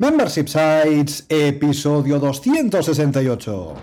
Membership 0.00 0.46
Sites, 0.46 1.26
episodio 1.28 2.20
268. 2.20 3.74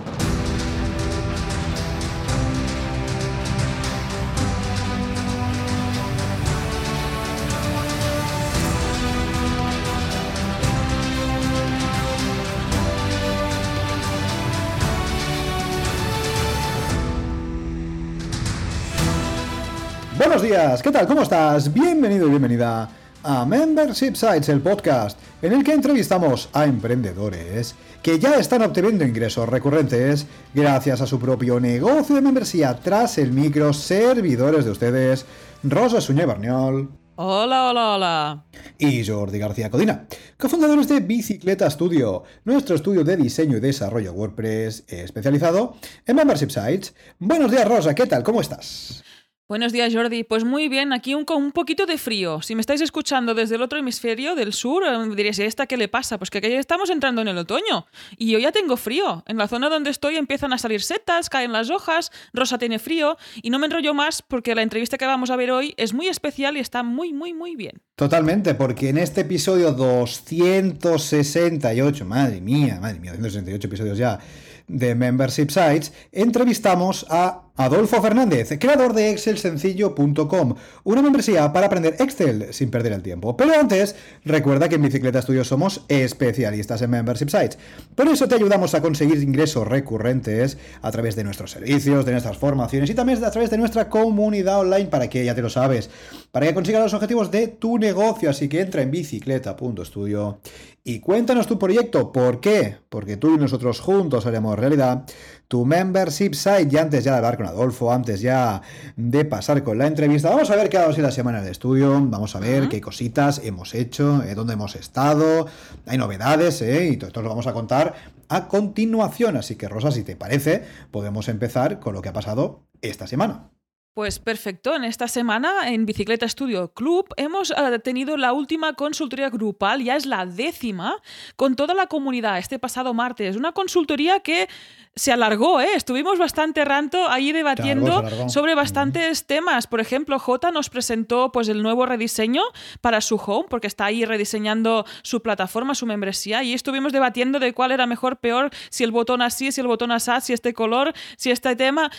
Buenos 20.18 20.42
días, 20.42 20.82
¿qué 20.82 20.92
tal? 20.92 21.08
¿Cómo 21.08 21.24
estás? 21.24 21.74
Bienvenido 21.74 22.28
y 22.28 22.30
bienvenida 22.30 22.90
a 23.26 23.44
Membership 23.44 24.14
Sites, 24.14 24.50
el 24.50 24.62
podcast 24.62 25.20
en 25.42 25.54
el 25.54 25.64
que 25.64 25.74
entrevistamos 25.74 26.48
a 26.54 26.66
emprendedores 26.66 27.74
que 28.04 28.20
ya 28.20 28.36
están 28.36 28.62
obteniendo 28.62 29.04
ingresos 29.04 29.50
recurrentes 29.50 30.28
gracias 30.54 31.02
a 31.02 31.08
su 31.08 31.20
propio 31.20 31.60
negocio 31.60 32.16
de 32.16 32.22
membresía 32.22 32.80
tras 32.80 33.18
el 33.18 33.32
micro 33.32 33.74
servidores 33.74 34.64
de 34.66 34.72
ustedes, 34.72 35.26
Rosa 35.64 36.02
Suñé 36.02 36.26
Barniol. 36.26 36.92
Hola, 37.16 37.70
hola, 37.70 37.96
hola. 37.96 38.46
Y 38.78 39.04
Jordi 39.04 39.40
García 39.40 39.72
Codina, 39.72 40.06
cofundadores 40.38 40.88
de 40.88 41.00
Bicicleta 41.00 41.68
Studio, 41.70 42.24
nuestro 42.44 42.76
estudio 42.76 43.04
de 43.04 43.18
diseño 43.18 43.58
y 43.58 43.62
desarrollo 43.62 44.14
WordPress 44.14 44.84
especializado 44.88 45.78
en 46.06 46.16
Membership 46.16 46.50
Sites. 46.50 46.94
Buenos 47.18 47.50
días, 47.50 47.68
Rosa, 47.68 47.96
¿qué 47.96 48.06
tal? 48.06 48.22
¿Cómo 48.22 48.42
estás? 48.42 49.04
Buenos 49.48 49.72
días, 49.72 49.94
Jordi. 49.94 50.24
Pues 50.24 50.44
muy 50.44 50.70
bien, 50.70 50.92
aquí 50.92 51.14
un, 51.14 51.24
un 51.36 51.52
poquito 51.52 51.86
de 51.86 52.00
frío. 52.00 52.42
Si 52.42 52.56
me 52.56 52.62
estáis 52.62 52.82
escuchando 52.82 53.36
desde 53.36 53.58
el 53.58 53.62
otro 53.62 53.78
hemisferio 53.78 54.34
del 54.34 54.54
sur, 54.54 54.84
eh, 54.84 54.88
diréis, 55.16 55.38
¿y 55.38 55.44
esta 55.44 55.68
qué 55.68 55.78
le 55.78 55.88
pasa? 55.88 56.18
Pues 56.18 56.32
que 56.32 56.40
aquí 56.40 56.48
estamos 56.48 56.90
entrando 56.90 57.22
en 57.22 57.28
el 57.28 57.38
otoño 57.38 57.86
y 58.18 58.32
yo 58.32 58.40
ya 58.40 58.52
tengo 58.52 58.76
frío. 58.76 59.24
En 59.28 59.38
la 59.38 59.48
zona 59.48 59.70
donde 59.70 59.92
estoy 59.92 60.16
empiezan 60.16 60.52
a 60.52 60.58
salir 60.58 60.82
setas, 60.82 61.30
caen 61.30 61.52
las 61.52 61.70
hojas, 61.70 62.12
Rosa 62.34 62.58
tiene 62.58 62.80
frío 62.80 63.18
y 63.44 63.52
no 63.52 63.60
me 63.60 63.68
enrollo 63.68 63.94
más 63.94 64.24
porque 64.24 64.56
la 64.56 64.64
entrevista 64.64 64.98
que 64.98 65.06
vamos 65.06 65.30
a 65.30 65.36
ver 65.36 65.52
hoy 65.52 65.76
es 65.78 65.94
muy 65.94 66.08
especial 66.08 66.58
y 66.58 66.60
está 66.60 66.82
muy, 66.82 67.14
muy, 67.14 67.36
muy 67.36 67.56
bien. 67.56 67.84
Totalmente, 67.96 68.56
porque 68.56 68.90
en 68.90 68.98
este 68.98 69.22
episodio 69.22 69.74
268, 69.74 72.04
madre 72.04 72.42
mía, 72.42 72.80
madre 72.82 73.00
mía, 73.00 73.12
268 73.12 73.68
episodios 73.68 74.00
ya 74.00 74.20
de 74.68 74.96
Membership 74.96 75.50
Sites, 75.50 75.94
entrevistamos 76.12 77.06
a 77.10 77.46
Adolfo 77.58 78.02
Fernández, 78.02 78.50
creador 78.60 78.94
de 78.94 79.12
excelsencillo.com, 79.12 80.56
una 80.84 81.02
membresía 81.02 81.54
para 81.54 81.68
aprender 81.68 81.96
Excel 82.00 82.48
sin 82.52 82.70
perder 82.70 82.92
el 82.92 83.02
tiempo. 83.02 83.38
Pero 83.38 83.58
antes, 83.58 83.96
recuerda 84.26 84.68
que 84.68 84.76
en 84.76 84.82
Bicicleta 84.82 85.22
Studio 85.22 85.46
somos 85.46 85.86
especialistas 85.88 86.82
en 86.82 86.90
Membership 86.90 87.30
Sites. 87.30 87.58
Por 87.96 88.10
eso 88.10 88.28
te 88.28 88.36
ayudamos 88.36 88.74
a 88.76 88.82
conseguir 88.82 89.24
ingresos 89.24 89.66
recurrentes 89.66 90.58
a 90.82 90.92
través 90.92 91.16
de 91.16 91.24
nuestros 91.24 91.52
servicios, 91.52 92.06
de 92.06 92.12
nuestras 92.12 92.38
formaciones 92.38 92.90
y 92.90 92.94
también 92.94 93.24
a 93.24 93.32
través 93.32 93.50
de 93.50 93.58
nuestra 93.58 93.88
comunidad 93.88 94.60
online 94.60 94.88
para 94.88 95.10
que, 95.10 95.24
ya 95.24 95.34
te 95.34 95.42
lo 95.42 95.50
sabes, 95.50 95.90
para 96.34 96.48
que 96.48 96.54
consigas 96.54 96.84
los 96.84 96.94
objetivos 96.94 97.32
de 97.32 97.48
tu 97.48 97.78
negocio. 97.78 98.30
Así 98.30 98.50
que 98.50 98.60
entra 98.60 98.82
en 98.82 98.92
bicicleta.studio 98.92 100.40
y 100.88 101.00
cuéntanos 101.00 101.48
tu 101.48 101.58
proyecto. 101.58 102.12
¿Por 102.12 102.40
qué? 102.40 102.78
Porque 102.90 103.18
tú 103.18 103.34
y 103.34 103.40
nosotros 103.40 103.80
juntos 103.80 104.28
haremos 104.28 104.58
realidad 104.58 105.04
tu 105.48 105.66
membership 105.66 106.36
site. 106.36 106.70
Y 106.72 106.78
antes 106.78 107.04
ya 107.04 107.12
de 107.12 107.18
hablar 107.18 107.38
con 107.38 107.48
Adolfo, 107.48 107.92
antes 107.92 108.22
ya 108.22 108.62
de 108.96 109.26
pasar 109.26 109.64
con 109.64 109.80
la 109.80 109.88
entrevista, 109.88 110.30
vamos 110.30 110.52
a 110.52 110.56
ver 110.56 110.70
qué 110.70 110.78
ha 110.78 110.82
dado 110.82 110.96
la 110.96 111.12
semana 111.12 111.42
de 111.42 111.50
estudio, 111.50 112.00
vamos 112.00 112.36
a 112.36 112.40
ver 112.40 112.70
qué 112.70 112.82
cositas 112.82 113.42
hemos 113.44 113.74
hecho, 113.74 114.22
eh, 114.22 114.36
dónde 114.36 114.54
hemos 114.54 114.76
estado, 114.76 115.48
hay 115.88 115.98
novedades, 115.98 116.62
eh, 116.62 116.90
y 116.92 116.98
todo 116.98 117.08
esto 117.08 117.24
lo 117.24 117.30
vamos 117.30 117.48
a 117.48 117.54
contar 117.54 117.96
a 118.30 118.48
continuación. 118.48 119.38
Así 119.38 119.56
que, 119.56 119.68
Rosa, 119.68 119.92
si 119.92 120.04
te 120.04 120.16
parece, 120.16 120.64
podemos 120.92 121.30
empezar 121.30 121.80
con 121.80 121.96
lo 121.96 122.04
que 122.04 122.10
ha 122.10 122.14
pasado 122.14 122.62
esta 122.82 123.08
semana. 123.08 123.55
Pues 123.96 124.20
perfecto, 124.20 124.76
en 124.76 124.84
esta 124.84 125.08
semana 125.08 125.70
en 125.70 125.86
Bicicleta 125.86 126.28
Studio 126.28 126.74
Club 126.74 127.08
hemos 127.16 127.52
uh, 127.52 127.80
tenido 127.82 128.18
la 128.18 128.34
última 128.34 128.74
consultoría 128.74 129.30
grupal, 129.30 129.82
ya 129.82 129.96
es 129.96 130.06
la 130.06 130.26
décima, 130.26 130.98
con 131.38 131.56
toda 131.56 131.74
la 131.74 131.88
comunidad 131.88 132.38
este 132.38 132.60
pasado 132.60 132.94
martes. 132.94 133.38
Una 133.38 133.54
consultoría 133.54 134.20
que 134.20 134.50
se 134.98 135.14
alargó, 135.14 135.62
¿eh? 135.62 135.76
estuvimos 135.76 136.20
bastante 136.20 136.66
rato 136.66 137.10
ahí 137.10 137.32
debatiendo 137.32 138.04
sobre 138.28 138.54
bastantes 138.54 139.28
temas. 139.28 139.66
Por 139.66 139.80
ejemplo, 139.80 140.20
J 140.20 140.52
nos 140.52 140.70
presentó 140.70 141.32
pues, 141.32 141.48
el 141.48 141.64
nuevo 141.64 141.86
rediseño 141.86 142.44
para 142.82 143.00
su 143.00 143.16
home, 143.16 143.48
porque 143.50 143.68
está 143.68 143.86
ahí 143.86 144.04
rediseñando 144.04 144.86
su 145.04 145.22
plataforma, 145.22 145.74
su 145.74 145.86
membresía, 145.86 146.44
y 146.44 146.54
estuvimos 146.54 146.92
debatiendo 146.92 147.40
de 147.40 147.54
cuál 147.54 147.72
era 147.72 147.88
mejor, 147.88 148.18
peor, 148.18 148.52
si 148.70 148.84
el 148.84 148.92
botón 148.92 149.22
así, 149.22 149.54
si 149.54 149.62
el 149.62 149.68
botón 149.68 149.94
así, 149.94 150.12
si 150.22 150.34
este 150.34 150.54
color, 150.54 150.94
si 151.16 151.32
este 151.32 151.56
tema 151.56 151.92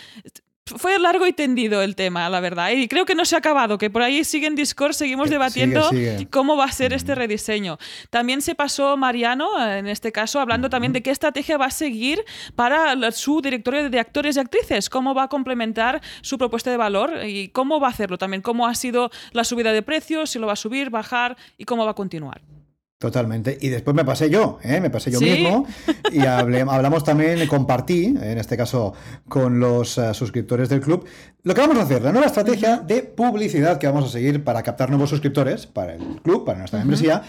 fue 0.67 0.99
largo 0.99 1.27
y 1.27 1.33
tendido 1.33 1.81
el 1.81 1.95
tema, 1.95 2.29
la 2.29 2.41
verdad. 2.41 2.71
Y 2.71 2.89
creo 2.89 3.05
que 3.05 3.15
no 3.15 3.25
se 3.25 3.37
ha 3.37 3.39
acabado, 3.39 3.79
que 3.79 3.89
por 3.89 4.03
ahí 4.03 4.25
sigue 4.25 4.49
en 4.49 4.57
Discord, 4.57 4.95
seguimos 4.95 5.31
debatiendo 5.31 5.89
cómo 6.31 6.57
va 6.57 6.65
a 6.65 6.73
ser 6.73 6.93
este 6.93 7.15
rediseño. 7.15 7.79
También 8.11 8.43
se 8.43 8.55
pasó 8.57 8.97
Mariano, 8.97 9.49
en 9.65 9.87
este 9.87 10.11
caso, 10.11 10.41
hablando 10.41 10.69
también 10.69 10.93
de 10.93 11.03
qué 11.03 11.11
estrategia 11.11 11.57
va 11.57 11.67
a 11.67 11.71
seguir 11.71 12.25
para 12.57 13.13
su 13.13 13.41
directorio 13.41 13.89
de 13.89 14.01
actores 14.01 14.37
y 14.37 14.41
actrices, 14.41 14.91
cómo 14.91 15.15
va 15.15 15.25
a 15.25 15.29
complementar 15.29 16.03
su 16.21 16.37
propuesta 16.37 16.71
de 16.71 16.77
valor 16.77 17.25
y 17.25 17.49
cómo 17.49 17.79
va 17.79 17.87
a 17.87 17.91
hacerlo 17.91 18.19
también, 18.19 18.43
cómo 18.43 18.67
ha 18.67 18.75
sido 18.75 19.11
la 19.33 19.45
subida 19.45 19.73
de 19.73 19.83
precios, 19.83 20.31
si 20.31 20.39
lo 20.41 20.49
va 20.49 20.55
a 20.55 20.57
subir, 20.57 20.91
bajar 20.91 21.37
y 21.59 21.65
cómo 21.65 21.85
va 21.85 21.93
a 21.93 21.95
continuar. 21.95 22.41
Totalmente. 22.99 23.59
Y 23.61 23.69
después 23.69 23.95
me 23.95 24.07
pasé 24.07 24.31
yo, 24.31 24.59
¿eh? 24.63 24.81
me 24.81 24.89
pasé 24.89 25.11
yo 25.11 25.21
mismo. 25.21 25.67
Y 26.13 26.21
hablamos 26.21 27.05
también, 27.05 27.47
compartí, 27.47 28.07
en 28.07 28.39
este 28.39 28.57
caso 28.57 28.95
con 29.29 29.59
los 29.59 29.99
eh, 29.99 30.15
suscriptores 30.15 30.69
del 30.69 30.81
club, 30.81 31.05
lo 31.43 31.53
que 31.53 31.61
vamos 31.61 31.77
a 31.77 31.83
hacer, 31.83 32.01
la 32.01 32.13
nueva 32.13 32.29
estrategia 32.29 32.79
de 32.79 33.03
publicidad 33.03 33.79
que 33.79 33.87
vamos 33.87 34.07
a 34.07 34.09
seguir 34.09 34.43
para 34.45 34.63
captar 34.63 34.89
nuevos 34.89 35.11
suscriptores 35.11 35.67
para 35.67 35.95
el 35.95 36.23
club, 36.23 36.45
para 36.47 36.59
nuestra 36.59 36.79
membresía, 36.79 37.23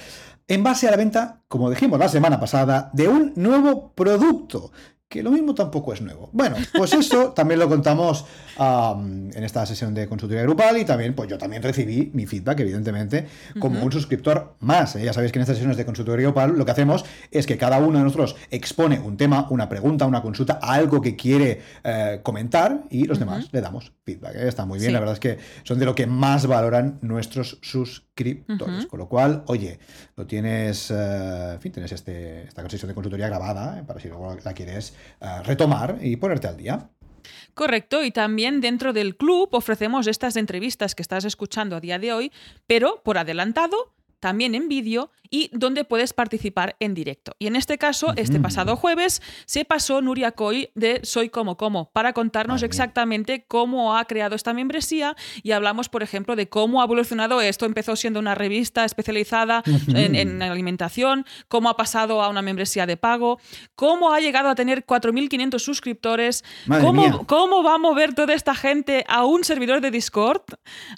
en 0.48 0.64
base 0.64 0.88
a 0.88 0.92
la 0.92 0.98
venta, 0.98 1.42
como 1.50 1.70
dijimos 1.70 2.00
la 2.00 2.08
semana 2.08 2.40
pasada, 2.40 2.90
de 2.94 3.10
un 3.10 3.34
nuevo 3.36 3.92
producto 3.94 4.72
que 5.10 5.24
lo 5.24 5.32
mismo 5.32 5.56
tampoco 5.56 5.94
es 5.94 6.02
nuevo. 6.02 6.30
Bueno, 6.34 6.58
pues 6.74 6.94
eso 6.94 7.32
también 7.36 7.60
lo 7.60 7.70
contamos 7.70 8.26
en 8.60 9.44
esta 9.44 9.66
sesión 9.66 9.94
de 9.94 10.08
consultoría 10.08 10.44
grupal 10.44 10.78
y 10.78 10.86
también, 10.86 11.14
pues 11.14 11.30
yo 11.30 11.38
también 11.38 11.64
recibí 11.64 12.12
mi 12.14 12.26
feedback, 12.26 12.60
evidentemente, 12.60 13.28
como 13.60 13.82
un 13.82 13.92
suscriptor 13.92 14.56
más. 14.60 14.96
¿eh? 14.96 15.06
Ya 15.06 15.14
sabéis 15.14 15.32
que 15.32 15.40
en 15.40 15.44
estas 15.44 15.58
sesiones 15.58 15.78
de 15.78 15.86
consultoría 15.86 16.26
grupal 16.26 16.58
lo 16.58 16.66
que 16.66 16.72
hacemos 16.72 17.06
es 17.32 17.46
que 17.46 17.58
cada 17.58 17.78
uno 17.78 18.00
de 18.00 18.04
nosotros 18.04 18.36
expone 18.50 19.00
un 19.00 19.16
tema, 19.16 19.48
una 19.50 19.70
pregunta, 19.70 20.06
una 20.06 20.22
consulta, 20.22 20.60
algo 20.62 21.00
que 21.02 21.16
quiere 21.16 21.62
eh, 21.84 22.20
comentar 22.24 22.84
y 22.90 23.06
los 23.06 23.20
demás 23.20 23.48
le 23.52 23.62
damos 23.62 23.94
feedback. 24.04 24.36
¿eh? 24.36 24.48
Está 24.48 24.66
muy 24.66 24.80
bien, 24.80 24.92
la 24.92 25.00
verdad 25.00 25.14
es 25.14 25.20
que 25.20 25.38
son 25.64 25.80
de 25.80 25.86
lo 25.86 25.96
que 25.96 26.08
más 26.08 26.48
valoran 26.48 27.00
nuestros 27.02 27.60
suscriptores. 27.62 28.88
Con 28.88 28.98
lo 28.98 29.08
cual, 29.08 29.44
oye, 29.46 29.78
lo 30.16 30.26
tienes, 30.26 30.90
en 30.90 31.62
fin, 31.62 31.72
tienes 31.72 31.92
este, 31.92 32.44
esta 32.48 32.68
sesión 32.68 32.90
de 32.90 32.96
consultoría 32.96 33.28
grabada 33.28 33.84
para 33.86 34.00
si 34.00 34.08
luego 34.08 34.36
la 34.44 34.54
quieres 34.54 34.97
retomar 35.44 35.98
y 36.02 36.16
ponerte 36.18 36.48
al 36.48 36.58
día. 36.58 36.90
Correcto, 37.54 38.04
y 38.04 38.12
también 38.12 38.62
dentro 38.62 38.94
del 38.94 39.18
club 39.18 39.50
ofrecemos 39.52 40.06
estas 40.06 40.36
entrevistas 40.36 40.94
que 40.94 41.02
estás 41.02 41.26
escuchando 41.26 41.76
a 41.76 41.80
día 41.80 41.98
de 41.98 42.14
hoy, 42.14 42.32
pero 42.68 43.02
por 43.04 43.18
adelantado, 43.18 43.94
también 44.20 44.56
en 44.56 44.68
vídeo 44.68 45.12
y 45.30 45.50
donde 45.54 45.84
puedes 45.84 46.14
participar 46.14 46.76
en 46.80 46.94
directo. 46.94 47.36
Y 47.40 47.48
en 47.48 47.56
este 47.56 47.78
caso, 47.78 48.14
este 48.16 48.40
pasado 48.40 48.76
jueves, 48.76 49.22
se 49.46 49.66
pasó 49.66 50.02
Nuria 50.02 50.32
Coy 50.32 50.70
de 50.76 51.02
Soy 51.04 51.30
Como 51.30 51.58
Como 51.58 51.92
para 51.92 52.14
contarnos 52.14 52.64
exactamente 52.64 53.46
cómo 53.48 53.98
ha 53.98 54.06
creado 54.06 54.36
esta 54.36 54.54
membresía 54.54 55.16
y 55.44 55.52
hablamos, 55.52 55.90
por 55.90 56.04
ejemplo, 56.04 56.36
de 56.36 56.48
cómo 56.48 56.82
ha 56.82 56.86
evolucionado 56.86 57.42
esto. 57.42 57.66
Empezó 57.66 57.96
siendo 57.96 58.20
una 58.20 58.36
revista 58.36 58.86
especializada 58.86 59.64
en, 59.88 60.42
alimentación, 60.42 61.26
cómo 61.48 61.70
ha 61.70 61.78
pasado 61.78 62.22
a 62.22 62.30
una 62.30 62.42
membresía 62.42 62.86
de 62.86 62.98
pago, 62.98 63.40
cómo 63.76 64.14
ha 64.14 64.20
llegado 64.20 64.50
a 64.50 64.56
tener 64.56 64.86
4.500 64.86 65.60
suscriptores, 65.60 66.44
cómo, 66.82 67.26
cómo 67.28 67.64
va 67.64 67.76
a 67.76 67.78
mover 67.78 68.14
toda 68.14 68.34
esta 68.34 68.56
gente 68.56 69.04
a 69.08 69.26
un 69.26 69.44
servidor 69.44 69.82
de 69.82 69.92
Discord. 69.92 70.44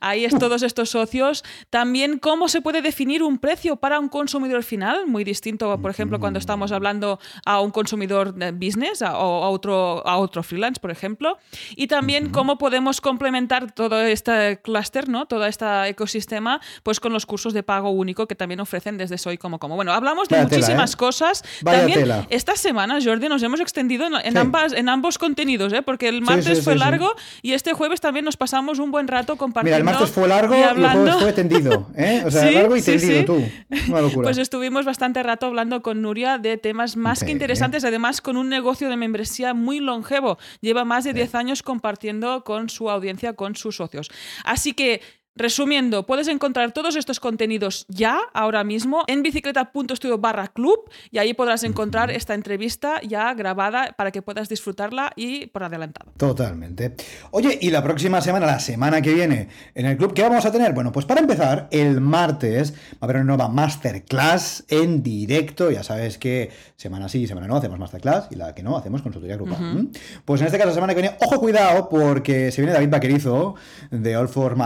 Ahí 0.01 0.25
es 0.25 0.37
todos 0.37 0.61
estos 0.61 0.89
socios. 0.89 1.43
También 1.69 2.19
cómo 2.19 2.47
se 2.47 2.61
puede 2.61 2.81
definir 2.81 3.08
un 3.17 3.39
precio 3.39 3.75
para 3.77 3.99
un 3.99 4.07
consumidor 4.07 4.63
final, 4.63 5.07
muy 5.07 5.23
distinto, 5.23 5.79
por 5.81 5.91
ejemplo, 5.91 6.19
cuando 6.19 6.39
estamos 6.39 6.71
hablando 6.71 7.19
a 7.45 7.59
un 7.59 7.71
consumidor 7.71 8.33
business 8.53 9.01
o 9.01 9.05
a 9.05 9.49
otro, 9.49 10.05
a 10.07 10.17
otro 10.17 10.43
freelance, 10.43 10.79
por 10.79 10.91
ejemplo. 10.91 11.37
Y 11.75 11.87
también 11.87 12.29
cómo 12.29 12.57
podemos 12.57 13.01
complementar 13.01 13.71
todo 13.71 14.01
este 14.01 14.61
clúster, 14.61 15.09
¿no? 15.09 15.25
todo 15.25 15.45
este 15.45 15.65
ecosistema, 15.87 16.61
pues 16.83 16.99
con 16.99 17.11
los 17.13 17.25
cursos 17.25 17.53
de 17.53 17.63
pago 17.63 17.89
único 17.89 18.27
que 18.27 18.35
también 18.35 18.59
ofrecen 18.59 18.97
desde 18.97 19.17
Soy 19.17 19.37
Como 19.37 19.59
Como. 19.59 19.75
Bueno, 19.75 19.91
hablamos 19.91 20.29
de 20.29 20.41
muchísimas 20.41 20.93
¿eh? 20.93 20.97
cosas. 20.97 21.43
también 21.63 22.27
esta 22.29 22.55
semana, 22.55 22.99
Jordi, 23.03 23.27
nos 23.27 23.43
hemos 23.43 23.59
extendido 23.59 24.07
en, 24.23 24.37
ambas, 24.37 24.73
en 24.73 24.89
ambos 24.89 25.17
contenidos, 25.17 25.73
¿eh? 25.73 25.81
porque 25.81 26.07
el 26.07 26.21
martes 26.21 26.63
fue 26.63 26.75
largo 26.75 27.13
y 27.41 27.53
este 27.53 27.73
jueves 27.73 28.01
también 28.01 28.25
nos 28.25 28.37
pasamos 28.37 28.79
un 28.79 28.91
buen 28.91 29.07
rato 29.07 29.35
compartiendo. 29.35 29.77
Mira, 29.77 29.77
el 29.77 29.83
martes 29.83 30.13
fue 30.13 30.27
largo 30.27 30.55
y, 30.55 30.59
el 30.59 30.89
jueves 30.89 31.15
fue 31.15 31.33
tendido. 31.33 31.87
¿eh? 31.95 32.23
O 32.25 32.31
sea, 32.31 32.49
largo 32.51 32.75
y 32.75 32.81
tendido 32.81 32.98
aprendido 33.03 33.25
tú? 33.25 33.91
Una 33.91 34.01
locura. 34.01 34.25
Pues 34.25 34.37
estuvimos 34.37 34.85
bastante 34.85 35.23
rato 35.23 35.45
hablando 35.45 35.81
con 35.81 36.01
Nuria 36.01 36.37
de 36.37 36.57
temas 36.57 36.95
más 36.95 37.23
que 37.23 37.31
interesantes, 37.31 37.83
además 37.83 38.21
con 38.21 38.37
un 38.37 38.49
negocio 38.49 38.89
de 38.89 38.97
membresía 38.97 39.53
muy 39.53 39.79
longevo. 39.79 40.37
Lleva 40.61 40.85
más 40.85 41.03
de 41.03 41.13
10 41.13 41.35
años 41.35 41.63
compartiendo 41.63 42.43
con 42.43 42.69
su 42.69 42.89
audiencia, 42.89 43.33
con 43.33 43.55
sus 43.55 43.77
socios. 43.77 44.09
Así 44.43 44.73
que 44.73 45.01
Resumiendo, 45.39 46.05
puedes 46.05 46.27
encontrar 46.27 46.73
todos 46.73 46.97
estos 46.97 47.21
contenidos 47.21 47.85
ya, 47.87 48.19
ahora 48.33 48.65
mismo, 48.65 49.05
en 49.07 49.23
bicicleta.studio 49.23 50.17
barra 50.17 50.49
club 50.49 50.89
y 51.11 51.17
ahí 51.17 51.33
podrás 51.33 51.63
encontrar 51.63 52.11
esta 52.11 52.33
entrevista 52.33 52.99
ya 53.07 53.33
grabada 53.35 53.95
para 53.97 54.11
que 54.11 54.21
puedas 54.21 54.49
disfrutarla 54.49 55.13
y 55.15 55.47
por 55.47 55.63
adelantado. 55.63 56.11
Totalmente. 56.17 56.93
Oye, 57.31 57.57
y 57.61 57.69
la 57.69 57.81
próxima 57.81 58.19
semana, 58.19 58.47
la 58.47 58.59
semana 58.59 59.01
que 59.01 59.13
viene, 59.13 59.47
en 59.75 59.85
el 59.85 59.95
club, 59.95 60.13
¿qué 60.13 60.23
vamos 60.23 60.45
a 60.45 60.51
tener? 60.51 60.73
Bueno, 60.73 60.91
pues 60.91 61.05
para 61.05 61.21
empezar, 61.21 61.69
el 61.71 62.01
martes 62.01 62.73
va 62.73 62.97
a 62.99 63.05
haber 63.05 63.15
una 63.15 63.25
nueva 63.25 63.47
masterclass 63.47 64.65
en 64.67 65.01
directo. 65.01 65.71
Ya 65.71 65.83
sabes 65.83 66.17
que 66.17 66.51
semana 66.75 67.07
sí, 67.07 67.27
semana 67.27 67.47
no, 67.47 67.55
hacemos 67.55 67.79
masterclass 67.79 68.27
y 68.29 68.35
la 68.35 68.53
que 68.53 68.61
no, 68.61 68.75
hacemos 68.75 69.01
consultoría 69.01 69.37
grupal. 69.37 69.87
Pues 70.25 70.41
en 70.41 70.47
este 70.47 70.57
caso, 70.57 70.71
la 70.71 70.75
semana 70.75 70.93
que 70.93 70.99
viene, 70.99 71.15
ojo, 71.21 71.39
cuidado, 71.39 71.87
porque 71.87 72.51
se 72.51 72.59
viene 72.59 72.73
David 72.73 72.89
Vaquerizo 72.89 73.55
de 73.89 74.17
All 74.17 74.27
for 74.27 74.57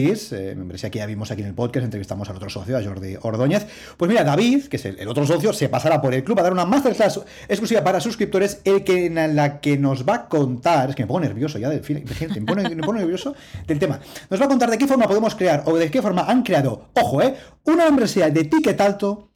Marketplace 0.00 0.50
eh, 0.50 0.54
membresía 0.54 0.90
que 0.90 0.98
ya 0.98 1.06
vimos 1.06 1.30
aquí 1.30 1.42
en 1.42 1.48
el 1.48 1.54
podcast, 1.54 1.84
entrevistamos 1.84 2.28
al 2.30 2.36
otro 2.36 2.50
socio, 2.50 2.76
a 2.76 2.82
Jordi 2.82 3.16
Ordóñez. 3.20 3.66
Pues 3.96 4.08
mira, 4.08 4.24
David, 4.24 4.66
que 4.66 4.76
es 4.76 4.84
el, 4.84 5.08
otro 5.08 5.26
socio, 5.26 5.52
se 5.52 5.68
pasará 5.68 6.00
por 6.00 6.14
el 6.14 6.24
club 6.24 6.38
a 6.40 6.42
dar 6.42 6.52
una 6.52 6.64
masterclass 6.64 7.20
exclusiva 7.48 7.82
para 7.82 8.00
suscriptores, 8.00 8.60
el 8.64 8.84
que, 8.84 9.06
en 9.06 9.36
la 9.36 9.60
que 9.60 9.78
nos 9.78 10.08
va 10.08 10.14
a 10.14 10.28
contar, 10.28 10.90
es 10.90 10.96
que 10.96 11.02
me 11.02 11.06
pongo 11.08 11.20
nervioso 11.20 11.58
ya 11.58 11.68
del 11.68 11.80
me 11.80 12.40
pongo, 12.42 12.62
me 12.62 12.76
pongo 12.76 12.94
nervioso 12.94 13.34
del 13.66 13.78
tema, 13.78 14.00
nos 14.28 14.40
va 14.40 14.44
a 14.44 14.48
contar 14.48 14.70
de 14.70 14.78
qué 14.78 14.86
forma 14.86 15.06
podemos 15.06 15.34
crear 15.34 15.62
o 15.66 15.76
de 15.76 15.90
qué 15.90 16.02
forma 16.02 16.22
han 16.22 16.42
creado, 16.42 16.88
ojo, 16.94 17.22
eh, 17.22 17.34
una 17.64 17.84
membresía 17.84 18.30
de 18.30 18.44
ticket 18.44 18.80
alto 18.80 19.28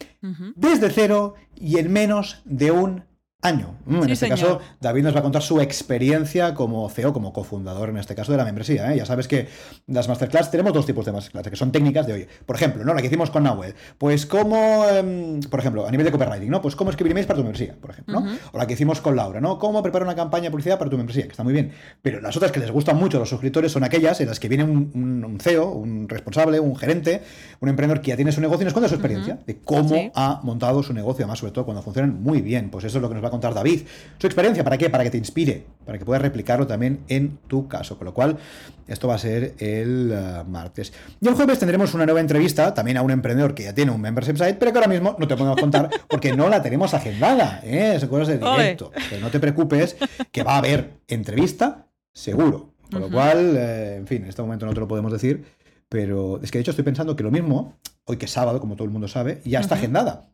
desde 0.57 0.89
cero 0.89 1.35
y 1.55 1.79
en 1.79 1.93
menos 1.93 2.41
de 2.47 2.71
un 2.71 3.05
año. 3.45 3.77
En 3.87 4.09
este 4.09 4.29
caso, 4.29 4.61
David 4.81 5.03
nos 5.03 5.15
va 5.15 5.21
a 5.21 5.23
contar 5.23 5.43
su 5.43 5.61
experiencia 5.61 6.55
como 6.55 6.89
CEO, 6.89 7.13
como 7.13 7.33
cofundador, 7.33 7.91
en 7.91 7.99
este 7.99 8.15
caso, 8.15 8.33
de 8.33 8.39
la 8.39 8.45
membresía. 8.45 8.91
¿eh? 8.93 8.97
Ya 8.97 9.05
sabes 9.05 9.29
que 9.29 9.49
las 9.87 10.09
masterclass 10.09 10.51
tenemos 10.51 10.73
dos 10.73 10.87
tipos 10.87 11.05
de 11.05 11.13
masterclass, 11.13 11.49
que 11.49 11.57
son 11.57 11.71
técnicas 11.71 12.07
de 12.07 12.15
hoy. 12.15 12.29
Por 12.47 12.57
ejemplo, 12.57 12.83
¿no? 12.85 12.95
la 12.95 13.03
que 13.03 13.09
hicimos 13.09 13.31
con 13.31 13.45
Nahuel. 13.45 13.75
Pues 13.99 14.25
cómo, 14.25 14.87
em, 14.89 15.41
por 15.41 15.61
ejemplo, 15.61 15.87
a 15.87 15.91
nivel 15.91 16.07
de 16.07 16.13
copywriting, 16.13 16.51
¿no? 16.51 16.63
Pues 16.63 16.75
cómo 16.75 16.89
escribir 16.89 17.13
emails 17.13 17.27
para 17.27 17.37
tu 17.37 17.43
membresía, 17.43 17.77
por 17.79 17.91
ejemplo. 17.91 18.21
¿no? 18.21 18.37
O 18.53 18.59
la 18.59 18.67
que 18.67 18.73
hicimos 18.73 19.03
con 19.03 19.15
Laura, 19.15 19.43
¿no? 19.43 19.59
Cómo 19.59 19.83
preparar 19.83 20.07
una 20.07 20.17
campaña 20.17 20.45
de 20.45 20.51
publicidad 20.51 20.79
para 20.79 20.91
tu 20.91 20.97
membresía, 20.97 21.25
que 21.25 21.33
está 21.33 21.45
muy 21.45 21.53
bien. 21.53 21.73
Pero 22.01 22.23
las 22.23 22.35
otras 22.37 22.51
que 22.51 22.61
les 22.61 22.71
gustan 22.71 22.97
mucho 22.97 23.19
a 23.19 23.21
los 23.21 23.29
suscriptores 23.29 23.73
son 23.73 23.85
aquellas 23.85 24.23
en 24.23 24.29
las 24.29 24.41
que 24.41 24.49
viene 24.49 24.65
un, 24.65 25.39
CEO, 25.39 25.71
un 25.71 26.09
responsable, 26.09 26.61
un 26.61 26.77
gerente, 26.77 27.21
un 27.61 27.69
emprendedor 27.69 28.01
que 28.01 28.09
ya 28.09 28.17
tiene 28.17 28.33
su 28.33 28.41
negocio 28.41 28.63
y 28.63 28.65
nos 28.65 28.73
cuenta 28.73 28.89
su 28.89 28.95
experiencia 28.95 29.39
de 29.47 29.59
cómo 29.59 30.11
ha 30.15 30.41
montado 30.43 30.83
su 30.83 30.95
negocio, 30.95 31.25
además, 31.25 31.41
sobre 31.41 31.53
todo 31.53 31.67
cuando 31.67 31.83
funcionan 31.83 32.23
muy 32.23 32.41
bien. 32.41 32.71
Pues 32.71 32.85
eso 32.87 32.97
es 32.99 33.03
lo 33.03 33.09
que 33.09 33.15
nos 33.15 33.23
va 33.23 33.29
a 33.29 33.34
contar 33.35 33.55
David 33.55 33.83
su 34.19 34.27
experiencia. 34.27 34.65
¿Para 34.65 34.79
qué? 34.79 34.91
Para 34.91 35.05
que 35.05 35.11
te 35.11 35.19
inspire, 35.19 35.67
para 35.85 35.99
que 35.99 36.05
puedas 36.05 36.23
replicarlo 36.23 36.67
también 36.67 37.01
en 37.09 37.39
tu 37.47 37.69
caso. 37.69 37.99
Con 37.99 38.07
lo 38.07 38.15
cual, 38.15 38.39
esto 38.87 39.09
va 39.09 39.15
a 39.15 39.19
ser 39.19 39.55
el 39.59 40.13
eh, 40.13 40.45
martes. 40.49 40.93
Y 41.21 41.29
el 41.29 41.35
jueves 41.35 41.59
tendremos 41.59 41.95
una 41.95 42.07
nueva 42.07 42.21
entrevista 42.21 42.73
también 42.75 42.97
a 42.97 43.03
un 43.03 43.11
emprendedor 43.11 43.55
que 43.55 43.65
ya 43.65 43.75
tiene 43.75 43.91
un 43.91 44.01
membership 44.01 44.37
site, 44.37 44.55
pero 44.55 44.73
que 44.73 44.79
ahora 44.79 44.89
mismo 44.89 45.17
no 45.19 45.29
te 45.29 45.37
podemos 45.37 45.61
contar 45.61 45.91
porque 46.09 46.35
no 46.35 46.49
la 46.49 46.63
tenemos 46.63 46.95
agendada. 46.95 47.61
¿eh? 47.65 47.97
Son 48.01 48.09
cosas 48.09 48.29
de 48.29 48.39
directo. 48.39 48.93
Pero 49.11 49.21
no 49.21 49.31
te 49.31 49.41
preocupes, 49.41 49.97
que 50.31 50.43
va 50.43 50.55
a 50.55 50.59
haber 50.59 51.01
entrevista 51.09 51.87
seguro. 52.13 52.73
Con 52.91 53.01
lo 53.01 53.11
cual, 53.11 53.57
eh, 53.57 53.97
en 53.97 54.07
fin, 54.07 54.23
en 54.23 54.29
este 54.29 54.43
momento 54.43 54.67
no 54.67 54.75
te 54.75 54.81
lo 54.81 54.87
podemos 54.87 55.11
decir. 55.11 55.45
Pero 55.89 56.41
es 56.43 56.51
que 56.51 56.59
de 56.59 56.63
hecho 56.63 56.71
estoy 56.71 56.85
pensando 56.85 57.17
que 57.17 57.23
lo 57.23 57.31
mismo, 57.31 57.75
hoy 58.05 58.17
que 58.17 58.27
es 58.27 58.31
sábado, 58.31 58.61
como 58.61 58.77
todo 58.77 58.85
el 58.85 58.91
mundo 58.91 59.09
sabe, 59.09 59.41
ya 59.45 59.61
está 59.61 59.75
agendada 59.75 60.29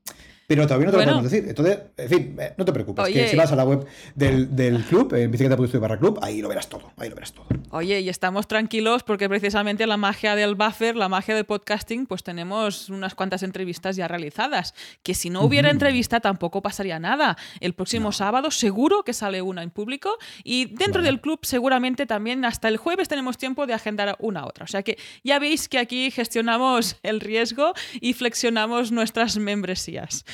pero 0.51 0.67
todavía 0.67 0.87
no 0.87 0.91
te 0.91 0.99
lo 0.99 1.05
podemos 1.05 1.31
decir. 1.31 1.49
Entonces, 1.49 1.79
en 1.97 2.09
fin, 2.09 2.37
eh, 2.41 2.55
no 2.57 2.65
te 2.65 2.73
preocupes, 2.73 3.07
que 3.07 3.29
si 3.29 3.37
vas 3.37 3.53
a 3.53 3.55
la 3.55 3.63
web 3.63 3.87
del, 4.17 4.57
del 4.57 4.83
club, 4.83 5.15
en 5.15 5.31
bicicleta.estudio 5.31 5.81
barra 5.81 5.97
club, 5.97 6.19
ahí 6.23 6.43
lo 6.43 6.49
verás 6.49 6.69
todo, 6.69 6.91
ahí 6.97 7.09
lo 7.09 7.15
verás 7.15 7.33
todo. 7.33 7.47
Oye, 7.71 8.01
y 8.01 8.09
estamos 8.09 8.49
tranquilos 8.49 9.05
porque 9.05 9.29
precisamente 9.29 9.87
la 9.87 9.97
magia 9.97 10.35
del 10.35 10.57
buffer, 10.57 10.97
la 10.97 11.09
magia 11.09 11.37
del 11.37 11.45
podcasting, 11.45 12.07
pues 12.07 12.25
tenemos 12.25 12.89
unas 12.89 13.15
cuantas 13.15 13.45
entrevistas 13.45 13.95
ya 13.95 14.09
realizadas, 14.09 14.75
que 15.05 15.15
si 15.15 15.31
no 15.31 15.43
hubiera 15.43 15.71
entrevista 15.71 16.19
tampoco 16.19 16.63
pasaría 16.63 16.99
nada. 16.99 17.37
El 17.61 17.75
próximo 17.75 18.11
sábado 18.11 18.51
seguro 18.51 19.05
que 19.05 19.13
sale 19.13 19.43
una 19.43 19.63
en 19.63 19.71
público 19.71 20.19
y 20.43 20.75
dentro 20.75 21.01
del 21.01 21.21
club 21.21 21.39
seguramente 21.43 22.07
también 22.07 22.45
hasta 22.45 22.67
el 22.67 22.77
jueves 22.77 23.07
tenemos 23.07 23.39
tiempo 23.39 23.69
de 23.69 23.75
agendar 23.75 24.17
una 24.19 24.45
otra. 24.47 24.65
O 24.65 24.69
sea 24.69 24.83
que 24.83 24.99
ya 25.23 25.39
veis 25.39 25.69
que 25.69 25.79
aquí 25.79 26.11
gestionamos 26.11 26.97
el 27.05 27.21
riesgo 27.21 27.73
y 28.01 28.15
flexionamos 28.15 28.91
nuestras 28.91 29.37
membresías. 29.37 30.25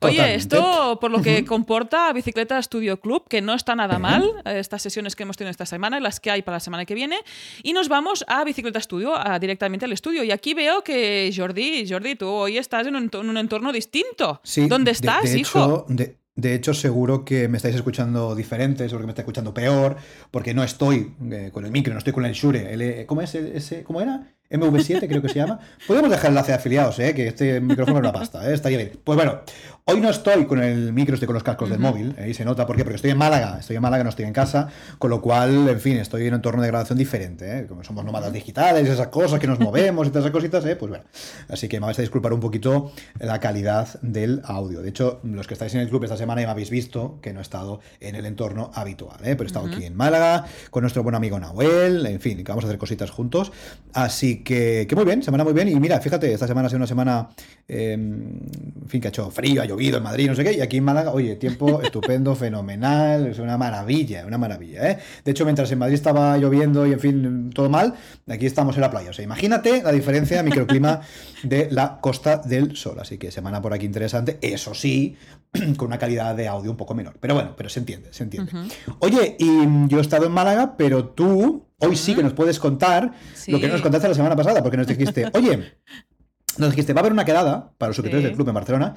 Oye, 0.00 0.34
esto 0.34 0.98
por 1.00 1.10
lo 1.10 1.22
que 1.22 1.44
comporta 1.44 2.12
Bicicleta 2.12 2.60
Studio 2.62 3.00
Club, 3.00 3.26
que 3.28 3.40
no 3.40 3.54
está 3.54 3.74
nada 3.74 3.98
mal, 3.98 4.30
estas 4.44 4.82
sesiones 4.82 5.16
que 5.16 5.24
hemos 5.24 5.36
tenido 5.36 5.50
esta 5.50 5.66
semana 5.66 5.98
y 5.98 6.00
las 6.00 6.20
que 6.20 6.30
hay 6.30 6.42
para 6.42 6.56
la 6.56 6.60
semana 6.60 6.84
que 6.84 6.94
viene. 6.94 7.18
Y 7.62 7.72
nos 7.72 7.88
vamos 7.88 8.24
a 8.28 8.44
Bicicleta 8.44 8.80
Studio, 8.80 9.14
directamente 9.40 9.84
al 9.84 9.92
estudio. 9.92 10.22
Y 10.22 10.30
aquí 10.30 10.54
veo 10.54 10.82
que 10.82 11.32
Jordi, 11.34 11.86
Jordi, 11.88 12.14
tú 12.14 12.28
hoy 12.28 12.58
estás 12.58 12.86
en 12.86 12.96
un, 12.96 13.36
entorno 13.36 13.72
distinto. 13.72 14.40
¿Dónde 14.68 14.92
estás, 14.92 15.34
hijo? 15.34 15.86
de, 15.88 16.54
hecho, 16.54 16.72
seguro 16.72 17.24
que 17.24 17.48
me 17.48 17.56
estáis 17.56 17.74
escuchando 17.74 18.34
diferente, 18.34 18.84
seguro 18.84 19.00
que 19.00 19.06
me 19.06 19.12
estáis 19.12 19.24
escuchando 19.24 19.52
peor, 19.52 19.96
porque 20.30 20.54
no 20.54 20.62
estoy 20.62 21.12
eh, 21.30 21.50
con 21.52 21.64
el 21.64 21.72
micro, 21.72 21.92
no 21.92 21.98
estoy 21.98 22.12
con 22.12 22.24
el 22.24 22.32
Shure. 22.32 23.04
¿Cómo 23.06 23.22
es 23.22 23.34
ese? 23.34 23.82
¿Cómo 23.82 24.00
era? 24.00 24.37
MV7 24.50 25.08
creo 25.08 25.22
que 25.22 25.28
se 25.28 25.36
llama. 25.36 25.60
Podemos 25.86 26.10
dejar 26.10 26.30
enlace 26.30 26.52
afiliados, 26.52 26.98
¿eh? 26.98 27.14
que 27.14 27.28
este 27.28 27.60
micrófono 27.60 27.98
es 27.98 28.02
una 28.02 28.12
pasta, 28.12 28.48
¿eh? 28.48 28.54
estaría 28.54 28.78
bien. 28.78 28.92
Pues 29.04 29.16
bueno, 29.16 29.40
hoy 29.90 30.00
no 30.00 30.10
estoy 30.10 30.44
con 30.44 30.62
el 30.62 30.92
micro, 30.92 31.14
estoy 31.14 31.26
con 31.26 31.34
los 31.34 31.42
cascos 31.42 31.70
del 31.70 31.78
móvil, 31.78 32.14
ahí 32.18 32.34
se 32.34 32.44
nota, 32.44 32.66
¿por 32.66 32.76
qué? 32.76 32.84
Porque 32.84 32.96
estoy 32.96 33.10
en 33.10 33.16
Málaga, 33.16 33.56
estoy 33.58 33.76
en 33.76 33.82
Málaga, 33.82 34.04
no 34.04 34.10
estoy 34.10 34.26
en 34.26 34.34
casa, 34.34 34.68
con 34.98 35.08
lo 35.08 35.22
cual, 35.22 35.66
en 35.66 35.80
fin, 35.80 35.96
estoy 35.96 36.22
en 36.22 36.28
un 36.28 36.34
entorno 36.34 36.60
de 36.60 36.68
grabación 36.68 36.98
diferente, 36.98 37.60
¿eh? 37.60 37.66
como 37.66 37.82
somos 37.82 38.04
nómadas 38.04 38.30
digitales, 38.30 38.86
esas 38.86 39.08
cosas 39.08 39.40
que 39.40 39.46
nos 39.46 39.58
movemos 39.58 40.06
y 40.06 40.10
todas 40.10 40.26
esas 40.26 40.32
cositas, 40.32 40.64
¿eh? 40.66 40.76
pues 40.76 40.90
bueno. 40.90 41.04
Así 41.48 41.68
que 41.68 41.80
me 41.80 41.86
vais 41.86 41.98
a 41.98 42.02
disculpar 42.02 42.34
un 42.34 42.40
poquito 42.40 42.92
la 43.18 43.40
calidad 43.40 43.98
del 44.02 44.42
audio. 44.44 44.82
De 44.82 44.90
hecho, 44.90 45.20
los 45.22 45.46
que 45.46 45.54
estáis 45.54 45.74
en 45.74 45.80
el 45.80 45.88
club 45.88 46.04
esta 46.04 46.18
semana 46.18 46.42
ya 46.42 46.48
me 46.48 46.52
habéis 46.52 46.68
visto 46.68 47.18
que 47.22 47.32
no 47.32 47.38
he 47.38 47.42
estado 47.42 47.80
en 48.00 48.14
el 48.14 48.26
entorno 48.26 48.70
habitual, 48.74 49.16
¿eh? 49.22 49.36
pero 49.36 49.44
he 49.44 49.46
estado 49.46 49.68
aquí 49.68 49.84
en 49.84 49.96
Málaga 49.96 50.44
con 50.70 50.82
nuestro 50.82 51.02
buen 51.02 51.14
amigo 51.14 51.40
Nahuel, 51.40 52.04
en 52.04 52.20
fin, 52.20 52.36
que 52.36 52.44
vamos 52.44 52.64
a 52.64 52.68
hacer 52.68 52.78
cositas 52.78 53.10
juntos. 53.10 53.52
Así 53.94 54.44
que, 54.44 54.86
que 54.86 54.94
muy 54.94 55.06
bien 55.06 55.22
semana 55.22 55.44
muy 55.44 55.54
bien. 55.54 55.68
Y 55.68 55.80
mira, 55.80 55.98
fíjate, 55.98 56.30
esta 56.30 56.46
semana 56.46 56.66
ha 56.66 56.68
sido 56.68 56.76
una 56.76 56.86
semana, 56.86 57.30
em, 57.66 58.38
en 58.82 58.88
fin, 58.88 59.00
que 59.00 59.08
ha 59.08 59.10
hecho 59.10 59.30
frío, 59.30 59.62
ha 59.62 59.64
llovido 59.64 59.77
en 59.80 60.02
Madrid, 60.02 60.28
no 60.28 60.34
sé 60.34 60.44
qué. 60.44 60.54
Y 60.54 60.60
aquí 60.60 60.78
en 60.78 60.84
Málaga, 60.84 61.12
oye, 61.12 61.36
tiempo 61.36 61.80
estupendo, 61.82 62.34
fenomenal, 62.34 63.26
es 63.26 63.38
una 63.38 63.56
maravilla, 63.56 64.26
una 64.26 64.38
maravilla, 64.38 64.90
¿eh? 64.90 64.98
De 65.24 65.30
hecho, 65.30 65.44
mientras 65.44 65.70
en 65.72 65.78
Madrid 65.78 65.94
estaba 65.94 66.36
lloviendo 66.36 66.86
y, 66.86 66.92
en 66.92 67.00
fin, 67.00 67.50
todo 67.50 67.68
mal, 67.68 67.94
aquí 68.28 68.46
estamos 68.46 68.76
en 68.76 68.82
la 68.82 68.90
playa. 68.90 69.10
O 69.10 69.12
sea, 69.12 69.24
imagínate 69.24 69.82
la 69.82 69.92
diferencia 69.92 70.36
de 70.36 70.42
microclima 70.42 71.00
de 71.42 71.68
la 71.70 71.98
Costa 72.00 72.38
del 72.38 72.76
Sol. 72.76 72.98
Así 73.00 73.18
que 73.18 73.30
semana 73.30 73.62
por 73.62 73.72
aquí 73.72 73.86
interesante, 73.86 74.38
eso 74.42 74.74
sí, 74.74 75.16
con 75.76 75.86
una 75.88 75.98
calidad 75.98 76.34
de 76.34 76.48
audio 76.48 76.70
un 76.70 76.76
poco 76.76 76.94
menor. 76.94 77.16
Pero 77.20 77.34
bueno, 77.34 77.54
pero 77.56 77.68
se 77.68 77.80
entiende, 77.80 78.12
se 78.12 78.24
entiende. 78.24 78.52
Oye, 78.98 79.36
y 79.38 79.88
yo 79.88 79.98
he 79.98 80.00
estado 80.00 80.26
en 80.26 80.32
Málaga, 80.32 80.76
pero 80.76 81.06
tú 81.06 81.68
hoy 81.78 81.96
sí 81.96 82.14
que 82.14 82.22
nos 82.22 82.32
puedes 82.32 82.58
contar 82.58 83.12
lo 83.46 83.60
que 83.60 83.68
nos 83.68 83.80
contaste 83.80 84.08
la 84.08 84.14
semana 84.14 84.36
pasada, 84.36 84.62
porque 84.62 84.76
nos 84.76 84.86
dijiste, 84.86 85.30
oye, 85.34 85.74
nos 86.58 86.70
dijiste, 86.70 86.92
va 86.92 87.00
a 87.00 87.02
haber 87.02 87.12
una 87.12 87.24
quedada 87.24 87.72
para 87.78 87.88
los 87.88 87.96
suscriptores 87.96 88.24
del 88.24 88.34
club 88.34 88.48
en 88.48 88.54
Barcelona, 88.54 88.94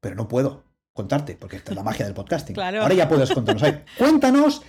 pero 0.00 0.14
no 0.14 0.28
puedo 0.28 0.64
contarte, 0.92 1.36
porque 1.36 1.56
esta 1.56 1.72
es 1.72 1.76
la 1.76 1.82
magia 1.82 2.04
del 2.06 2.14
podcasting. 2.14 2.58
Ahora 2.60 2.94
ya 2.94 3.08
puedes 3.08 3.30
contarnos. 3.30 3.74
cuéntanos 3.98 4.62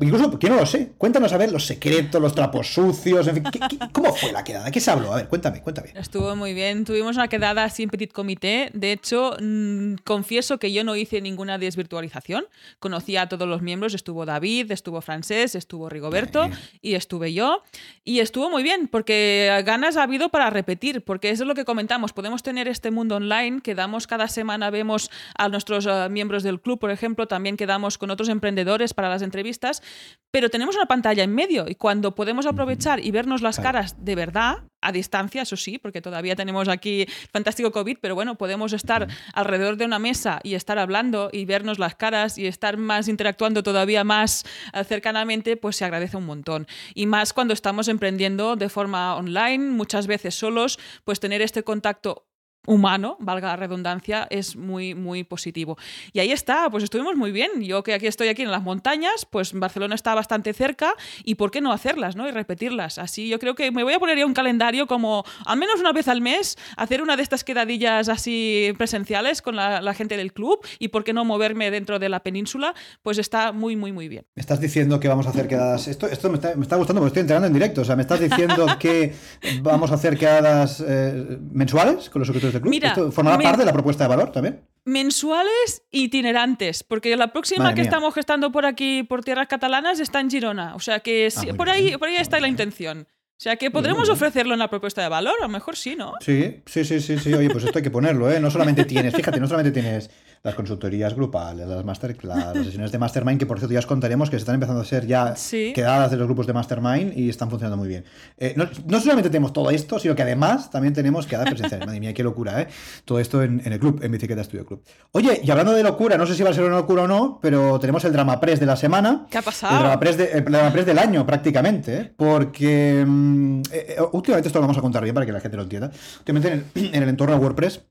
Incluso, 0.00 0.38
que 0.38 0.48
no 0.48 0.56
lo 0.56 0.66
sé. 0.66 0.92
Cuéntanos 0.96 1.32
a 1.32 1.36
ver 1.36 1.52
los 1.52 1.66
secretos, 1.66 2.20
los 2.20 2.34
trapos 2.34 2.72
sucios, 2.72 3.26
en 3.26 3.34
fin. 3.34 3.44
cómo 3.92 4.14
fue 4.14 4.32
la 4.32 4.44
quedada? 4.44 4.70
¿Qué 4.70 4.80
se 4.80 4.90
habló? 4.90 5.12
A 5.12 5.16
ver, 5.16 5.28
cuéntame, 5.28 5.60
cuéntame. 5.60 5.92
Estuvo 5.94 6.34
muy 6.36 6.54
bien. 6.54 6.84
Tuvimos 6.84 7.16
una 7.16 7.28
quedada 7.28 7.64
así 7.64 7.82
en 7.82 7.90
petit 7.90 8.12
comité. 8.12 8.70
De 8.72 8.92
hecho, 8.92 9.36
mm, 9.40 9.96
confieso 10.04 10.58
que 10.58 10.72
yo 10.72 10.84
no 10.84 10.96
hice 10.96 11.20
ninguna 11.20 11.58
desvirtualización. 11.58 12.44
Conocí 12.78 13.16
a 13.16 13.28
todos 13.28 13.48
los 13.48 13.62
miembros. 13.62 13.94
Estuvo 13.94 14.24
David, 14.24 14.70
estuvo 14.72 15.00
Francés, 15.00 15.54
estuvo 15.54 15.88
Rigoberto 15.88 16.48
y 16.80 16.94
estuve 16.94 17.32
yo. 17.32 17.62
Y 18.04 18.20
estuvo 18.20 18.50
muy 18.50 18.62
bien 18.62 18.88
porque 18.88 19.62
ganas 19.64 19.96
ha 19.96 20.04
habido 20.04 20.30
para 20.30 20.50
repetir, 20.50 21.02
porque 21.04 21.30
eso 21.30 21.44
es 21.44 21.48
lo 21.48 21.54
que 21.54 21.64
comentamos. 21.64 22.12
Podemos 22.12 22.42
tener 22.42 22.68
este 22.68 22.90
mundo 22.90 23.16
online, 23.16 23.60
quedamos 23.60 24.06
cada 24.06 24.28
semana, 24.28 24.70
vemos 24.70 25.10
a 25.36 25.48
nuestros 25.48 25.86
eh, 25.86 26.08
miembros 26.10 26.42
del 26.42 26.60
club, 26.60 26.78
por 26.78 26.90
ejemplo, 26.90 27.26
también 27.26 27.56
quedamos 27.56 27.98
con 27.98 28.10
otros 28.10 28.28
emprendedores 28.28 28.94
para 28.94 29.08
las 29.08 29.22
entrevistas 29.22 29.79
caras, 29.80 29.90
pero 30.30 30.48
tenemos 30.48 30.76
una 30.76 30.86
pantalla 30.86 31.24
en 31.24 31.34
medio 31.34 31.66
y 31.68 31.74
cuando 31.74 32.14
podemos 32.14 32.46
aprovechar 32.46 33.04
y 33.04 33.10
vernos 33.10 33.42
las 33.42 33.58
caras 33.58 33.96
de 33.98 34.14
verdad, 34.14 34.58
a 34.80 34.92
distancia, 34.92 35.42
eso 35.42 35.56
sí, 35.56 35.78
porque 35.78 36.00
todavía 36.00 36.36
tenemos 36.36 36.68
aquí 36.68 37.06
fantástico 37.32 37.72
COVID, 37.72 37.98
pero 38.00 38.14
bueno, 38.14 38.36
podemos 38.36 38.72
estar 38.72 39.08
alrededor 39.34 39.76
de 39.76 39.84
una 39.84 39.98
mesa 39.98 40.40
y 40.42 40.54
estar 40.54 40.78
hablando 40.78 41.30
y 41.32 41.44
vernos 41.44 41.78
las 41.78 41.96
caras 41.96 42.38
y 42.38 42.46
estar 42.46 42.76
más 42.76 43.08
interactuando 43.08 43.62
todavía 43.62 44.04
más 44.04 44.44
eh, 44.72 44.84
cercanamente, 44.84 45.56
pues 45.56 45.76
se 45.76 45.84
agradece 45.84 46.16
un 46.16 46.26
montón. 46.26 46.66
Y 46.94 47.06
más 47.06 47.32
cuando 47.32 47.52
estamos 47.52 47.88
emprendiendo 47.88 48.56
de 48.56 48.68
forma 48.68 49.16
online, 49.16 49.70
muchas 49.70 50.06
veces 50.06 50.34
solos, 50.34 50.78
pues 51.04 51.20
tener 51.20 51.42
este 51.42 51.62
contacto 51.62 52.29
humano, 52.66 53.16
valga 53.20 53.48
la 53.48 53.56
redundancia, 53.56 54.26
es 54.30 54.56
muy, 54.56 54.94
muy 54.94 55.24
positivo. 55.24 55.78
Y 56.12 56.20
ahí 56.20 56.30
está, 56.30 56.68
pues 56.70 56.84
estuvimos 56.84 57.16
muy 57.16 57.32
bien. 57.32 57.62
Yo 57.62 57.82
que 57.82 57.94
aquí 57.94 58.06
estoy 58.06 58.28
aquí 58.28 58.42
en 58.42 58.50
las 58.50 58.62
montañas, 58.62 59.26
pues 59.28 59.52
Barcelona 59.52 59.94
está 59.94 60.14
bastante 60.14 60.52
cerca 60.52 60.94
y 61.24 61.36
por 61.36 61.50
qué 61.50 61.60
no 61.60 61.72
hacerlas, 61.72 62.16
¿no? 62.16 62.28
Y 62.28 62.32
repetirlas. 62.32 62.98
Así 62.98 63.28
yo 63.28 63.38
creo 63.38 63.54
que 63.54 63.70
me 63.70 63.82
voy 63.82 63.94
a 63.94 63.98
poner 63.98 64.18
ya 64.18 64.26
un 64.26 64.34
calendario 64.34 64.86
como 64.86 65.24
al 65.46 65.58
menos 65.58 65.80
una 65.80 65.92
vez 65.92 66.08
al 66.08 66.20
mes, 66.20 66.56
hacer 66.76 67.02
una 67.02 67.16
de 67.16 67.22
estas 67.22 67.44
quedadillas 67.44 68.08
así 68.08 68.72
presenciales 68.76 69.42
con 69.42 69.56
la, 69.56 69.90
gente 69.94 70.16
del 70.16 70.32
club 70.32 70.64
y 70.78 70.88
por 70.88 71.02
qué 71.02 71.12
no 71.12 71.24
moverme 71.24 71.70
dentro 71.70 71.98
de 71.98 72.08
la 72.08 72.20
península, 72.20 72.74
pues 73.02 73.18
está 73.18 73.50
muy, 73.50 73.74
muy, 73.74 73.90
muy 73.90 74.08
bien. 74.08 74.24
Me 74.36 74.40
estás 74.40 74.60
diciendo 74.60 75.00
que 75.00 75.08
vamos 75.08 75.26
a 75.26 75.30
hacer 75.30 75.48
quedadas... 75.48 75.88
Esto, 75.88 76.06
esto 76.06 76.30
me, 76.30 76.36
está, 76.36 76.54
gustando 76.54 77.00
porque 77.00 77.08
estoy 77.08 77.20
enterando 77.22 77.48
en 77.48 77.52
directo. 77.52 77.80
O 77.80 77.84
sea, 77.84 77.96
me 77.96 78.02
estás 78.02 78.20
diciendo 78.20 78.66
que 78.78 79.14
vamos 79.62 79.90
a 79.90 79.94
hacer 79.94 80.16
quedadas 80.16 80.82
eh, 80.86 81.38
mensuales 81.52 82.08
con 82.08 82.20
los 82.20 82.28
objetivos 82.28 82.49
Mira, 82.62 82.88
¿Esto 82.88 83.12
formará 83.12 83.38
parte 83.38 83.58
de 83.58 83.64
la 83.64 83.72
propuesta 83.72 84.04
de 84.04 84.08
valor 84.08 84.32
también? 84.32 84.60
Mensuales 84.84 85.82
itinerantes, 85.90 86.82
porque 86.82 87.16
la 87.16 87.32
próxima 87.32 87.74
que 87.74 87.82
estamos 87.82 88.14
gestando 88.14 88.50
por 88.50 88.66
aquí, 88.66 89.02
por 89.02 89.22
tierras 89.22 89.48
catalanas, 89.48 90.00
está 90.00 90.20
en 90.20 90.30
Girona. 90.30 90.74
O 90.74 90.80
sea 90.80 91.00
que 91.00 91.28
ah, 91.34 91.54
por, 91.54 91.68
ahí, 91.68 91.96
por 91.96 92.08
ahí 92.08 92.16
está 92.16 92.40
la 92.40 92.48
intención. 92.48 93.06
O 93.40 93.42
sea 93.42 93.56
que 93.56 93.70
podremos 93.70 94.10
ofrecerlo 94.10 94.52
en 94.52 94.58
la 94.58 94.68
propuesta 94.68 95.00
de 95.00 95.08
valor, 95.08 95.34
a 95.40 95.44
lo 95.44 95.48
mejor 95.48 95.74
sí, 95.74 95.96
¿no? 95.96 96.12
Sí, 96.20 96.62
sí, 96.66 96.84
sí, 96.84 97.00
sí, 97.00 97.18
sí. 97.18 97.32
Oye, 97.32 97.48
pues 97.48 97.64
esto 97.64 97.78
hay 97.78 97.82
que 97.82 97.90
ponerlo, 97.90 98.30
¿eh? 98.30 98.38
No 98.38 98.50
solamente 98.50 98.84
tienes, 98.84 99.14
fíjate, 99.14 99.40
no 99.40 99.46
solamente 99.46 99.80
tienes 99.80 100.10
las 100.42 100.54
consultorías 100.54 101.14
grupales, 101.14 101.68
las 101.68 101.84
masterclass, 101.84 102.54
las 102.54 102.64
sesiones 102.64 102.90
de 102.90 102.98
mastermind, 102.98 103.38
que 103.38 103.46
por 103.46 103.58
cierto 103.58 103.74
ya 103.74 103.80
os 103.80 103.86
contaremos 103.86 104.30
que 104.30 104.36
se 104.36 104.40
están 104.40 104.54
empezando 104.54 104.80
a 104.80 104.84
ser 104.84 105.06
ya 105.06 105.34
quedadas 105.74 106.10
de 106.10 106.16
los 106.16 106.26
grupos 106.26 106.46
de 106.46 106.54
mastermind 106.54 107.16
y 107.16 107.28
están 107.28 107.50
funcionando 107.50 107.76
muy 107.76 107.88
bien. 107.88 108.04
Eh, 108.38 108.54
no, 108.56 109.00
solamente 109.00 109.28
tenemos 109.28 109.52
todo 109.52 109.70
esto, 109.70 109.98
sino 109.98 110.14
que 110.14 110.22
además 110.22 110.70
también 110.70 110.94
tenemos 110.94 111.26
quedadas 111.26 111.50
presenciales. 111.50 111.86
Madre 111.86 112.00
mía, 112.00 112.14
qué 112.14 112.22
locura, 112.22 112.62
¿eh? 112.62 112.68
Todo 113.04 113.18
esto 113.18 113.42
en, 113.42 113.60
el 113.64 113.78
club, 113.78 114.00
en 114.02 114.12
Bicicleta 114.12 114.42
Studio 114.42 114.64
Club. 114.64 114.82
Oye, 115.12 115.40
y 115.44 115.50
hablando 115.50 115.72
de 115.72 115.82
locura, 115.82 116.16
no 116.16 116.26
sé 116.26 116.34
si 116.34 116.42
va 116.42 116.50
a 116.50 116.54
ser 116.54 116.64
una 116.64 116.76
locura 116.76 117.02
o 117.02 117.08
no, 117.08 117.38
pero 117.42 117.78
tenemos 117.78 118.02
el 118.04 118.12
Drama 118.12 118.40
Press 118.40 118.60
de 118.60 118.66
la 118.66 118.76
semana. 118.76 119.26
¿Qué 119.30 119.38
ha 119.38 119.42
pasado? 119.42 119.74
El 119.74 119.82
Drama 119.82 120.00
Press, 120.00 120.44
Drama 120.44 120.72
Press 120.72 120.86
del 120.86 120.98
año, 120.98 121.26
prácticamente, 121.26 121.96
¿eh? 121.96 122.12
porque 122.16 123.04
mm, 123.06 123.62
eh, 123.72 123.96
últimamente 124.12 124.48
esto 124.48 124.58
lo 124.58 124.62
vamos 124.62 124.78
a 124.78 124.80
contar 124.80 125.02
bien 125.02 125.14
para 125.14 125.26
que 125.26 125.32
la 125.32 125.40
gente 125.40 125.56
lo 125.58 125.64
entienda. 125.64 125.90
Últimamente 126.20 126.64
en 126.74 127.02
el 127.02 127.08
entorno 127.10 127.34
de 127.34 127.40
WordPress 127.40 127.89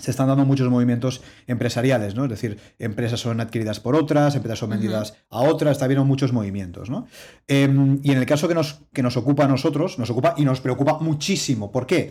se 0.00 0.10
están 0.10 0.28
dando 0.28 0.44
muchos 0.44 0.68
movimientos 0.68 1.22
empresariales, 1.46 2.14
¿no? 2.14 2.24
Es 2.24 2.30
decir, 2.30 2.58
empresas 2.78 3.20
son 3.20 3.40
adquiridas 3.40 3.80
por 3.80 3.96
otras, 3.96 4.34
empresas 4.34 4.58
son 4.58 4.70
vendidas 4.70 5.14
a 5.30 5.40
otras, 5.40 5.72
está 5.72 5.86
habiendo 5.86 6.04
muchos 6.04 6.32
movimientos, 6.32 6.90
¿no? 6.90 7.06
Em, 7.48 8.00
y 8.02 8.12
en 8.12 8.18
el 8.18 8.26
caso 8.26 8.48
que 8.48 8.54
nos, 8.54 8.80
que 8.92 9.02
nos 9.02 9.16
ocupa 9.16 9.44
a 9.44 9.48
nosotros, 9.48 9.98
nos 9.98 10.10
ocupa 10.10 10.34
y 10.36 10.44
nos 10.44 10.60
preocupa 10.60 10.98
muchísimo. 11.00 11.72
¿Por 11.72 11.86
qué? 11.86 12.10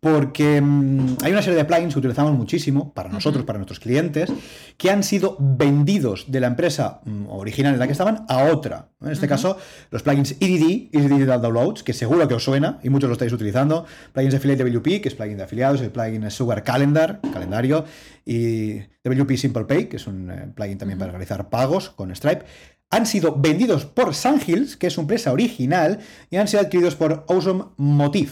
Porque 0.00 0.56
em, 0.56 1.16
hay 1.22 1.32
una 1.32 1.42
serie 1.42 1.58
de 1.58 1.64
plugins 1.64 1.94
que 1.94 1.98
utilizamos 1.98 2.32
muchísimo 2.32 2.92
para 2.94 3.10
nosotros, 3.10 3.44
para 3.44 3.58
nuestros 3.58 3.80
clientes, 3.80 4.32
que 4.76 4.90
han 4.90 5.02
sido 5.02 5.36
vendidos 5.38 6.24
de 6.28 6.40
la 6.40 6.46
empresa 6.46 7.00
mm, 7.04 7.28
original 7.28 7.74
en 7.74 7.80
la 7.80 7.86
que 7.86 7.92
estaban 7.92 8.24
a 8.28 8.44
otra. 8.44 8.88
En 9.00 9.12
este 9.12 9.28
caso, 9.28 9.58
los 9.90 10.02
plugins 10.02 10.32
EDD, 10.40 10.88
Easy 10.92 11.08
Digital 11.08 11.42
Downloads, 11.42 11.82
que 11.82 11.92
seguro 11.92 12.26
que 12.26 12.34
os 12.34 12.44
suena 12.44 12.78
y 12.82 12.88
muchos 12.88 13.08
lo 13.08 13.12
estáis 13.12 13.32
utilizando, 13.32 13.84
plugins 14.12 14.32
de 14.32 14.38
Affiliate 14.38 14.64
WP, 14.64 15.02
que 15.02 15.08
es 15.08 15.14
plugin 15.14 15.36
de 15.36 15.44
afiliados, 15.44 15.80
el 15.82 15.90
plugin 15.90 16.30
Sugar 16.30 16.62
Calendar, 16.62 17.20
calendario, 17.32 17.84
y 18.24 18.78
WP 19.04 19.36
Simple 19.36 19.64
Pay, 19.64 19.86
que 19.86 19.96
es 19.96 20.06
un 20.06 20.30
eh, 20.30 20.48
plugin 20.54 20.78
también 20.78 20.98
para 20.98 21.12
realizar 21.12 21.48
pagos 21.48 21.90
con 21.90 22.14
Stripe, 22.14 22.44
han 22.90 23.06
sido 23.06 23.34
vendidos 23.36 23.84
por 23.84 24.14
Sandhills, 24.14 24.76
que 24.76 24.86
es 24.86 24.92
su 24.92 25.00
empresa 25.00 25.32
original, 25.32 25.98
y 26.30 26.36
han 26.36 26.48
sido 26.48 26.62
adquiridos 26.62 26.94
por 26.94 27.24
Awesome 27.28 27.64
Motive, 27.76 28.30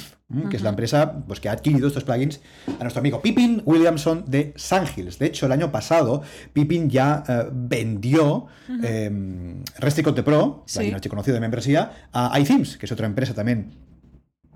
que 0.49 0.57
es 0.57 0.63
la 0.63 0.71
empresa 0.71 1.25
pues, 1.27 1.41
que 1.41 1.49
ha 1.49 1.53
adquirido 1.53 1.89
estos 1.89 2.05
plugins 2.05 2.41
a 2.79 2.83
nuestro 2.83 3.01
amigo 3.01 3.21
Pippin 3.21 3.63
Williamson 3.65 4.25
de 4.27 4.53
Sandhills. 4.57 5.19
De 5.19 5.27
hecho, 5.27 5.47
el 5.47 5.53
año 5.53 5.71
pasado, 5.71 6.23
Pippin 6.53 6.89
ya 6.89 7.23
eh, 7.29 7.49
vendió 7.53 8.47
uh 8.69 10.25
Pro, 10.25 10.65
plugin 10.73 11.01
conocido 11.11 11.35
de 11.35 11.41
membresía, 11.41 12.09
a 12.13 12.39
iThemes, 12.39 12.77
que 12.77 12.87
es 12.87 12.93
otra 12.93 13.07
empresa 13.07 13.35
también 13.35 13.73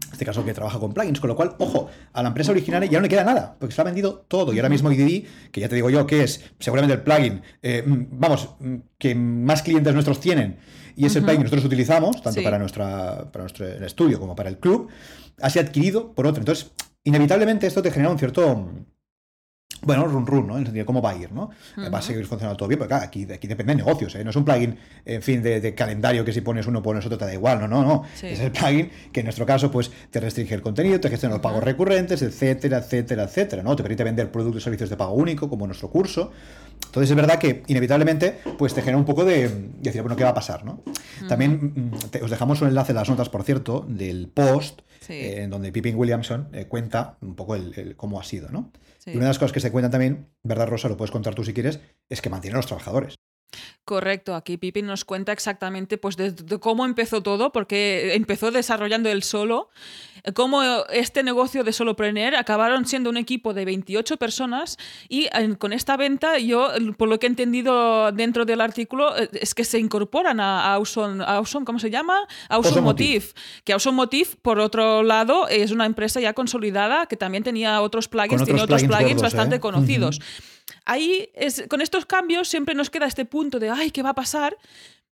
en 0.09 0.13
este 0.13 0.25
caso 0.25 0.45
que 0.45 0.55
trabaja 0.55 0.79
con 0.79 0.93
plugins, 0.93 1.21
con 1.21 1.29
lo 1.29 1.37
cual, 1.37 1.55
ojo, 1.59 1.89
a 2.13 2.23
la 2.23 2.29
empresa 2.29 2.51
original 2.51 2.89
ya 2.89 2.99
no 2.99 3.03
le 3.03 3.09
queda 3.09 3.25
nada, 3.25 3.57
porque 3.59 3.75
se 3.75 3.81
ha 3.81 3.85
vendido 3.85 4.25
todo. 4.27 4.53
Y 4.53 4.59
ahora 4.59 4.71
mismo 4.71 4.91
IDD, 4.91 5.27
que 5.53 5.61
ya 5.61 5.69
te 5.69 5.75
digo 5.75 5.91
yo 5.91 6.07
que 6.07 6.25
es 6.25 6.45
seguramente 6.59 6.95
el 6.95 7.03
plugin, 7.03 7.43
eh, 7.63 7.83
mm, 7.87 8.07
vamos, 8.13 8.57
mm, 8.59 8.75
que 8.99 9.15
más 9.15 9.63
clientes 9.63 9.93
nuestros 9.93 10.19
tienen, 10.21 10.59
y 10.97 11.07
es 11.07 11.15
el 11.15 11.23
plugin 11.23 11.39
que 11.39 11.45
nosotros 11.45 11.67
utilizamos, 11.67 12.23
tanto 12.23 12.43
para, 12.43 12.59
nuestra, 12.59 13.31
para 13.31 13.45
nuestro 13.45 13.67
estudio 13.67 14.19
como 14.19 14.35
para 14.35 14.49
el 14.49 14.59
club, 14.59 14.89
ha 15.41 15.51
sido 15.51 15.67
adquirido 15.67 16.13
por 16.15 16.27
otro. 16.27 16.41
Entonces, 16.41 16.73
inevitablemente 17.05 17.67
esto 17.67 17.83
te 17.83 17.91
genera 17.91 18.11
un 18.11 18.19
cierto 18.19 18.71
bueno, 19.83 20.07
run 20.07 20.27
run, 20.27 20.47
¿no? 20.47 20.55
En 20.55 20.61
el 20.61 20.67
sentido 20.67 20.83
de 20.83 20.87
cómo 20.87 21.01
va 21.01 21.11
a 21.11 21.17
ir, 21.17 21.33
¿no? 21.33 21.51
Va 21.77 21.99
a 21.99 22.03
seguir 22.03 22.27
funcionando 22.27 22.57
todo 22.57 22.69
bien, 22.69 22.79
porque 22.79 22.89
claro, 22.89 23.05
aquí, 23.05 23.27
aquí 23.33 23.47
depende 23.47 23.73
de 23.73 23.77
negocios, 23.77 24.15
¿eh? 24.15 24.25
No 24.25 24.31
es 24.31 24.37
un 24.37 24.45
plugin, 24.45 24.77
en 25.05 25.23
fin, 25.23 25.43
de, 25.43 25.75
calendario 25.75 26.25
que 26.25 26.33
si 26.33 26.41
pones 26.41 26.67
uno, 26.67 26.83
pones 26.83 27.05
otro, 27.07 27.19
te 27.19 27.25
da 27.25 27.33
igual, 27.33 27.61
no, 27.61 27.69
no, 27.69 27.83
no. 27.83 28.05
Es 28.23 28.41
el 28.41 28.51
plugin 28.51 28.91
que 29.13 29.21
en 29.21 29.27
nuestro 29.27 29.47
caso, 29.47 29.71
pues, 29.71 29.91
te 30.11 30.21
restringe 30.21 30.55
el 30.55 30.63
contenido, 30.63 31.01
te 31.01 31.09
gestiona 31.09 31.37
los 31.37 31.43
pagos 31.43 31.63
recurrentes, 31.63 32.23
etcétera, 32.23 32.79
etcétera, 32.79 33.25
etcétera, 33.25 33.63
¿no? 33.63 33.77
Te 33.77 33.83
permite 33.83 34.05
vender 34.05 34.31
productos 34.31 34.63
y 34.63 34.65
servicios 34.65 34.91
de 34.91 34.97
pago 34.97 35.15
único, 35.15 35.49
como 35.49 35.67
nuestro 35.67 35.91
curso. 35.91 36.33
Entonces 36.87 37.11
es 37.11 37.17
verdad 37.17 37.39
que 37.39 37.63
inevitablemente, 37.67 38.39
pues, 38.57 38.75
te 38.75 38.81
genera 38.81 38.99
un 38.99 39.05
poco 39.05 39.25
de, 39.25 39.49
decir, 39.81 40.03
bueno, 40.03 40.17
¿qué 40.17 40.25
va 40.25 40.31
a 40.31 40.35
pasar, 40.35 40.65
no? 40.65 40.83
También 41.29 41.91
mm, 41.93 42.23
os 42.25 42.31
dejamos 42.31 42.61
un 42.63 42.69
enlace 42.69 42.93
en 42.93 42.97
las 42.97 43.09
notas, 43.09 43.29
por 43.29 43.43
cierto, 43.43 43.85
del 43.89 44.29
post, 44.29 44.81
eh, 45.09 45.43
en 45.43 45.51
donde 45.51 45.71
Pippin 45.71 45.97
Williamson 45.97 46.49
eh, 46.53 46.67
cuenta 46.67 47.19
un 47.21 47.35
poco 47.35 47.55
el, 47.55 47.95
cómo 47.97 48.21
ha 48.21 48.25
sido, 48.25 48.49
¿no? 48.51 48.73
Y 49.07 49.13
una 49.13 49.21
de 49.21 49.29
las 49.29 49.39
cosas 49.39 49.53
que 49.53 49.61
se 49.61 49.73
cuentan 49.73 49.91
también, 49.91 50.29
¿verdad, 50.43 50.67
Rosa? 50.67 50.89
Lo 50.89 50.97
puedes 50.97 51.11
contar 51.11 51.35
tú 51.35 51.43
si 51.43 51.55
quieres, 51.55 51.81
es 52.11 52.21
que 52.21 52.29
mantiene 52.29 52.57
a 52.57 52.59
los 52.59 52.67
trabajadores. 52.67 53.15
Correcto, 53.89 54.35
aquí 54.35 54.59
Pippin 54.59 54.85
nos 54.85 55.07
cuenta 55.07 55.33
exactamente 55.33 55.97
pues, 55.97 56.19
de, 56.19 56.35
cómo 56.61 56.85
empezó 56.85 57.23
todo, 57.23 57.53
porque 57.53 58.15
empezó 58.15 58.51
desarrollando 58.51 59.09
él 59.09 59.23
solo, 59.23 59.71
cómo 60.35 60.63
este 60.91 61.23
negocio 61.23 61.65
de 61.65 61.73
solopreneur 61.73 62.35
acabaron 62.35 62.85
siendo 62.85 63.09
un 63.09 63.17
equipo 63.17 63.55
de 63.55 63.65
28 63.65 64.19
personas 64.19 64.77
y 65.09 65.29
con 65.57 65.73
esta 65.73 65.97
venta 65.97 66.39
yo, 66.39 66.71
por 66.99 67.09
lo 67.09 67.19
que 67.19 67.29
he 67.29 67.31
entendido 67.31 68.13
dentro 68.13 68.45
del 68.45 68.61
artículo, 68.61 69.17
eh, 69.17 69.31
es 69.33 69.55
que 69.55 69.65
se 69.65 69.79
incorporan 69.79 70.39
a 70.39 70.75
Awesome, 70.75 71.25
¿cómo 71.65 71.79
se 71.79 71.91
llama? 71.91 72.29
Awesome 72.51 72.83
Motive, 72.83 73.25
que 73.65 73.73
Awesome 73.73 73.97
Motive, 73.97 74.31
por 74.43 74.59
otro 74.59 75.03
lado, 75.03 75.49
es 75.49 75.71
una 75.71 75.87
empresa 75.87 76.21
ya 76.21 76.35
consolidada 76.35 77.07
que 77.07 77.17
también 77.17 77.43
tenía 77.43 77.81
otros 77.81 78.07
plugins, 78.09 78.45
tiene 78.45 78.61
otros 78.61 78.85
plugins, 78.85 79.23
bastante 79.23 79.57
¿eh? 79.57 79.61
conocidos 79.61 80.21
ahí 80.85 81.31
es, 81.35 81.65
con 81.69 81.81
estos 81.81 82.07
cambios 82.07 82.49
siempre 82.49 82.75
nos 82.75 82.91
queda 82.91 83.07
este 83.07 83.25
punto 83.25 83.59
de, 83.59 83.71
ay, 83.71 83.91
¿qué 83.91 84.03
va 84.03 84.11
a 84.11 84.15
pasar? 84.15 84.57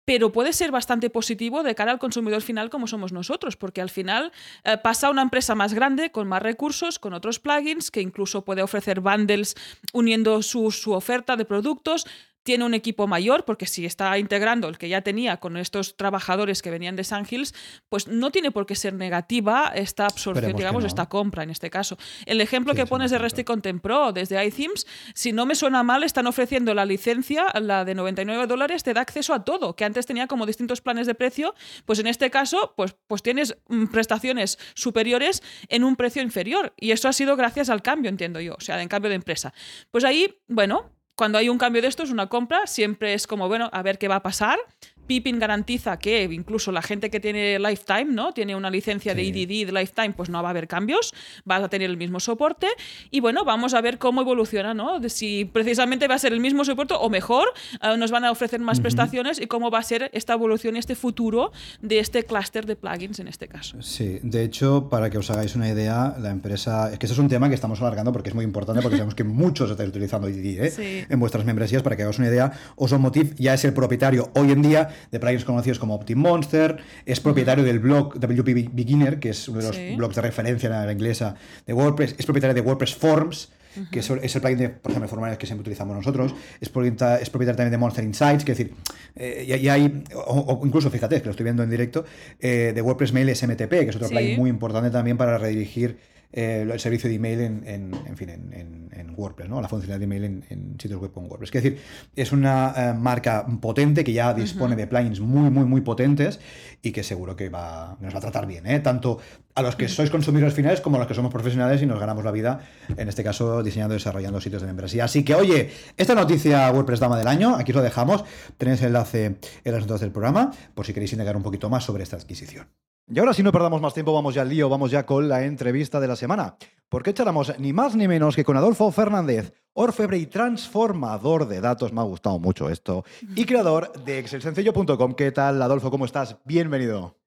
pero 0.05 0.33
puede 0.33 0.53
ser 0.53 0.71
bastante 0.71 1.11
positivo 1.11 1.63
de 1.63 1.75
cara 1.75 1.93
al 1.93 1.99
consumidor 1.99 2.43
final 2.43 2.71
como 2.71 2.87
somos 2.87 3.13
nosotros, 3.13 3.57
porque 3.57 3.81
al 3.81 3.91
final 3.91 4.33
eh, 4.65 4.77
pasa 4.79 5.11
una 5.11 5.23
empresa 5.23 5.55
más 5.55 5.75
grande, 5.75 6.11
con 6.11 6.27
más 6.27 6.43
recursos, 6.43 6.99
con 6.99 7.13
otros 7.13 7.39
plugins, 7.39 7.91
que 7.91 8.01
incluso 8.01 8.45
puede 8.45 8.63
ofrecer 8.63 9.01
bundles 9.01 9.55
uniendo 9.93 10.43
su, 10.43 10.71
su 10.71 10.93
oferta 10.93 11.37
de 11.37 11.45
productos, 11.45 12.07
tiene 12.43 12.65
un 12.65 12.75
equipo 12.75 13.07
mayor, 13.07 13.45
porque 13.45 13.67
si 13.67 13.87
está 13.87 14.19
integrando 14.19 14.69
el 14.69 14.79
que 14.79 14.89
ya 14.89 15.03
tenía 15.03 15.39
con 15.39 15.57
estos 15.57 15.97
trabajadores 15.97 16.63
que 16.63 16.71
venían 16.71 16.97
de 16.97 17.05
San 17.05 17.27
Hills, 17.29 17.55
pues 17.89 18.09
no 18.09 18.31
tiene 18.31 18.51
por 18.51 18.67
qué 18.67 18.75
ser 18.75 18.95
negativa 18.95 19.73
esta 19.75 20.07
absorción, 20.07 20.57
digamos, 20.57 20.85
esta 20.85 21.09
compra 21.09 21.43
en 21.43 21.51
este 21.51 21.71
caso. 21.71 21.99
El 22.27 22.41
ejemplo 22.41 22.75
que 22.75 22.87
pones 22.87 23.11
de 23.11 23.19
Resti 23.19 23.45
Content 23.45 23.81
Pro 23.81 24.13
desde 24.13 24.45
iThemes, 24.45 24.87
si 25.15 25.33
no 25.33 25.47
me 25.47 25.55
suena 25.55 25.83
mal, 25.83 26.03
están 26.03 26.27
ofreciendo 26.27 26.75
la 26.75 26.85
licencia, 26.85 27.47
la 27.61 27.85
de 27.85 27.95
99 27.95 28.47
dólares, 28.47 28.83
te 28.83 28.95
da 28.95 29.01
acceso 29.01 29.35
a 29.35 29.45
todo, 29.45 29.77
que 29.77 29.85
antes 29.85 30.07
tenía 30.07 30.27
como 30.27 30.47
distintos 30.47 30.81
planes 30.81 31.07
de 31.07 31.15
precio, 31.15 31.55
pues 31.85 31.99
en 31.99 32.07
este 32.07 32.31
caso, 32.31 32.75
pues, 32.77 32.97
pues 33.07 33.23
tienes 33.23 33.57
mm, 33.69 33.87
prestaciones 33.87 34.59
superiores 34.75 35.43
en 35.69 35.85
un 35.85 35.97
precio 35.97 36.23
inferior. 36.23 36.73
Y 36.77 36.91
eso 36.91 37.09
ha 37.09 37.13
sido 37.13 37.37
gracias 37.37 37.71
al 37.71 37.83
cambio, 37.83 38.09
entiendo 38.09 38.41
yo, 38.41 38.55
o 38.55 38.61
sea, 38.61 38.81
en 38.83 38.89
cambio 38.89 39.09
de 39.09 39.17
empresa. 39.17 39.53
Pues 39.91 40.05
ahí, 40.05 40.39
bueno, 40.49 40.92
cuando 41.15 41.39
hay 41.39 41.49
un 41.49 41.59
cambio 41.59 41.83
de 41.83 41.89
esto, 41.89 42.03
es 42.03 42.11
una 42.11 42.29
compra, 42.29 42.67
siempre 42.67 43.15
es 43.15 43.27
como, 43.27 43.49
bueno, 43.49 43.69
a 43.73 43.83
ver 43.83 43.99
qué 43.99 44.09
va 44.09 44.17
a 44.17 44.23
pasar, 44.23 44.59
Pippin 45.07 45.39
garantiza 45.39 45.99
que 45.99 46.25
incluso 46.25 46.73
la 46.73 46.83
gente 46.83 47.11
que 47.11 47.21
tiene 47.21 47.59
Lifetime, 47.59 48.07
¿no? 48.07 48.33
Tiene 48.33 48.55
una 48.57 48.71
licencia 48.71 49.15
de 49.15 49.29
EDD 49.29 49.67
de 49.67 49.73
Lifetime, 49.73 50.13
pues 50.13 50.31
no 50.31 50.43
va 50.43 50.49
a 50.49 50.51
haber 50.51 50.69
cambios, 50.69 51.13
va 51.49 51.57
a 51.57 51.69
tener 51.69 51.91
el 51.91 51.97
mismo 51.97 52.21
soporte. 52.21 52.69
Y 53.11 53.21
bueno, 53.21 53.45
vamos 53.45 53.75
a 53.75 53.81
ver 53.81 53.99
cómo 53.99 54.21
evoluciona, 54.23 54.75
¿no? 54.75 55.01
si 55.09 55.45
precisamente 55.45 56.09
va 56.09 56.15
a 56.15 56.19
ser 56.19 56.33
el 56.33 56.41
mismo 56.41 56.65
soporte 56.65 56.95
o 56.99 57.11
mejor, 57.11 57.49
eh, 57.83 57.97
nos 57.97 58.11
van 58.11 58.25
a 58.25 58.31
ofrecer 58.31 58.61
más 58.61 58.81
prestaciones 58.81 59.41
y 59.41 59.47
cómo 59.47 59.71
va 59.71 59.79
a 59.79 59.83
ser 59.83 60.11
esta 60.13 60.33
evolución 60.33 60.77
y 60.77 60.79
este 60.79 60.95
futuro 60.95 61.53
de 61.81 61.99
este 61.99 62.25
clúster 62.25 62.67
de 62.67 62.77
plugins 62.77 63.19
en 63.19 63.29
este 63.29 63.49
caso. 63.49 63.81
Sí, 63.83 64.21
de 64.23 64.45
hecho, 64.45 64.89
para 64.89 65.11
que 65.11 65.19
os 65.19 65.31
hagáis 65.31 65.55
una 65.55 65.69
idea, 65.69 66.17
la 66.21 66.31
empresa. 66.31 66.93
Es 66.93 66.99
que 66.99 67.07
ese 67.07 67.15
es 67.15 67.19
un 67.19 67.29
tema 67.29 67.49
que 67.49 67.55
estamos 67.55 67.81
alargando 67.81 68.13
porque 68.13 68.31
es 68.31 68.35
muy 68.35 68.45
importante, 68.45 68.83
porque 68.83 68.97
sabemos 68.97 69.15
que 69.15 69.25
muchos 69.25 69.71
estáis 69.71 69.91
utilizando 69.91 70.29
EDD 70.29 70.65
¿eh? 70.65 71.07
en 71.09 71.21
vuestras 71.21 71.45
membresías. 71.45 71.83
Para 71.83 71.97
que 71.97 72.03
hagáis 72.03 72.19
una 72.19 72.29
idea, 72.29 72.53
Osomotiv 72.77 73.35
ya 73.37 73.55
es 73.55 73.65
el 73.65 73.73
propietario 73.73 74.31
hoy 74.35 74.53
en 74.53 74.63
día 74.63 74.89
de 75.11 75.21
plugins 75.21 75.45
conocidos 75.45 75.79
como 75.79 75.95
OptimMonster, 75.95 76.79
es 77.07 77.21
propietario 77.21 77.65
del 77.65 77.79
blog 77.79 78.19
WP 78.19 78.71
Beginner, 78.73 79.19
que 79.19 79.31
es 79.31 79.49
uno 79.49 79.61
de 79.61 79.67
los 79.67 79.97
blogs 79.97 80.17
de 80.17 80.23
referencia 80.23 80.67
en 80.69 80.87
la 80.87 80.93
inglesa 80.93 81.35
de 81.67 81.73
WordPress, 81.73 82.15
es 82.19 82.25
propietario 82.25 82.55
de 82.55 82.61
WordPress 82.61 82.95
Forms, 82.95 83.51
que 83.91 84.01
es, 84.01 84.11
el 84.11 84.41
plugin 84.41 84.59
de, 84.59 84.69
por 84.69 84.91
ejemplo, 84.91 85.09
formularios 85.09 85.39
que 85.39 85.47
siempre 85.47 85.63
utilizamos 85.63 85.97
nosotros, 85.97 86.35
es 86.61 86.69
propietario, 86.69 87.23
es 87.23 87.31
propietario 87.31 87.57
también 87.57 87.73
de 87.73 87.79
Monster 87.79 88.05
Insights, 88.05 88.45
que 88.45 88.53
es 88.53 88.59
decir, 88.59 88.75
eh, 89.17 89.59
y, 89.61 89.69
hay, 89.69 90.05
o, 90.15 90.61
incluso 90.65 90.91
fíjate, 90.91 91.21
que 91.21 91.25
lo 91.25 91.31
estoy 91.31 91.45
viendo 91.45 91.63
en 91.63 91.71
directo, 91.71 92.05
eh, 92.39 92.73
de 92.75 92.83
WordPress 92.83 93.13
Mail 93.13 93.35
SMTP, 93.35 93.71
que 93.71 93.89
es 93.89 93.97
otro 93.97 94.09
plugin 94.09 94.37
muy 94.37 94.51
importante 94.51 94.91
también 94.91 95.17
para 95.17 95.39
redirigir 95.39 95.99
eh, 96.33 96.67
el 96.71 96.81
servicio 96.81 97.09
de 97.09 97.17
email 97.17 97.41
en, 97.41 97.93
en, 98.07 98.17
fin, 98.17 98.31
en, 98.31 98.83
WordPress, 99.15 99.51
¿no? 99.51 99.61
la 99.61 99.69
funcionalidad 99.69 99.99
de 99.99 100.05
email 100.05 100.45
en, 100.49 100.77
sitios 100.81 100.99
web 100.99 101.13
con 101.13 101.27
WordPress. 101.27 101.55
Es 101.55 101.63
decir, 101.63 101.79
es 102.17 102.33
una 102.33 102.73
eh, 102.75 102.95
marca 102.95 103.47
potente 103.61 104.03
que 104.03 104.15
ya 104.15 104.33
dispone 104.33 104.75
de 104.75 104.87
plugins 104.87 105.21
muy, 105.21 105.51
muy, 105.51 105.67
muy 105.67 105.83
potentes 105.83 106.41
y 106.81 106.93
que 106.93 107.03
seguro 107.03 107.37
que 107.37 107.51
va, 107.51 107.99
nos 108.01 108.15
va 108.15 108.19
a 108.19 108.21
tratar 108.23 108.47
bien, 108.47 108.67
¿eh? 108.67 108.81
tanto 108.81 109.19
a 109.55 109.61
los 109.61 109.77
que 109.77 109.89
sois 109.89 110.11
consumidores 110.11 110.55
finales 110.55 110.81
como 110.81 110.97
a 110.97 111.01
los 111.01 111.09
que 111.09 111.15
somos 111.15 111.31
profesionales 111.31 111.83
y 111.83 111.87
nos 111.87 112.01
ganamos 112.01 112.25
la 112.25 112.31
vida, 112.31 112.61
en 112.97 113.09
este 113.09 113.23
caso 113.23 113.63
diseñando 113.63 113.95
y 113.95 113.99
desarrollando 113.99 114.41
sitios 114.41 114.63
de 114.63 114.69
membresía. 114.69 115.05
Así 115.05 115.25
que, 115.25 115.35
oye, 115.35 115.71
esta 115.99 116.15
noticia 116.15 116.71
WordPress 116.71 117.01
Dama 117.01 117.19
del 117.19 117.29
Año, 117.29 117.57
aquí 117.57 117.73
lo 117.73 117.83
dejamos, 117.83 118.25
tenéis 118.57 118.81
el 118.81 118.89
enlace 118.89 119.37
en 119.65 119.73
las 119.73 119.83
notas 119.83 120.01
del 120.01 120.13
programa 120.13 120.51
por 120.75 120.87
si 120.87 120.95
queréis 120.95 121.13
indagar 121.13 121.37
un 121.37 121.43
poquito 121.43 121.69
más 121.69 121.85
sobre 121.85 122.03
esta 122.03 122.17
adquisición. 122.17 122.67
Y 123.09 123.19
ahora, 123.19 123.35
si 123.35 123.43
no 123.43 123.53
perdamos 123.53 123.81
más 123.81 123.95
tiempo, 123.95 124.15
vamos 124.15 124.35
ya 124.35 124.43
al 124.43 124.49
lío, 124.49 124.69
vamos 124.69 124.91
ya 124.91 125.05
con 125.05 125.29
la 125.29 125.45
entrevista 125.45 126.01
de 126.01 126.09
la 126.09 126.17
semana. 126.17 126.57
Porque 126.89 127.13
charlamos 127.13 127.59
ni 127.59 127.73
más 127.73 127.97
ni 127.97 128.07
menos 128.07 128.37
que 128.37 128.45
con 128.45 128.57
Adolfo 128.57 128.91
Fernández, 128.93 129.53
orfebre 129.73 130.19
y 130.19 130.27
transformador 130.27 131.49
de 131.49 131.61
datos, 131.61 131.93
me 131.93 132.01
ha 132.01 132.05
gustado 132.05 132.39
mucho 132.39 132.69
esto, 132.69 133.05
y 133.35 133.45
creador 133.45 133.93
de 134.05 134.19
excelsencillo.com. 134.19 135.15
¿Qué 135.15 135.33
tal, 135.33 135.61
Adolfo? 135.61 135.91
¿Cómo 135.91 136.05
estás? 136.05 136.39
Bienvenido. 136.45 137.19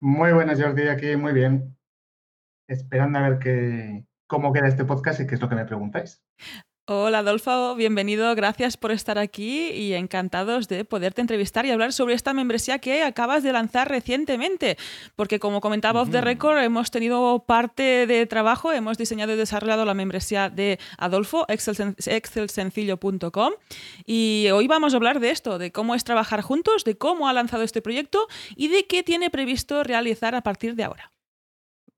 Muy 0.00 0.32
buenas, 0.32 0.60
Jordi, 0.60 0.88
aquí 0.88 1.16
muy 1.16 1.32
bien. 1.32 1.76
Esperando 2.68 3.18
a 3.18 3.28
ver 3.28 3.38
qué, 3.38 4.06
cómo 4.26 4.52
queda 4.52 4.68
este 4.68 4.84
podcast 4.84 5.20
y 5.20 5.26
qué 5.26 5.36
es 5.36 5.40
lo 5.40 5.48
que 5.48 5.54
me 5.54 5.64
preguntáis. 5.64 6.22
Hola 6.86 7.20
Adolfo, 7.20 7.74
bienvenido, 7.76 8.34
gracias 8.34 8.76
por 8.76 8.92
estar 8.92 9.18
aquí 9.18 9.70
y 9.70 9.94
encantados 9.94 10.68
de 10.68 10.84
poderte 10.84 11.22
entrevistar 11.22 11.64
y 11.64 11.70
hablar 11.70 11.94
sobre 11.94 12.12
esta 12.12 12.34
membresía 12.34 12.78
que 12.78 13.02
acabas 13.02 13.42
de 13.42 13.54
lanzar 13.54 13.88
recientemente, 13.88 14.76
porque 15.16 15.40
como 15.40 15.62
comentaba 15.62 16.02
Off 16.02 16.10
the 16.10 16.20
Record, 16.20 16.58
hemos 16.58 16.90
tenido 16.90 17.42
parte 17.46 18.06
de 18.06 18.26
trabajo, 18.26 18.70
hemos 18.70 18.98
diseñado 18.98 19.32
y 19.32 19.36
desarrollado 19.36 19.86
la 19.86 19.94
membresía 19.94 20.50
de 20.50 20.78
Adolfo, 20.98 21.46
excelsencillo.com, 21.48 23.52
y 24.04 24.48
hoy 24.52 24.66
vamos 24.66 24.92
a 24.92 24.98
hablar 24.98 25.20
de 25.20 25.30
esto, 25.30 25.56
de 25.56 25.72
cómo 25.72 25.94
es 25.94 26.04
trabajar 26.04 26.42
juntos, 26.42 26.84
de 26.84 26.98
cómo 26.98 27.28
ha 27.28 27.32
lanzado 27.32 27.62
este 27.62 27.80
proyecto 27.80 28.28
y 28.56 28.68
de 28.68 28.86
qué 28.86 29.02
tiene 29.02 29.30
previsto 29.30 29.84
realizar 29.84 30.34
a 30.34 30.42
partir 30.42 30.74
de 30.74 30.84
ahora. 30.84 31.13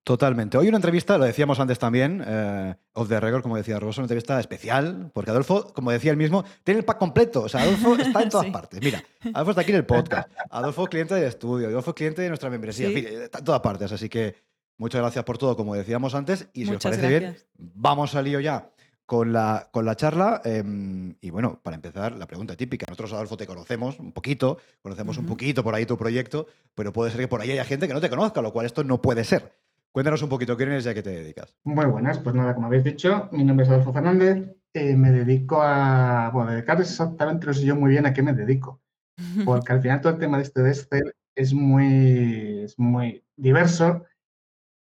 Totalmente. 0.07 0.57
Hoy 0.57 0.69
una 0.69 0.77
entrevista, 0.77 1.19
lo 1.19 1.25
decíamos 1.25 1.59
antes 1.59 1.81
también, 1.81 2.23
eh, 2.25 2.77
off 2.93 3.09
the 3.09 3.19
record, 3.19 3.43
como 3.43 3.57
decía 3.57 3.81
Rosso, 3.81 4.01
una 4.01 4.05
entrevista 4.05 4.39
especial, 4.39 5.11
porque 5.13 5.33
Adolfo, 5.33 5.75
como 5.75 5.91
decía 5.91 6.13
él 6.13 6.17
mismo, 6.17 6.45
tiene 6.63 6.79
el 6.79 6.85
pack 6.85 6.99
completo. 6.99 7.43
O 7.43 7.49
sea, 7.49 7.63
Adolfo 7.63 7.97
está 7.97 8.23
en 8.23 8.29
todas 8.31 8.47
partes. 8.53 8.81
Mira, 8.81 9.03
Adolfo 9.35 9.51
está 9.51 9.63
aquí 9.63 9.73
en 9.73 9.79
el 9.79 9.85
podcast, 9.85 10.31
Adolfo 10.49 10.87
cliente 10.87 11.17
del 11.17 11.25
estudio, 11.25 11.67
Adolfo 11.67 11.93
cliente 11.93 12.23
de 12.23 12.29
nuestra 12.29 12.49
membresía, 12.51 12.87
en 12.87 12.95
fin, 12.95 13.05
está 13.05 13.41
en 13.41 13.45
todas 13.45 13.61
partes. 13.63 13.91
Así 13.91 14.09
que 14.09 14.37
muchas 14.79 15.01
gracias 15.01 15.25
por 15.25 15.39
todo, 15.39 15.57
como 15.57 15.75
decíamos 15.75 16.15
antes. 16.15 16.51
Y 16.53 16.67
si 16.67 16.71
os 16.73 16.81
parece 16.81 17.09
bien, 17.09 17.37
vamos 17.59 18.15
al 18.15 18.27
lío 18.27 18.39
ya 18.39 18.71
con 19.07 19.33
la, 19.33 19.71
con 19.73 19.85
la 19.85 19.97
charla. 19.97 20.41
Em, 20.45 21.17
y 21.21 21.31
bueno, 21.31 21.59
para 21.65 21.75
empezar, 21.75 22.17
la 22.17 22.29
pregunta 22.29 22.57
típica. 22.57 22.87
Nosotros, 22.89 23.13
Adolfo, 23.13 23.37
te 23.37 23.49
conocemos 23.49 23.99
un 23.99 24.13
poquito, 24.13 24.59
conocemos 24.83 25.19
un 25.19 25.27
poquito 25.27 25.65
por 25.65 25.75
ahí 25.75 25.85
tu 25.85 25.99
proyecto, 25.99 26.47
pero 26.77 26.93
puede 26.93 27.11
ser 27.11 27.23
que 27.23 27.29
por 27.29 27.41
ahí 27.41 27.51
haya 27.51 27.65
gente 27.65 27.89
que 27.89 27.95
no 27.95 28.01
te 28.01 28.09
conozca, 28.09 28.41
lo 28.41 28.53
cual 28.53 28.67
esto 28.67 28.85
no 28.85 29.03
puede 29.03 29.25
ser. 29.25 29.66
Cuéntanos 29.97 30.23
un 30.23 30.29
poquito, 30.29 30.59
¿quién 30.59 30.73
eres 30.73 30.85
y 30.85 30.91
a 30.91 30.95
qué 30.95 31.03
te 31.03 31.09
dedicas? 31.09 31.57
Muy 31.65 31.87
buenas, 31.87 32.19
pues 32.19 32.35
nada, 32.35 32.55
como 32.55 32.67
habéis 32.67 32.85
dicho, 32.85 33.31
mi 33.33 33.45
nombre 33.45 33.65
es 33.65 33.73
Adolfo 33.73 33.95
Fernández, 33.95 34.55
eh, 34.75 34.95
me 34.95 35.11
dedico 35.11 35.63
a, 35.63 36.29
bueno, 36.35 36.51
dedicar 36.51 36.79
exactamente 36.79 37.47
no 37.47 37.55
sé 37.55 37.65
yo 37.65 37.77
muy 37.77 37.93
bien 37.93 38.05
a 38.05 38.13
qué 38.13 38.23
me 38.23 38.35
dedico, 38.35 38.83
porque 39.47 39.73
al 39.73 39.81
final 39.81 40.03
todo 40.03 40.13
el 40.13 40.19
tema 40.19 40.37
de 40.37 40.43
este 40.43 40.61
de 40.61 41.13
es 41.35 41.55
muy, 41.55 42.65
es 42.65 42.79
muy 42.79 43.25
diverso 43.37 44.05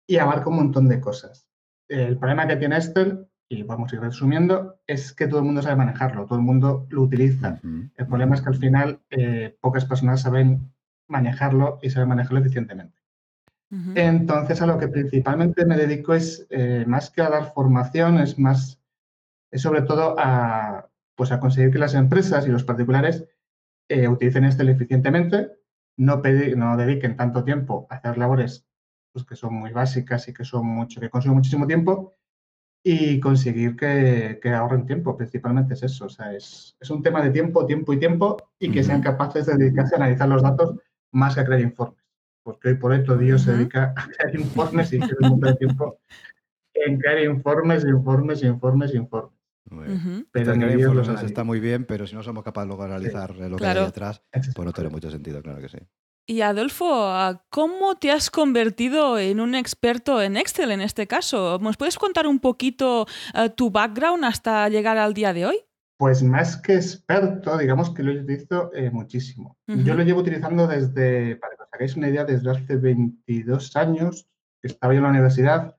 y 0.08 0.16
abarca 0.16 0.50
un 0.50 0.56
montón 0.56 0.88
de 0.88 1.00
cosas. 1.00 1.48
El 1.88 2.18
problema 2.18 2.48
que 2.48 2.56
tiene 2.56 2.74
Excel, 2.74 3.28
y 3.48 3.62
vamos 3.62 3.92
a 3.92 3.94
ir 3.94 4.02
resumiendo, 4.02 4.80
es 4.84 5.12
que 5.12 5.28
todo 5.28 5.38
el 5.38 5.46
mundo 5.46 5.62
sabe 5.62 5.76
manejarlo, 5.76 6.26
todo 6.26 6.40
el 6.40 6.44
mundo 6.44 6.88
lo 6.90 7.02
utiliza. 7.02 7.60
El 7.62 8.06
problema 8.08 8.34
es 8.34 8.42
que 8.42 8.48
al 8.48 8.56
final 8.56 9.00
eh, 9.10 9.56
pocas 9.60 9.84
personas 9.84 10.22
saben 10.22 10.74
manejarlo 11.06 11.78
y 11.82 11.90
saben 11.90 12.08
manejarlo 12.08 12.40
eficientemente. 12.40 13.03
Entonces, 13.94 14.60
a 14.62 14.66
lo 14.66 14.78
que 14.78 14.88
principalmente 14.88 15.66
me 15.66 15.76
dedico 15.76 16.14
es 16.14 16.46
eh, 16.50 16.84
más 16.86 17.10
que 17.10 17.22
a 17.22 17.30
dar 17.30 17.52
formación, 17.52 18.18
es 18.18 18.38
más, 18.38 18.80
es 19.50 19.62
sobre 19.62 19.82
todo 19.82 20.14
a, 20.18 20.88
pues 21.14 21.32
a 21.32 21.40
conseguir 21.40 21.72
que 21.72 21.78
las 21.78 21.94
empresas 21.94 22.46
y 22.46 22.50
los 22.50 22.64
particulares 22.64 23.26
eh, 23.88 24.08
utilicen 24.08 24.44
Excel 24.44 24.68
eficientemente, 24.68 25.52
no, 25.96 26.22
no 26.56 26.76
dediquen 26.76 27.16
tanto 27.16 27.44
tiempo 27.44 27.86
a 27.90 27.96
hacer 27.96 28.18
labores 28.18 28.66
pues, 29.12 29.24
que 29.24 29.36
son 29.36 29.54
muy 29.54 29.72
básicas 29.72 30.28
y 30.28 30.34
que 30.34 30.44
son 30.44 30.66
mucho, 30.66 31.00
que 31.00 31.10
consumen 31.10 31.36
muchísimo 31.36 31.66
tiempo 31.66 32.14
y 32.82 33.18
conseguir 33.18 33.76
que, 33.76 34.40
ahorren 34.54 34.86
tiempo, 34.86 35.16
principalmente 35.16 35.74
es 35.74 35.82
eso. 35.84 36.04
O 36.04 36.08
sea, 36.08 36.34
es, 36.34 36.76
un 36.90 37.02
tema 37.02 37.22
de 37.22 37.30
tiempo, 37.30 37.64
tiempo 37.64 37.92
y 37.92 37.98
tiempo 37.98 38.36
y 38.58 38.70
que 38.70 38.84
sean 38.84 39.00
capaces 39.00 39.46
de 39.46 39.56
dedicarse 39.56 39.94
a 39.94 39.98
analizar 39.98 40.28
los 40.28 40.42
datos 40.42 40.76
más 41.10 41.34
que 41.34 41.40
a 41.40 41.44
crear 41.46 41.60
informes 41.60 42.03
porque 42.44 42.68
hoy 42.68 42.74
por 42.76 42.92
hoy 42.92 43.02
todo 43.02 43.18
Dios 43.18 43.42
se 43.42 43.52
dedica 43.52 43.92
a 43.96 44.06
crear 44.06 44.36
informes 44.36 44.92
y 44.92 45.00
tiene 45.00 45.28
mucho 45.28 45.56
tiempo 45.56 45.98
en 46.74 46.98
crear 46.98 47.24
informes, 47.24 47.84
informes, 47.84 48.42
informes, 48.42 48.94
informes. 48.94 49.32
Pero 50.30 50.54
informes 50.54 51.22
está 51.22 51.42
muy 51.42 51.58
bien, 51.58 51.84
pero 51.84 52.06
si 52.06 52.14
no 52.14 52.22
somos 52.22 52.44
capaces 52.44 52.76
de 52.78 52.86
realizar 52.86 53.34
lo 53.34 53.56
que 53.56 53.66
hay 53.66 53.84
detrás, 53.84 54.22
pues 54.30 54.64
no 54.64 54.72
tiene 54.72 54.90
mucho 54.90 55.10
sentido, 55.10 55.42
claro 55.42 55.60
que 55.60 55.68
sí. 55.68 55.78
Y 56.26 56.40
Adolfo, 56.40 57.12
¿cómo 57.50 57.96
te 57.96 58.10
has 58.10 58.30
convertido 58.30 59.18
en 59.18 59.40
un 59.40 59.54
experto 59.54 60.22
en 60.22 60.38
Excel 60.38 60.70
en 60.70 60.80
este 60.80 61.06
caso? 61.06 61.58
¿Nos 61.60 61.76
puedes 61.76 61.98
contar 61.98 62.26
un 62.26 62.38
poquito 62.38 63.06
eh, 63.34 63.50
tu 63.50 63.70
background 63.70 64.24
hasta 64.24 64.68
llegar 64.70 64.96
al 64.96 65.12
día 65.12 65.34
de 65.34 65.44
hoy? 65.44 65.56
Pues 65.98 66.22
más 66.22 66.56
que 66.56 66.76
experto, 66.76 67.58
digamos 67.58 67.90
que 67.90 68.02
lo 68.02 68.12
utilizo 68.12 68.70
eh, 68.74 68.90
muchísimo. 68.90 69.58
Yo 69.66 69.94
lo 69.94 70.02
llevo 70.02 70.20
utilizando 70.20 70.66
desde, 70.66 71.36
para 71.36 71.54
hagáis 71.74 71.96
una 71.96 72.08
idea, 72.08 72.24
desde 72.24 72.50
hace 72.50 72.76
22 72.76 73.76
años, 73.76 74.28
que 74.60 74.68
estaba 74.68 74.92
yo 74.92 74.98
en 74.98 75.04
la 75.04 75.10
universidad 75.10 75.76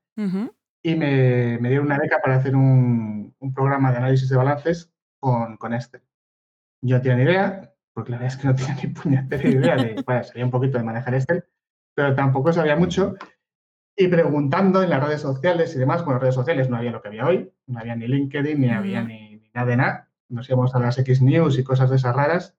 y 0.83 0.95
me, 0.95 1.57
me, 1.59 1.69
dieron 1.69 1.87
una 1.87 1.97
beca 1.97 2.19
para 2.21 2.35
hacer 2.35 2.55
un, 2.55 3.35
un 3.39 3.53
programa 3.53 3.91
de 3.91 3.97
análisis 3.97 4.29
de 4.29 4.37
balances 4.37 4.93
con, 5.19 5.57
con 5.57 5.73
este. 5.73 6.01
Yo 6.81 6.97
no 6.97 7.01
tenía 7.01 7.17
ni 7.17 7.23
idea, 7.23 7.73
porque 7.93 8.11
la 8.11 8.19
verdad 8.19 8.35
es 8.35 8.41
que 8.41 8.47
no 8.47 8.55
tenía 8.55 8.75
ni 8.75 8.87
puñetera 8.89 9.49
idea 9.49 9.75
de, 9.75 10.03
bueno, 10.05 10.23
sabía 10.23 10.45
un 10.45 10.51
poquito 10.51 10.77
de 10.77 10.83
manejar 10.83 11.15
Excel, 11.15 11.43
pero 11.95 12.13
tampoco 12.15 12.53
sabía 12.53 12.75
mucho. 12.75 13.15
Y 13.97 14.07
preguntando 14.09 14.83
en 14.83 14.89
las 14.89 15.03
redes 15.03 15.21
sociales 15.21 15.75
y 15.75 15.79
demás, 15.79 16.05
bueno, 16.05 16.19
redes 16.19 16.35
sociales 16.35 16.69
no 16.69 16.77
había 16.77 16.91
lo 16.91 17.01
que 17.01 17.07
había 17.07 17.25
hoy, 17.25 17.51
no 17.65 17.79
había 17.79 17.95
ni 17.95 18.07
LinkedIn, 18.07 18.59
ni 18.59 18.69
había 18.69 19.01
ni, 19.01 19.37
ni 19.37 19.49
nada 19.53 19.67
de 19.67 19.77
nada 19.77 20.09
nos 20.29 20.49
íbamos 20.49 20.73
a 20.75 20.79
las 20.79 20.97
X 20.97 21.21
News 21.21 21.57
y 21.57 21.63
cosas 21.63 21.89
de 21.89 21.97
esas 21.97 22.15
raras, 22.15 22.55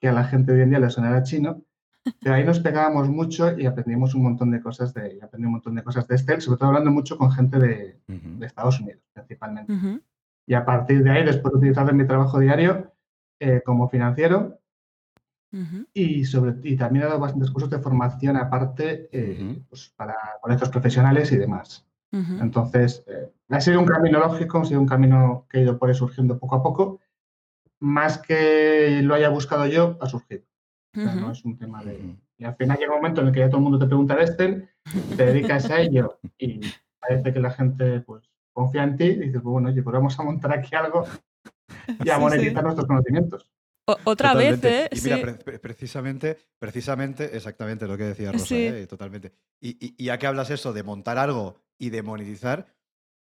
que 0.00 0.08
a 0.08 0.12
la 0.12 0.24
gente 0.24 0.52
hoy 0.52 0.62
en 0.62 0.70
día 0.70 0.80
le 0.80 0.90
sonará 0.90 1.22
chino, 1.22 1.62
pero 2.22 2.34
ahí 2.34 2.44
nos 2.44 2.60
pegábamos 2.60 3.08
mucho 3.08 3.58
y 3.58 3.66
aprendimos 3.66 4.14
un 4.14 4.22
montón 4.22 4.50
de 4.50 4.60
cosas 4.60 4.94
de, 4.94 5.18
aprendí 5.22 5.46
un 5.46 5.52
montón 5.52 5.74
de 5.74 5.82
cosas 5.82 6.06
de 6.08 6.16
Excel, 6.16 6.40
sobre 6.40 6.58
todo 6.58 6.68
hablando 6.68 6.90
mucho 6.90 7.18
con 7.18 7.30
gente 7.30 7.58
de, 7.58 8.00
Estados 8.44 8.80
Unidos, 8.80 9.02
principalmente. 9.12 10.00
Y 10.46 10.54
a 10.54 10.64
partir 10.64 11.02
de 11.04 11.10
ahí, 11.10 11.24
después 11.24 11.52
de 11.52 11.58
utilizar 11.58 11.88
en 11.88 11.96
mi 11.96 12.06
trabajo 12.06 12.40
diario 12.40 12.92
eh, 13.38 13.62
como 13.64 13.88
financiero, 13.88 14.60
y, 15.92 16.24
sobre, 16.24 16.54
y 16.62 16.76
también 16.76 17.04
he 17.04 17.08
dado 17.08 17.18
bastantes 17.18 17.50
cursos 17.50 17.70
de 17.70 17.80
formación 17.80 18.36
aparte 18.36 19.08
eh, 19.10 19.60
pues 19.68 19.92
para 19.96 20.14
colegios 20.40 20.68
profesionales 20.68 21.32
y 21.32 21.36
demás. 21.36 21.86
Entonces, 22.12 23.04
eh, 23.06 23.30
ha 23.50 23.60
sido 23.60 23.78
un 23.78 23.86
camino 23.86 24.18
lógico, 24.18 24.58
ha 24.58 24.64
sido 24.64 24.80
un 24.80 24.86
camino 24.86 25.46
que 25.48 25.58
ha 25.58 25.62
ido 25.62 25.78
por 25.78 25.88
ahí 25.88 25.94
surgiendo 25.94 26.38
poco 26.38 26.56
a 26.56 26.62
poco. 26.62 27.00
Más 27.78 28.18
que 28.18 29.00
lo 29.02 29.14
haya 29.14 29.28
buscado 29.28 29.66
yo, 29.66 29.96
ha 30.00 30.06
surgido. 30.06 30.42
O 30.96 31.00
sea, 31.00 31.14
no 31.14 31.30
es 31.30 31.44
un 31.44 31.56
tema 31.56 31.82
de... 31.84 32.16
Y 32.36 32.44
al 32.44 32.56
final 32.56 32.78
llega 32.78 32.92
un 32.92 32.98
momento 32.98 33.20
en 33.20 33.28
el 33.28 33.32
que 33.32 33.40
ya 33.40 33.48
todo 33.48 33.58
el 33.58 33.62
mundo 33.62 33.78
te 33.78 33.86
pregunta 33.86 34.16
de 34.16 34.24
Excel, 34.24 34.68
te 35.16 35.26
dedicas 35.26 35.70
a 35.70 35.80
ello 35.80 36.18
y 36.38 36.60
parece 36.98 37.32
que 37.32 37.40
la 37.40 37.50
gente 37.50 38.00
pues 38.00 38.24
confía 38.52 38.82
en 38.82 38.96
ti 38.96 39.04
y 39.04 39.16
dices, 39.16 39.40
pues 39.42 39.44
bueno, 39.44 39.68
oye, 39.68 39.82
pues 39.82 39.94
vamos 39.94 40.18
a 40.18 40.22
montar 40.22 40.52
aquí 40.58 40.74
algo 40.74 41.06
y 42.04 42.10
a 42.10 42.18
monetizar 42.18 42.62
nuestros 42.62 42.86
conocimientos. 42.86 43.50
otra 44.04 44.34
vez, 44.34 44.62
¿eh? 44.64 44.88
Y 44.90 45.00
mira, 45.02 45.38
precisamente, 45.60 46.38
precisamente, 46.58 47.36
exactamente 47.36 47.86
lo 47.86 47.96
que 47.96 48.04
decía 48.04 48.32
Rosa, 48.32 48.54
¿eh? 48.54 48.86
totalmente. 48.86 49.32
Y, 49.60 49.94
y, 49.96 50.04
ya 50.04 50.18
que 50.18 50.26
hablas 50.26 50.50
eso 50.50 50.72
de 50.72 50.82
montar 50.82 51.18
algo 51.18 51.56
y 51.78 51.90
de 51.90 52.02
monetizar, 52.02 52.66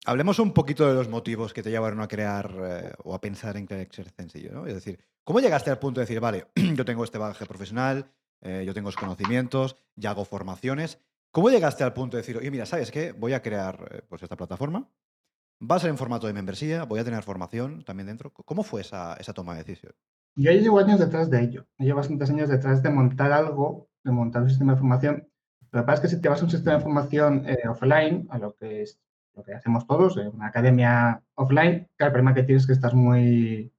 hablemos 0.05 0.39
un 0.39 0.53
poquito 0.53 0.89
de 0.89 0.95
los 0.95 1.09
motivos 1.09 1.53
que 1.53 1.63
te 1.63 1.71
llevaron 1.71 2.01
a 2.01 2.09
crear 2.09 2.55
eh, 2.63 2.93
o 3.05 3.15
a 3.15 3.21
pensar 3.21 3.57
en 3.57 3.67
crear 3.67 3.89
sencillo, 4.17 4.53
¿no? 4.53 4.67
Es 4.67 4.75
decir, 4.75 4.99
¿cómo 5.25 5.41
llegaste 5.41 5.71
al 5.71 5.79
punto 5.79 6.01
de 6.01 6.07
decir, 6.07 6.21
vale, 6.21 6.47
yo 6.75 6.85
tengo 6.85 7.05
este 7.05 7.19
bagaje 7.19 7.47
profesional, 7.47 8.11
eh, 8.41 8.65
yo 8.67 8.75
tengo 8.75 8.89
los 8.89 8.97
conocimientos, 8.97 9.77
ya 9.97 10.11
hago 10.11 10.25
formaciones? 10.25 10.99
¿Cómo 11.31 11.51
llegaste 11.51 11.85
al 11.85 11.95
punto 11.95 12.17
de 12.17 12.23
decir, 12.23 12.37
oye, 12.37 12.51
mira, 12.51 12.67
¿sabes 12.67 12.91
qué? 12.91 13.13
Voy 13.13 13.33
a 13.33 13.41
crear 13.41 14.05
pues 14.09 14.23
esta 14.23 14.37
plataforma, 14.37 14.91
Va 15.63 15.77
a 15.77 15.79
ser 15.79 15.91
en 15.91 15.99
formato 15.99 16.27
de 16.27 16.33
membresía, 16.33 16.85
voy 16.85 16.99
a 16.99 17.05
tener 17.05 17.23
formación 17.23 17.85
también 17.85 18.09
dentro. 18.09 18.33
¿Cómo 18.33 18.65
fue 18.65 18.81
esa, 18.81 19.17
toma 19.33 19.53
de 19.53 19.63
decisión? 19.63 19.93
Yo 20.35 20.51
llevo 20.51 20.81
años 20.81 20.99
detrás 20.99 21.31
de 21.31 21.41
ello. 21.41 21.67
Llevo 21.79 21.99
bastantes 21.99 22.31
años 22.31 22.49
detrás 22.49 22.83
de 22.83 22.91
montar 22.91 23.31
algo, 23.31 23.89
de 24.03 24.11
montar 24.11 24.43
un 24.43 24.49
sistema 24.49 24.73
de 24.73 24.79
formación. 24.79 25.29
Lo 25.71 25.81
que 25.81 25.87
pasa 25.87 25.95
es 25.95 26.01
que 26.01 26.17
si 26.17 26.21
te 26.21 26.29
vas 26.29 26.41
a 26.41 26.45
un 26.45 26.51
sistema 26.51 26.77
de 26.77 26.83
formación 26.83 27.49
eh, 27.49 27.69
offline, 27.69 28.27
a 28.31 28.39
lo 28.39 28.57
que 28.57 28.83
es 28.83 29.01
lo 29.35 29.43
que 29.43 29.55
hacemos 29.55 29.87
todos, 29.87 30.17
en 30.17 30.29
una 30.29 30.49
academia 30.49 31.23
offline, 31.35 31.89
el 31.99 32.07
problema 32.11 32.35
que 32.35 32.43
tienes 32.43 32.65
es 32.65 32.67
que 32.67 32.73
estás 32.75 32.95
muy, 32.95 33.73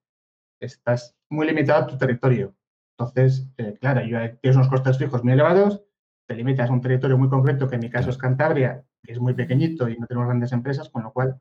estás 0.59 1.15
muy 1.29 1.47
limitado 1.47 1.83
a 1.83 1.87
tu 1.87 1.97
territorio. 1.97 2.55
Entonces, 2.97 3.47
eh, 3.57 3.77
claro, 3.79 4.01
tienes 4.01 4.55
unos 4.55 4.69
costes 4.69 4.97
fijos 4.97 5.23
muy 5.23 5.33
elevados, 5.33 5.83
te 6.27 6.35
limitas 6.35 6.69
a 6.69 6.73
un 6.73 6.81
territorio 6.81 7.17
muy 7.17 7.29
concreto, 7.29 7.67
que 7.67 7.75
en 7.75 7.81
mi 7.81 7.89
caso 7.89 8.09
es 8.09 8.17
Cantabria, 8.17 8.83
que 9.03 9.11
es 9.11 9.19
muy 9.19 9.33
pequeñito 9.33 9.89
y 9.89 9.97
no 9.97 10.07
tenemos 10.07 10.27
grandes 10.27 10.53
empresas, 10.53 10.89
con 10.89 11.03
lo 11.03 11.11
cual 11.11 11.39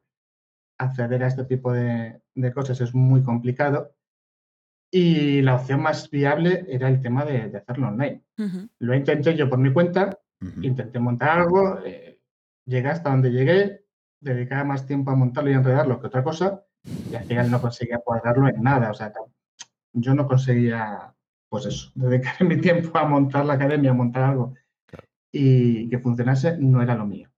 acceder 0.78 1.22
a 1.22 1.28
este 1.28 1.44
tipo 1.44 1.72
de, 1.72 2.20
cosas 2.54 2.80
es 2.80 2.94
muy 2.94 3.22
complicado. 3.22 3.94
Y 4.90 5.40
la 5.40 5.54
opción 5.54 5.80
más 5.80 6.10
viable 6.10 6.66
era 6.68 6.88
el 6.88 7.00
tema 7.00 7.24
de, 7.24 7.56
hacerlo 7.56 7.88
online. 7.88 8.24
Lo 8.78 8.94
intenté 8.94 9.34
yo 9.36 9.48
por 9.48 9.58
mi 9.58 9.72
cuenta, 9.72 10.18
intenté 10.60 10.98
montar 10.98 11.40
algo, 11.40 11.78
eh, 11.84 12.20
llegué 12.66 12.88
hasta 12.88 13.10
donde 13.10 13.30
llegué, 13.30 13.81
dedicaba 14.22 14.64
más 14.64 14.86
tiempo 14.86 15.10
a 15.10 15.16
montarlo 15.16 15.50
y 15.50 15.54
enredarlo 15.54 16.00
que 16.00 16.06
otra 16.06 16.24
cosa, 16.24 16.64
y 17.10 17.14
al 17.14 17.24
final 17.24 17.50
no 17.50 17.60
conseguía 17.60 17.98
cuadrarlo 17.98 18.48
en 18.48 18.62
nada. 18.62 18.90
O 18.90 18.94
sea, 18.94 19.12
yo 19.92 20.14
no 20.14 20.26
conseguía, 20.26 21.14
pues 21.48 21.66
eso, 21.66 21.90
dedicar 21.94 22.42
mi 22.46 22.56
tiempo 22.60 22.96
a 22.98 23.06
montar 23.06 23.44
la 23.44 23.54
academia, 23.54 23.90
a 23.90 23.94
montar 23.94 24.24
algo 24.24 24.54
y 25.34 25.88
que 25.88 25.98
funcionase, 25.98 26.58
no 26.58 26.82
era 26.82 26.94
lo 26.94 27.06
mío. 27.06 27.30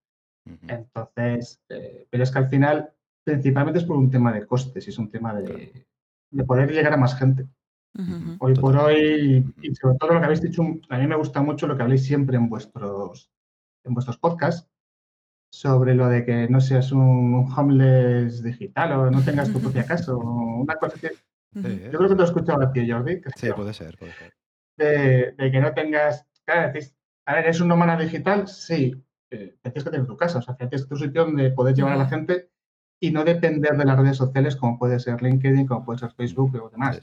Entonces, 0.66 1.60
eh, 1.68 2.06
pero 2.10 2.24
es 2.24 2.30
que 2.30 2.38
al 2.38 2.48
final 2.48 2.92
principalmente 3.24 3.78
es 3.78 3.84
por 3.84 3.96
un 3.96 4.10
tema 4.10 4.32
de 4.32 4.46
costes 4.46 4.86
y 4.86 4.90
es 4.90 4.98
un 4.98 5.10
tema 5.10 5.32
de, 5.32 5.86
poder 6.44 6.72
llegar 6.72 6.92
a 6.92 6.98
más 6.98 7.16
gente. 7.16 7.46
Hoy 8.40 8.54
por 8.54 8.76
hoy, 8.76 9.54
y 9.62 9.74
sobre 9.76 9.96
todo 9.96 10.14
lo 10.14 10.18
que 10.18 10.24
habéis 10.24 10.42
dicho, 10.42 10.64
a 10.88 10.98
mí 10.98 11.06
me 11.06 11.14
gusta 11.14 11.40
mucho 11.40 11.68
lo 11.68 11.76
que 11.76 11.84
habléis 11.84 12.04
siempre 12.04 12.36
en 12.36 12.48
vuestros, 12.48 13.30
en 13.84 13.94
vuestros 13.94 14.18
podcasts 14.18 14.68
sobre 15.54 15.94
lo 15.94 16.08
de 16.08 16.24
que 16.24 16.48
no 16.48 16.60
seas 16.60 16.90
un, 16.90 17.48
homeless 17.56 18.42
digital 18.42 18.92
o 18.92 19.10
no 19.10 19.22
tengas 19.22 19.52
tu 19.52 19.60
propia 19.60 19.86
casa 19.86 20.12
o 20.12 20.18
una 20.18 20.74
cosa 20.74 20.98
que... 20.98 21.12
yo 21.52 21.98
creo 21.98 22.00
que 22.00 22.08
te 22.08 22.14
lo 22.16 22.22
he 22.22 22.26
escuchado 22.26 22.60
a 22.60 22.72
ti, 22.72 22.90
Jordi. 22.90 23.20
sí, 23.36 23.50
puede 23.54 23.72
ser, 23.72 23.96
puede 23.96 24.12
ser. 24.14 24.34
De, 24.76 25.50
que 25.52 25.60
no 25.60 25.72
tengas... 25.72 26.26
Claro, 26.44 26.72
decís, 26.72 26.96
a 27.24 27.36
ver, 27.36 27.46
¿es 27.46 27.60
un 27.60 27.68
nómada 27.68 27.96
digital? 27.96 28.48
Sí, 28.48 29.00
eh, 29.30 29.56
tienes 29.62 29.84
que 29.84 29.90
tener 29.90 30.06
tu 30.08 30.16
casa, 30.16 30.40
o 30.40 30.42
sea, 30.42 30.56
tienes 30.56 30.88
tu 30.88 30.96
sitio 30.96 31.24
donde 31.24 31.52
poder 31.52 31.76
llevar 31.76 31.92
a 31.92 31.98
la 31.98 32.08
gente 32.08 32.50
y 32.98 33.12
no 33.12 33.22
depender 33.22 33.76
de 33.76 33.84
las 33.84 33.96
redes 33.96 34.16
sociales 34.16 34.56
como 34.56 34.76
puede 34.76 34.98
ser 34.98 35.22
LinkedIn, 35.22 35.68
como 35.68 35.84
puede 35.84 36.00
ser 36.00 36.10
Facebook 36.14 36.52
o 36.56 36.68
demás. 36.68 37.00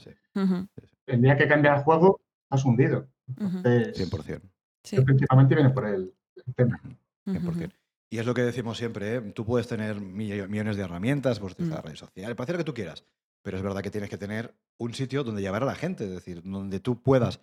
El 1.06 1.22
día 1.22 1.38
que 1.38 1.48
cambia 1.48 1.74
el 1.74 1.82
juego, 1.84 2.20
has 2.50 2.66
hundido. 2.66 3.08
Entonces, 3.28 4.12
100%. 4.12 5.04
Principalmente 5.06 5.54
viene 5.54 5.70
por 5.70 5.86
el, 5.86 6.12
tema. 6.54 6.78
100%. 7.24 7.72
Y 8.12 8.18
es 8.18 8.26
lo 8.26 8.34
que 8.34 8.42
decimos 8.42 8.76
siempre, 8.76 9.14
¿eh? 9.14 9.20
tú 9.22 9.46
puedes 9.46 9.66
tener 9.66 9.98
millones 9.98 10.76
de 10.76 10.82
herramientas, 10.82 11.40
puedes 11.40 11.54
utilizar 11.54 11.80
mm. 11.80 11.86
redes 11.86 11.98
sociales, 11.98 12.36
para 12.36 12.44
hacer 12.44 12.56
lo 12.56 12.58
que 12.58 12.64
tú 12.64 12.74
quieras, 12.74 13.06
pero 13.40 13.56
es 13.56 13.62
verdad 13.62 13.80
que 13.80 13.90
tienes 13.90 14.10
que 14.10 14.18
tener 14.18 14.54
un 14.76 14.92
sitio 14.92 15.24
donde 15.24 15.40
llevar 15.40 15.62
a 15.62 15.66
la 15.66 15.74
gente, 15.74 16.04
es 16.04 16.10
decir, 16.10 16.42
donde 16.42 16.78
tú 16.78 17.00
puedas 17.00 17.40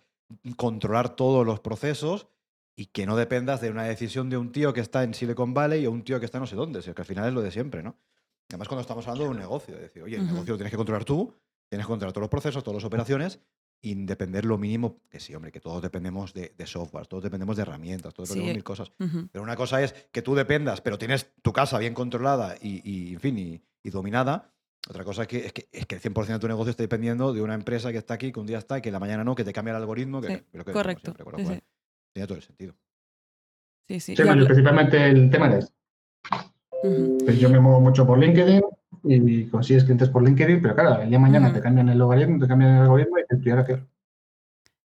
controlar 0.56 1.16
todos 1.16 1.44
los 1.44 1.58
procesos 1.58 2.28
y 2.76 2.86
que 2.86 3.04
no 3.04 3.16
dependas 3.16 3.60
de 3.60 3.70
una 3.70 3.82
decisión 3.82 4.30
de 4.30 4.36
un 4.36 4.52
tío 4.52 4.72
que 4.72 4.80
está 4.80 5.02
en 5.02 5.12
Silicon 5.12 5.54
Valley 5.54 5.86
o 5.86 5.90
un 5.90 6.04
tío 6.04 6.20
que 6.20 6.26
está 6.26 6.38
no 6.38 6.46
sé 6.46 6.54
dónde, 6.54 6.80
que 6.80 7.02
al 7.02 7.04
final 7.04 7.26
es 7.26 7.34
lo 7.34 7.42
de 7.42 7.50
siempre, 7.50 7.82
¿no? 7.82 7.96
Además, 8.48 8.68
cuando 8.68 8.82
estamos 8.82 9.04
hablando 9.08 9.24
de 9.24 9.30
un 9.30 9.38
negocio, 9.38 9.74
es 9.74 9.80
decir, 9.80 10.04
oye, 10.04 10.18
el 10.18 10.26
negocio 10.28 10.52
lo 10.52 10.56
tienes 10.56 10.70
que 10.70 10.76
controlar 10.76 11.04
tú, 11.04 11.34
tienes 11.68 11.84
que 11.84 11.90
controlar 11.90 12.12
todos 12.12 12.22
los 12.22 12.30
procesos, 12.30 12.62
todas 12.62 12.76
las 12.76 12.84
operaciones, 12.84 13.40
y 13.82 13.94
depender 14.04 14.44
lo 14.44 14.58
mínimo, 14.58 15.00
que 15.08 15.20
sí, 15.20 15.34
hombre, 15.34 15.50
que 15.50 15.60
todos 15.60 15.80
dependemos 15.80 16.34
de, 16.34 16.52
software, 16.66 17.06
todos 17.06 17.22
dependemos 17.22 17.56
de 17.56 17.62
herramientas, 17.62 18.12
todos 18.12 18.28
dependemos 18.28 18.50
de 18.50 18.54
mil 18.54 18.64
cosas. 18.64 18.92
Pero 19.32 19.42
una 19.42 19.56
cosa 19.56 19.82
es 19.82 19.94
que 20.12 20.22
tú 20.22 20.34
dependas, 20.34 20.80
pero 20.80 20.98
tienes 20.98 21.32
tu 21.42 21.52
casa 21.52 21.78
bien 21.78 21.94
controlada 21.94 22.56
y, 22.60 23.14
en 23.14 23.20
fin, 23.20 23.38
y, 23.82 23.90
dominada. 23.90 24.52
Otra 24.88 25.04
cosa 25.04 25.22
es 25.22 25.28
que, 25.28 25.38
es 25.46 25.52
que, 25.52 25.68
es 25.72 25.86
que 25.86 25.94
el 25.94 26.00
100% 26.00 26.26
de 26.26 26.38
tu 26.38 26.48
negocio 26.48 26.70
está 26.70 26.82
dependiendo 26.82 27.32
de 27.32 27.42
una 27.42 27.54
empresa 27.54 27.92
que 27.92 27.98
está 27.98 28.14
aquí, 28.14 28.32
que 28.32 28.40
un 28.40 28.46
día 28.46 28.58
está 28.58 28.78
y 28.78 28.82
que 28.82 28.90
la 28.90 28.98
mañana 28.98 29.24
no, 29.24 29.34
que 29.34 29.44
te 29.44 29.52
cambia 29.52 29.72
el 29.72 29.76
algoritmo. 29.76 30.20
Que, 30.22 30.44
correcto. 30.72 31.14
tiene 32.12 32.26
todo 32.26 32.36
el 32.36 32.42
sentido. 32.42 32.74
Sí, 33.88 34.00
sí. 34.00 34.14
principalmente 34.14 35.08
el 35.08 35.30
tema 35.30 35.54
es 35.56 35.72
pues 36.80 37.38
yo 37.38 37.50
me 37.50 37.60
muevo 37.60 37.80
mucho 37.80 38.06
por 38.06 38.18
LinkedIn 38.18 38.62
y 39.04 39.46
consigues 39.46 39.84
clientes 39.84 40.08
por 40.08 40.22
LinkedIn, 40.22 40.60
pero 40.60 40.74
claro, 40.74 41.02
el 41.02 41.08
día 41.08 41.18
de 41.18 41.22
mañana 41.22 41.52
te 41.52 41.60
cambian 41.60 41.88
el 41.88 41.98
logaritmo, 41.98 42.38
te 42.38 42.48
cambian 42.48 42.76
el 42.76 42.82
algoritmo 42.82 43.16
y 43.18 43.42
te 43.42 43.50
ahora 43.50 43.64
qué. 43.64 43.82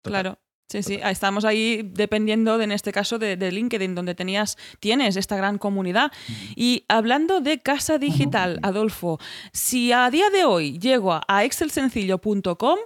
Claro. 0.02 0.38
Sí, 0.70 0.82
sí, 0.82 1.00
estamos 1.02 1.46
ahí 1.46 1.90
dependiendo, 1.94 2.58
de, 2.58 2.64
en 2.64 2.72
este 2.72 2.92
caso, 2.92 3.18
de, 3.18 3.36
LinkedIn, 3.36 3.94
donde 3.94 4.14
tenías, 4.14 4.58
tienes 4.80 5.16
esta 5.16 5.34
gran 5.34 5.56
comunidad. 5.56 6.12
Y 6.56 6.84
hablando 6.88 7.40
de 7.40 7.58
casa 7.58 7.96
digital, 7.96 8.60
Adolfo, 8.62 9.18
si 9.54 9.92
a 9.92 10.10
día 10.10 10.28
de 10.28 10.44
hoy 10.44 10.78
llego 10.78 11.20
a 11.26 11.44
excelsencillo.com, 11.44 12.78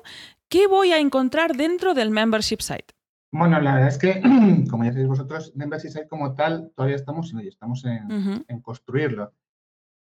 ¿qué 0.49 0.69
voy 0.69 0.93
a 0.93 1.01
encontrar 1.01 1.57
dentro 1.57 1.93
del 1.93 2.13
membership 2.13 2.61
site? 2.61 2.95
Bueno, 3.33 3.59
la 3.61 3.75
verdad 3.75 3.89
es 3.89 3.99
que, 3.99 4.21
como 4.71 4.85
ya 4.85 4.93
sabéis 4.93 5.09
vosotros, 5.09 5.53
Membership 5.57 5.89
Site 5.89 6.07
como 6.07 6.35
tal, 6.35 6.71
todavía 6.77 6.97
estamos 6.97 7.33
en 7.33 7.41
estamos 7.41 7.83
en, 7.85 8.61
construirlo. 8.61 9.33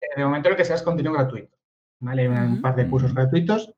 Eh, 0.01 0.17
de 0.17 0.25
momento 0.25 0.49
lo 0.49 0.55
que 0.55 0.65
sea 0.65 0.75
es 0.75 0.83
contenido 0.83 1.13
gratuito. 1.13 1.55
¿vale? 1.99 2.23
Hay 2.23 2.47
un 2.47 2.61
par 2.61 2.75
de 2.75 2.87
cursos 2.87 3.13
gratuitos 3.13 3.73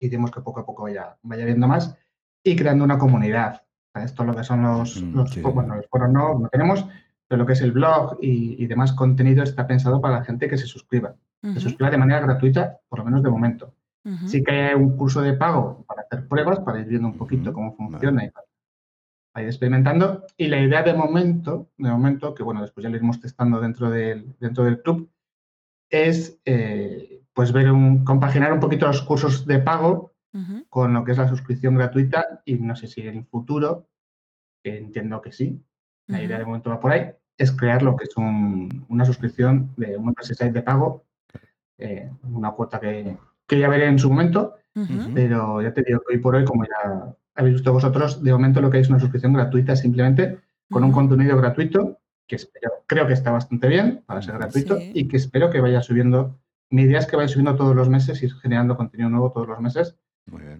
y 0.00 0.08
tenemos 0.08 0.30
que 0.30 0.40
poco 0.40 0.60
a 0.60 0.66
poco 0.66 0.84
vaya, 0.84 1.16
vaya 1.22 1.44
viendo 1.44 1.68
más 1.68 1.96
y 2.42 2.56
creando 2.56 2.84
una 2.84 2.98
comunidad. 2.98 3.62
Esto 3.94 4.24
lo 4.24 4.34
que 4.34 4.44
son 4.44 4.62
los, 4.62 5.02
bueno, 5.42 5.76
los 5.76 5.86
foros 5.88 6.10
no, 6.10 6.38
no 6.38 6.48
tenemos, 6.48 6.86
pero 7.28 7.40
lo 7.40 7.46
que 7.46 7.52
es 7.52 7.60
el 7.60 7.72
blog 7.72 8.16
y, 8.20 8.66
demás 8.66 8.92
contenido 8.92 9.42
está 9.42 9.66
pensado 9.66 10.00
para 10.00 10.18
la 10.18 10.24
gente 10.24 10.48
que 10.48 10.56
se 10.56 10.66
suscriba. 10.66 11.14
Se 11.42 11.60
suscriba 11.60 11.90
de 11.90 11.98
manera 11.98 12.20
gratuita, 12.20 12.78
por 12.88 13.00
lo 13.00 13.04
menos 13.04 13.22
de 13.22 13.30
momento. 13.30 13.74
Sí 14.26 14.42
que 14.42 14.52
hay 14.52 14.74
un 14.74 14.96
curso 14.96 15.20
de 15.20 15.34
pago 15.34 15.84
para 15.86 16.02
hacer 16.02 16.26
pruebas, 16.26 16.60
para 16.60 16.80
ir 16.80 16.86
viendo 16.86 17.08
un 17.08 17.16
poquito 17.16 17.52
cómo 17.52 17.74
funciona 17.76 18.24
y 18.24 18.30
para 18.30 19.42
ir 19.42 19.46
experimentando. 19.46 20.24
Y 20.36 20.48
la 20.48 20.60
idea 20.60 20.82
de 20.82 20.94
momento, 20.94 21.68
de 21.76 21.90
momento, 21.90 22.34
que 22.34 22.42
bueno, 22.42 22.62
después 22.62 22.82
ya 22.82 22.90
lo 22.90 22.96
iremos 22.96 23.20
testando 23.20 23.60
dentro 23.60 23.90
del, 23.90 24.34
dentro 24.38 24.64
del 24.64 24.80
club, 24.82 25.10
es 25.92 26.40
eh, 26.46 27.22
pues 27.34 27.52
ver 27.52 27.70
un, 27.70 28.04
compaginar 28.04 28.52
un 28.52 28.60
poquito 28.60 28.86
los 28.86 29.02
cursos 29.02 29.46
de 29.46 29.60
pago 29.60 30.10
con 30.70 30.94
lo 30.94 31.04
que 31.04 31.12
es 31.12 31.18
la 31.18 31.28
suscripción 31.28 31.74
gratuita 31.74 32.40
y 32.46 32.54
no 32.54 32.74
sé 32.74 32.86
si 32.86 33.02
en 33.02 33.18
el 33.18 33.24
futuro, 33.26 33.86
que 34.64 34.78
entiendo 34.78 35.20
que 35.20 35.30
sí, 35.30 35.62
la 36.06 36.22
idea 36.22 36.38
de 36.38 36.46
momento 36.46 36.70
va 36.70 36.80
por 36.80 36.90
ahí, 36.90 37.10
es 37.36 37.52
crear 37.52 37.82
lo 37.82 37.96
que 37.96 38.04
es 38.04 38.16
una 38.16 39.04
suscripción 39.04 39.74
de 39.76 39.98
un 39.98 40.14
site 40.22 40.52
de 40.52 40.62
pago, 40.62 41.04
eh, 41.76 42.10
una 42.22 42.52
cuota 42.52 42.80
que, 42.80 43.14
que, 43.46 43.58
ya 43.58 43.68
veré 43.68 43.88
en 43.88 43.98
su 43.98 44.08
momento, 44.08 44.54
pero 45.14 45.60
ya 45.60 45.74
te 45.74 45.82
digo 45.82 46.00
que 46.00 46.14
hoy 46.14 46.20
por 46.22 46.34
hoy, 46.34 46.46
como 46.46 46.64
ya 46.64 47.14
habéis 47.34 47.56
visto 47.56 47.74
vosotros, 47.74 48.22
de 48.22 48.32
momento 48.32 48.62
lo 48.62 48.70
que 48.70 48.78
hay 48.78 48.82
es 48.84 48.88
una 48.88 49.00
suscripción 49.00 49.34
gratuita 49.34 49.76
simplemente 49.76 50.38
con 50.70 50.82
un 50.82 50.92
contenido 50.92 51.36
gratuito 51.36 51.98
que 52.36 52.68
creo 52.86 53.06
que 53.06 53.12
está 53.12 53.30
bastante 53.30 53.68
bien 53.68 54.02
para 54.06 54.22
ser 54.22 54.34
gratuito 54.34 54.78
y 54.80 55.08
que 55.08 55.16
espero 55.16 55.50
que 55.50 55.60
vaya 55.60 55.82
subiendo. 55.82 56.38
Mi 56.70 56.82
idea 56.82 56.98
es 56.98 57.06
que 57.06 57.16
vaya 57.16 57.28
subiendo 57.28 57.56
todos 57.56 57.76
los 57.76 57.88
meses 57.88 58.22
y 58.22 58.30
generando 58.30 58.76
contenido 58.76 59.10
nuevo 59.10 59.32
todos 59.32 59.48
los 59.48 59.60
meses 59.60 59.96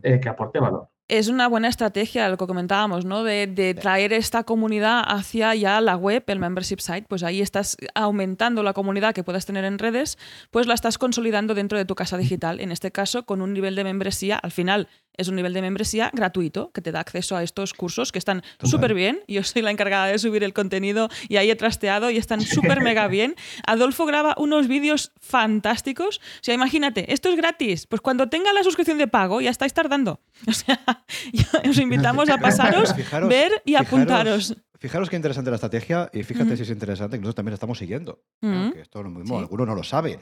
eh, 0.03 0.21
que 0.21 0.29
aporte 0.29 0.59
valor. 0.59 0.89
Es 1.09 1.29
una 1.29 1.49
buena 1.49 1.69
estrategia 1.69 2.29
lo 2.29 2.37
que 2.37 2.47
comentábamos, 2.47 3.05
¿no? 3.05 3.23
De, 3.25 3.77
traer 3.81 4.13
esta 4.13 4.45
comunidad 4.45 5.03
hacia 5.07 5.55
ya 5.55 5.81
la 5.81 5.97
web, 5.97 6.25
el 6.27 6.39
membership 6.39 6.79
site. 6.79 7.07
Pues 7.09 7.23
ahí 7.23 7.41
estás 7.41 7.77
aumentando 7.95 8.63
la 8.63 8.73
comunidad 8.73 9.15
que 9.15 9.25
puedas 9.25 9.45
tener 9.45 9.65
en 9.65 9.79
redes, 9.79 10.17
pues 10.51 10.67
la 10.67 10.75
estás 10.75 10.99
consolidando 10.99 11.55
dentro 11.55 11.77
de 11.77 11.85
tu 11.85 11.95
casa 11.95 12.17
digital. 12.17 12.61
En 12.61 12.73
este 12.73 12.93
caso, 12.93 13.25
con 13.25 13.43
un 13.43 13.53
nivel 13.53 13.77
de 13.77 13.85
membresía, 13.85 14.37
al 14.37 14.53
final 14.53 14.89
es 15.17 15.29
un 15.29 15.37
nivel 15.37 15.53
de 15.53 15.63
membresía 15.63 16.11
gratuito 16.13 16.73
que 16.73 16.81
te 16.81 16.93
da 16.93 17.01
acceso 17.01 17.37
a 17.37 17.43
estos 17.43 17.75
cursos 17.75 18.13
que 18.13 18.19
están 18.19 18.43
súper 18.63 18.95
bien. 18.95 19.21
Yo 19.29 19.43
soy 19.43 19.63
la 19.63 19.71
encargada 19.71 20.07
de 20.07 20.19
subir 20.19 20.43
el 20.45 20.53
contenido 20.53 21.09
y 21.29 21.37
ahí 21.37 21.51
he 21.51 21.57
trasteado 21.57 22.11
y 22.11 22.17
están 22.17 22.41
súper 22.41 22.81
mega 22.81 23.07
bien. 23.09 23.35
Adolfo 23.67 24.07
graba 24.07 24.35
unos 24.39 24.69
vídeos 24.69 25.13
fantásticos. 25.21 26.19
O 26.19 26.43
sea, 26.43 26.55
imagínate, 26.55 27.13
esto 27.13 27.29
es 27.29 27.37
gratis. 27.37 27.87
Pues 27.87 28.01
cuando 28.01 28.29
tenga 28.29 28.53
la 28.53 28.63
suscripción 28.63 28.99
de 28.99 29.09
pago 29.09 29.41
ya 29.41 29.51
estáis 29.51 29.75
tardando. 29.75 30.21
O 30.53 30.53
sea, 30.53 30.81
os 31.69 31.79
invitamos 31.79 32.29
a 32.29 32.39
pasaros, 32.39 32.95
ver 33.29 33.63
y 33.65 33.75
apuntaros. 33.77 34.57
Fijaros 34.79 35.09
qué 35.09 35.17
interesante 35.17 35.51
la 35.51 35.57
estrategia 35.57 36.11
y 36.13 36.25
fíjate 36.25 36.57
si 36.57 36.65
es 36.65 36.71
interesante 36.71 37.17
que 37.17 37.21
nosotros 37.21 37.37
también 37.37 37.53
la 37.53 37.57
estamos 37.57 37.79
siguiendo. 37.79 38.23
esto 38.77 39.03
mismo, 39.05 39.39
alguno 39.39 39.65
no 39.65 39.75
lo 39.75 39.85
sabe. 39.85 40.19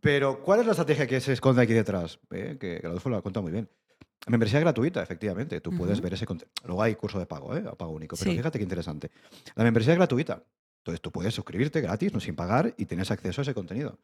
Pero, 0.00 0.42
¿cuál 0.42 0.60
es 0.60 0.66
la 0.66 0.72
estrategia 0.72 1.06
que 1.06 1.20
se 1.20 1.32
esconde 1.32 1.62
aquí 1.62 1.72
detrás? 1.72 2.18
Eh, 2.30 2.56
que 2.58 2.80
Adolfo 2.84 3.10
lo 3.10 3.16
ha 3.16 3.22
contado 3.22 3.42
muy 3.42 3.52
bien. 3.52 3.68
Membresía 4.26 4.60
gratuita, 4.60 5.02
efectivamente. 5.02 5.60
Tú 5.60 5.76
puedes 5.76 6.00
ver 6.00 6.14
ese 6.14 6.26
contenido. 6.26 6.52
Luego 6.64 6.82
hay 6.82 6.94
curso 6.94 7.18
de 7.18 7.26
pago, 7.26 7.56
¿eh? 7.56 7.64
A 7.66 7.74
pago 7.74 7.92
único. 7.92 8.16
Pero 8.16 8.32
fíjate 8.32 8.58
qué 8.58 8.64
interesante. 8.64 9.10
La 9.54 9.64
membresía 9.64 9.94
es 9.94 9.98
gratuita. 9.98 10.44
Entonces 10.80 11.00
tú 11.00 11.10
puedes 11.10 11.34
suscribirte 11.34 11.80
gratis, 11.80 12.12
no 12.12 12.20
sin 12.20 12.36
pagar, 12.36 12.74
y 12.76 12.86
tienes 12.86 13.10
acceso 13.10 13.40
a 13.40 13.42
ese 13.42 13.54
contenido. 13.54 13.98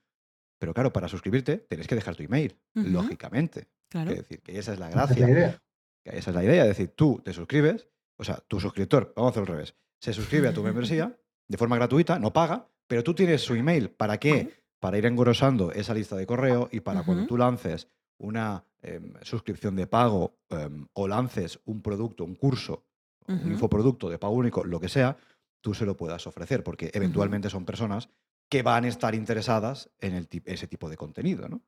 Pero 0.59 0.72
claro, 0.72 0.92
para 0.92 1.09
suscribirte 1.09 1.59
tienes 1.59 1.87
que 1.87 1.94
dejar 1.94 2.16
tu 2.16 2.22
email, 2.22 2.57
lógicamente. 2.74 3.68
Claro. 3.88 4.11
Es 4.11 4.18
decir, 4.18 4.40
que 4.40 4.59
esa 4.59 4.72
es 4.72 4.79
la 4.79 4.88
gracia. 4.88 5.61
Que 6.05 6.16
esa 6.18 6.31
es 6.31 6.37
la 6.37 6.44
idea. 6.44 6.62
Es 6.62 6.68
decir, 6.68 6.92
tú 6.94 7.20
te 7.24 7.33
suscribes, 7.33 7.88
o 8.16 8.24
sea, 8.24 8.37
tu 8.48 8.61
suscriptor, 8.61 9.12
vamos 9.16 9.31
a 9.31 9.31
hacer 9.31 9.40
al 9.42 9.46
revés, 9.46 9.74
se 10.00 10.12
suscribe 10.12 10.48
a 10.48 10.55
tu 10.55 10.62
membresía 10.62 11.18
de 11.48 11.59
forma 11.59 11.76
gratuita, 11.76 12.18
no 12.18 12.33
paga, 12.33 12.68
pero 12.87 13.02
tú 13.02 13.14
tienes 13.14 13.42
su 13.42 13.55
email. 13.55 13.90
¿Para 13.90 14.18
qué? 14.18 14.64
Para 14.81 14.98
ir 14.98 15.07
engrosando 15.07 15.72
esa 15.72 15.94
lista 15.94 16.16
de 16.16 16.26
correo 16.26 16.68
y 16.72 16.81
para 16.81 17.02
cuando 17.05 17.26
tú 17.26 17.37
lances 17.37 17.88
una 18.18 18.64
em, 18.83 19.12
suscripción 19.22 19.76
de 19.76 19.87
pago 19.87 20.38
em, 20.50 20.87
o 20.92 21.09
lances 21.09 21.61
un 21.64 21.83
producto, 21.83 22.24
un 22.24 22.35
curso, 22.35 22.85
un 23.29 23.50
infoproducto 23.50 24.09
de 24.09 24.18
pago 24.18 24.35
único, 24.35 24.62
lo 24.64 24.79
que 24.79 24.88
sea, 24.88 25.16
tú 25.61 25.74
se 25.74 25.85
lo 25.85 25.96
puedas 25.96 26.26
ofrecer, 26.29 26.62
porque 26.62 26.92
eventualmente 26.94 27.50
son 27.50 27.64
personas 27.64 28.09
que 28.48 28.62
van 28.62 28.85
a 28.85 28.88
estar 28.88 29.14
interesadas 29.14 29.90
en 30.00 30.14
el 30.14 30.29
ese 30.44 30.68
tipo 30.68 30.88
de 30.88 30.96
contenido. 30.96 31.48
¿no? 31.48 31.62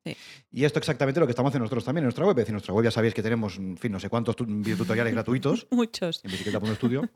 Y 0.53 0.65
esto 0.65 0.79
exactamente 0.79 1.19
lo 1.19 1.27
que 1.27 1.33
estamos 1.33 1.51
haciendo 1.51 1.65
nosotros 1.65 1.85
también 1.85 2.03
en 2.03 2.07
nuestra 2.07 2.25
web. 2.25 2.39
Es 2.39 2.43
decir, 2.43 2.51
en 2.51 2.55
nuestra 2.55 2.75
web 2.75 2.85
ya 2.85 2.91
sabéis 2.93 3.15
que 3.15 3.23
tenemos, 3.23 3.57
en 3.57 3.77
fin, 3.77 3.91
no 3.91 3.99
sé 3.99 4.09
cuántos 4.09 4.37
tutoriales 4.37 5.13
gratuitos. 5.13 5.67
Muchos. 5.73 6.25
En 6.25 6.31
bicicleta.studio. 6.31 7.11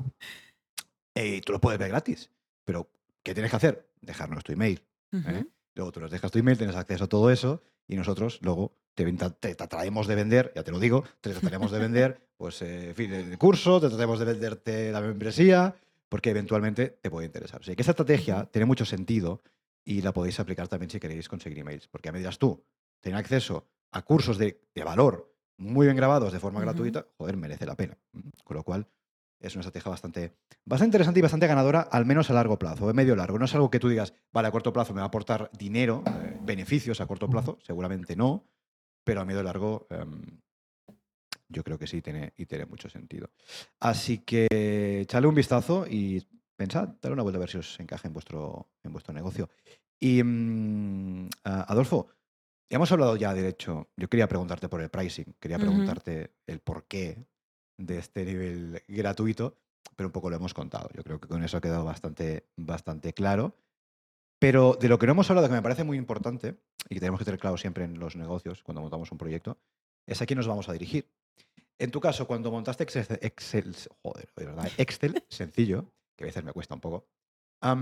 y 1.14 1.40
tú 1.42 1.52
lo 1.52 1.60
puedes 1.60 1.78
ver 1.78 1.90
gratis. 1.90 2.28
Pero, 2.64 2.90
¿qué 3.22 3.34
tienes 3.34 3.50
que 3.50 3.56
hacer? 3.56 3.88
Dejarnos 4.00 4.42
tu 4.42 4.52
email. 4.52 4.82
¿eh? 5.12 5.44
Luego 5.76 5.92
tú 5.92 6.00
nos 6.00 6.10
dejas 6.10 6.32
tu 6.32 6.40
email, 6.40 6.58
tienes 6.58 6.74
acceso 6.74 7.04
a 7.04 7.08
todo 7.08 7.30
eso 7.30 7.62
y 7.92 7.96
nosotros 7.96 8.38
luego 8.42 8.74
te, 8.94 9.04
te, 9.12 9.54
trataremos 9.54 10.06
de 10.06 10.14
vender, 10.14 10.52
ya 10.56 10.62
te 10.62 10.70
lo 10.70 10.78
digo, 10.78 11.04
te 11.20 11.30
trataremos 11.30 11.70
de 11.70 11.78
vender, 11.78 12.26
pues, 12.36 12.62
eh, 12.62 12.88
en 12.88 12.94
fin, 12.94 13.12
el 13.12 13.38
curso, 13.38 13.80
te 13.80 13.88
trataremos 13.88 14.18
de 14.18 14.24
venderte 14.24 14.92
la 14.92 15.00
membresía, 15.00 15.74
porque 16.08 16.30
eventualmente 16.30 16.98
te 17.00 17.10
puede 17.10 17.26
interesar. 17.26 17.60
O 17.60 17.64
sea, 17.64 17.74
que 17.74 17.82
esta 17.82 17.92
estrategia 17.92 18.48
tiene 18.50 18.64
mucho 18.64 18.84
sentido 18.86 19.42
y 19.84 20.00
la 20.00 20.12
podéis 20.12 20.40
aplicar 20.40 20.68
también 20.68 20.90
si 20.90 21.00
queréis 21.00 21.28
conseguir 21.28 21.58
emails, 21.58 21.86
porque 21.88 22.08
a 22.08 22.12
medida 22.12 22.30
tú, 22.32 22.64
tener 23.00 23.18
acceso 23.18 23.68
a 23.90 24.02
cursos 24.02 24.38
de, 24.38 24.60
valor 24.84 25.34
muy 25.58 25.86
bien 25.86 25.96
grabados 25.96 26.32
de 26.32 26.40
forma 26.40 26.60
gratuita, 26.60 27.06
joder, 27.18 27.36
merece 27.36 27.66
la 27.66 27.76
pena. 27.76 27.98
Con 28.42 28.56
lo 28.56 28.64
cual, 28.64 28.88
es 29.42 29.54
una 29.54 29.60
estrategia 29.60 29.90
bastante, 29.90 30.32
bastante 30.64 30.88
interesante 30.88 31.18
y 31.18 31.22
bastante 31.22 31.46
ganadora, 31.46 31.80
al 31.80 32.06
menos 32.06 32.30
a 32.30 32.34
largo 32.34 32.58
plazo, 32.58 32.86
de 32.86 32.94
medio 32.94 33.16
largo. 33.16 33.38
No 33.38 33.44
es 33.44 33.54
algo 33.54 33.70
que 33.70 33.80
tú 33.80 33.88
digas, 33.88 34.14
vale, 34.32 34.48
a 34.48 34.50
corto 34.52 34.72
plazo 34.72 34.94
me 34.94 35.00
va 35.00 35.04
a 35.04 35.08
aportar 35.08 35.50
dinero, 35.58 36.02
eh, 36.06 36.38
beneficios 36.40 37.00
a 37.00 37.06
corto 37.06 37.28
plazo, 37.28 37.58
seguramente 37.62 38.16
no, 38.16 38.46
pero 39.04 39.20
a 39.20 39.24
medio 39.24 39.42
largo 39.42 39.86
em, 39.90 40.40
yo 41.48 41.62
creo 41.64 41.78
que 41.78 41.86
sí 41.86 42.00
tiene, 42.00 42.32
y 42.36 42.46
tiene 42.46 42.66
mucho 42.66 42.88
sentido. 42.88 43.30
Así 43.80 44.18
que 44.18 45.00
echadle 45.02 45.28
un 45.28 45.34
vistazo 45.34 45.86
y 45.88 46.26
pensad, 46.56 46.88
dale 47.00 47.14
una 47.14 47.22
vuelta 47.22 47.38
a 47.38 47.40
ver 47.40 47.50
si 47.50 47.58
os 47.58 47.80
encaja 47.80 48.08
en 48.08 48.14
vuestro, 48.14 48.70
en 48.82 48.92
vuestro 48.92 49.12
negocio. 49.12 49.50
Y 50.00 50.22
mm, 50.22 51.28
Adolfo, 51.44 52.08
hemos 52.70 52.90
hablado 52.90 53.16
ya 53.16 53.34
de 53.34 53.48
hecho, 53.48 53.90
yo 53.96 54.08
quería 54.08 54.28
preguntarte 54.28 54.68
por 54.68 54.80
el 54.80 54.88
pricing, 54.88 55.34
quería 55.38 55.58
preguntarte 55.58 56.32
el 56.46 56.60
por 56.60 56.84
qué 56.86 57.26
de 57.78 57.98
este 57.98 58.24
nivel 58.24 58.82
gratuito, 58.88 59.58
pero 59.96 60.08
un 60.08 60.12
poco 60.12 60.30
lo 60.30 60.36
hemos 60.36 60.54
contado. 60.54 60.88
Yo 60.94 61.02
creo 61.02 61.20
que 61.20 61.28
con 61.28 61.42
eso 61.42 61.56
ha 61.56 61.60
quedado 61.60 61.84
bastante, 61.84 62.46
bastante 62.56 63.12
claro. 63.12 63.56
Pero 64.38 64.76
de 64.80 64.88
lo 64.88 64.98
que 64.98 65.06
no 65.06 65.12
hemos 65.12 65.30
hablado, 65.30 65.46
que 65.46 65.54
me 65.54 65.62
parece 65.62 65.84
muy 65.84 65.96
importante 65.96 66.56
y 66.88 66.94
que 66.94 67.00
tenemos 67.00 67.20
que 67.20 67.24
tener 67.24 67.38
claro 67.38 67.56
siempre 67.56 67.84
en 67.84 68.00
los 68.00 68.16
negocios 68.16 68.62
cuando 68.64 68.80
montamos 68.80 69.12
un 69.12 69.18
proyecto, 69.18 69.58
es 70.04 70.20
a 70.20 70.26
quién 70.26 70.36
nos 70.36 70.48
vamos 70.48 70.68
a 70.68 70.72
dirigir. 70.72 71.08
En 71.78 71.92
tu 71.92 72.00
caso, 72.00 72.26
cuando 72.26 72.50
montaste 72.50 72.82
Excel, 72.82 73.06
Excel 73.20 73.76
joder, 74.02 74.28
verdad, 74.36 74.68
Excel 74.78 75.24
sencillo, 75.28 75.92
que 76.16 76.24
a 76.24 76.26
veces 76.26 76.42
me 76.42 76.52
cuesta 76.52 76.74
un 76.74 76.80
poco, 76.80 77.06
¿a 77.60 77.76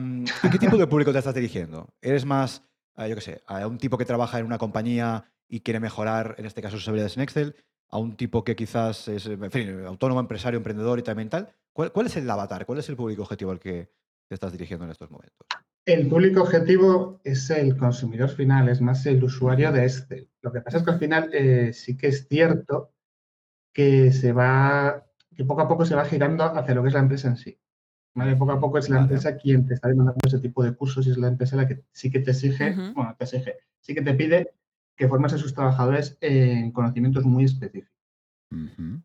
qué 0.52 0.58
tipo 0.58 0.76
de 0.76 0.86
público 0.86 1.12
te 1.12 1.18
estás 1.18 1.34
dirigiendo? 1.34 1.94
¿Eres 2.02 2.26
más, 2.26 2.62
yo 2.98 3.14
qué 3.14 3.20
sé, 3.22 3.42
a 3.46 3.66
un 3.66 3.78
tipo 3.78 3.96
que 3.96 4.04
trabaja 4.04 4.38
en 4.38 4.44
una 4.44 4.58
compañía 4.58 5.32
y 5.48 5.60
quiere 5.60 5.80
mejorar, 5.80 6.34
en 6.38 6.44
este 6.44 6.60
caso, 6.60 6.76
sus 6.76 6.88
habilidades 6.88 7.16
en 7.16 7.22
Excel? 7.22 7.56
A 7.90 7.98
un 7.98 8.16
tipo 8.16 8.44
que 8.44 8.56
quizás 8.56 9.08
es 9.08 9.26
en 9.26 9.50
fin, 9.50 9.84
autónomo, 9.84 10.20
empresario, 10.20 10.58
emprendedor 10.58 10.98
y 10.98 11.02
también 11.02 11.28
tal. 11.28 11.48
¿Cuál, 11.72 11.92
¿Cuál, 11.92 12.06
es 12.06 12.16
el 12.16 12.28
avatar? 12.28 12.66
¿Cuál 12.66 12.78
es 12.78 12.88
el 12.88 12.96
público 12.96 13.22
objetivo 13.22 13.50
al 13.50 13.60
que 13.60 13.90
te 14.28 14.34
estás 14.34 14.52
dirigiendo 14.52 14.84
en 14.84 14.92
estos 14.92 15.10
momentos? 15.10 15.46
El 15.86 16.08
público 16.08 16.42
objetivo 16.42 17.20
es 17.24 17.50
el 17.50 17.76
consumidor 17.76 18.28
final, 18.28 18.68
es 18.68 18.80
más 18.80 19.04
el 19.06 19.22
usuario 19.24 19.72
de 19.72 19.84
Excel. 19.84 20.28
Lo 20.42 20.52
que 20.52 20.60
pasa 20.60 20.78
es 20.78 20.84
que 20.84 20.90
al 20.90 20.98
final 20.98 21.30
eh, 21.32 21.72
sí 21.72 21.96
que 21.96 22.08
es 22.08 22.28
cierto 22.28 22.92
que 23.72 24.12
se 24.12 24.32
va, 24.32 25.06
que 25.34 25.44
poco 25.44 25.62
a 25.62 25.68
poco 25.68 25.84
se 25.84 25.94
va 25.94 26.04
girando 26.04 26.44
hacia 26.44 26.74
lo 26.74 26.82
que 26.82 26.88
es 26.88 26.94
la 26.94 27.00
empresa 27.00 27.28
en 27.28 27.36
sí. 27.36 27.58
¿Vale? 28.14 28.36
Poco 28.36 28.52
a 28.52 28.60
poco 28.60 28.78
es 28.78 28.90
la 28.90 29.00
empresa 29.00 29.36
quien 29.36 29.66
te 29.66 29.74
está 29.74 29.88
demandando 29.88 30.20
ese 30.26 30.40
tipo 30.40 30.64
de 30.64 30.74
cursos 30.74 31.06
y 31.06 31.10
es 31.10 31.16
la 31.18 31.28
empresa 31.28 31.56
la 31.56 31.68
que 31.68 31.84
sí 31.92 32.10
que 32.10 32.18
te 32.18 32.32
exige, 32.32 32.74
bueno, 32.92 33.14
te 33.16 33.24
exige, 33.24 33.56
sí 33.80 33.94
que 33.94 34.02
te 34.02 34.14
pide 34.14 34.52
que 35.00 35.08
formas 35.08 35.32
a 35.32 35.38
sus 35.38 35.54
trabajadores 35.54 36.18
en 36.20 36.72
conocimientos 36.72 37.24
muy 37.24 37.44
específicos. 37.44 37.96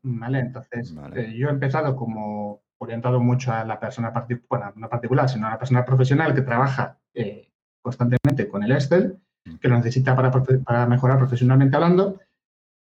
¿Vale? 0.04 0.40
Entonces, 0.40 0.94
eh, 1.16 1.34
yo 1.38 1.48
he 1.48 1.52
empezado 1.52 1.96
como 1.96 2.64
orientado 2.80 3.22
mucho 3.22 3.54
a 3.54 3.64
la 3.64 3.80
persona, 3.80 4.12
bueno, 4.50 4.74
no 4.76 4.90
particular, 4.90 5.30
sino 5.30 5.48
a 5.48 5.52
la 5.52 5.58
persona 5.58 5.86
profesional 5.86 6.36
que 6.36 6.42
trabaja 6.42 7.00
eh, 7.14 7.50
constantemente 7.82 8.50
con 8.50 8.64
el 8.64 8.74
Excel, 8.74 9.22
que 9.62 9.70
lo 9.70 9.78
necesita 9.78 10.18
para, 10.18 10.32
para, 10.32 10.86
mejorar 10.86 11.18
profesionalmente 11.18 11.78
hablando, 11.78 12.20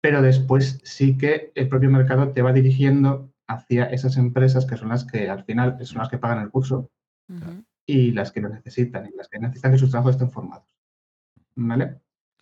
pero 0.02 0.22
después 0.22 0.80
sí 0.86 1.18
que 1.18 1.52
el 1.54 1.68
propio 1.68 1.90
mercado 1.90 2.30
te 2.30 2.42
va 2.42 2.54
dirigiendo 2.54 3.34
hacia 3.46 3.88
esas 3.88 4.16
empresas 4.16 4.66
que 4.66 4.78
son 4.78 4.88
las 4.88 5.04
que 5.04 5.30
al 5.30 5.44
final 5.44 5.86
son 5.86 5.98
las 5.98 6.08
que 6.08 6.18
pagan 6.18 6.42
el 6.42 6.50
curso 6.50 6.90
y 7.86 8.14
las 8.14 8.32
que 8.32 8.40
lo 8.40 8.48
necesitan 8.48 9.08
y 9.08 9.18
las 9.18 9.28
que 9.28 9.40
necesitan 9.40 9.74
que 9.74 9.80
sus 9.80 9.90
trabajos 9.90 10.16
estén 10.16 10.32
formados. 10.32 10.74
¿Vale? 11.56 12.00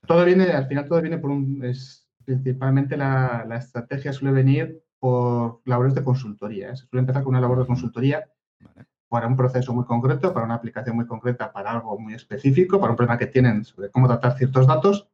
Todo 0.08 0.26
viene, 0.26 0.46
al 0.52 0.68
final 0.68 0.88
todo 0.88 1.02
viene 1.02 1.18
por 1.18 1.32
un, 1.32 1.64
es, 1.64 2.08
principalmente 2.26 2.98
la, 2.98 3.46
estrategia 3.58 4.14
suele 4.14 4.34
venir 4.34 4.84
por 5.00 5.62
labores 5.66 5.96
de 5.96 6.04
consultoría. 6.04 6.72
¿eh? 6.72 6.76
Se 6.76 6.86
suele 6.86 7.02
empezar 7.02 7.24
con 7.24 7.32
una 7.32 7.42
labor 7.42 7.60
de 7.60 7.68
consultoría 7.68 8.30
para 9.10 9.28
un 9.28 9.36
proceso 9.36 9.74
muy 9.74 9.86
concreto, 9.86 10.34
para 10.34 10.46
una 10.46 10.56
aplicación 10.56 10.96
muy 10.96 11.08
concreta, 11.08 11.52
para 11.52 11.72
algo 11.72 11.98
muy 11.98 12.14
específico, 12.14 12.80
para 12.80 12.92
un 12.92 12.98
problema 12.98 13.18
que 13.18 13.28
tienen 13.28 13.66
sobre 13.66 13.90
cómo 13.90 14.08
tratar 14.08 14.38
ciertos 14.38 14.68
datos 14.68 15.10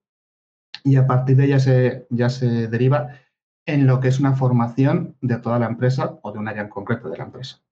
y 0.83 0.97
a 0.97 1.07
partir 1.07 1.37
de 1.37 1.45
ella 1.45 1.59
se, 1.59 2.05
ya 2.09 2.29
se 2.29 2.67
deriva 2.67 3.15
en 3.65 3.87
lo 3.87 3.99
que 3.99 4.09
es 4.09 4.19
una 4.19 4.35
formación 4.35 5.15
de 5.21 5.37
toda 5.37 5.57
la 5.57 5.67
empresa 5.67 6.19
o 6.21 6.31
de 6.31 6.39
un 6.39 6.47
área 6.47 6.63
en 6.63 6.69
concreto 6.69 7.09
de 7.09 7.17
la 7.17 7.23
empresa. 7.23 7.64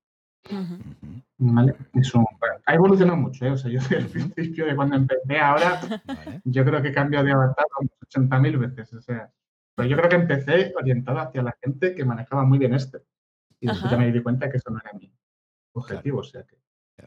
¿Vale? 1.38 1.76
ha 2.66 2.74
evolucionado 2.74 3.18
mucho, 3.18 3.46
¿eh? 3.46 3.52
O 3.52 3.58
sea, 3.58 3.72
yo 3.72 3.80
al 3.98 4.06
principio 4.08 4.66
de 4.66 4.76
cuando 4.76 4.96
empecé 4.96 5.40
ahora, 5.40 5.80
yo 6.44 6.66
creo 6.66 6.82
que 6.82 6.90
he 6.90 6.94
cambiado 6.94 7.26
de 7.26 7.32
avatar 7.32 7.66
80.000 8.10 8.60
veces. 8.60 8.94
O 8.94 9.02
sea, 9.02 9.32
pero 9.76 9.90
yo 9.90 9.98
creo 9.98 10.10
que 10.10 10.16
empecé 10.16 10.74
orientado 10.76 11.20
hacia 11.20 11.44
la 11.44 11.56
gente 11.62 11.96
que 11.96 12.06
manejaba 12.06 12.44
muy 12.44 12.58
bien 12.58 12.74
este. 12.74 13.00
Y 13.60 13.68
después 13.68 13.90
ya 13.90 13.98
me 13.98 14.12
di 14.12 14.22
cuenta 14.22 14.50
que 14.50 14.58
eso 14.58 14.70
no 14.70 14.80
era 14.80 14.92
mi 14.94 15.12
objetivo. 15.74 16.20
O 16.20 16.24
sea 16.24 16.44
que 16.44 16.58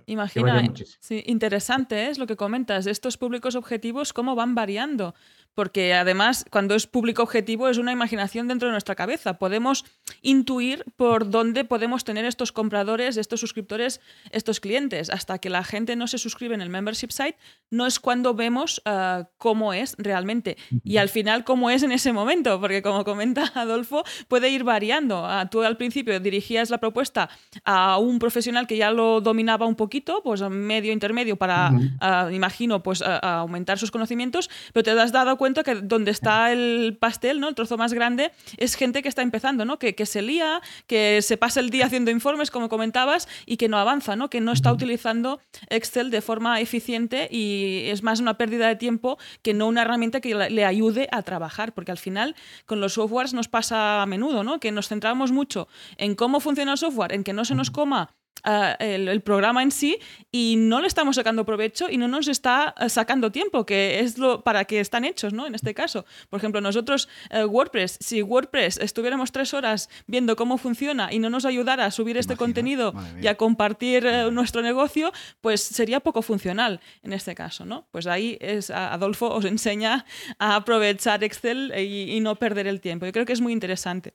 Imagina, 0.06 0.62
sí, 1.00 1.22
interesante 1.26 1.96
¿eh? 1.96 2.10
es 2.10 2.18
lo 2.18 2.26
que 2.26 2.36
comentas, 2.36 2.86
estos 2.86 3.16
públicos 3.16 3.54
objetivos, 3.54 4.12
cómo 4.12 4.34
van 4.34 4.54
variando, 4.54 5.14
porque 5.56 5.94
además 5.94 6.44
cuando 6.50 6.74
es 6.74 6.86
público 6.86 7.22
objetivo 7.22 7.68
es 7.68 7.78
una 7.78 7.90
imaginación 7.90 8.46
dentro 8.46 8.68
de 8.68 8.72
nuestra 8.72 8.94
cabeza, 8.94 9.38
podemos 9.38 9.86
intuir 10.20 10.84
por 10.96 11.30
dónde 11.30 11.64
podemos 11.64 12.04
tener 12.04 12.26
estos 12.26 12.52
compradores, 12.52 13.16
estos 13.16 13.40
suscriptores, 13.40 14.02
estos 14.32 14.60
clientes, 14.60 15.08
hasta 15.08 15.38
que 15.38 15.48
la 15.48 15.64
gente 15.64 15.96
no 15.96 16.08
se 16.08 16.18
suscribe 16.18 16.54
en 16.54 16.60
el 16.60 16.68
membership 16.68 17.10
site, 17.10 17.38
no 17.70 17.86
es 17.86 17.98
cuando 17.98 18.34
vemos 18.34 18.82
ah, 18.84 19.30
cómo 19.38 19.72
es 19.72 19.96
realmente. 19.96 20.58
Y 20.84 20.98
al 20.98 21.08
final 21.08 21.42
cómo 21.44 21.70
es 21.70 21.82
en 21.82 21.90
ese 21.90 22.12
momento, 22.12 22.60
porque 22.60 22.82
como 22.82 23.04
comenta 23.04 23.50
Adolfo, 23.54 24.04
puede 24.28 24.50
ir 24.50 24.62
variando. 24.62 25.24
Ah, 25.24 25.48
tú 25.50 25.62
al 25.62 25.78
principio 25.78 26.20
dirigías 26.20 26.68
la 26.68 26.78
propuesta 26.78 27.30
a 27.64 27.96
un 27.96 28.18
profesional 28.18 28.66
que 28.66 28.76
ya 28.76 28.90
lo 28.90 29.22
dominaba 29.22 29.64
un 29.64 29.74
poquito, 29.74 30.20
pues 30.22 30.42
medio 30.42 30.92
intermedio 30.92 31.36
para, 31.36 31.72
ah, 32.00 32.28
imagino, 32.30 32.82
pues 32.82 33.00
aumentar 33.00 33.78
sus 33.78 33.90
conocimientos, 33.90 34.50
pero 34.74 34.84
te 34.84 34.90
has 34.90 35.12
dado 35.12 35.38
cuenta 35.38 35.45
cuenta 35.46 35.62
que 35.62 35.76
donde 35.76 36.10
está 36.10 36.50
el 36.50 36.96
pastel, 36.98 37.38
¿no? 37.38 37.48
El 37.48 37.54
trozo 37.54 37.76
más 37.76 37.92
grande, 37.92 38.32
es 38.56 38.74
gente 38.74 39.00
que 39.00 39.08
está 39.08 39.22
empezando, 39.22 39.64
¿no? 39.64 39.78
Que, 39.78 39.94
que 39.94 40.04
se 40.04 40.20
lía, 40.20 40.60
que 40.88 41.22
se 41.22 41.36
pasa 41.36 41.60
el 41.60 41.70
día 41.70 41.86
haciendo 41.86 42.10
informes, 42.10 42.50
como 42.50 42.68
comentabas, 42.68 43.28
y 43.46 43.56
que 43.56 43.68
no 43.68 43.78
avanza, 43.78 44.16
¿no? 44.16 44.28
Que 44.28 44.40
no 44.40 44.50
está 44.50 44.72
utilizando 44.72 45.38
Excel 45.70 46.10
de 46.10 46.20
forma 46.20 46.60
eficiente 46.60 47.28
y 47.30 47.82
es 47.90 48.02
más 48.02 48.18
una 48.18 48.36
pérdida 48.36 48.66
de 48.66 48.74
tiempo 48.74 49.18
que 49.42 49.54
no 49.54 49.68
una 49.68 49.82
herramienta 49.82 50.20
que 50.20 50.34
le 50.34 50.64
ayude 50.64 51.08
a 51.12 51.22
trabajar, 51.22 51.74
porque 51.74 51.92
al 51.92 51.98
final 51.98 52.34
con 52.64 52.80
los 52.80 52.94
softwares 52.94 53.32
nos 53.32 53.46
pasa 53.46 54.02
a 54.02 54.06
menudo, 54.06 54.42
¿no? 54.42 54.58
Que 54.58 54.72
nos 54.72 54.88
centramos 54.88 55.30
mucho 55.30 55.68
en 55.96 56.16
cómo 56.16 56.40
funciona 56.40 56.72
el 56.72 56.78
software, 56.78 57.12
en 57.12 57.22
que 57.22 57.32
no 57.32 57.44
se 57.44 57.54
nos 57.54 57.70
coma 57.70 58.16
El, 58.44 59.22
programa 59.22 59.62
en 59.62 59.70
sí 59.70 59.98
y 60.30 60.54
no 60.56 60.80
le 60.80 60.86
estamos 60.86 61.16
sacando 61.16 61.44
provecho 61.44 61.88
y 61.90 61.96
no 61.96 62.06
nos 62.06 62.28
está 62.28 62.74
eh, 62.78 62.88
sacando 62.88 63.32
tiempo, 63.32 63.66
que 63.66 64.00
es 64.00 64.18
lo 64.18 64.42
para 64.44 64.64
que 64.64 64.78
están 64.80 65.04
hechos, 65.04 65.32
¿no? 65.32 65.46
En 65.46 65.54
este 65.54 65.74
caso. 65.74 66.04
Por 66.30 66.38
ejemplo, 66.38 66.60
nosotros, 66.60 67.08
eh, 67.30 67.44
WordPress, 67.44 67.98
si 68.00 68.22
WordPress 68.22 68.78
estuviéramos 68.78 69.32
tres 69.32 69.52
horas 69.54 69.88
viendo 70.06 70.36
cómo 70.36 70.58
funciona 70.58 71.12
y 71.12 71.18
no 71.18 71.30
nos 71.30 71.44
ayudara 71.44 71.86
a 71.86 71.90
subir 71.90 72.16
este 72.16 72.36
contenido 72.36 72.94
y 73.20 73.26
a 73.26 73.36
compartir 73.36 74.06
eh, 74.06 74.30
nuestro 74.30 74.62
negocio, 74.62 75.12
pues 75.40 75.60
sería 75.62 76.00
poco 76.00 76.22
funcional 76.22 76.80
en 77.02 77.12
este 77.12 77.34
caso, 77.34 77.64
¿no? 77.64 77.88
Pues 77.90 78.06
ahí 78.06 78.38
es, 78.40 78.70
Adolfo 78.70 79.28
os 79.28 79.44
enseña 79.44 80.04
a 80.38 80.56
aprovechar 80.56 81.24
Excel 81.24 81.72
y 81.76 82.20
no 82.20 82.36
perder 82.36 82.66
el 82.66 82.80
tiempo. 82.80 83.06
Yo 83.06 83.12
creo 83.12 83.26
que 83.26 83.32
es 83.32 83.40
muy 83.40 83.52
interesante. 83.52 84.14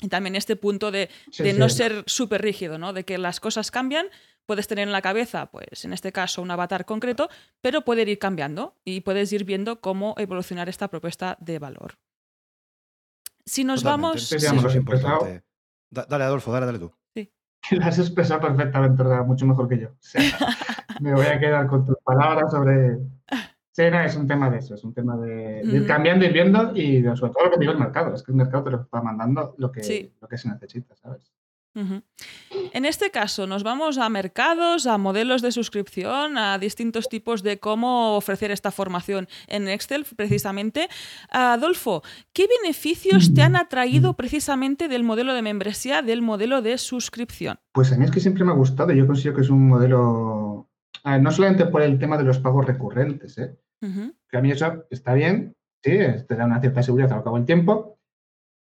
Y 0.00 0.08
también 0.08 0.36
este 0.36 0.56
punto 0.56 0.90
de, 0.90 1.08
no 1.56 1.68
ser 1.68 2.04
súper 2.06 2.42
rígido, 2.42 2.78
¿no? 2.78 2.92
De 2.92 3.04
que 3.04 3.16
las 3.16 3.40
cosas 3.40 3.70
cambian, 3.70 4.06
puedes 4.44 4.68
tener 4.68 4.86
en 4.86 4.92
la 4.92 5.00
cabeza, 5.00 5.46
pues 5.46 5.84
en 5.84 5.92
este 5.92 6.12
caso, 6.12 6.42
un 6.42 6.50
avatar 6.50 6.84
concreto, 6.84 7.30
pero 7.62 7.82
puede 7.82 8.02
ir 8.02 8.18
cambiando 8.18 8.76
y 8.84 9.00
puedes 9.00 9.32
ir 9.32 9.44
viendo 9.44 9.80
cómo 9.80 10.14
evolucionar 10.18 10.68
esta 10.68 10.88
propuesta 10.88 11.38
de 11.40 11.58
valor. 11.58 11.94
Si 13.46 13.64
nos 13.64 13.82
vamos... 13.82 14.28
dale, 15.90 16.24
Adolfo, 16.24 16.52
dale, 16.52 16.66
dale 16.66 16.78
tú. 16.78 16.92
Sí. 17.14 17.32
Lo 17.70 17.84
has 17.84 17.98
expresado 17.98 18.40
perfectamente, 18.40 19.02
mucho 19.24 19.46
mejor 19.46 19.68
que 19.68 19.78
yo. 19.78 19.88
me 21.00 21.14
voy 21.14 21.26
a 21.26 21.40
quedar 21.40 21.66
con 21.68 21.86
tus 21.86 21.96
palabras 22.04 22.50
sobre 22.50 22.98
Sí, 23.76 23.82
es 23.82 24.16
un 24.16 24.26
tema 24.26 24.48
de 24.48 24.56
eso, 24.56 24.74
es 24.74 24.84
un 24.84 24.94
tema 24.94 25.18
de, 25.18 25.60
ir 25.62 25.86
cambiando 25.86 26.24
y 26.24 26.32
viendo 26.32 26.74
y 26.74 27.02
sobre 27.14 27.30
todo 27.34 27.44
lo 27.44 27.50
que 27.50 27.58
digo 27.58 27.72
el 27.72 27.78
mercado, 27.78 28.14
es 28.14 28.22
que 28.22 28.32
el 28.32 28.38
mercado 28.38 28.64
te 28.64 28.70
lo 28.70 28.88
va 28.88 29.02
mandando 29.02 29.54
lo 29.58 29.70
que, 29.70 30.12
lo 30.18 30.26
que 30.26 30.38
se 30.38 30.48
necesita, 30.48 30.96
¿sabes? 30.96 31.30
En 32.72 32.86
este 32.86 33.10
caso, 33.10 33.46
nos 33.46 33.62
vamos 33.62 33.98
a 33.98 34.08
mercados, 34.08 34.86
a 34.86 34.96
modelos 34.96 35.42
de 35.42 35.52
suscripción, 35.52 36.38
a 36.38 36.56
distintos 36.56 37.10
tipos 37.10 37.42
de 37.42 37.58
cómo 37.58 38.16
ofrecer 38.16 38.50
esta 38.50 38.70
formación 38.70 39.28
en 39.46 39.68
Excel, 39.68 40.06
precisamente. 40.16 40.88
Adolfo, 41.28 42.02
¿qué 42.32 42.48
beneficios 42.62 43.34
te 43.34 43.42
han 43.42 43.56
atraído 43.56 44.14
precisamente 44.14 44.88
del 44.88 45.04
modelo 45.04 45.34
de 45.34 45.42
membresía, 45.42 46.00
del 46.00 46.22
modelo 46.22 46.62
de 46.62 46.78
suscripción? 46.78 47.58
Pues 47.72 47.92
a 47.92 47.98
mí 47.98 48.06
es 48.06 48.10
que 48.10 48.20
siempre 48.20 48.42
me 48.42 48.52
ha 48.52 48.54
gustado, 48.54 48.92
yo 48.92 49.06
considero 49.06 49.36
que 49.36 49.42
es 49.42 49.50
un 49.50 49.68
modelo, 49.68 50.70
no 51.04 51.30
solamente 51.30 51.66
por 51.66 51.82
el 51.82 51.98
tema 51.98 52.16
de 52.16 52.24
los 52.24 52.38
pagos 52.38 52.64
recurrentes, 52.64 53.36
¿eh? 53.36 53.54
Que 53.80 54.36
a 54.36 54.40
mí 54.40 54.50
eso 54.50 54.84
está 54.90 55.14
bien, 55.14 55.56
sí, 55.82 55.98
te 56.26 56.34
da 56.34 56.46
una 56.46 56.60
cierta 56.60 56.82
seguridad 56.82 57.12
al 57.12 57.22
cabo 57.22 57.36
del 57.36 57.46
tiempo, 57.46 57.98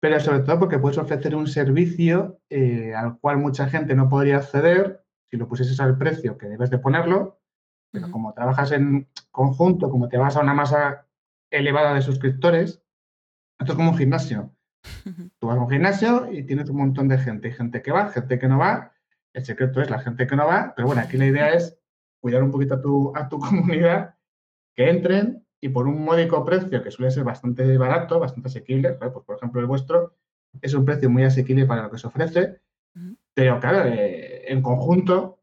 pero 0.01 0.19
sobre 0.19 0.39
todo 0.39 0.59
porque 0.59 0.79
puedes 0.79 0.97
ofrecer 0.97 1.35
un 1.35 1.47
servicio 1.47 2.39
eh, 2.49 2.93
al 2.95 3.19
cual 3.19 3.37
mucha 3.37 3.67
gente 3.67 3.95
no 3.95 4.09
podría 4.09 4.37
acceder 4.37 5.05
si 5.29 5.37
lo 5.37 5.47
pusieses 5.47 5.79
al 5.79 5.97
precio 5.97 6.37
que 6.37 6.47
debes 6.47 6.69
de 6.71 6.79
ponerlo, 6.79 7.39
pero 7.91 8.09
como 8.09 8.33
trabajas 8.33 8.71
en 8.71 9.07
conjunto, 9.31 9.89
como 9.89 10.09
te 10.09 10.17
vas 10.17 10.35
a 10.35 10.41
una 10.41 10.53
masa 10.53 11.07
elevada 11.51 11.93
de 11.93 12.01
suscriptores, 12.01 12.81
esto 13.59 13.73
es 13.73 13.75
como 13.75 13.91
un 13.91 13.97
gimnasio. 13.97 14.55
Tú 15.39 15.47
vas 15.47 15.57
a 15.57 15.61
un 15.61 15.69
gimnasio 15.69 16.31
y 16.31 16.43
tienes 16.43 16.69
un 16.69 16.77
montón 16.77 17.07
de 17.07 17.17
gente, 17.17 17.49
hay 17.49 17.53
gente 17.53 17.81
que 17.81 17.91
va, 17.91 18.09
gente 18.09 18.39
que 18.39 18.47
no 18.47 18.57
va, 18.57 18.93
el 19.33 19.45
secreto 19.45 19.81
es 19.81 19.89
la 19.89 19.99
gente 19.99 20.25
que 20.25 20.35
no 20.35 20.47
va, 20.47 20.73
pero 20.75 20.87
bueno, 20.87 21.01
aquí 21.01 21.17
la 21.17 21.27
idea 21.27 21.49
es 21.53 21.77
cuidar 22.19 22.43
un 22.43 22.51
poquito 22.51 22.75
a 22.75 22.81
tu, 22.81 23.13
a 23.15 23.29
tu 23.29 23.39
comunidad 23.39 24.15
que 24.81 24.89
entren 24.89 25.45
y 25.61 25.69
por 25.69 25.87
un 25.87 26.03
módico 26.03 26.43
precio 26.43 26.81
que 26.81 26.89
suele 26.89 27.11
ser 27.11 27.23
bastante 27.23 27.77
barato, 27.77 28.19
bastante 28.19 28.49
asequible, 28.49 28.93
pues 28.93 29.11
por 29.25 29.35
ejemplo 29.35 29.61
el 29.61 29.67
vuestro 29.67 30.15
es 30.59 30.73
un 30.73 30.85
precio 30.85 31.09
muy 31.09 31.23
asequible 31.23 31.65
para 31.65 31.83
lo 31.83 31.91
que 31.91 31.99
se 31.99 32.07
ofrece, 32.07 32.61
pero 33.33 33.59
claro, 33.59 33.85
eh, 33.85 34.51
en 34.51 34.61
conjunto, 34.61 35.39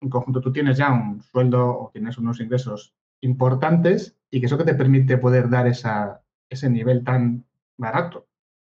en 0.00 0.08
conjunto 0.08 0.40
tú 0.40 0.52
tienes 0.52 0.78
ya 0.78 0.90
un 0.90 1.22
sueldo 1.22 1.68
o 1.68 1.90
tienes 1.92 2.16
unos 2.18 2.40
ingresos 2.40 2.94
importantes 3.20 4.16
y 4.30 4.40
que 4.40 4.46
eso 4.46 4.58
que 4.58 4.64
te 4.64 4.74
permite 4.74 5.18
poder 5.18 5.50
dar 5.50 5.66
esa, 5.66 6.22
ese 6.48 6.70
nivel 6.70 7.04
tan 7.04 7.44
barato, 7.76 8.26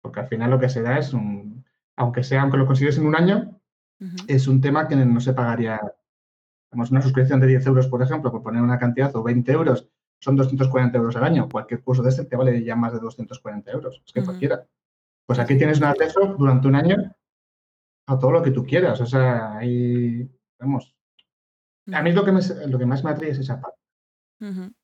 porque 0.01 0.19
al 0.19 0.27
final 0.27 0.51
lo 0.51 0.59
que 0.59 0.69
se 0.69 0.81
da 0.81 0.99
es 0.99 1.13
un, 1.13 1.63
aunque 1.95 2.23
sea, 2.23 2.41
aunque 2.41 2.57
lo 2.57 2.67
consigues 2.67 2.97
en 2.97 3.05
un 3.05 3.15
año, 3.15 3.59
es 4.27 4.47
un 4.47 4.59
tema 4.59 4.87
que 4.87 4.95
no 4.95 5.19
se 5.21 5.33
pagaría. 5.33 5.79
Tenemos 6.69 6.91
una 6.91 7.01
suscripción 7.01 7.39
de 7.39 7.47
10 7.47 7.67
euros, 7.67 7.87
por 7.87 8.01
ejemplo, 8.01 8.31
por 8.31 8.41
poner 8.41 8.61
una 8.61 8.79
cantidad, 8.79 9.15
o 9.15 9.23
20 9.23 9.51
euros, 9.51 9.87
son 10.21 10.35
240 10.35 10.97
euros 10.97 11.15
al 11.15 11.23
año. 11.23 11.49
Cualquier 11.49 11.83
curso 11.83 12.03
de 12.03 12.09
este 12.09 12.25
te 12.25 12.35
vale 12.35 12.63
ya 12.63 12.75
más 12.75 12.93
de 12.93 12.99
240 12.99 13.71
euros. 13.71 14.01
Es 14.05 14.13
que 14.13 14.23
cualquiera. 14.23 14.65
Pues 15.25 15.39
aquí 15.39 15.57
tienes 15.57 15.79
un 15.79 15.85
acceso 15.85 16.35
durante 16.37 16.67
un 16.67 16.75
año 16.75 17.15
a 18.05 18.19
todo 18.19 18.31
lo 18.31 18.43
que 18.43 18.51
tú 18.51 18.63
quieras. 18.63 19.01
O 19.01 19.05
sea, 19.05 19.57
ahí, 19.57 20.29
vamos. 20.59 20.95
A 21.91 22.03
mí 22.03 22.11
lo 22.11 22.23
que, 22.23 22.31
lo 22.67 22.77
que 22.77 22.85
más 22.85 23.03
me 23.03 23.09
atrae 23.09 23.31
es 23.31 23.39
esa 23.39 23.59
parte. 23.59 23.79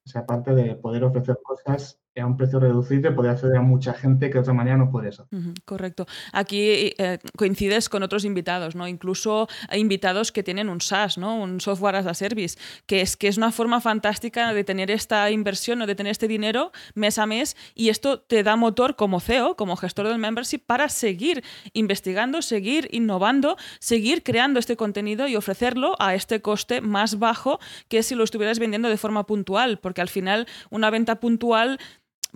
Esa 0.08 0.26
parte 0.26 0.56
de 0.56 0.76
poder 0.76 1.04
ofrecer 1.04 1.38
cosas 1.44 2.00
a 2.22 2.26
un 2.26 2.38
precio 2.38 2.60
reducido 2.60 3.14
poder 3.16 3.32
acceder 3.32 3.58
a 3.58 3.62
mucha 3.62 3.94
gente 3.94 4.28
que 4.28 4.36
de 4.36 4.40
otra 4.40 4.54
manera 4.54 4.78
no 4.78 4.90
puede 4.90 5.10
eso. 5.10 5.28
correcto. 5.66 6.06
Aquí 6.34 6.94
eh, 6.98 7.20
coincides 7.38 7.90
con 7.90 8.04
otros 8.04 8.26
invitados, 8.26 8.76
¿no? 8.76 8.88
Incluso 8.88 9.48
invitados 9.74 10.32
que 10.32 10.44
tienen 10.44 10.70
un 10.70 10.82
SaaS, 10.82 11.18
¿no? 11.18 11.36
Un 11.36 11.62
software 11.62 11.96
as 11.96 12.08
a 12.08 12.14
service, 12.14 12.58
que 12.86 13.02
es, 13.02 13.18
que 13.18 13.28
es 13.28 13.38
una 13.38 13.52
forma 13.52 13.82
fantástica 13.82 14.54
de 14.54 14.64
tener 14.64 14.92
esta 14.92 15.30
inversión 15.32 15.82
o 15.82 15.88
de 15.88 15.96
tener 15.96 16.12
este 16.12 16.28
dinero 16.28 16.72
mes 16.96 17.18
a 17.18 17.26
mes 17.26 17.56
y 17.76 17.90
esto 17.90 18.20
te 18.20 18.44
da 18.44 18.56
motor 18.56 18.96
como 18.96 19.20
CEO, 19.20 19.56
como 19.56 19.76
gestor 19.76 20.08
del 20.08 20.18
membership, 20.18 20.60
para 20.60 20.90
seguir 20.90 21.44
investigando, 21.74 22.42
seguir 22.42 22.88
innovando, 22.92 23.58
seguir 23.80 24.24
creando 24.24 24.60
este 24.60 24.76
contenido 24.76 25.28
y 25.28 25.36
ofrecerlo 25.36 25.96
a 26.00 26.16
este 26.16 26.42
coste 26.42 26.82
más 26.82 27.20
bajo 27.20 27.60
que 27.88 28.04
si 28.04 28.16
lo 28.16 28.24
estuvieras 28.24 28.60
vendiendo 28.60 28.90
de 28.90 28.98
forma 28.98 29.26
puntual, 29.26 29.80
porque 29.80 29.97
al 30.02 30.10
final 30.10 30.48
una 30.70 30.90
venta 30.90 31.20
puntual 31.20 31.80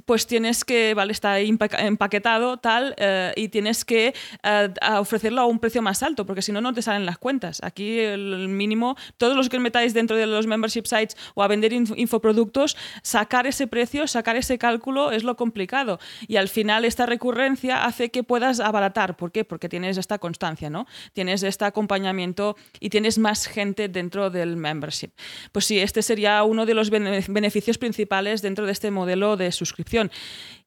pues 0.06 0.28
tienes 0.28 0.64
que, 0.66 0.94
vale, 0.94 1.12
está 1.12 1.40
empaquetado 1.40 2.58
tal 2.58 2.96
eh, 2.98 3.34
y 3.36 3.50
tienes 3.50 3.86
que 3.86 4.14
eh, 4.44 4.74
ofrecerlo 4.98 5.42
a 5.42 5.46
un 5.46 5.60
precio 5.60 5.82
más 5.82 6.04
alto, 6.04 6.26
porque 6.26 6.42
si 6.42 6.52
no, 6.52 6.62
no 6.62 6.74
te 6.74 6.82
salen 6.82 7.06
las 7.06 7.18
cuentas. 7.18 7.60
Aquí 7.64 8.00
el 8.00 8.48
mínimo, 8.48 8.96
todos 9.18 9.36
los 9.36 9.50
que 9.50 9.60
metáis 9.60 9.94
dentro 9.94 10.16
de 10.16 10.28
los 10.28 10.48
membership 10.48 10.86
sites 10.86 11.18
o 11.36 11.44
a 11.44 11.48
vender 11.48 11.74
infoproductos, 11.74 12.78
sacar 13.04 13.48
ese 13.48 13.68
precio, 13.68 14.08
sacar 14.08 14.36
ese 14.36 14.58
cálculo 14.58 15.12
es 15.12 15.24
lo 15.24 15.36
complicado. 15.36 16.00
Y 16.28 16.38
al 16.38 16.50
final 16.50 16.86
esta 16.86 17.06
recurrencia 17.06 17.86
hace 17.86 18.10
que 18.10 18.24
puedas 18.24 18.60
abaratar. 18.60 19.18
¿Por 19.18 19.32
qué? 19.32 19.44
Porque 19.46 19.70
tienes 19.70 19.98
esta 19.98 20.20
constancia, 20.20 20.70
¿no? 20.70 20.88
Tienes 21.14 21.44
este 21.44 21.66
acompañamiento 21.66 22.56
y 22.80 22.90
tienes 22.90 23.18
más 23.18 23.46
gente 23.48 23.90
dentro 23.90 24.30
del 24.30 24.56
membership. 24.58 25.12
Pues 25.52 25.66
sí, 25.66 25.80
este 25.80 26.02
sería 26.02 26.44
uno 26.44 26.66
de 26.66 26.74
los 26.74 26.90
beneficios 26.90 27.78
principales 27.78 28.42
dentro 28.42 28.66
de 28.66 28.72
este 28.72 28.92
modelo 28.92 29.38
de 29.38 29.52
suscripción 29.52 29.81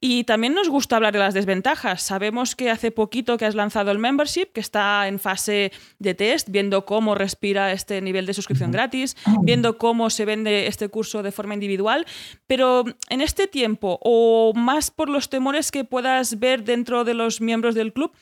y 0.06 0.24
también 0.24 0.52
nos 0.52 0.68
gusta 0.68 0.96
hablar 0.96 1.14
de 1.14 1.18
las 1.18 1.32
desventajas. 1.32 2.02
Sabemos 2.02 2.54
que 2.54 2.70
hace 2.70 2.90
poquito 2.90 3.38
que 3.38 3.46
has 3.46 3.54
lanzado 3.54 3.90
el 3.90 3.98
membership, 3.98 4.52
que 4.52 4.60
está 4.60 5.08
en 5.08 5.18
fase 5.18 5.72
de 5.98 6.12
test, 6.12 6.50
viendo 6.50 6.84
cómo 6.84 7.14
respira 7.14 7.72
este 7.72 8.02
nivel 8.02 8.26
de 8.26 8.34
suscripción 8.34 8.70
gratis, 8.70 9.16
viendo 9.42 9.78
cómo 9.78 10.10
se 10.10 10.26
vende 10.26 10.66
este 10.66 10.88
curso 10.88 11.22
de 11.22 11.32
forma 11.32 11.54
individual, 11.54 12.04
pero 12.46 12.84
en 13.08 13.22
este 13.22 13.46
tiempo, 13.46 13.98
o 14.02 14.52
más 14.54 14.90
por 14.90 15.08
los 15.08 15.30
temores 15.30 15.70
que 15.70 15.84
puedas 15.84 16.38
ver 16.38 16.64
dentro 16.64 17.04
de 17.04 17.14
los 17.14 17.40
miembros 17.40 17.74
del 17.74 17.94
club, 17.94 18.12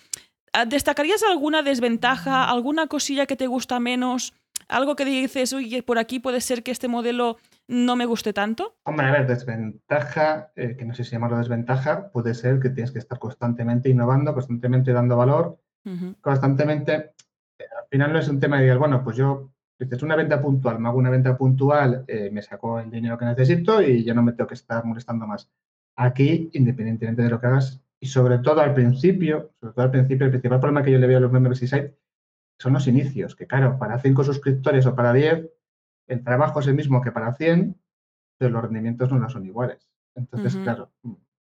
¿destacarías 0.69 1.25
alguna 1.25 1.63
desventaja, 1.63 2.45
alguna 2.45 2.87
cosilla 2.87 3.27
que 3.27 3.35
te 3.35 3.49
gusta 3.49 3.81
menos? 3.81 4.35
Algo 4.69 4.95
que 4.95 5.05
dices, 5.05 5.53
oye, 5.53 5.83
por 5.83 5.99
aquí 5.99 6.21
puede 6.21 6.41
ser 6.41 6.63
que 6.63 6.71
este 6.71 6.87
modelo 6.87 7.39
no 7.73 7.97
me 7.97 8.05
guste 8.05 8.35
tanto? 8.35 8.77
Hombre, 8.85 9.07
a 9.07 9.13
ver, 9.13 9.27
desventaja, 9.27 10.53
eh, 10.55 10.77
que 10.77 10.85
no 10.85 10.95
sé 10.95 11.05
si 11.05 11.13
llamarlo 11.13 11.39
desventaja, 11.39 12.11
puede 12.13 12.35
ser 12.35 12.61
que 12.61 12.69
tienes 12.69 12.93
que 12.93 12.99
estar 12.99 13.19
constantemente 13.19 13.89
innovando, 13.89 14.35
constantemente 14.35 14.93
dando 14.93 15.17
valor, 15.17 15.59
constantemente. 16.21 17.15
Eh, 17.59 17.65
al 17.81 17.89
final 17.89 18.13
no 18.13 18.19
es 18.19 18.29
un 18.29 18.39
tema 18.39 18.59
de 18.59 18.65
decir, 18.65 18.79
bueno, 18.79 19.03
pues 19.03 19.17
yo, 19.17 19.53
es 19.79 20.03
una 20.03 20.17
venta 20.17 20.41
puntual, 20.41 20.79
me 20.81 20.89
hago 20.89 20.99
una 20.99 21.09
venta 21.09 21.35
puntual, 21.37 22.05
eh, 22.07 22.29
me 22.31 22.43
saco 22.43 22.79
el 22.79 22.91
dinero 22.91 23.17
que 23.17 23.25
necesito 23.25 23.81
y 23.81 24.05
ya 24.05 24.13
no 24.13 24.23
me 24.23 24.33
tengo 24.33 24.49
que 24.49 24.55
estar 24.55 24.85
molestando 24.85 25.27
más. 25.27 25.51
Aquí, 25.97 26.51
independientemente 26.53 27.23
de 27.23 27.31
lo 27.31 27.41
que 27.41 27.47
hagas, 27.47 27.83
y 27.99 28.07
sobre 28.07 28.39
todo 28.39 28.61
al 28.61 28.75
principio, 28.75 29.55
sobre 29.61 29.73
todo 29.73 29.85
al 29.87 29.91
principio, 29.91 30.27
el 30.27 30.33
principal 30.33 30.61
problema 30.61 30.83
que 30.83 30.93
yo 30.93 30.99
le 30.99 31.07
veo 31.07 31.17
a 31.17 31.21
los 31.21 31.33
members 31.33 31.63
y 31.63 31.69
site 31.69 31.97
son 32.59 32.75
los 32.75 32.87
inicios, 32.87 33.35
que 33.35 33.47
claro, 33.47 33.79
para 33.79 33.99
cinco 33.99 34.25
suscriptores 34.25 34.85
o 34.85 34.95
para 34.95 35.15
10 35.15 35.52
el 36.09 36.23
trabajo 36.25 36.61
es 36.61 36.67
el 36.67 36.75
mismo 36.75 37.01
que 37.01 37.13
para 37.13 37.35
100, 37.35 37.81
pero 38.39 38.51
los 38.51 38.63
rendimientos 38.63 39.11
no 39.13 39.29
son 39.29 39.47
iguales. 39.47 39.89
Entonces, 40.15 40.57
claro, 40.57 40.93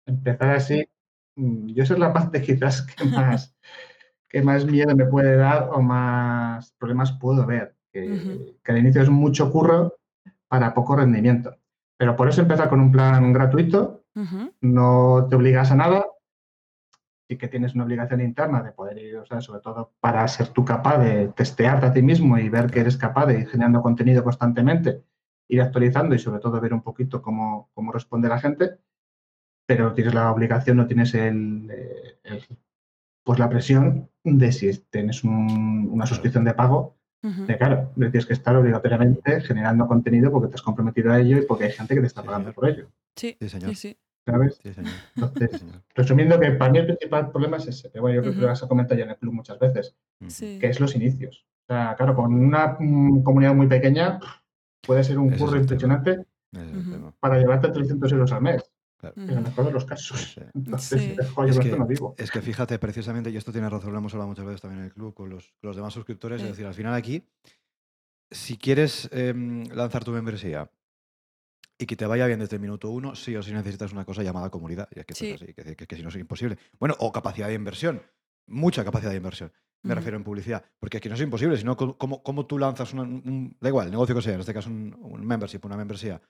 empezar 0.05 0.51
así, 0.51 0.87
mm, 1.35 1.67
yo 1.67 1.83
esa 1.83 1.93
es 1.93 1.99
la 1.99 2.13
parte 2.13 2.41
quizás 2.41 2.81
que 2.81 3.05
más, 3.05 3.55
que 4.29 4.41
más 4.41 4.65
miedo 4.65 4.95
me 4.95 5.05
puede 5.05 5.35
dar 5.35 5.69
o 5.71 5.81
más 5.81 6.73
problemas 6.73 7.11
puedo 7.13 7.45
ver. 7.45 7.75
Que, 7.91 8.55
que 8.63 8.71
al 8.71 8.77
inicio 8.77 9.01
es 9.01 9.09
mucho 9.09 9.51
curro 9.51 9.97
para 10.47 10.75
poco 10.75 10.95
rendimiento. 10.95 11.57
Pero 11.97 12.15
por 12.15 12.29
eso 12.29 12.41
empezar 12.41 12.69
con 12.69 12.79
un 12.79 12.91
plan 12.91 13.33
gratuito, 13.33 14.03
no 14.61 15.27
te 15.29 15.35
obligas 15.35 15.71
a 15.71 15.75
nada, 15.75 16.05
sí 17.29 17.37
que 17.37 17.47
tienes 17.47 17.75
una 17.75 17.83
obligación 17.83 18.21
interna 18.21 18.63
de 18.63 18.71
poder 18.71 18.97
ir, 18.97 19.17
o 19.17 19.25
sea, 19.25 19.39
sobre 19.39 19.61
todo 19.61 19.93
para 19.99 20.27
ser 20.27 20.47
tú 20.47 20.65
capaz 20.65 20.97
de 20.97 21.27
testearte 21.27 21.85
a 21.85 21.93
ti 21.93 22.01
mismo 22.01 22.39
y 22.39 22.49
ver 22.49 22.71
que 22.71 22.79
eres 22.79 22.97
capaz 22.97 23.27
de 23.27 23.41
ir 23.41 23.47
generando 23.47 23.83
contenido 23.83 24.23
constantemente, 24.23 25.03
ir 25.47 25.61
actualizando 25.61 26.15
y 26.15 26.19
sobre 26.19 26.39
todo 26.39 26.59
ver 26.59 26.73
un 26.73 26.81
poquito 26.81 27.21
cómo, 27.21 27.69
cómo 27.75 27.91
responde 27.91 28.29
la 28.29 28.39
gente, 28.39 28.79
pero 29.67 29.93
tienes 29.93 30.15
la 30.15 30.31
obligación, 30.31 30.77
no 30.77 30.87
tienes 30.87 31.13
el, 31.13 31.71
pues 33.23 33.37
la 33.37 33.47
presión 33.47 34.09
de 34.23 34.51
si 34.51 34.75
tienes 34.89 35.23
una 35.23 36.07
suscripción 36.07 36.43
de 36.45 36.55
pago, 36.55 36.95
de 37.21 37.57
claro, 37.57 37.91
tienes 37.95 38.25
que 38.25 38.33
estar 38.33 38.55
obligatoriamente 38.55 39.41
generando 39.41 39.87
contenido 39.87 40.31
porque 40.31 40.47
te 40.47 40.55
has 40.55 40.63
comprometido 40.63 41.11
a 41.11 41.19
ello 41.19 41.37
y 41.37 41.45
porque 41.45 41.65
hay 41.65 41.73
gente 41.73 41.93
que 41.93 42.01
te 42.01 42.07
está 42.07 42.23
pagando 42.23 42.53
por 42.53 42.67
ello. 42.67 42.87
Sí, 43.15 43.37
sí, 43.39 43.75
sí. 43.75 43.97
¿Sabes? 44.29 44.59
Entonces, 45.15 45.65
resumiendo 45.95 46.39
que 46.39 46.51
para 46.51 46.71
mí 46.71 46.79
el 46.79 46.85
principal 46.85 47.31
problema 47.31 47.57
es 47.57 47.67
ese, 47.67 47.91
que 47.91 47.99
bueno, 47.99 48.15
yo 48.15 48.21
creo 48.21 48.33
que 48.33 48.41
lo 48.41 48.51
has 48.51 48.61
comentado 48.61 48.97
ya 48.97 49.05
en 49.05 49.11
el 49.11 49.17
club 49.17 49.33
muchas 49.33 49.59
veces, 49.59 49.95
que 50.19 50.67
es 50.67 50.79
los 50.79 50.95
inicios. 50.95 51.45
O 51.67 51.73
sea, 51.73 51.95
claro, 51.95 52.15
con 52.15 52.33
una 52.33 52.77
mm, 52.79 53.23
comunidad 53.23 53.53
muy 53.53 53.67
pequeña 53.67 54.19
puede 54.81 55.03
ser 55.03 55.19
un 55.19 55.31
curro 55.31 55.57
impresionante 55.57 56.25
para 57.19 57.37
llevarte 57.37 57.69
300 57.69 58.11
euros 58.11 58.31
al 58.31 58.41
mes. 58.41 58.63
En 59.15 59.29
el 59.29 59.41
mejor 59.41 59.65
de 59.65 59.71
los 59.71 59.85
casos. 59.85 60.35
Entonces, 60.53 61.17
es, 61.17 61.59
que, 61.59 61.77
no 61.77 61.85
digo. 61.85 62.15
es 62.17 62.31
que 62.31 62.41
fíjate, 62.41 62.79
precisamente, 62.79 63.29
y 63.29 63.37
esto 63.37 63.53
tiene 63.53 63.69
razón, 63.69 63.93
lo 63.93 63.99
hemos 63.99 64.13
hablado 64.13 64.27
muchas 64.27 64.45
veces 64.45 64.61
también 64.61 64.79
en 64.79 64.85
el 64.87 64.93
club 64.93 65.13
con 65.13 65.29
los, 65.29 65.53
los 65.61 65.75
demás 65.75 65.93
suscriptores, 65.93 66.41
es 66.41 66.49
decir, 66.49 66.65
al 66.65 66.73
final 66.73 66.93
aquí, 66.93 67.23
si 68.29 68.57
quieres 68.57 69.09
em, 69.13 69.63
lanzar 69.69 70.03
tu 70.03 70.11
membresía 70.11 70.69
y 71.81 71.85
que 71.85 71.95
te 71.95 72.05
vaya 72.05 72.27
bien 72.27 72.39
desde 72.39 72.57
el 72.57 72.61
minuto 72.61 72.89
uno, 72.89 73.15
sí 73.15 73.33
o 73.37 73.41
sí 73.41 73.53
necesitas 73.53 73.93
una 73.93 74.03
cosa 74.03 74.21
llamada 74.21 74.49
comunidad. 74.49 74.89
Y 74.93 74.99
es 74.99 75.05
que, 75.05 75.13
así, 75.13 75.53
que, 75.53 75.95
si 75.95 76.03
no 76.03 76.09
es 76.09 76.15
imposible. 76.17 76.57
Bueno, 76.77 76.93
o 76.99 77.11
capacidad 77.11 77.47
de 77.47 77.53
inversión. 77.53 78.03
Mucha 78.47 78.83
capacidad 78.83 79.11
de 79.11 79.17
inversión. 79.17 79.53
Me 79.83 79.95
refiero 79.95 80.17
en 80.17 80.25
publicidad. 80.25 80.65
Porque 80.77 80.97
es 80.97 81.01
que 81.01 81.07
no 81.07 81.15
es 81.15 81.21
imposible, 81.21 81.55
sino 81.55 81.77
cómo, 81.77 82.21
cómo 82.21 82.45
tú 82.45 82.59
lanzas 82.59 82.93
un, 82.93 83.55
Da 83.61 83.69
igual, 83.69 83.85
el 83.85 83.91
negocio 83.91 84.13
que 84.13 84.21
sea, 84.21 84.33
en 84.33 84.41
este 84.41 84.53
caso 84.53 84.69
un, 84.69 85.25
membership, 85.25 85.61
una 85.63 85.77
membresía. 85.77 86.21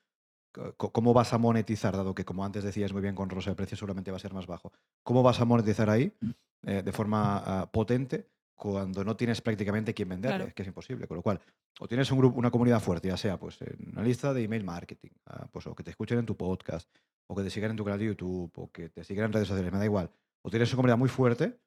¿Cómo 0.78 1.14
vas 1.14 1.34
a 1.34 1.40
monetizar, 1.40 1.98
dado 1.98 2.14
que, 2.14 2.26
como 2.26 2.46
antes 2.46 2.64
decías 2.64 2.94
muy 2.94 3.02
bien 3.02 3.16
con 3.16 3.30
Rosa, 3.30 3.50
el 3.50 3.56
precio 3.56 3.76
seguramente 3.76 4.12
va 4.12 4.18
a 4.18 4.20
ser 4.20 4.34
más 4.34 4.46
bajo? 4.46 4.72
¿Cómo 5.04 5.24
vas 5.24 5.42
a 5.42 5.46
monetizar 5.46 5.90
ahí 5.90 6.16
eh, 6.64 6.84
de 6.84 6.92
forma 6.92 7.38
ah, 7.38 7.72
potente 7.72 8.30
cuando 8.60 9.06
no 9.06 9.16
tienes 9.16 9.40
prácticamente 9.40 9.94
quien 9.94 10.10
vender, 10.10 10.42
es 10.42 10.54
que 10.54 10.64
es 10.64 10.68
imposible. 10.68 11.08
Con 11.08 11.16
lo 11.16 11.24
cual, 11.24 11.40
o 11.80 11.88
tienes 11.88 12.12
un 12.12 12.18
grupo, 12.20 12.38
una 12.38 12.52
comunidad 12.52 12.82
fuerte, 12.82 13.08
ya 13.08 13.16
sea 13.16 13.40
pues 13.40 13.62
en 13.62 13.94
una 13.94 14.04
lista 14.04 14.34
de 14.34 14.44
email 14.44 14.66
marketing, 14.66 15.12
ah, 15.28 15.48
pues, 15.50 15.66
o 15.66 15.74
que 15.74 15.82
te 15.82 15.92
escuchen 15.92 16.20
en 16.20 16.26
tu 16.26 16.36
podcast, 16.36 16.90
o 17.28 17.36
que 17.36 17.44
te 17.44 17.50
sigan 17.50 17.72
en 17.72 17.78
tu 17.78 17.86
canal 17.86 17.98
de 17.98 18.08
YouTube, 18.08 18.52
o 18.58 18.70
que 18.70 18.90
te 18.90 19.06
sigan 19.06 19.28
en 19.28 19.34
redes 19.34 19.48
sociales, 19.48 19.72
me 19.72 19.80
da 19.80 19.86
igual. 19.86 20.12
O 20.42 20.50
tienes 20.50 20.70
una 20.72 20.76
comunidad 20.76 20.98
muy 20.98 21.08
fuerte, 21.08 21.58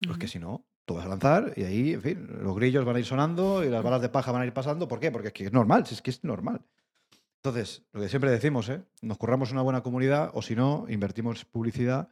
pues 0.00 0.18
que 0.18 0.28
si 0.28 0.38
no, 0.38 0.64
tú 0.84 0.94
vas 0.94 1.04
a 1.04 1.08
lanzar 1.08 1.52
y 1.56 1.64
ahí, 1.64 1.94
en 1.94 2.02
fin, 2.02 2.28
los 2.42 2.54
grillos 2.54 2.84
van 2.84 2.94
a 2.94 2.98
ir 3.00 3.04
sonando 3.04 3.64
y 3.64 3.68
las 3.68 3.82
balas 3.82 4.00
de 4.00 4.08
paja 4.08 4.30
van 4.30 4.42
a 4.42 4.46
ir 4.46 4.52
pasando. 4.52 4.86
¿Por 4.86 5.00
qué? 5.00 5.10
Porque 5.10 5.28
es 5.28 5.34
que 5.34 5.46
es 5.46 5.52
normal, 5.52 5.84
es 5.90 6.00
que 6.00 6.10
es 6.10 6.22
normal. 6.22 6.64
Entonces, 7.42 7.82
lo 7.92 8.00
que 8.00 8.08
siempre 8.08 8.30
decimos, 8.30 8.68
¿eh? 8.68 8.84
nos 9.02 9.18
curramos 9.18 9.50
una 9.50 9.62
buena 9.62 9.82
comunidad 9.82 10.30
o 10.32 10.42
si 10.42 10.54
no, 10.54 10.86
invertimos 10.88 11.44
publicidad 11.44 12.08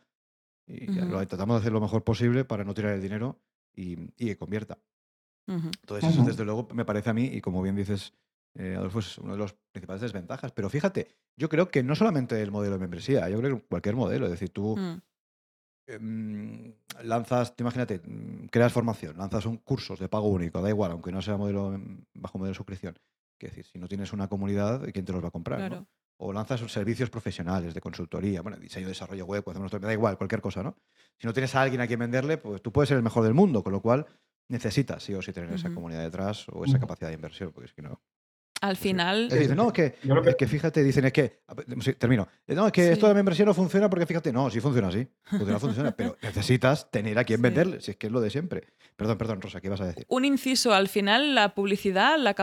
y 0.67 0.87
lo, 0.87 1.25
tratamos 1.27 1.57
de 1.57 1.61
hacer 1.61 1.73
lo 1.73 1.81
mejor 1.81 2.03
posible 2.03 2.45
para 2.45 2.65
no 2.65 2.75
tirar 2.75 2.93
el 2.93 3.01
dinero 3.03 3.39
y, 3.77 4.09
que 4.17 4.37
convierta. 4.37 4.79
Entonces, 5.47 6.11
eso 6.11 6.25
desde 6.25 6.45
luego 6.45 6.69
me 6.73 6.85
parece 6.85 7.11
a 7.11 7.15
mí, 7.15 7.25
y 7.27 7.41
como 7.41 7.61
bien 7.61 7.77
dices, 7.77 8.15
eh, 8.55 8.77
Adolfo, 8.77 9.01
es 9.01 9.19
una 9.19 9.33
de 9.33 9.41
las 9.41 9.55
principales 9.73 10.01
desventajas. 10.01 10.53
Pero 10.53 10.71
fíjate, 10.71 11.09
yo 11.37 11.49
creo 11.49 11.69
que 11.69 11.83
no 11.83 11.95
solamente 11.95 12.41
el 12.41 12.51
modelo 12.51 12.75
de 12.75 12.81
membresía, 12.81 13.29
yo 13.29 13.39
creo 13.39 13.57
que 13.57 13.67
cualquier 13.67 13.97
modelo, 13.97 14.27
es 14.27 14.33
decir, 14.33 14.51
tú 14.51 14.77
mm. 14.77 15.03
em, 15.89 16.75
lanzas, 17.03 17.55
imagínate, 17.59 18.01
mm, 18.05 18.47
creas 18.47 18.73
formación, 18.73 19.19
lanzas 19.19 19.47
un 19.47 19.59
cursos 19.59 19.99
de 19.99 20.09
pago 20.09 20.29
único, 20.29 20.63
da 20.63 20.69
igual, 20.69 20.93
aunque 20.93 21.13
no 21.13 21.21
sea 21.21 21.37
modelo 21.37 21.75
em, 21.75 22.05
bajo 22.15 22.39
modelo 22.39 22.53
de 22.53 22.57
suscripción. 22.57 22.99
Es 23.41 23.51
decir, 23.51 23.67
si 23.67 23.79
no 23.79 23.89
tienes 23.89 24.13
una 24.15 24.29
comunidad, 24.29 24.81
¿quién 24.93 25.05
te 25.05 25.13
los 25.13 25.23
va 25.23 25.29
a 25.29 25.33
comprar? 25.33 25.85
O 26.17 26.33
lanzas 26.33 26.61
servicios 26.71 27.11
profesionales 27.11 27.75
de 27.75 27.81
consultoría, 27.81 28.41
bueno, 28.41 28.57
diseño, 28.57 28.87
desarrollo 28.87 29.27
web, 29.27 29.43
hacemos 29.49 29.71
da 29.71 29.93
igual, 29.93 30.17
cualquier 30.17 30.41
cosa, 30.41 30.63
¿no? 30.63 30.77
Si 31.19 31.27
no 31.27 31.33
tienes 31.33 31.55
a 31.55 31.63
alguien 31.63 31.81
a 31.81 31.87
quien 31.87 31.99
venderle, 31.99 32.39
pues 32.39 32.63
tú 32.63 32.73
puedes 32.73 32.89
ser 32.89 32.97
el 32.97 33.03
mejor 33.03 33.25
del 33.25 33.35
mundo, 33.35 33.63
con 33.63 33.73
lo 33.73 33.81
cual 33.81 34.07
necesitas 34.49 35.03
sí 35.03 35.15
o 35.15 35.23
sí 35.23 35.33
tener 35.33 35.53
esa 35.53 35.73
comunidad 35.73 36.03
detrás 36.03 36.47
o 36.49 36.65
esa 36.65 36.79
capacidad 36.79 37.09
de 37.09 37.15
inversión, 37.15 37.51
porque 37.53 37.67
es 37.67 37.73
que 37.75 37.83
no. 37.83 38.01
Al 38.61 38.77
final. 38.77 39.29
no, 39.55 39.73
es 39.75 40.37
que, 40.37 40.47
fíjate, 40.47 40.83
dicen, 40.83 41.05
es 41.05 41.13
que. 41.13 41.43
termino. 41.99 42.27
No, 42.47 42.67
es 42.67 42.73
que 42.73 42.93
esto 42.93 43.09
de 43.09 43.13
membresía 43.13 43.45
no 43.45 43.53
funciona 43.53 43.91
porque 43.91 44.07
fíjate, 44.07 44.33
no, 44.33 44.49
sí 44.49 44.59
funciona 44.61 44.89
así. 44.89 45.07
Funciona, 45.25 45.59
funciona, 45.59 45.93
pero 45.95 46.17
necesitas 46.23 46.91
tener 46.91 47.19
a 47.19 47.25
quien 47.25 47.43
venderle, 47.43 47.83
si 47.83 47.91
es 47.91 47.97
que 47.99 48.07
es 48.07 48.13
lo 48.13 48.23
de 48.23 48.31
siempre. 48.31 48.69
Perdón, 48.97 49.19
perdón, 49.19 49.43
Rosa, 49.43 49.61
¿qué 49.61 49.67
ibas 49.67 49.83
a 49.83 49.87
decir? 49.87 50.07
Un 50.09 50.25
inciso, 50.25 50.73
al 50.73 50.89
final, 50.89 51.35
la 51.35 51.55
publicidad, 51.55 52.17
la, 52.17 52.35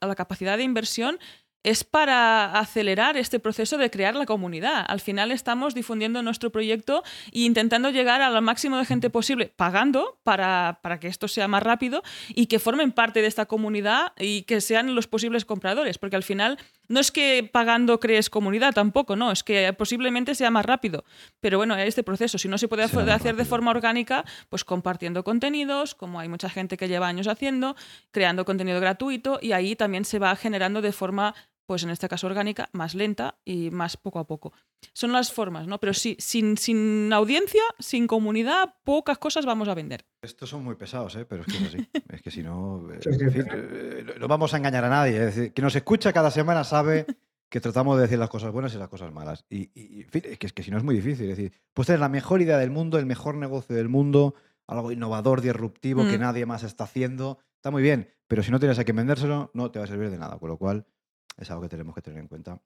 la 0.00 0.14
capacidad 0.14 0.58
de 0.58 0.64
inversión 0.64 1.18
es 1.62 1.84
para 1.84 2.58
acelerar 2.58 3.16
este 3.16 3.38
proceso 3.38 3.76
de 3.76 3.90
crear 3.90 4.14
la 4.14 4.26
comunidad. 4.26 4.84
Al 4.88 5.00
final 5.00 5.30
estamos 5.30 5.74
difundiendo 5.74 6.22
nuestro 6.22 6.50
proyecto 6.50 7.02
e 7.32 7.40
intentando 7.40 7.90
llegar 7.90 8.22
al 8.22 8.40
máximo 8.42 8.78
de 8.78 8.86
gente 8.86 9.10
posible, 9.10 9.52
pagando 9.54 10.18
para, 10.22 10.78
que 11.00 11.08
esto 11.08 11.28
sea 11.28 11.48
más 11.48 11.62
rápido 11.62 12.02
y 12.28 12.46
que 12.46 12.58
formen 12.58 12.92
parte 12.92 13.20
de 13.20 13.28
esta 13.28 13.46
comunidad 13.46 14.12
y 14.18 14.42
que 14.42 14.60
sean 14.60 14.94
los 14.94 15.06
posibles 15.06 15.44
compradores, 15.44 15.98
porque 15.98 16.16
al 16.16 16.22
final 16.22 16.58
no 16.88 16.98
es 16.98 17.12
que 17.12 17.48
pagando 17.50 18.00
crees 18.00 18.30
comunidad 18.30 18.72
tampoco, 18.72 19.14
no, 19.14 19.30
es 19.30 19.42
que 19.42 19.72
posiblemente 19.74 20.34
sea 20.34 20.50
más 20.50 20.64
rápido. 20.64 21.04
Pero 21.40 21.58
bueno, 21.58 21.76
este 21.76 22.02
proceso, 22.02 22.38
si 22.38 22.48
no 22.48 22.58
se 22.58 22.68
puede 22.68 22.84
hacer 22.84 23.36
de 23.36 23.44
forma 23.44 23.70
orgánica, 23.70 24.24
pues 24.48 24.64
compartiendo 24.64 25.24
contenidos, 25.24 25.94
como 25.94 26.20
hay 26.20 26.28
mucha 26.28 26.48
gente 26.48 26.76
que 26.76 26.88
lleva 26.88 27.06
años 27.06 27.28
haciendo, 27.28 27.76
creando 28.10 28.44
contenido 28.44 28.80
gratuito 28.80 29.38
y 29.42 29.52
ahí 29.52 29.76
también 29.76 30.04
se 30.04 30.18
va 30.18 30.34
generando 30.36 30.80
de 30.82 30.92
forma 30.92 31.34
pues 31.70 31.84
en 31.84 31.90
este 31.90 32.08
caso 32.08 32.26
orgánica, 32.26 32.68
más 32.72 32.96
lenta 32.96 33.38
y 33.44 33.70
más 33.70 33.96
poco 33.96 34.18
a 34.18 34.26
poco. 34.26 34.52
Son 34.92 35.12
las 35.12 35.32
formas, 35.32 35.68
¿no? 35.68 35.78
Pero 35.78 35.94
sí, 35.94 36.16
sin, 36.18 36.56
sin 36.58 37.12
audiencia, 37.12 37.62
sin 37.78 38.08
comunidad, 38.08 38.74
pocas 38.82 39.18
cosas 39.18 39.46
vamos 39.46 39.68
a 39.68 39.74
vender. 39.76 40.04
Estos 40.20 40.50
son 40.50 40.64
muy 40.64 40.74
pesados, 40.74 41.14
¿eh? 41.14 41.24
pero 41.24 41.42
es 41.42 41.46
que 41.46 41.58
es 41.58 41.68
así. 41.68 41.88
es 42.08 42.22
que 42.22 42.30
si 42.32 42.42
no, 42.42 42.88
eh, 42.92 42.98
eh, 43.04 44.04
no 44.18 44.26
vamos 44.26 44.52
a 44.52 44.56
engañar 44.56 44.84
a 44.84 44.88
nadie. 44.88 45.16
Es 45.16 45.36
decir, 45.36 45.52
que 45.52 45.62
nos 45.62 45.76
escucha 45.76 46.12
cada 46.12 46.32
semana 46.32 46.64
sabe 46.64 47.06
que 47.48 47.60
tratamos 47.60 47.98
de 47.98 48.02
decir 48.02 48.18
las 48.18 48.30
cosas 48.30 48.50
buenas 48.50 48.74
y 48.74 48.78
las 48.78 48.88
cosas 48.88 49.12
malas. 49.12 49.44
Y, 49.48 49.70
en 50.02 50.10
fin, 50.10 50.22
es 50.24 50.38
que, 50.40 50.48
es 50.48 50.52
que 50.52 50.64
si 50.64 50.72
no 50.72 50.76
es 50.76 50.82
muy 50.82 50.96
difícil. 50.96 51.30
Es 51.30 51.36
decir, 51.36 51.52
puedes 51.72 51.86
tener 51.86 52.00
la 52.00 52.08
mejor 52.08 52.42
idea 52.42 52.58
del 52.58 52.70
mundo, 52.72 52.98
el 52.98 53.06
mejor 53.06 53.36
negocio 53.36 53.76
del 53.76 53.88
mundo, 53.88 54.34
algo 54.66 54.90
innovador, 54.90 55.40
disruptivo 55.40 56.02
que 56.02 56.18
mm. 56.18 56.20
nadie 56.20 56.46
más 56.46 56.64
está 56.64 56.82
haciendo. 56.82 57.38
Está 57.54 57.70
muy 57.70 57.84
bien, 57.84 58.08
pero 58.26 58.42
si 58.42 58.50
no 58.50 58.58
tienes 58.58 58.80
a 58.80 58.84
quien 58.84 58.96
vendérselo, 58.96 59.52
no 59.54 59.70
te 59.70 59.78
va 59.78 59.84
a 59.84 59.88
servir 59.88 60.10
de 60.10 60.18
nada. 60.18 60.36
Con 60.40 60.48
lo 60.48 60.56
cual, 60.56 60.84
es 61.40 61.50
algo 61.50 61.62
que 61.62 61.68
tenemos 61.68 61.94
que 61.94 62.02
tener 62.02 62.20
en 62.20 62.28
cuenta 62.28 62.60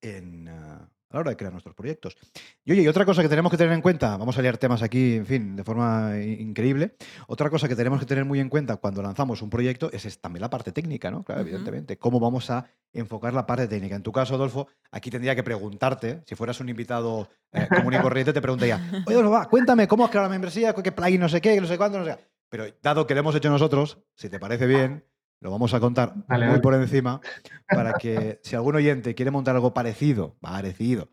en, 0.00 0.48
ah, 0.48 0.88
a 1.10 1.14
la 1.14 1.20
hora 1.20 1.30
de 1.30 1.36
crear 1.36 1.52
nuestros 1.52 1.74
proyectos. 1.74 2.16
Y 2.64 2.72
oye, 2.72 2.82
y 2.82 2.88
otra 2.88 3.04
cosa 3.04 3.22
que 3.22 3.28
tenemos 3.28 3.50
que 3.50 3.56
tener 3.56 3.72
en 3.72 3.80
cuenta, 3.80 4.16
vamos 4.16 4.36
a 4.36 4.42
liar 4.42 4.58
temas 4.58 4.82
aquí, 4.82 5.14
en 5.14 5.26
fin, 5.26 5.56
de 5.56 5.64
forma 5.64 6.18
increíble. 6.20 6.96
Otra 7.26 7.50
cosa 7.50 7.68
que 7.68 7.76
tenemos 7.76 8.00
que 8.00 8.06
tener 8.06 8.24
muy 8.24 8.40
en 8.40 8.48
cuenta 8.48 8.76
cuando 8.76 9.02
lanzamos 9.02 9.40
un 9.40 9.50
proyecto 9.50 9.90
es, 9.92 10.20
también 10.20 10.42
la 10.42 10.50
parte 10.50 10.72
técnica, 10.72 11.10
¿no? 11.10 11.22
Claro, 11.22 11.42
evidentemente. 11.42 11.98
¿Cómo 11.98 12.20
vamos 12.20 12.50
a 12.50 12.66
enfocar 12.92 13.32
la 13.32 13.46
parte 13.46 13.68
técnica? 13.68 13.96
En 13.96 14.02
tu 14.02 14.12
caso, 14.12 14.34
Adolfo, 14.34 14.66
aquí 14.90 15.10
tendría 15.10 15.34
que 15.34 15.42
preguntarte, 15.42 16.22
si 16.26 16.34
fueras 16.34 16.60
un 16.60 16.68
invitado 16.68 17.28
eh, 17.52 17.68
común 17.68 17.94
y 17.94 17.98
corriente, 17.98 18.32
te 18.32 18.42
preguntaría, 18.42 18.76
oye, 19.06 19.16
Adolfo, 19.16 19.48
cuéntame, 19.48 19.86
¿cómo 19.86 20.04
has 20.04 20.10
creado 20.10 20.28
la 20.28 20.32
membresía? 20.32 20.74
¿Qué 20.74 20.92
plugin 20.92 21.20
no 21.20 21.28
sé 21.28 21.40
qué? 21.40 21.60
No 21.60 21.66
sé 21.66 21.78
cuándo, 21.78 21.98
no 21.98 22.04
sé 22.04 22.16
qué. 22.16 22.24
Pero 22.48 22.66
dado 22.82 23.06
que 23.06 23.14
lo 23.14 23.20
hemos 23.20 23.34
hecho 23.34 23.50
nosotros, 23.50 23.98
si 24.14 24.28
te 24.28 24.38
parece 24.38 24.66
bien, 24.66 25.04
lo 25.44 25.50
vamos 25.50 25.74
a 25.74 25.78
contar 25.78 26.14
muy 26.26 26.58
por 26.60 26.74
encima 26.74 27.20
para 27.68 27.92
que 27.92 28.40
si 28.42 28.56
algún 28.56 28.76
oyente 28.76 29.14
quiere 29.14 29.30
montar 29.30 29.54
algo 29.54 29.74
parecido, 29.74 30.36
parecido 30.40 31.10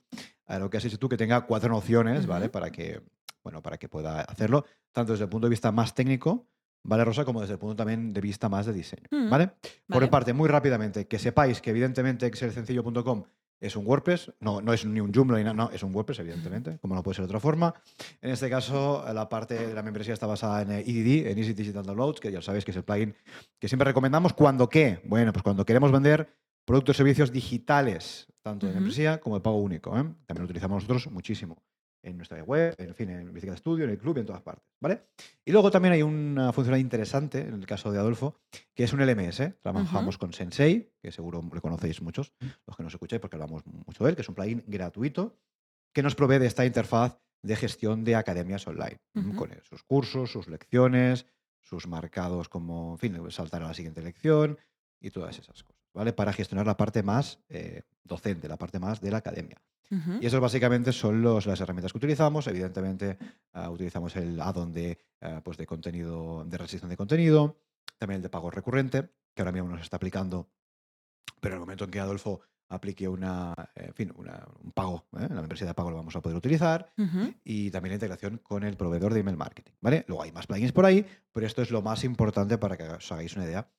a 0.47 0.57
lo 0.57 0.69
que 0.69 0.77
has 0.77 0.85
hecho 0.85 0.97
tú, 0.97 1.09
que 1.09 1.17
tenga 1.17 1.41
cuatro 1.41 1.69
nociones, 1.69 2.25
¿vale? 2.25 2.47
Para 2.47 2.71
que, 2.71 3.01
bueno, 3.43 3.61
para 3.61 3.77
que 3.77 3.89
pueda 3.89 4.21
hacerlo, 4.21 4.65
tanto 4.93 5.11
desde 5.11 5.25
el 5.25 5.29
punto 5.29 5.47
de 5.47 5.49
vista 5.49 5.73
más 5.73 5.93
técnico, 5.93 6.47
¿vale, 6.81 7.03
Rosa? 7.03 7.25
Como 7.25 7.41
desde 7.41 7.53
el 7.53 7.59
punto 7.59 7.75
también 7.75 8.13
de 8.13 8.21
vista 8.21 8.47
más 8.47 8.65
de 8.65 8.71
diseño, 8.71 9.03
mm, 9.11 9.29
¿vale? 9.29 9.51
Por 9.85 10.09
parte, 10.09 10.31
muy 10.31 10.47
rápidamente, 10.47 11.07
que 11.07 11.19
sepáis 11.19 11.59
que 11.59 11.71
evidentemente 11.71 12.25
excelsencillo.com 12.25 13.25
es 13.61 13.75
un 13.75 13.85
WordPress, 13.85 14.33
no, 14.39 14.59
no 14.59 14.73
es 14.73 14.85
ni 14.85 14.99
un 14.99 15.13
Joomla, 15.13 15.41
no, 15.43 15.53
no, 15.53 15.69
es 15.71 15.83
un 15.83 15.95
WordPress, 15.95 16.19
evidentemente, 16.19 16.79
como 16.79 16.95
no 16.95 17.03
puede 17.03 17.15
ser 17.15 17.23
de 17.23 17.27
otra 17.27 17.39
forma. 17.39 17.73
En 18.19 18.31
este 18.31 18.49
caso, 18.49 19.05
la 19.13 19.29
parte 19.29 19.67
de 19.67 19.73
la 19.73 19.83
membresía 19.83 20.15
está 20.15 20.25
basada 20.25 20.63
en 20.63 20.71
EDD, 20.71 21.27
en 21.27 21.37
Easy 21.37 21.53
Digital 21.53 21.85
Downloads, 21.85 22.19
que 22.19 22.31
ya 22.31 22.41
sabéis 22.41 22.65
que 22.65 22.71
es 22.71 22.77
el 22.77 22.83
plugin 22.83 23.15
que 23.59 23.67
siempre 23.67 23.85
recomendamos. 23.85 24.33
¿Cuándo 24.33 24.67
qué? 24.67 24.99
Bueno, 25.05 25.31
pues 25.31 25.43
cuando 25.43 25.63
queremos 25.63 25.91
vender 25.91 26.35
productos 26.65 26.95
y 26.95 26.97
servicios 26.97 27.31
digitales, 27.31 28.27
tanto 28.41 28.65
de 28.65 28.73
membresía 28.73 29.19
como 29.19 29.35
de 29.35 29.41
pago 29.41 29.57
único. 29.57 29.91
¿eh? 29.91 30.03
También 30.25 30.39
lo 30.39 30.45
utilizamos 30.45 30.83
nosotros 30.83 31.11
muchísimo. 31.11 31.61
En 32.03 32.17
nuestra 32.17 32.41
web, 32.43 32.75
en 32.77 32.95
fin, 32.95 33.09
en 33.09 33.33
Bicicleta 33.33 33.57
Studio, 33.57 33.85
en 33.85 33.91
el 33.91 33.97
club, 33.97 34.17
en 34.17 34.25
todas 34.25 34.41
partes, 34.41 34.65
¿vale? 34.79 35.03
Y 35.45 35.51
luego 35.51 35.69
también 35.69 35.93
hay 35.93 36.01
una 36.01 36.51
funcionalidad 36.51 36.83
interesante, 36.83 37.41
en 37.41 37.53
el 37.53 37.65
caso 37.65 37.91
de 37.91 37.99
Adolfo, 37.99 38.39
que 38.73 38.83
es 38.83 38.93
un 38.93 39.05
LMS. 39.05 39.59
Trabajamos 39.61 40.17
con 40.17 40.33
Sensei, 40.33 40.91
que 41.01 41.11
seguro 41.11 41.43
le 41.53 41.61
conocéis 41.61 42.01
muchos, 42.01 42.33
los 42.65 42.75
que 42.75 42.83
nos 42.83 42.93
escucháis, 42.93 43.19
porque 43.19 43.35
hablamos 43.35 43.65
mucho 43.65 44.03
de 44.03 44.09
él, 44.11 44.15
que 44.15 44.21
es 44.21 44.29
un 44.29 44.35
plugin 44.35 44.63
gratuito 44.67 45.37
que 45.93 46.03
nos 46.03 46.15
provee 46.15 46.39
de 46.39 46.47
esta 46.47 46.65
interfaz 46.65 47.19
de 47.43 47.55
gestión 47.55 48.03
de 48.03 48.15
academias 48.15 48.65
online, 48.67 48.99
con 49.35 49.49
sus 49.63 49.83
cursos, 49.83 50.31
sus 50.31 50.47
lecciones, 50.47 51.25
sus 51.59 51.87
marcados 51.87 52.49
como, 52.49 52.93
en 52.93 52.97
fin, 52.97 53.31
saltar 53.31 53.63
a 53.63 53.67
la 53.67 53.73
siguiente 53.73 54.01
lección 54.01 54.57
y 54.99 55.11
todas 55.11 55.37
esas 55.37 55.63
cosas, 55.63 55.80
¿vale? 55.93 56.13
Para 56.13 56.33
gestionar 56.33 56.65
la 56.65 56.77
parte 56.77 57.03
más 57.03 57.39
eh, 57.49 57.83
docente, 58.03 58.47
la 58.47 58.57
parte 58.57 58.79
más 58.79 59.01
de 59.01 59.11
la 59.11 59.17
academia. 59.17 59.61
Y 60.21 60.25
eso 60.25 60.39
básicamente 60.39 60.93
son 60.93 61.21
los, 61.21 61.45
las 61.45 61.59
herramientas 61.59 61.91
que 61.91 61.97
utilizamos. 61.97 62.47
Evidentemente, 62.47 63.17
ah, 63.51 63.69
utilizamos 63.69 64.15
el 64.15 64.39
add-on 64.39 64.71
de, 64.71 64.97
ah, 65.19 65.41
pues 65.43 65.57
de 65.57 65.65
contenido, 65.65 66.45
de 66.45 66.57
restricción 66.57 66.89
de 66.89 66.95
contenido, 66.95 67.57
también 67.97 68.17
el 68.17 68.21
de 68.21 68.29
pago 68.29 68.49
recurrente, 68.49 69.09
que 69.33 69.41
ahora 69.41 69.51
mismo 69.51 69.67
nos 69.67 69.81
está 69.81 69.97
aplicando, 69.97 70.47
pero 71.41 71.55
en 71.55 71.57
el 71.57 71.59
momento 71.59 71.83
en 71.83 71.91
que 71.91 71.99
Adolfo 71.99 72.39
aplique 72.69 73.05
una, 73.05 73.53
en 73.75 73.93
fin, 73.93 74.13
un 74.15 74.71
pago, 74.71 75.05
¿eh? 75.19 75.27
la 75.29 75.41
membresía 75.41 75.67
de 75.67 75.73
pago 75.73 75.91
lo 75.91 75.97
vamos 75.97 76.15
a 76.15 76.21
poder 76.21 76.37
utilizar 76.37 76.93
y 77.43 77.69
también 77.69 77.91
la 77.91 77.95
integración 77.95 78.37
con 78.37 78.63
el 78.63 78.77
proveedor 78.77 79.13
de 79.13 79.19
email 79.19 79.35
marketing, 79.35 79.73
¿vale? 79.81 80.05
Luego 80.07 80.23
hay 80.23 80.31
más 80.31 80.47
plugins 80.47 80.71
por 80.71 80.85
ahí, 80.85 81.05
pero 81.33 81.45
esto 81.45 81.61
es 81.61 81.69
lo 81.69 81.81
más 81.81 82.05
importante 82.05 82.57
para 82.57 82.77
que 82.77 82.83
os 82.83 83.11
hagáis 83.11 83.35
una 83.35 83.43
idea 83.43 83.69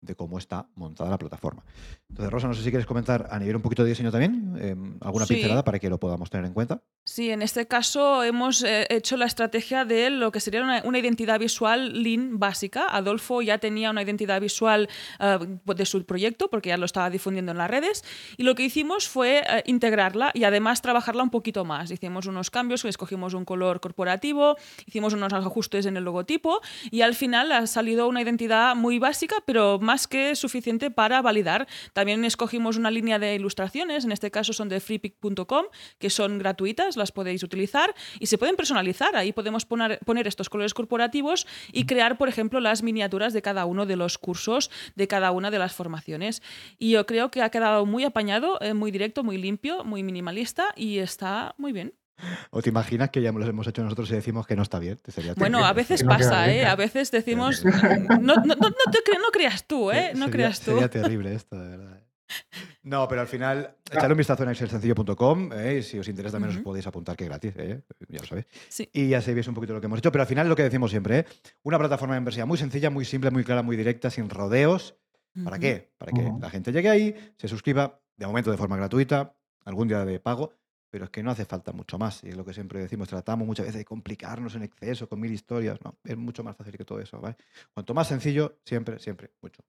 de 0.00 0.14
cómo 0.14 0.38
está 0.38 0.68
montada 0.74 1.10
la 1.10 1.18
plataforma. 1.18 1.64
Entonces, 2.08 2.32
Rosa, 2.32 2.48
no 2.48 2.54
sé 2.54 2.62
si 2.62 2.70
quieres 2.70 2.86
comentar 2.86 3.28
a 3.30 3.38
nivel 3.38 3.56
un 3.56 3.62
poquito 3.62 3.82
de 3.82 3.90
diseño 3.90 4.10
también, 4.10 4.56
em, 4.60 4.96
alguna 5.00 5.26
pincelada 5.26 5.64
para 5.64 5.78
que 5.78 5.90
lo 5.90 5.98
podamos 5.98 6.30
tener 6.30 6.46
en 6.46 6.52
cuenta. 6.52 6.82
Sí, 7.04 7.30
en 7.30 7.42
este 7.42 7.66
caso 7.66 8.22
hemos 8.22 8.62
eh, 8.62 8.86
hecho 8.90 9.16
la 9.16 9.24
estrategia 9.24 9.84
de 9.84 10.10
lo 10.10 10.30
que 10.30 10.40
sería 10.40 10.62
una, 10.62 10.98
identidad 10.98 11.40
visual 11.40 12.02
Lean 12.02 12.38
básica. 12.38 12.86
Adolfo 12.88 13.40
ya 13.40 13.58
tenía 13.58 13.90
una 13.90 14.02
identidad 14.02 14.40
visual 14.40 14.88
eh, 15.18 15.38
de 15.64 15.86
su 15.86 16.04
proyecto 16.04 16.50
porque 16.50 16.68
ya 16.68 16.76
lo 16.76 16.84
estaba 16.84 17.08
difundiendo 17.08 17.52
en 17.52 17.58
las 17.58 17.70
redes 17.70 18.04
y 18.36 18.42
lo 18.42 18.54
que 18.54 18.64
hicimos 18.64 19.08
fue 19.08 19.38
eh, 19.38 19.62
integrarla 19.66 20.30
y 20.34 20.44
además 20.44 20.82
trabajarla 20.82 21.22
un 21.22 21.30
poquito 21.30 21.64
más. 21.64 21.90
Hicimos 21.90 22.26
unos 22.26 22.50
cambios, 22.50 22.84
escogimos 22.84 23.34
un 23.34 23.44
color 23.44 23.80
corporativo, 23.80 24.56
hicimos 24.86 25.14
unos 25.14 25.32
ajustes 25.32 25.86
en 25.86 25.96
el 25.96 26.04
logotipo 26.04 26.60
y 26.90 27.00
al 27.00 27.14
final 27.14 27.52
ha 27.52 27.66
salido 27.66 28.06
una 28.06 28.20
identidad 28.20 28.76
muy 28.76 28.98
básica 28.98 29.36
pero 29.46 29.78
más 29.88 30.06
que 30.06 30.36
suficiente 30.36 30.90
para 30.90 31.22
validar. 31.22 31.66
También 31.94 32.22
escogimos 32.26 32.76
una 32.76 32.90
línea 32.90 33.18
de 33.18 33.34
ilustraciones, 33.34 34.04
en 34.04 34.12
este 34.12 34.30
caso 34.30 34.52
son 34.52 34.68
de 34.68 34.80
freepic.com, 34.80 35.64
que 35.98 36.10
son 36.10 36.36
gratuitas, 36.36 36.98
las 36.98 37.10
podéis 37.10 37.42
utilizar 37.42 37.94
y 38.20 38.26
se 38.26 38.36
pueden 38.36 38.54
personalizar. 38.54 39.16
Ahí 39.16 39.32
podemos 39.32 39.64
poner, 39.64 39.98
poner 40.04 40.28
estos 40.28 40.50
colores 40.50 40.74
corporativos 40.74 41.46
y 41.72 41.86
crear, 41.86 42.18
por 42.18 42.28
ejemplo, 42.28 42.60
las 42.60 42.82
miniaturas 42.82 43.32
de 43.32 43.40
cada 43.40 43.64
uno 43.64 43.86
de 43.86 43.96
los 43.96 44.18
cursos, 44.18 44.70
de 44.94 45.08
cada 45.08 45.30
una 45.30 45.50
de 45.50 45.58
las 45.58 45.72
formaciones. 45.72 46.42
Y 46.78 46.90
yo 46.90 47.06
creo 47.06 47.30
que 47.30 47.40
ha 47.40 47.48
quedado 47.48 47.86
muy 47.86 48.04
apañado, 48.04 48.58
eh, 48.60 48.74
muy 48.74 48.90
directo, 48.90 49.24
muy 49.24 49.38
limpio, 49.38 49.84
muy 49.84 50.02
minimalista 50.02 50.66
y 50.76 50.98
está 50.98 51.54
muy 51.56 51.72
bien. 51.72 51.97
¿O 52.50 52.62
te 52.62 52.70
imaginas 52.70 53.10
que 53.10 53.22
ya 53.22 53.32
lo 53.32 53.44
hemos 53.46 53.66
hecho 53.66 53.82
nosotros 53.82 54.10
y 54.10 54.14
decimos 54.14 54.46
que 54.46 54.56
no 54.56 54.62
está 54.62 54.78
bien? 54.78 54.98
bueno, 55.36 55.64
a 55.64 55.72
veces 55.72 56.02
pasa, 56.04 56.50
¿eh? 56.52 56.66
A 56.66 56.76
veces 56.76 57.10
decimos, 57.10 57.64
no, 57.64 58.34
no, 58.36 58.54
no, 58.54 59.30
creas 59.32 59.66
tú, 59.66 59.90
¿eh? 59.90 60.12
No 60.14 60.30
creas 60.30 60.60
tú. 60.60 60.72
Sería 60.72 60.88
terrible 60.88 61.34
esto, 61.34 61.56
de 61.56 61.68
verdad. 61.68 62.08
No, 62.82 63.06
pero 63.08 63.20
al 63.20 63.26
final, 63.26 63.74
echarle 63.90 64.12
un 64.12 64.18
vistazo 64.18 64.44
en 64.44 64.50
excelsencillo.com 64.50 65.50
¿eh? 65.52 65.82
si 65.82 65.98
os 65.98 66.08
interesa 66.08 66.38
también 66.38 66.56
os 66.56 66.62
podéis 66.62 66.86
apuntar 66.86 67.16
que 67.16 67.24
es 67.24 67.28
gratis, 67.28 67.52
¿eh? 67.56 67.82
ya 68.08 68.20
lo 68.20 68.26
sabéis. 68.26 68.46
Y 68.92 69.08
ya 69.08 69.20
sabéis 69.20 69.46
un 69.48 69.54
poquito 69.54 69.74
lo 69.74 69.80
que 69.80 69.86
hemos 69.86 69.98
hecho, 69.98 70.12
pero 70.12 70.22
al 70.22 70.28
final 70.28 70.48
lo 70.48 70.56
que 70.56 70.62
decimos 70.62 70.90
siempre, 70.90 71.18
¿eh? 71.18 71.26
una 71.62 71.78
plataforma 71.78 72.14
de 72.14 72.18
inversión 72.18 72.48
muy 72.48 72.56
sencilla, 72.56 72.90
muy 72.90 73.04
simple, 73.04 73.30
muy 73.30 73.44
clara, 73.44 73.62
muy 73.62 73.76
directa, 73.76 74.10
sin 74.10 74.30
rodeos. 74.30 74.96
¿Para 75.44 75.58
qué? 75.58 75.92
Para 75.98 76.10
que 76.10 76.32
la 76.40 76.50
gente 76.50 76.72
llegue 76.72 76.88
ahí, 76.88 77.32
se 77.36 77.46
suscriba, 77.46 78.00
de 78.16 78.26
momento 78.26 78.50
de 78.50 78.56
forma 78.56 78.76
gratuita, 78.76 79.36
algún 79.64 79.86
día 79.86 80.04
de 80.04 80.18
pago, 80.18 80.54
pero 80.90 81.04
es 81.04 81.10
que 81.10 81.22
no 81.22 81.30
hace 81.30 81.44
falta 81.44 81.72
mucho 81.72 81.98
más. 81.98 82.22
Y 82.24 82.28
es 82.28 82.36
lo 82.36 82.44
que 82.44 82.54
siempre 82.54 82.80
decimos, 82.80 83.08
tratamos 83.08 83.46
muchas 83.46 83.66
veces 83.66 83.78
de 83.78 83.84
complicarnos 83.84 84.54
en 84.54 84.62
exceso 84.62 85.08
con 85.08 85.20
mil 85.20 85.32
historias. 85.32 85.78
No, 85.84 85.98
es 86.04 86.16
mucho 86.16 86.42
más 86.42 86.56
fácil 86.56 86.76
que 86.76 86.84
todo 86.84 87.00
eso. 87.00 87.20
¿vale? 87.20 87.36
Cuanto 87.72 87.94
más 87.94 88.08
sencillo, 88.08 88.58
siempre, 88.64 88.98
siempre, 88.98 89.32
mucho. 89.40 89.62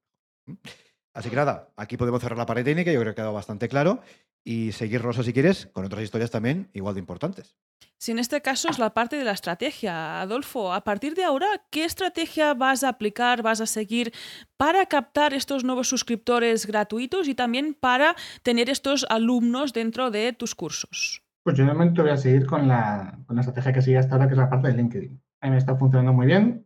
Así 1.14 1.30
que 1.30 1.36
nada, 1.36 1.70
aquí 1.76 1.98
podemos 1.98 2.22
cerrar 2.22 2.38
la 2.38 2.46
pared 2.46 2.64
técnica, 2.64 2.92
yo 2.92 3.00
creo 3.00 3.14
que 3.14 3.22
ha 3.22 3.24
quedado 3.24 3.34
bastante 3.34 3.68
claro. 3.68 4.02
Y 4.44 4.72
seguir, 4.72 5.02
Rosa, 5.02 5.24
si 5.24 5.34
quieres, 5.34 5.68
con 5.68 5.86
otras 5.86 6.04
historias 6.04 6.32
también 6.32 6.70
igual 6.74 6.96
de 6.96 7.02
importantes. 7.02 7.56
Si 7.98 8.12
en 8.12 8.20
este 8.20 8.42
caso 8.42 8.70
es 8.70 8.80
la 8.80 8.94
parte 8.94 9.18
de 9.18 9.26
la 9.26 9.34
estrategia, 9.34 10.22
Adolfo, 10.22 10.74
a 10.74 10.86
partir 10.86 11.16
de 11.16 11.26
ahora, 11.26 11.48
¿qué 11.70 11.84
estrategia 11.84 12.54
vas 12.54 12.84
a 12.84 12.90
aplicar, 12.90 13.42
vas 13.42 13.60
a 13.60 13.66
seguir 13.66 14.14
para 14.56 14.86
captar 14.86 15.34
estos 15.34 15.66
nuevos 15.66 15.90
suscriptores 15.90 16.66
gratuitos 16.66 17.28
y 17.28 17.36
también 17.36 17.74
para 17.78 18.16
tener 18.42 18.70
estos 18.70 19.06
alumnos 19.10 19.74
dentro 19.74 20.12
de 20.12 20.32
tus 20.32 20.56
cursos? 20.56 21.22
Pues 21.44 21.58
yo 21.58 21.66
de 21.66 21.74
momento 21.74 22.02
voy 22.02 22.12
a 22.12 22.18
seguir 22.18 22.46
con 22.46 22.68
la, 22.68 23.20
estrategia 23.38 23.74
que 23.74 23.82
sigue 23.82 23.98
hasta 23.98 24.16
ahora, 24.16 24.28
que 24.28 24.34
es 24.34 24.40
la 24.40 24.50
parte 24.50 24.70
de 24.70 24.76
LinkedIn. 24.76 25.22
A 25.42 25.48
mí 25.48 25.52
me 25.52 25.58
está 25.58 25.76
funcionando 25.76 26.14
muy 26.14 26.28
bien 26.28 26.66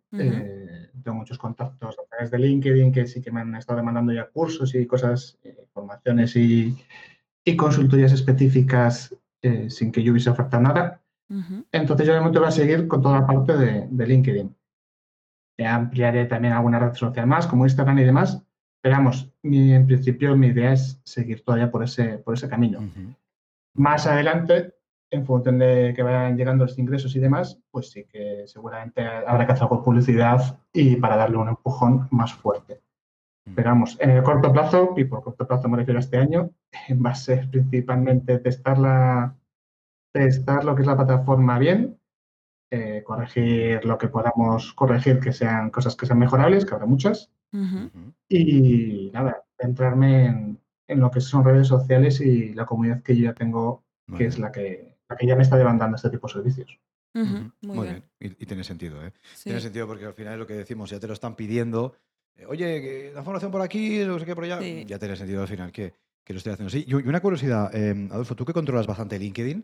tengo 1.03 1.17
muchos 1.17 1.37
contactos 1.37 1.97
a 1.99 2.09
través 2.09 2.31
de 2.31 2.39
LinkedIn 2.39 2.91
que 2.91 3.05
sí 3.07 3.21
que 3.21 3.31
me 3.31 3.41
han 3.41 3.55
estado 3.55 3.77
demandando 3.77 4.13
ya 4.13 4.27
cursos 4.27 4.73
y 4.73 4.85
cosas, 4.87 5.37
eh, 5.43 5.65
formaciones 5.73 6.35
y, 6.35 6.75
y, 7.43 7.55
consultorías 7.55 8.11
específicas 8.11 9.15
eh, 9.41 9.69
sin 9.69 9.91
que 9.91 10.01
yo 10.01 10.11
hubiese 10.11 10.29
ofertado 10.29 10.63
nada. 10.63 10.99
Entonces 11.71 12.05
yo 12.05 12.13
de 12.13 12.19
momento 12.19 12.39
voy 12.39 12.49
a 12.49 12.51
seguir 12.51 12.87
con 12.87 13.01
toda 13.01 13.21
la 13.21 13.25
parte 13.25 13.57
de, 13.57 13.87
de 13.89 14.07
LinkedIn. 14.07 14.55
ampliaré 15.65 16.25
también 16.25 16.53
alguna 16.53 16.79
red 16.79 16.93
social 16.93 17.25
más, 17.25 17.47
como 17.47 17.65
Instagram 17.65 17.97
y 17.99 18.03
demás, 18.03 18.43
pero 18.83 18.97
vamos, 18.97 19.31
mi, 19.41 19.73
en 19.73 19.87
principio 19.87 20.35
mi 20.35 20.47
idea 20.47 20.73
es 20.73 21.01
seguir 21.05 21.43
todavía 21.43 21.71
por 21.71 21.83
ese, 21.83 22.19
por 22.19 22.35
ese 22.35 22.49
camino. 22.49 22.87
Más 23.73 24.05
adelante 24.05 24.75
en 25.13 25.25
función 25.25 25.59
de 25.59 25.93
que 25.95 26.03
vayan 26.03 26.35
llegando 26.35 26.65
los 26.65 26.77
ingresos 26.79 27.15
y 27.15 27.19
demás, 27.19 27.59
pues 27.71 27.91
sí 27.91 28.05
que 28.05 28.45
seguramente 28.47 29.01
habrá 29.01 29.45
que 29.45 29.51
hacer 29.51 29.63
algo 29.63 29.83
publicidad 29.83 30.59
y 30.73 30.95
para 30.95 31.15
darle 31.15 31.37
un 31.37 31.49
empujón 31.49 32.07
más 32.11 32.33
fuerte. 32.33 32.81
Mm. 33.45 33.53
Pero 33.53 33.69
vamos, 33.69 33.97
en 33.99 34.09
el 34.09 34.23
corto 34.23 34.51
plazo, 34.51 34.93
y 34.97 35.05
por 35.05 35.23
corto 35.23 35.45
plazo 35.45 35.69
me 35.69 35.77
refiero 35.77 35.99
a 35.99 36.01
este 36.01 36.17
año, 36.17 36.49
va 37.05 37.11
a 37.11 37.15
ser 37.15 37.49
principalmente 37.49 38.39
testar, 38.39 38.79
la, 38.79 39.35
testar 40.11 40.65
lo 40.65 40.75
que 40.75 40.81
es 40.81 40.87
la 40.87 40.97
plataforma 40.97 41.59
bien, 41.59 41.99
eh, 42.71 43.03
corregir 43.05 43.85
lo 43.85 43.99
que 43.99 44.07
podamos 44.07 44.73
corregir, 44.73 45.19
que 45.19 45.31
sean 45.31 45.69
cosas 45.69 45.95
que 45.95 46.07
sean 46.07 46.17
mejorables, 46.17 46.65
que 46.65 46.73
habrá 46.73 46.87
muchas, 46.87 47.31
y 48.27 49.11
nada, 49.13 49.43
centrarme 49.61 50.25
en, 50.25 50.59
en, 50.87 50.99
lo 50.99 51.11
que 51.11 51.21
son 51.21 51.45
redes 51.45 51.67
sociales 51.67 52.19
y 52.19 52.51
la 52.55 52.65
comunidad 52.65 53.03
que 53.03 53.15
yo 53.15 53.25
ya 53.25 53.33
tengo, 53.35 53.83
que 54.17 54.25
es 54.25 54.39
la 54.39 54.51
que 54.51 54.92
que 55.17 55.27
ya 55.27 55.35
me 55.35 55.43
está 55.43 55.57
demandando 55.57 55.95
este 55.95 56.09
tipo 56.09 56.27
de 56.27 56.33
servicios. 56.33 56.79
Muy, 57.13 57.87
bien. 57.87 58.03
Y, 58.19 58.45
tiene 58.45 58.63
sentido, 58.63 59.05
¿eh? 59.05 59.13
Tiene 59.43 59.59
sentido 59.59 59.85
porque 59.85 60.05
al 60.05 60.13
final 60.13 60.33
es 60.33 60.39
lo 60.39 60.47
que 60.47 60.55
decimos, 60.55 60.89
ya 60.89 60.99
te 60.99 61.07
lo 61.07 61.13
están 61.13 61.35
pidiendo. 61.35 61.95
Eh, 62.35 62.45
oye, 62.47 63.11
la 63.13 63.23
formación 63.23 63.51
por 63.51 63.61
aquí, 63.61 64.03
no 64.05 64.17
sé 64.17 64.25
qué 64.25 64.33
por 64.33 64.45
allá. 64.45 64.59
Ya 64.61 64.97
tiene 64.97 65.15
sentido 65.15 65.41
al 65.41 65.47
final 65.47 65.71
que, 65.71 65.93
que, 66.23 66.33
lo 66.33 66.37
estoy 66.37 66.53
haciendo 66.53 66.69
así. 66.69 66.85
Y 66.87 66.93
una 66.95 67.21
curiosidad, 67.21 67.73
em, 67.75 68.11
Adolfo, 68.11 68.35
tú 68.35 68.45
que 68.45 68.53
controlas 68.53 68.87
bastante 68.87 69.19
LinkedIn, 69.19 69.63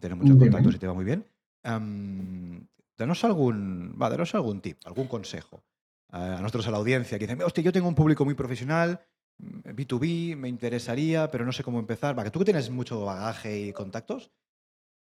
tienes 0.00 0.18
muchos 0.18 0.36
contactos 0.36 0.74
y 0.74 0.78
te 0.78 0.86
va 0.86 0.94
muy 0.94 1.04
bien. 1.04 1.26
danos 1.62 3.24
algún, 3.24 3.98
va, 4.00 4.10
danos 4.10 4.34
algún 4.34 4.60
tip, 4.60 4.78
algún 4.84 5.08
consejo 5.08 5.64
a 6.12 6.40
nosotros, 6.40 6.66
a 6.68 6.70
la 6.70 6.76
audiencia, 6.76 7.18
que 7.18 7.26
dicen, 7.26 7.42
hostia, 7.42 7.64
yo 7.64 7.72
tengo 7.72 7.88
un 7.88 7.94
público 7.94 8.24
muy 8.24 8.34
profesional, 8.34 9.00
B2B, 9.38 10.36
mm, 10.36 10.38
me 10.38 10.48
interesaría, 10.48 11.30
pero 11.30 11.44
no 11.44 11.52
sé 11.52 11.62
cómo 11.62 11.78
empezar. 11.78 12.18
Va, 12.18 12.24
que 12.24 12.30
tú 12.30 12.38
que 12.38 12.46
tienes 12.46 12.70
mucho 12.70 13.04
bagaje 13.04 13.60
y 13.60 13.72
contactos, 13.72 14.32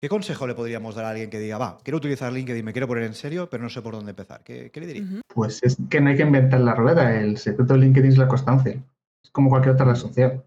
¿Qué 0.04 0.10
consejo 0.10 0.46
le 0.48 0.54
podríamos 0.54 0.96
dar 0.96 1.06
a 1.06 1.12
alguien 1.12 1.30
que 1.30 1.40
diga, 1.40 1.58
va, 1.58 1.78
quiero 1.82 1.96
utilizar 1.96 2.34
LinkedIn, 2.34 2.66
me 2.66 2.74
quiero 2.74 2.90
poner 2.90 3.06
en 3.06 3.14
serio, 3.14 3.48
pero 3.50 3.64
no 3.64 3.70
sé 3.70 3.82
por 3.82 3.94
dónde 3.94 4.10
empezar? 4.10 4.44
¿Qué, 4.44 4.70
le 4.76 4.86
diría? 4.86 5.22
Pues 5.34 5.64
es 5.64 5.78
que 5.90 6.02
no 6.02 6.10
hay 6.10 6.18
que 6.18 6.24
inventar 6.24 6.60
la 6.60 6.76
rueda. 6.76 7.18
El 7.18 7.38
secreto 7.38 7.74
de 7.74 7.80
LinkedIn 7.80 8.12
es 8.12 8.18
la 8.18 8.28
constancia. 8.28 8.84
Es 9.24 9.32
como 9.32 9.50
cualquier 9.50 9.76
otra 9.76 9.86
red 9.86 9.96
social. 9.96 10.44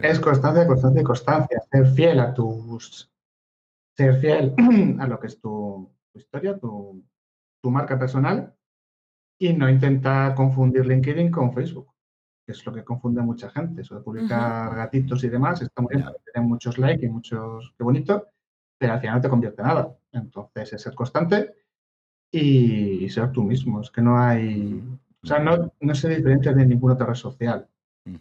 Es 0.00 0.20
constancia, 0.20 0.68
constancia 0.68 1.00
y 1.00 1.04
constancia. 1.04 1.60
Ser 1.72 1.86
fiel 1.88 2.20
a 2.20 2.32
tus. 2.34 3.10
Ser 3.96 4.20
fiel 4.20 4.54
a 5.00 5.08
lo 5.08 5.18
que 5.18 5.26
es 5.26 5.40
tu, 5.40 5.90
historia, 6.14 6.56
tu, 6.56 7.02
marca 7.64 7.98
personal 7.98 8.54
y 9.40 9.54
no 9.54 9.68
intentar 9.68 10.36
confundir 10.36 10.86
LinkedIn 10.86 11.32
con 11.32 11.52
Facebook, 11.52 11.92
que 12.44 12.52
es 12.52 12.64
lo 12.66 12.72
que 12.72 12.84
confunde 12.84 13.20
a 13.20 13.24
mucha 13.24 13.50
gente. 13.50 13.82
Eso 13.82 13.96
de 13.96 14.02
publicar 14.02 14.74
gatitos 14.74 15.24
y 15.24 15.28
demás 15.28 15.62
está 15.62 15.82
muy 15.82 15.96
bien, 15.96 16.08
tener 16.32 16.48
muchos 16.48 16.78
likes 16.78 17.04
y 17.06 17.08
muchos. 17.08 17.74
Qué 17.76 17.84
bonito 17.84 18.28
pero 18.78 18.94
al 18.94 19.00
final 19.00 19.16
no 19.16 19.20
te 19.22 19.28
convierte 19.28 19.62
en 19.62 19.68
nada. 19.68 19.96
Entonces, 20.12 20.72
es 20.72 20.82
ser 20.82 20.94
constante 20.94 21.54
y 22.30 23.08
ser 23.08 23.32
tú 23.32 23.42
mismo. 23.42 23.80
Es 23.80 23.90
que 23.90 24.02
no 24.02 24.18
hay. 24.18 24.82
O 25.22 25.26
sea, 25.26 25.38
no, 25.38 25.72
no 25.80 25.94
se 25.94 26.08
diferencia 26.08 26.52
de 26.52 26.66
ninguna 26.66 26.94
otra 26.94 27.06
red 27.06 27.14
social. 27.14 27.66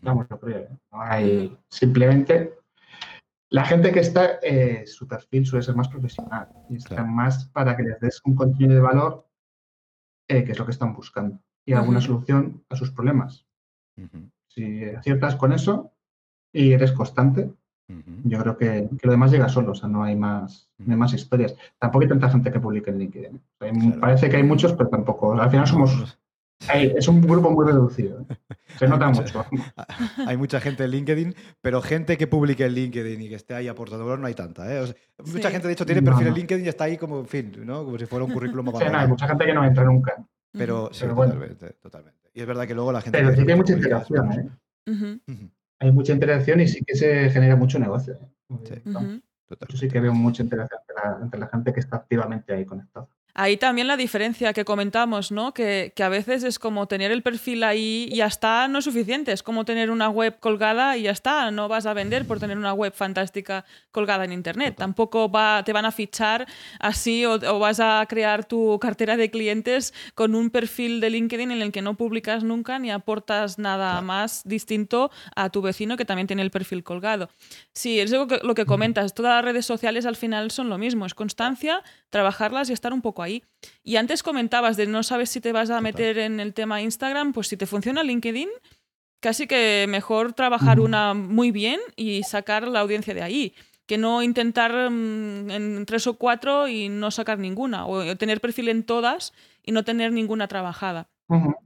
Vamos, 0.01 0.28
yo 0.30 0.39
creo. 0.39 0.59
¿eh? 0.59 0.78
No 0.91 1.01
hay. 1.01 1.57
Simplemente 1.67 2.59
la 3.49 3.65
gente 3.65 3.91
que 3.91 3.99
está, 3.99 4.39
eh, 4.41 4.86
su 4.88 5.07
perfil 5.07 5.45
suele 5.45 5.63
ser 5.63 5.76
más 5.76 5.89
profesional 5.89 6.47
y 6.69 6.78
está 6.78 6.95
Claro. 6.95 7.11
más 7.11 7.45
para 7.49 7.76
que 7.76 7.84
les 7.84 7.99
des 7.99 8.21
un 8.24 8.36
contenido 8.36 8.74
de 8.74 8.82
valor, 8.82 9.28
eh, 10.30 10.43
que 10.43 10.53
es 10.53 10.59
lo 10.59 10.65
que 10.65 10.71
están 10.71 10.93
buscando, 10.93 11.39
y 11.65 11.74
alguna 11.74 11.99
solución 12.01 12.63
a 12.69 12.76
sus 12.76 12.91
problemas. 12.91 13.45
Si 14.48 14.84
aciertas 14.86 15.36
con 15.36 15.54
eso 15.54 15.91
y 16.52 16.74
eres 16.74 16.91
constante, 16.91 17.52
yo 18.24 18.39
creo 18.39 18.58
que, 18.58 18.89
que 19.00 19.08
lo 19.08 19.12
demás 19.12 19.32
llega 19.32 19.50
solo, 19.50 19.72
o 19.72 19.76
sea, 19.76 19.89
no 19.89 20.04
hay 20.04 20.16
más, 20.16 20.70
no 20.80 20.94
hay 20.94 21.00
más 21.00 21.14
historias. 21.14 21.56
Tampoco 21.80 22.04
hay 22.04 22.10
tanta 22.10 22.30
gente 22.30 22.52
que 22.52 22.60
publique 22.60 22.89
en 22.89 23.00
LinkedIn. 23.00 23.36
O 23.36 23.39
sea, 23.60 23.68
hay- 23.72 23.80
Claro. 23.80 24.02
Parece 24.02 24.30
que 24.30 24.38
hay 24.38 24.44
muchos, 24.44 24.74
pero 24.74 24.89
tampoco. 24.89 25.34
Al 25.34 25.50
final 25.52 25.68
somos, 25.68 26.18
hay- 26.70 26.94
es 26.98 27.08
un 27.08 27.22
grupo 27.22 27.52
muy 27.52 27.66
reducido. 27.68 28.22
¿eh? 28.22 28.38
Se 28.80 28.86
Hay 28.86 28.91
nota 28.91 29.08
mucha- 29.10 29.22
mucho. 29.52 29.66
Hay 30.28 30.38
mucha 30.38 30.60
gente 30.60 30.86
en 30.86 30.91
LinkedIn, 30.91 31.36
pero 31.62 31.82
gente 31.82 32.18
que 32.18 32.26
publique 32.28 32.66
en 32.66 32.74
LinkedIn 32.74 33.22
y 33.22 33.30
que 33.30 33.36
esté 33.36 33.54
ahí 33.54 33.68
aportando 33.68 34.06
valor 34.06 34.20
no 34.20 34.28
hay 34.28 34.34
tanta. 34.34 34.74
¿eh? 34.74 34.80
O 34.80 34.88
sea, 34.88 34.96
mucha 35.26 35.50
Sí. 35.50 35.54
gente, 35.54 35.68
de 35.68 35.74
hecho, 35.74 35.86
tiene 35.86 36.02
No, 36.02 36.12
perfil 36.12 36.28
en. 36.28 36.34
LinkedIn 36.36 36.66
y 36.66 36.70
está 36.70 36.86
ahí 36.86 36.98
como, 36.98 37.20
en 37.20 37.28
fin, 37.28 37.52
¿no? 37.66 37.84
como 37.86 37.98
si 38.00 38.06
fuera 38.06 38.26
un 38.26 38.32
currículum 38.32 38.66
Sí, 38.78 38.86
no, 38.91 38.98
hay 38.98 39.08
mucha 39.08 39.28
gente 39.28 39.46
que 39.46 39.54
no 39.54 39.64
entra 39.66 39.84
nunca. 39.84 40.26
Pero 40.52 40.89
sí, 40.94 41.02
Pero 41.02 41.16
bueno. 41.16 41.34
totalmente, 41.34 41.74
totalmente. 41.82 42.22
Y 42.34 42.41
es 42.41 42.47
verdad 42.47 42.67
que 42.67 42.73
luego 42.73 42.91
la 42.91 43.01
gente... 43.01 43.19
Pero 43.19 43.36
sí 43.36 43.45
que 43.45 43.51
hay 43.51 43.57
mucha 43.57 43.73
interacción. 43.73 44.31
¿eh? 44.31 45.49
Hay 45.79 45.91
mucha 45.91 46.13
interacción 46.13 46.59
y 46.61 46.67
sí 46.67 46.84
que 46.86 46.95
se 46.95 47.29
genera 47.29 47.55
mucho 47.55 47.77
negocio. 47.79 48.15
¿eh? 48.49 48.81
Sí. 48.84 48.91
Yo 49.69 49.77
sí 49.77 49.88
que 49.88 49.99
veo 49.99 50.13
mucha 50.13 50.41
interacción 50.41 50.81
entre 50.81 50.95
la, 50.95 51.19
entre 51.21 51.39
la 51.39 51.47
gente 51.47 51.73
que 51.73 51.79
está 51.79 51.97
activamente 51.97 52.53
ahí 52.53 52.65
conectada. 52.65 53.07
Ahí 53.36 53.57
también 53.57 53.88
la 53.88 53.97
diferencia 53.97 54.53
que 54.53 54.63
comentamos, 54.63 55.31
¿no? 55.31 55.53
Que, 55.53 55.91
que 55.95 56.03
a 56.03 56.09
veces 56.09 56.43
es 56.43 56.59
como 56.59 56.88
tener 56.88 57.11
el 57.11 57.23
perfil 57.23 57.63
ahí 57.63 58.07
y 58.11 58.17
ya 58.17 58.27
está, 58.27 58.67
no 58.67 58.79
es 58.79 58.86
suficiente. 58.86 59.31
Es 59.31 59.41
como 59.41 59.65
tener 59.65 59.89
una 59.89 60.09
web 60.09 60.39
colgada 60.39 60.97
y 60.97 61.03
ya 61.03 61.11
está. 61.11 61.49
No 61.49 61.67
vas 61.67 61.88
a 61.88 61.93
vender 61.93 62.27
por 62.27 62.39
tener 62.39 62.57
una 62.57 62.73
web 62.73 62.93
fantástica 62.93 63.65
colgada 63.91 64.25
en 64.25 64.34
Internet. 64.34 64.75
Tampoco 64.77 65.31
va, 65.31 65.63
te 65.63 65.73
van 65.73 65.86
a 65.86 65.91
fichar 65.91 66.45
así 66.79 67.25
o, 67.25 67.34
o 67.34 67.59
vas 67.59 67.79
a 67.79 68.05
crear 68.07 68.45
tu 68.45 68.77
cartera 68.79 69.17
de 69.17 69.31
clientes 69.31 69.95
con 70.13 70.36
un 70.36 70.51
perfil 70.51 71.01
de 71.01 71.09
LinkedIn 71.09 71.49
en 71.49 71.61
el 71.63 71.71
que 71.71 71.81
no 71.81 71.95
publicas 71.95 72.43
nunca 72.43 72.77
ni 72.77 72.91
aportas 72.91 73.57
nada 73.57 74.01
más 74.01 74.43
distinto 74.45 75.09
a 75.36 75.49
tu 75.49 75.63
vecino 75.63 75.97
que 75.97 76.05
también 76.05 76.27
tiene 76.27 76.43
el 76.43 76.51
perfil 76.51 76.84
colgado. 76.84 77.29
Sí, 77.71 77.99
es 77.99 78.11
lo 78.11 78.27
que, 78.27 78.39
lo 78.43 78.53
que 78.53 78.65
comentas. 78.65 79.15
Todas 79.15 79.34
las 79.38 79.45
redes 79.45 79.65
sociales 79.65 80.05
al 80.05 80.15
final 80.15 80.51
son 80.51 80.69
lo 80.69 80.77
mismo. 80.77 81.07
Es 81.07 81.15
constancia, 81.15 81.81
trabajarlas 82.11 82.69
y 82.69 82.73
estar 82.73 82.93
un 82.93 83.01
poco 83.01 83.22
ahí. 83.24 83.43
Y 83.84 83.95
antes 83.95 84.24
comentabas 84.24 84.78
de 84.78 84.88
no 84.88 85.03
sabes 85.03 85.30
si 85.30 85.41
te 85.41 85.51
vas 85.51 85.69
a 85.69 85.74
Total. 85.74 85.84
meter 85.84 86.17
en 86.17 86.39
el 86.39 86.53
tema 86.53 86.82
Instagram, 86.82 87.34
pues 87.34 87.47
si 87.47 87.57
te 87.57 87.65
funciona 87.65 88.03
LinkedIn, 88.03 88.49
casi 89.19 89.47
que 89.47 89.86
mejor 89.88 90.34
trabajar 90.34 90.80
una 90.80 91.13
muy 91.13 91.51
bien 91.51 91.80
y 91.95 92.24
sacar 92.24 92.67
la 92.67 92.82
audiencia 92.82 93.13
de 93.13 93.24
ahí. 93.24 93.55
Que 93.86 93.97
no 93.97 94.24
intentar 94.24 94.89
mm, 94.89 95.51
en 95.51 95.86
tres 95.86 96.07
o 96.07 96.13
cuatro 96.13 96.67
y 96.67 96.89
no 96.89 97.11
sacar 97.11 97.39
ninguna. 97.39 97.86
O 97.86 98.15
tener 98.15 98.39
perfil 98.39 98.69
en 98.69 98.84
todas 98.84 99.34
y 99.63 99.71
no 99.71 99.84
tener 99.84 100.11
ninguna 100.11 100.47
trabajada. 100.47 101.09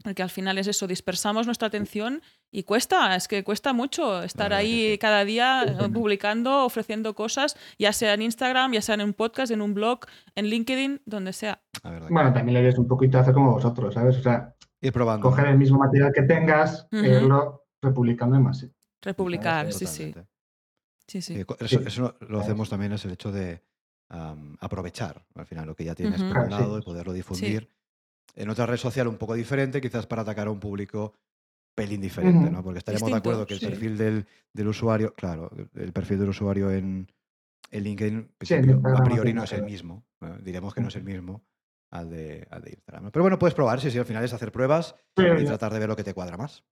Porque 0.04 0.24
al 0.24 0.30
final 0.30 0.58
es 0.58 0.68
eso, 0.68 0.88
dispersamos 0.88 1.46
nuestra 1.46 1.68
atención 1.68 2.22
y 2.52 2.64
cuesta, 2.64 3.16
es 3.16 3.28
que 3.28 3.44
cuesta 3.44 3.74
mucho 3.74 4.24
estar 4.24 4.54
ahí 4.54 4.92
sí. 4.94 4.98
cada 4.98 5.26
día 5.26 5.64
eh, 5.64 5.90
publicando, 5.92 6.64
ofreciendo 6.64 7.16
cosas, 7.16 7.58
ya 7.78 7.92
sea 7.92 8.14
en 8.14 8.22
Instagram, 8.22 8.72
ya 8.74 8.82
sea 8.82 8.96
en 8.96 9.02
un 9.02 9.14
podcast, 9.14 9.52
en 9.52 9.62
un 9.62 9.74
blog, 9.74 10.02
en 10.36 10.46
LinkedIn, 10.46 11.02
donde 11.06 11.34
sea. 11.34 11.62
La 11.84 12.00
Bueno, 12.10 12.32
también 12.34 12.54
le 12.54 12.62
des 12.62 12.78
un 12.78 12.88
poquito 12.88 13.18
a 13.18 13.22
hacer 13.22 13.34
como 13.34 13.52
vosotros, 13.54 13.94
¿sabes? 13.94 14.18
O 14.18 14.22
sea, 14.22 14.56
Ir 14.80 14.94
probando. 14.94 15.28
coger 15.28 15.48
el 15.48 15.58
mismo 15.58 15.80
material 15.80 16.14
que 16.14 16.22
tengas 16.22 16.88
e 16.92 16.98
irlo 17.22 17.66
republicando 17.82 18.36
en 18.38 18.44
más. 18.44 18.66
Republicar, 19.02 19.74
sí, 19.74 19.86
sí, 19.86 20.14
sí. 21.22 21.34
Eh, 21.40 21.46
Eso, 21.60 21.80
Sí. 21.80 21.84
eso 21.86 22.16
lo 22.28 22.40
hacemos 22.40 22.70
también 22.70 22.92
es 22.94 23.04
el 23.06 23.12
hecho 23.12 23.32
de 23.32 23.64
am, 24.10 24.56
aprovechar 24.60 25.26
al 25.36 25.46
final 25.46 25.66
lo 25.66 25.76
que 25.76 25.84
ya 25.86 25.96
tienes 25.96 26.22
Ujú. 26.22 26.34
por 26.34 26.44
un 26.44 26.50
lado 26.50 26.78
y 26.80 26.82
poderlo 26.82 27.14
difundir 27.14 27.70
en 28.38 28.50
otra 28.50 28.66
red 28.66 28.78
social 28.78 29.08
un 29.08 29.18
poco 29.18 29.34
diferente, 29.34 29.82
quizás 29.82 30.06
para 30.06 30.22
atacar 30.22 30.48
a 30.48 30.52
un 30.52 30.60
público 30.60 31.14
pelín 31.76 32.02
diferente. 32.02 32.50
¿no? 32.50 32.64
Porque 32.64 32.80
estaríamos 32.80 33.12
de 33.12 33.18
acuerdo 33.18 33.46
que 33.46 33.56
el 33.56 33.60
sí. 33.60 33.66
perfil 33.66 33.98
del, 33.98 34.26
del 34.54 34.68
usuario, 34.68 35.14
claro, 35.14 35.52
el 35.76 35.92
perfil 35.92 36.20
del 36.20 36.30
usuario 36.30 36.72
en, 36.72 37.12
en 37.72 37.84
LinkedIn 37.84 38.32
Sí, 38.42 38.54
en 38.54 38.86
a 38.86 39.04
priori 39.04 39.34
no 39.34 39.44
es 39.44 39.54
el 39.54 39.64
mismo. 39.64 40.06
¿no? 40.22 40.38
Diríamos 40.38 40.74
que 40.74 40.82
no 40.82 40.88
es 40.88 40.96
el 40.96 41.04
mismo 41.04 41.44
al 41.92 42.10
de, 42.10 42.48
al 42.52 42.62
de 42.62 42.72
Instagram. 42.72 43.06
¿no? 43.06 43.12
Pero 43.12 43.24
bueno, 43.24 43.40
puedes 43.40 43.56
probar, 43.56 43.82
sí, 43.82 43.90
sí, 43.90 43.98
al 43.98 44.06
final 44.06 44.24
es 44.24 44.34
hacer 44.34 44.52
pruebas 44.52 44.96
y 45.16 45.24
ya, 45.24 45.36
tratar 45.46 45.74
de 45.74 45.80
ver 45.80 45.90
lo 45.90 45.96
que 45.96 46.04
te 46.04 46.14
cuadra 46.14 46.38
más. 46.38 46.64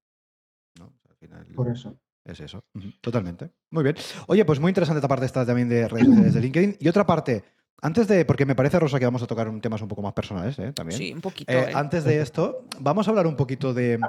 ¿no? 0.79 0.93
Al 1.09 1.15
final, 1.15 1.45
por 1.55 1.69
eso. 1.69 1.99
es 2.25 2.39
eso, 2.39 2.63
totalmente. 3.01 3.51
Muy 3.71 3.83
bien. 3.83 3.95
Oye, 4.27 4.45
pues 4.45 4.59
muy 4.59 4.69
interesante 4.69 4.99
esta 4.99 5.07
parte 5.07 5.25
esta 5.25 5.45
también 5.45 5.69
de 5.69 5.87
redes 5.87 6.05
sociales 6.07 6.33
de 6.33 6.41
LinkedIn. 6.41 6.77
Y 6.79 6.87
otra 6.87 7.05
parte, 7.05 7.43
antes 7.85 8.07
de, 8.07 8.25
porque 8.25 8.47
me 8.47 8.55
parece, 8.55 8.79
Rosa, 8.79 8.97
que 8.97 9.05
vamos 9.05 9.21
a 9.21 9.27
tocar 9.27 9.47
un 9.47 9.61
temas 9.61 9.79
un 9.79 9.87
poco 9.87 10.01
más 10.01 10.13
personales, 10.13 10.57
¿eh? 10.57 10.73
También. 10.73 10.97
Sí, 10.97 11.13
un 11.13 11.21
poquito. 11.21 11.53
Eh, 11.53 11.69
¿eh? 11.69 11.71
Antes 11.75 12.03
de 12.03 12.19
esto, 12.19 12.65
vamos 12.79 13.07
a 13.07 13.11
hablar 13.11 13.27
un 13.27 13.35
poquito 13.35 13.75
de, 13.75 13.99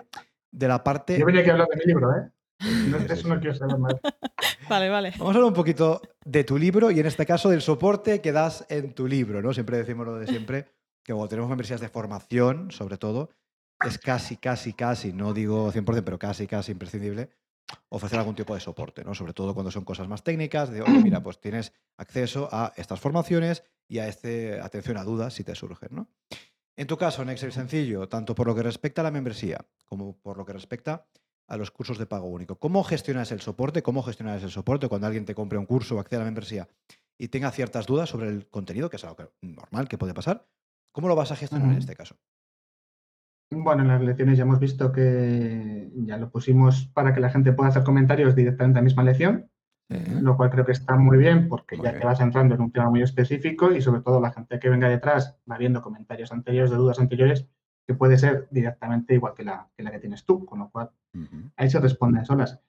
de 0.50 0.68
la 0.68 0.82
parte... 0.82 1.18
Yo 1.18 1.26
venía 1.26 1.42
aquí 1.42 1.50
a 1.50 1.52
hablar 1.52 1.68
de 1.68 1.76
mi 1.76 1.84
libro, 1.84 2.10
¿eh? 2.16 2.30
No, 2.88 2.96
eso 2.96 3.28
no 3.28 3.38
quiero 3.38 3.54
saber 3.54 3.76
más. 3.76 3.92
Vale, 4.70 4.88
vale. 4.88 5.10
Vamos 5.18 5.34
a 5.34 5.38
hablar 5.38 5.48
un 5.50 5.54
poquito 5.54 6.00
de 6.24 6.42
tu 6.42 6.58
libro 6.58 6.90
y 6.90 6.98
en 6.98 7.06
este 7.06 7.24
caso 7.24 7.50
del 7.50 7.60
soporte 7.60 8.20
que 8.20 8.32
das 8.32 8.66
en 8.68 8.94
tu 8.94 9.06
libro, 9.06 9.40
¿no? 9.40 9.52
Siempre 9.52 9.76
decimos 9.76 10.06
lo 10.06 10.16
de 10.16 10.26
siempre, 10.26 10.64
que 11.04 11.12
cuando 11.12 11.28
tenemos 11.28 11.48
membresías 11.48 11.80
de 11.80 11.88
formación, 11.88 12.72
sobre 12.72 12.96
todo, 12.96 13.28
es 13.86 13.98
casi, 13.98 14.38
casi, 14.38 14.72
casi, 14.72 15.12
no 15.12 15.34
digo 15.34 15.70
100%, 15.70 16.02
pero 16.02 16.18
casi, 16.18 16.48
casi 16.48 16.72
imprescindible 16.72 17.30
ofrecer 17.88 18.18
algún 18.18 18.34
tipo 18.34 18.54
de 18.54 18.60
soporte, 18.60 19.04
¿no? 19.04 19.14
Sobre 19.14 19.32
todo 19.32 19.54
cuando 19.54 19.70
son 19.70 19.84
cosas 19.84 20.08
más 20.08 20.22
técnicas, 20.22 20.70
de, 20.70 20.82
oye, 20.82 21.02
mira, 21.02 21.20
pues 21.22 21.40
tienes 21.40 21.72
acceso 21.96 22.48
a 22.52 22.72
estas 22.76 23.00
formaciones 23.00 23.64
y 23.88 23.98
a 23.98 24.08
este, 24.08 24.60
atención 24.60 24.96
a 24.96 25.04
dudas 25.04 25.34
si 25.34 25.44
te 25.44 25.54
surgen, 25.54 25.90
¿no? 25.92 26.08
En 26.76 26.86
tu 26.86 26.96
caso, 26.98 27.22
en 27.22 27.30
Excel 27.30 27.52
sencillo, 27.52 28.08
tanto 28.08 28.34
por 28.34 28.46
lo 28.46 28.54
que 28.54 28.62
respecta 28.62 29.00
a 29.00 29.04
la 29.04 29.10
membresía 29.10 29.64
como 29.86 30.18
por 30.18 30.36
lo 30.36 30.44
que 30.44 30.52
respecta 30.52 31.06
a 31.48 31.56
los 31.56 31.70
cursos 31.70 31.96
de 31.96 32.06
pago 32.06 32.26
único. 32.26 32.58
¿Cómo 32.58 32.84
gestionas 32.84 33.32
el 33.32 33.40
soporte? 33.40 33.82
¿Cómo 33.82 34.02
gestionas 34.02 34.42
el 34.42 34.50
soporte 34.50 34.88
cuando 34.88 35.06
alguien 35.06 35.24
te 35.24 35.34
compre 35.34 35.58
un 35.58 35.66
curso 35.66 35.96
o 35.96 36.00
accede 36.00 36.16
a 36.16 36.18
la 36.20 36.24
membresía 36.26 36.68
y 37.16 37.28
tenga 37.28 37.50
ciertas 37.50 37.86
dudas 37.86 38.10
sobre 38.10 38.28
el 38.28 38.48
contenido, 38.48 38.90
que 38.90 38.96
es 38.96 39.04
algo 39.04 39.32
normal 39.40 39.88
que 39.88 39.96
puede 39.96 40.12
pasar? 40.12 40.46
¿Cómo 40.92 41.08
lo 41.08 41.16
vas 41.16 41.32
a 41.32 41.36
gestionar 41.36 41.70
en 41.70 41.78
este 41.78 41.94
caso? 41.94 42.16
Bueno, 43.50 43.82
en 43.82 43.88
las 43.88 44.02
lecciones 44.02 44.36
ya 44.38 44.42
hemos 44.44 44.58
visto 44.58 44.90
que 44.92 45.90
ya 45.94 46.16
lo 46.18 46.30
pusimos 46.30 46.86
para 46.92 47.14
que 47.14 47.20
la 47.20 47.30
gente 47.30 47.52
pueda 47.52 47.68
hacer 47.70 47.84
comentarios 47.84 48.34
directamente 48.34 48.78
a 48.78 48.82
la 48.82 48.84
misma 48.84 49.04
lección, 49.04 49.48
lo 49.88 50.36
cual 50.36 50.50
creo 50.50 50.64
que 50.66 50.72
está 50.72 50.96
muy 50.96 51.16
bien 51.16 51.48
porque 51.48 51.76
Muy 51.76 51.84
ya 51.84 51.92
bien. 51.92 52.00
te 52.00 52.06
vas 52.06 52.20
entrando 52.20 52.56
en 52.56 52.60
un 52.60 52.72
tema 52.72 52.90
muy 52.90 53.02
específico 53.02 53.72
y 53.72 53.80
sobre 53.80 54.00
todo 54.00 54.20
la 54.20 54.32
gente 54.32 54.58
que 54.58 54.68
venga 54.68 54.88
detrás 54.88 55.38
va 55.50 55.58
viendo 55.58 55.80
comentarios 55.80 56.32
anteriores 56.32 56.70
de 56.72 56.76
dudas 56.76 56.98
anteriores 56.98 57.46
que 57.86 57.94
puede 57.94 58.18
ser 58.18 58.48
directamente 58.50 59.14
igual 59.14 59.34
que 59.34 59.44
la 59.44 59.68
que, 59.76 59.84
la 59.84 59.92
que 59.92 60.00
tienes 60.00 60.24
tú, 60.24 60.44
con 60.44 60.58
lo 60.58 60.70
cual 60.70 60.90
ahí 61.56 61.70
se 61.70 61.78
responden 61.78 62.26
solas. 62.26 62.60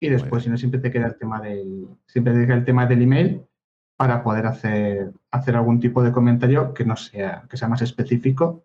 Y 0.00 0.08
después, 0.08 0.42
si 0.42 0.50
no, 0.50 0.56
siempre 0.56 0.80
te 0.80 0.90
queda 0.90 1.06
el 1.06 1.16
tema 1.16 1.40
del, 1.40 1.86
siempre 2.06 2.34
te 2.34 2.44
queda 2.44 2.56
el 2.56 2.64
tema 2.64 2.86
del 2.86 3.02
email 3.02 3.46
para 3.96 4.24
poder 4.24 4.46
hacer, 4.46 5.12
hacer 5.30 5.54
algún 5.54 5.78
tipo 5.78 6.02
de 6.02 6.10
comentario 6.10 6.74
que 6.74 6.84
no 6.84 6.96
sea, 6.96 7.44
que 7.48 7.56
sea 7.56 7.68
más 7.68 7.82
específico. 7.82 8.64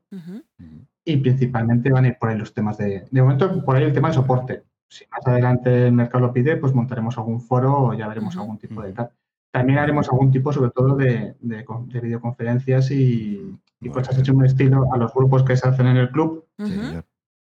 Y 1.12 1.18
principalmente 1.18 1.92
van 1.92 2.06
a 2.06 2.08
ir 2.10 2.18
por 2.20 2.30
ahí 2.30 2.38
los 2.38 2.54
temas 2.54 2.78
de, 2.78 3.06
de 3.10 3.22
momento, 3.22 3.64
por 3.64 3.76
ahí 3.76 3.84
el 3.84 3.94
tema 3.94 4.10
de 4.10 4.14
soporte. 4.16 4.64
Si 4.88 5.06
más 5.12 5.26
adelante 5.28 5.88
el 5.88 5.94
mercado 5.94 6.26
lo 6.28 6.34
pide, 6.34 6.58
pues 6.58 6.74
montaremos 6.74 7.18
algún 7.18 7.42
foro 7.42 7.78
o 7.88 7.94
ya 7.94 8.08
veremos 8.08 8.36
algún 8.38 8.58
tipo 8.58 8.82
de 8.82 8.94
tal. 8.94 9.12
También 9.52 9.80
haremos 9.80 10.10
algún 10.10 10.32
tipo, 10.32 10.52
sobre 10.54 10.72
todo, 10.72 10.96
de, 10.96 11.36
de, 11.40 11.64
con- 11.66 11.90
de 11.90 12.00
videoconferencias 12.00 12.92
y, 12.92 13.58
y 13.82 13.86
Muy 13.86 13.90
cosas 13.92 14.18
hechas 14.18 14.36
un 14.36 14.46
estilo 14.46 14.92
a 14.94 14.98
los 14.98 15.14
grupos 15.14 15.44
que 15.44 15.56
se 15.58 15.68
hacen 15.68 15.88
en 15.88 15.98
el 15.98 16.10
club, 16.12 16.46
Sí, 16.60 16.74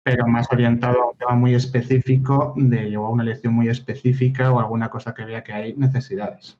pero 0.03 0.27
más 0.27 0.47
orientado 0.51 1.01
a 1.01 1.11
un 1.11 1.17
tema 1.17 1.33
muy 1.33 1.55
específico, 1.55 2.53
de 2.57 2.95
o 2.97 3.05
a 3.05 3.09
una 3.09 3.23
lección 3.23 3.53
muy 3.53 3.69
específica 3.69 4.51
o 4.51 4.59
alguna 4.59 4.89
cosa 4.89 5.13
que 5.13 5.25
vea 5.25 5.43
que 5.43 5.53
hay 5.53 5.73
necesidades. 5.75 6.59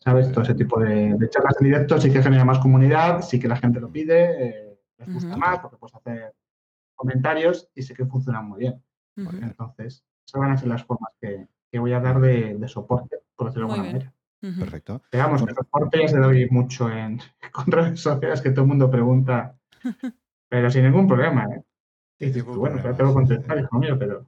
¿Sabes? 0.00 0.30
Todo 0.32 0.42
ese 0.44 0.54
tipo 0.54 0.78
de, 0.78 1.14
de 1.14 1.30
charlas 1.30 1.56
en 1.60 1.66
directo 1.68 1.98
sí 1.98 2.10
que 2.10 2.22
genera 2.22 2.44
más 2.44 2.58
comunidad, 2.58 3.22
sí 3.22 3.38
que 3.40 3.48
la 3.48 3.56
gente 3.56 3.80
lo 3.80 3.88
pide, 3.88 4.48
eh, 4.48 4.65
les 4.98 5.12
gusta 5.12 5.36
más 5.36 5.58
porque 5.60 5.76
puedes 5.76 5.94
hacer 5.94 6.34
comentarios 6.94 7.68
y 7.74 7.82
sé 7.82 7.94
que 7.94 8.06
funcionan 8.06 8.48
muy 8.48 8.60
bien. 8.60 8.82
Entonces, 9.16 10.04
esas 10.26 10.40
van 10.40 10.52
a 10.52 10.56
ser 10.56 10.68
las 10.68 10.84
formas 10.84 11.12
que, 11.20 11.46
que 11.70 11.78
voy 11.78 11.92
a 11.92 12.00
dar 12.00 12.20
de, 12.20 12.54
de 12.54 12.68
soporte, 12.68 13.18
por 13.34 13.48
decirlo 13.48 13.68
de 13.68 13.74
alguna 13.74 13.92
manera. 13.92 14.12
Perfecto. 14.40 15.02
Digamos 15.10 15.44
que 15.44 15.54
soporte 15.54 16.00
ya 16.02 16.08
se 16.08 16.18
doy 16.18 16.48
mucho 16.50 16.90
en, 16.90 17.20
con 17.52 17.66
redes 17.66 18.00
sociales 18.00 18.40
que 18.40 18.50
todo 18.50 18.62
el 18.62 18.68
mundo 18.68 18.90
pregunta, 18.90 19.56
pero 20.48 20.70
sin 20.70 20.84
ningún 20.84 21.06
problema. 21.08 21.44
¿eh? 21.44 21.62
Y 22.18 22.26
dices 22.26 22.42
ningún 22.42 22.54
tú, 22.54 22.60
bueno, 22.60 22.78
pero 22.82 22.94
tengo 22.94 23.10
que 23.10 23.14
contestar, 23.14 23.58
hijo 23.58 23.78
mío, 23.78 23.98
pero. 23.98 24.26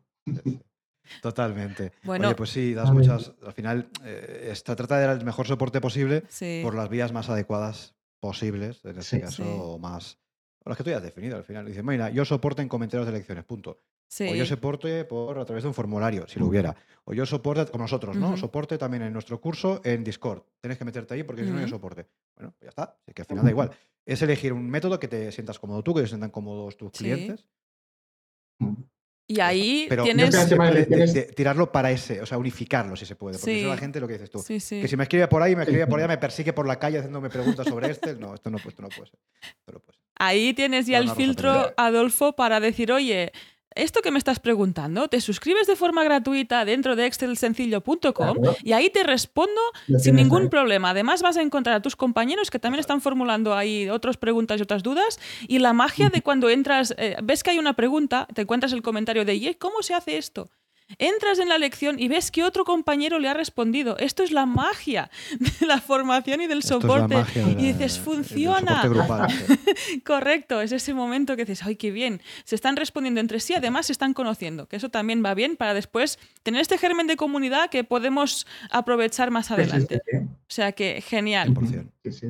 Totalmente. 1.23 1.93
Bueno. 2.05 2.29
Oye, 2.29 2.35
pues 2.37 2.51
sí, 2.51 2.75
das 2.75 2.93
muchas. 2.93 3.33
Al 3.45 3.53
final, 3.53 3.89
eh, 4.05 4.53
se 4.55 4.63
trata 4.77 4.99
de 4.99 5.07
dar 5.07 5.17
el 5.19 5.25
mejor 5.25 5.47
soporte 5.47 5.81
posible 5.81 6.25
Sí. 6.29 6.61
por 6.63 6.75
las 6.75 6.89
vías 6.91 7.13
más 7.13 7.31
adecuadas 7.31 7.95
posibles, 8.21 8.85
en 8.85 8.99
este 8.99 9.17
Sí. 9.17 9.21
caso, 9.23 9.43
Sí. 9.43 9.49
o 9.59 9.79
más. 9.79 10.19
O 10.65 10.69
las 10.69 10.77
que 10.77 10.85
tú 10.85 10.91
ya 10.91 10.97
has 10.97 11.03
definido 11.03 11.37
al 11.37 11.45
final. 11.45 11.67
Dices, 11.67 11.85
mira, 11.85 12.11
yo 12.11 12.25
soporte 12.25 12.63
en 12.63 12.69
comentarios 12.69 13.07
de 13.07 13.13
elecciones, 13.15 13.45
punto. 13.45 13.79
Sí. 14.09 14.29
O 14.31 14.35
yo 14.35 14.47
soporte 14.47 15.05
por 15.05 15.39
a 15.39 15.45
través 15.45 15.65
de 15.65 15.69
un 15.69 15.75
formulario, 15.75 16.27
si 16.27 16.39
lo 16.39 16.47
hubiera. 16.47 16.75
O 17.05 17.13
yo 17.13 17.27
soporte, 17.27 17.71
como 17.71 17.85
nosotros, 17.85 18.17
¿no? 18.17 18.37
Soporte 18.37 18.79
también 18.79 19.03
en 19.03 19.13
nuestro 19.13 19.41
curso 19.41 19.81
en 19.85 20.03
Discord. 20.03 20.43
Tienes 20.61 20.79
que 20.79 20.85
meterte 20.85 21.15
ahí 21.15 21.23
porque 21.25 21.45
si 21.45 21.51
no, 21.51 21.59
hay 21.59 21.69
soporte. 21.69 22.07
Bueno, 22.37 22.53
pues 22.59 22.63
ya 22.67 22.69
está. 22.71 22.99
Es 23.07 23.15
que 23.15 23.23
al 23.23 23.27
final 23.27 23.45
da 23.45 23.51
igual. 23.51 23.71
Es 24.07 24.23
elegir 24.23 24.53
un 24.55 24.69
método 24.69 24.99
que 24.99 25.09
te 25.09 25.31
sientas 25.31 25.59
cómodo 25.59 25.83
tú, 25.83 25.95
que 25.95 26.01
te 26.03 26.07
sientan 26.09 26.31
cómodos 26.31 26.77
tus 26.79 26.91
Sí. 26.95 27.05
clientes. 27.05 27.45
Y 29.31 29.41
ahí 29.41 29.85
Pero 29.91 30.05
tienes. 30.05 30.27
Yo 30.27 30.31
creo 30.31 30.43
que 30.45 30.49
tema 30.49 30.71
de 30.71 30.85
de- 30.87 31.07
de- 31.13 31.23
tirarlo 31.25 31.71
para 31.71 31.91
ese, 31.91 32.23
o 32.23 32.27
sea, 32.27 32.39
unificarlo 32.39 32.97
si 32.97 33.05
se 33.05 33.15
puede. 33.15 33.37
Porque 33.39 33.53
Sí. 33.55 33.61
eso 33.61 33.69
la 33.69 33.77
gente 33.77 34.01
lo 34.01 34.07
que 34.09 34.15
dices 34.15 34.31
tú. 34.31 34.39
Sí, 34.39 34.59
sí. 34.59 34.81
Que 34.81 34.89
si 34.89 34.97
me 34.97 35.03
escribe 35.03 35.29
por 35.29 35.43
ahí, 35.43 35.55
me 35.55 35.65
escribe 35.65 35.87
por 35.87 35.99
allá, 35.99 36.09
me 36.09 36.17
persigue 36.17 36.55
por 36.55 36.67
la 36.67 36.79
calle 36.79 36.99
haciéndome 36.99 37.29
preguntas 37.29 37.67
sobre 37.69 37.91
este. 37.91 38.15
No, 38.15 38.35
esto 38.35 38.49
no, 38.51 38.57
esto 38.57 38.81
no 38.83 38.89
puede 38.89 39.11
ser. 39.11 39.19
Esto 39.43 39.73
no 39.73 39.81
puede 39.81 39.99
ser. 39.99 40.05
Ahí 40.21 40.55
tienes 40.55 40.87
ya 40.87 40.99
el 40.99 41.11
filtro. 41.11 41.73
Adolfo, 41.77 42.35
para 42.35 42.59
decir, 42.59 42.91
oye, 42.91 43.33
esto 43.75 44.01
que 44.03 44.11
me 44.11 44.19
estás 44.19 44.41
preguntando, 44.41 45.09
te 45.09 45.21
suscribes 45.21 45.67
de 45.67 45.77
forma 45.77 46.03
gratuita 46.05 46.65
dentro 46.65 46.97
de 46.97 47.07
excelsencillo.com 47.07 48.13
Claro. 48.13 48.57
y 48.63 48.73
ahí 48.73 48.91
te 48.91 49.03
respondo 49.05 49.61
sin 49.99 50.17
ningún 50.17 50.43
ahí. 50.43 50.49
problema. 50.49 50.91
Además 50.91 51.23
vas 51.23 51.37
a 51.37 51.43
encontrar 51.43 51.77
a 51.77 51.83
tus 51.83 51.97
compañeros 51.97 52.51
que 52.51 52.59
también 52.59 52.81
están 52.81 53.01
formulando 53.01 53.55
ahí 53.55 53.89
otras 53.89 54.17
preguntas 54.17 54.59
y 54.59 54.63
otras 54.63 54.83
dudas. 54.83 55.19
Y 55.47 55.59
la 55.59 55.73
magia 55.73 56.09
de 56.11 56.23
cuando 56.23 56.49
entras, 56.51 56.95
eh, 56.99 57.17
ves 57.23 57.43
que 57.43 57.51
hay 57.51 57.59
una 57.59 57.75
pregunta, 57.75 58.27
te 58.35 58.43
encuentras 58.43 58.73
el 58.73 58.83
comentario 58.83 59.25
de, 59.25 59.35
"¿Y 59.35 59.55
¿cómo 59.55 59.83
se 59.83 59.95
hace 59.95 60.17
esto? 60.19 60.51
Entras 60.97 61.39
en 61.39 61.51
la 61.51 61.59
lección 61.59 61.99
y 62.01 62.09
ves 62.09 62.31
que 62.31 62.45
otro 62.45 62.65
compañero 62.65 63.19
le 63.19 63.29
ha 63.29 63.35
respondido. 63.35 63.99
Esto 63.99 64.23
es 64.23 64.33
la 64.33 64.47
magia 64.47 65.11
de 65.61 65.67
la 65.67 65.81
formación 65.83 66.41
y 66.41 66.47
del 66.47 66.61
Esto 66.61 66.79
es 66.79 66.85
la 66.85 66.89
soporte. 66.89 67.15
magia 67.15 67.45
de 67.45 67.53
y 67.53 67.55
dices, 67.55 67.99
funciona. 67.99 68.83
Correcto, 70.05 70.63
es 70.63 70.73
ese 70.73 70.95
momento 70.95 71.37
que 71.37 71.45
dices, 71.45 71.67
¡ay, 71.67 71.77
qué 71.77 71.91
bien! 71.91 72.23
Se 72.45 72.55
están 72.55 72.77
respondiendo 72.77 73.21
entre 73.21 73.39
sí, 73.41 73.55
además 73.55 73.87
se 73.87 73.93
están 73.93 74.15
conociendo, 74.15 74.67
que 74.67 74.77
eso 74.77 74.89
también 74.89 75.23
va 75.23 75.35
bien 75.35 75.57
para 75.57 75.75
después 75.75 76.19
tener 76.43 76.63
este 76.63 76.79
germen 76.79 77.07
de 77.07 77.17
comunidad 77.17 77.69
que 77.69 77.85
podemos 77.85 78.47
aprovechar 78.71 79.31
más 79.31 79.51
adelante. 79.51 80.01
O 80.15 80.51
sea 80.51 80.73
que 80.73 81.03
genial. 81.03 81.51
100%. 81.51 81.91
Sí, 82.05 82.13
sí. 82.13 82.27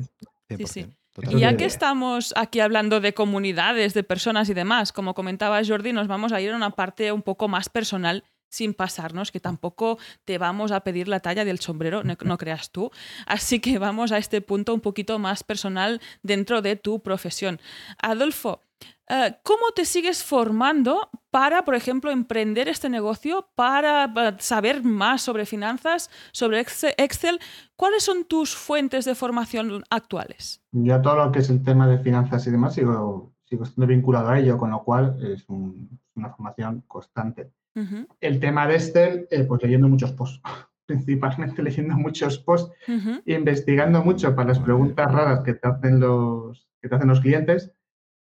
100%, 0.49 0.67
sí. 0.67 0.85
Y 1.31 1.39
ya 1.39 1.57
que 1.57 1.65
es. 1.65 1.73
estamos 1.73 2.33
aquí 2.35 2.59
hablando 2.59 2.99
de 2.99 3.13
comunidades, 3.13 3.93
de 3.93 4.03
personas 4.03 4.49
y 4.49 4.53
demás, 4.53 4.91
como 4.91 5.13
comentaba 5.13 5.61
Jordi, 5.65 5.93
nos 5.93 6.07
vamos 6.07 6.31
a 6.31 6.41
ir 6.41 6.51
a 6.51 6.55
una 6.55 6.71
parte 6.71 7.11
un 7.11 7.21
poco 7.21 7.47
más 7.47 7.69
personal 7.69 8.23
sin 8.49 8.73
pasarnos, 8.73 9.31
que 9.31 9.39
tampoco 9.39 9.97
te 10.25 10.37
vamos 10.37 10.71
a 10.71 10.81
pedir 10.81 11.07
la 11.07 11.19
talla 11.19 11.45
del 11.45 11.59
sombrero, 11.59 12.03
no, 12.03 12.15
no 12.23 12.37
creas 12.37 12.71
tú. 12.71 12.91
Así 13.25 13.59
que 13.59 13.79
vamos 13.79 14.11
a 14.11 14.17
este 14.17 14.41
punto 14.41 14.73
un 14.73 14.81
poquito 14.81 15.19
más 15.19 15.43
personal 15.43 16.01
dentro 16.23 16.61
de 16.61 16.75
tu 16.75 17.01
profesión. 17.01 17.59
Adolfo, 18.01 18.61
eh, 19.07 19.35
¿cómo 19.43 19.71
te 19.75 19.85
sigues 19.85 20.23
formando 20.23 21.09
para, 21.31 21.63
por 21.65 21.75
ejemplo, 21.75 22.11
emprender 22.11 22.67
este 22.67 22.89
negocio, 22.89 23.49
para 23.55 24.37
saber 24.39 24.83
más 24.83 25.21
sobre 25.21 25.45
finanzas, 25.45 26.09
sobre 26.31 26.61
Exce- 26.63 26.93
Excel? 26.97 27.39
¿Cuáles 27.75 28.03
son 28.03 28.25
tus 28.25 28.55
fuentes 28.55 29.05
de 29.05 29.15
formación 29.15 29.83
actuales? 29.89 30.61
Yo 30.71 31.01
todo 31.01 31.15
lo 31.15 31.31
que 31.31 31.39
es 31.39 31.49
el 31.49 31.63
tema 31.63 31.87
de 31.87 31.99
finanzas 31.99 32.45
y 32.47 32.51
demás 32.51 32.73
sigo, 32.75 33.33
sigo 33.45 33.63
estando 33.63 33.87
vinculado 33.87 34.29
a 34.29 34.39
ello, 34.39 34.57
con 34.57 34.69
lo 34.71 34.83
cual 34.83 35.17
es 35.23 35.43
un- 35.49 35.99
una 36.15 36.29
formación 36.31 36.83
constante. 36.87 37.51
Ujú, 37.79 38.07
El 38.21 38.39
tema 38.39 38.67
de 38.67 38.75
Excel, 38.75 39.27
eh, 39.31 39.43
pues 39.43 39.61
leyendo 39.63 39.87
muchos 39.87 40.11
posts, 40.13 40.41
principalmente 40.85 41.61
leyendo 41.63 41.95
muchos 41.95 42.37
posts, 42.39 42.71
ujú, 42.87 43.21
investigando 43.25 44.03
mucho 44.03 44.35
para 44.35 44.49
las 44.49 44.59
preguntas 44.59 45.11
raras 45.11 45.41
que 45.43 45.53
te 45.53 45.67
hacen 45.67 45.99
los, 45.99 46.67
que 46.81 46.89
te 46.89 46.95
hacen 46.95 47.07
los 47.07 47.21
clientes 47.21 47.71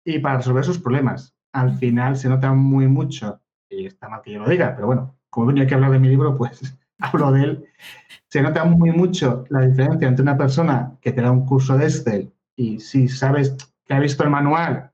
y 0.04 0.18
para 0.18 0.38
resolver 0.38 0.64
sus 0.64 0.78
problemas. 0.78 1.34
Al 1.52 1.68
Ujú. 1.68 1.78
final 1.78 2.16
se 2.16 2.28
nota 2.28 2.52
muy 2.52 2.86
mucho, 2.88 3.40
y 3.68 3.86
está 3.86 4.08
mal 4.08 4.22
que 4.22 4.32
yo 4.32 4.40
lo 4.40 4.48
diga, 4.48 4.74
pero 4.74 4.86
bueno, 4.86 5.16
como 5.30 5.46
venía 5.48 5.66
que 5.66 5.74
hablar 5.74 5.90
de 5.90 5.98
mi 5.98 6.08
libro, 6.08 6.36
pues 6.36 6.76
hablo 6.98 7.32
de 7.32 7.42
él. 7.44 7.64
Se 8.28 8.42
nota 8.42 8.64
muy 8.64 8.90
mucho 8.90 9.44
la 9.50 9.60
diferencia 9.60 10.08
entre 10.08 10.22
una 10.22 10.36
persona 10.36 10.96
que 11.00 11.12
te 11.12 11.20
da 11.22 11.30
un 11.30 11.46
curso 11.46 11.76
de 11.76 11.84
Excel 11.84 12.32
y 12.56 12.80
si 12.80 13.08
sabes 13.08 13.56
que 13.84 13.94
ha 13.94 14.00
visto 14.00 14.24
el 14.24 14.30
manual, 14.30 14.90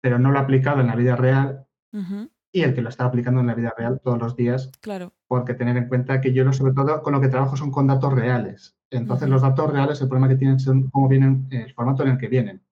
pero 0.00 0.18
no 0.18 0.30
lo 0.32 0.38
ha 0.38 0.42
aplicado 0.42 0.80
en 0.80 0.88
la 0.88 0.96
vida 0.96 1.14
real, 1.14 1.66
ujú, 1.92 2.28
y 2.52 2.62
el 2.62 2.74
que 2.74 2.82
lo 2.82 2.90
está 2.90 3.06
aplicando 3.06 3.40
en 3.40 3.46
la 3.46 3.54
vida 3.54 3.72
real 3.76 4.00
todos 4.04 4.18
los 4.18 4.36
días 4.36 4.70
Claro. 4.80 5.12
porque 5.26 5.54
tener 5.54 5.76
en 5.76 5.88
cuenta 5.88 6.20
que 6.20 6.32
yo 6.32 6.50
sobre 6.52 6.74
todo 6.74 7.02
con 7.02 7.14
lo 7.14 7.20
que 7.20 7.28
trabajo 7.28 7.56
son 7.56 7.70
con 7.70 7.86
datos 7.86 8.12
reales. 8.12 8.76
Entonces 8.90 9.28
los 9.30 9.40
datos 9.40 9.72
reales, 9.72 10.00
el 10.02 10.08
problema 10.08 10.28
que 10.28 10.36
tienen 10.36 10.60
son 10.60 10.90
cómo 10.90 11.08
vienen, 11.08 11.48
eh, 11.50 11.64
el 11.66 11.72
formato 11.72 12.02
en 12.02 12.10
el 12.10 12.18
que 12.18 12.28
vienen. 12.28 12.62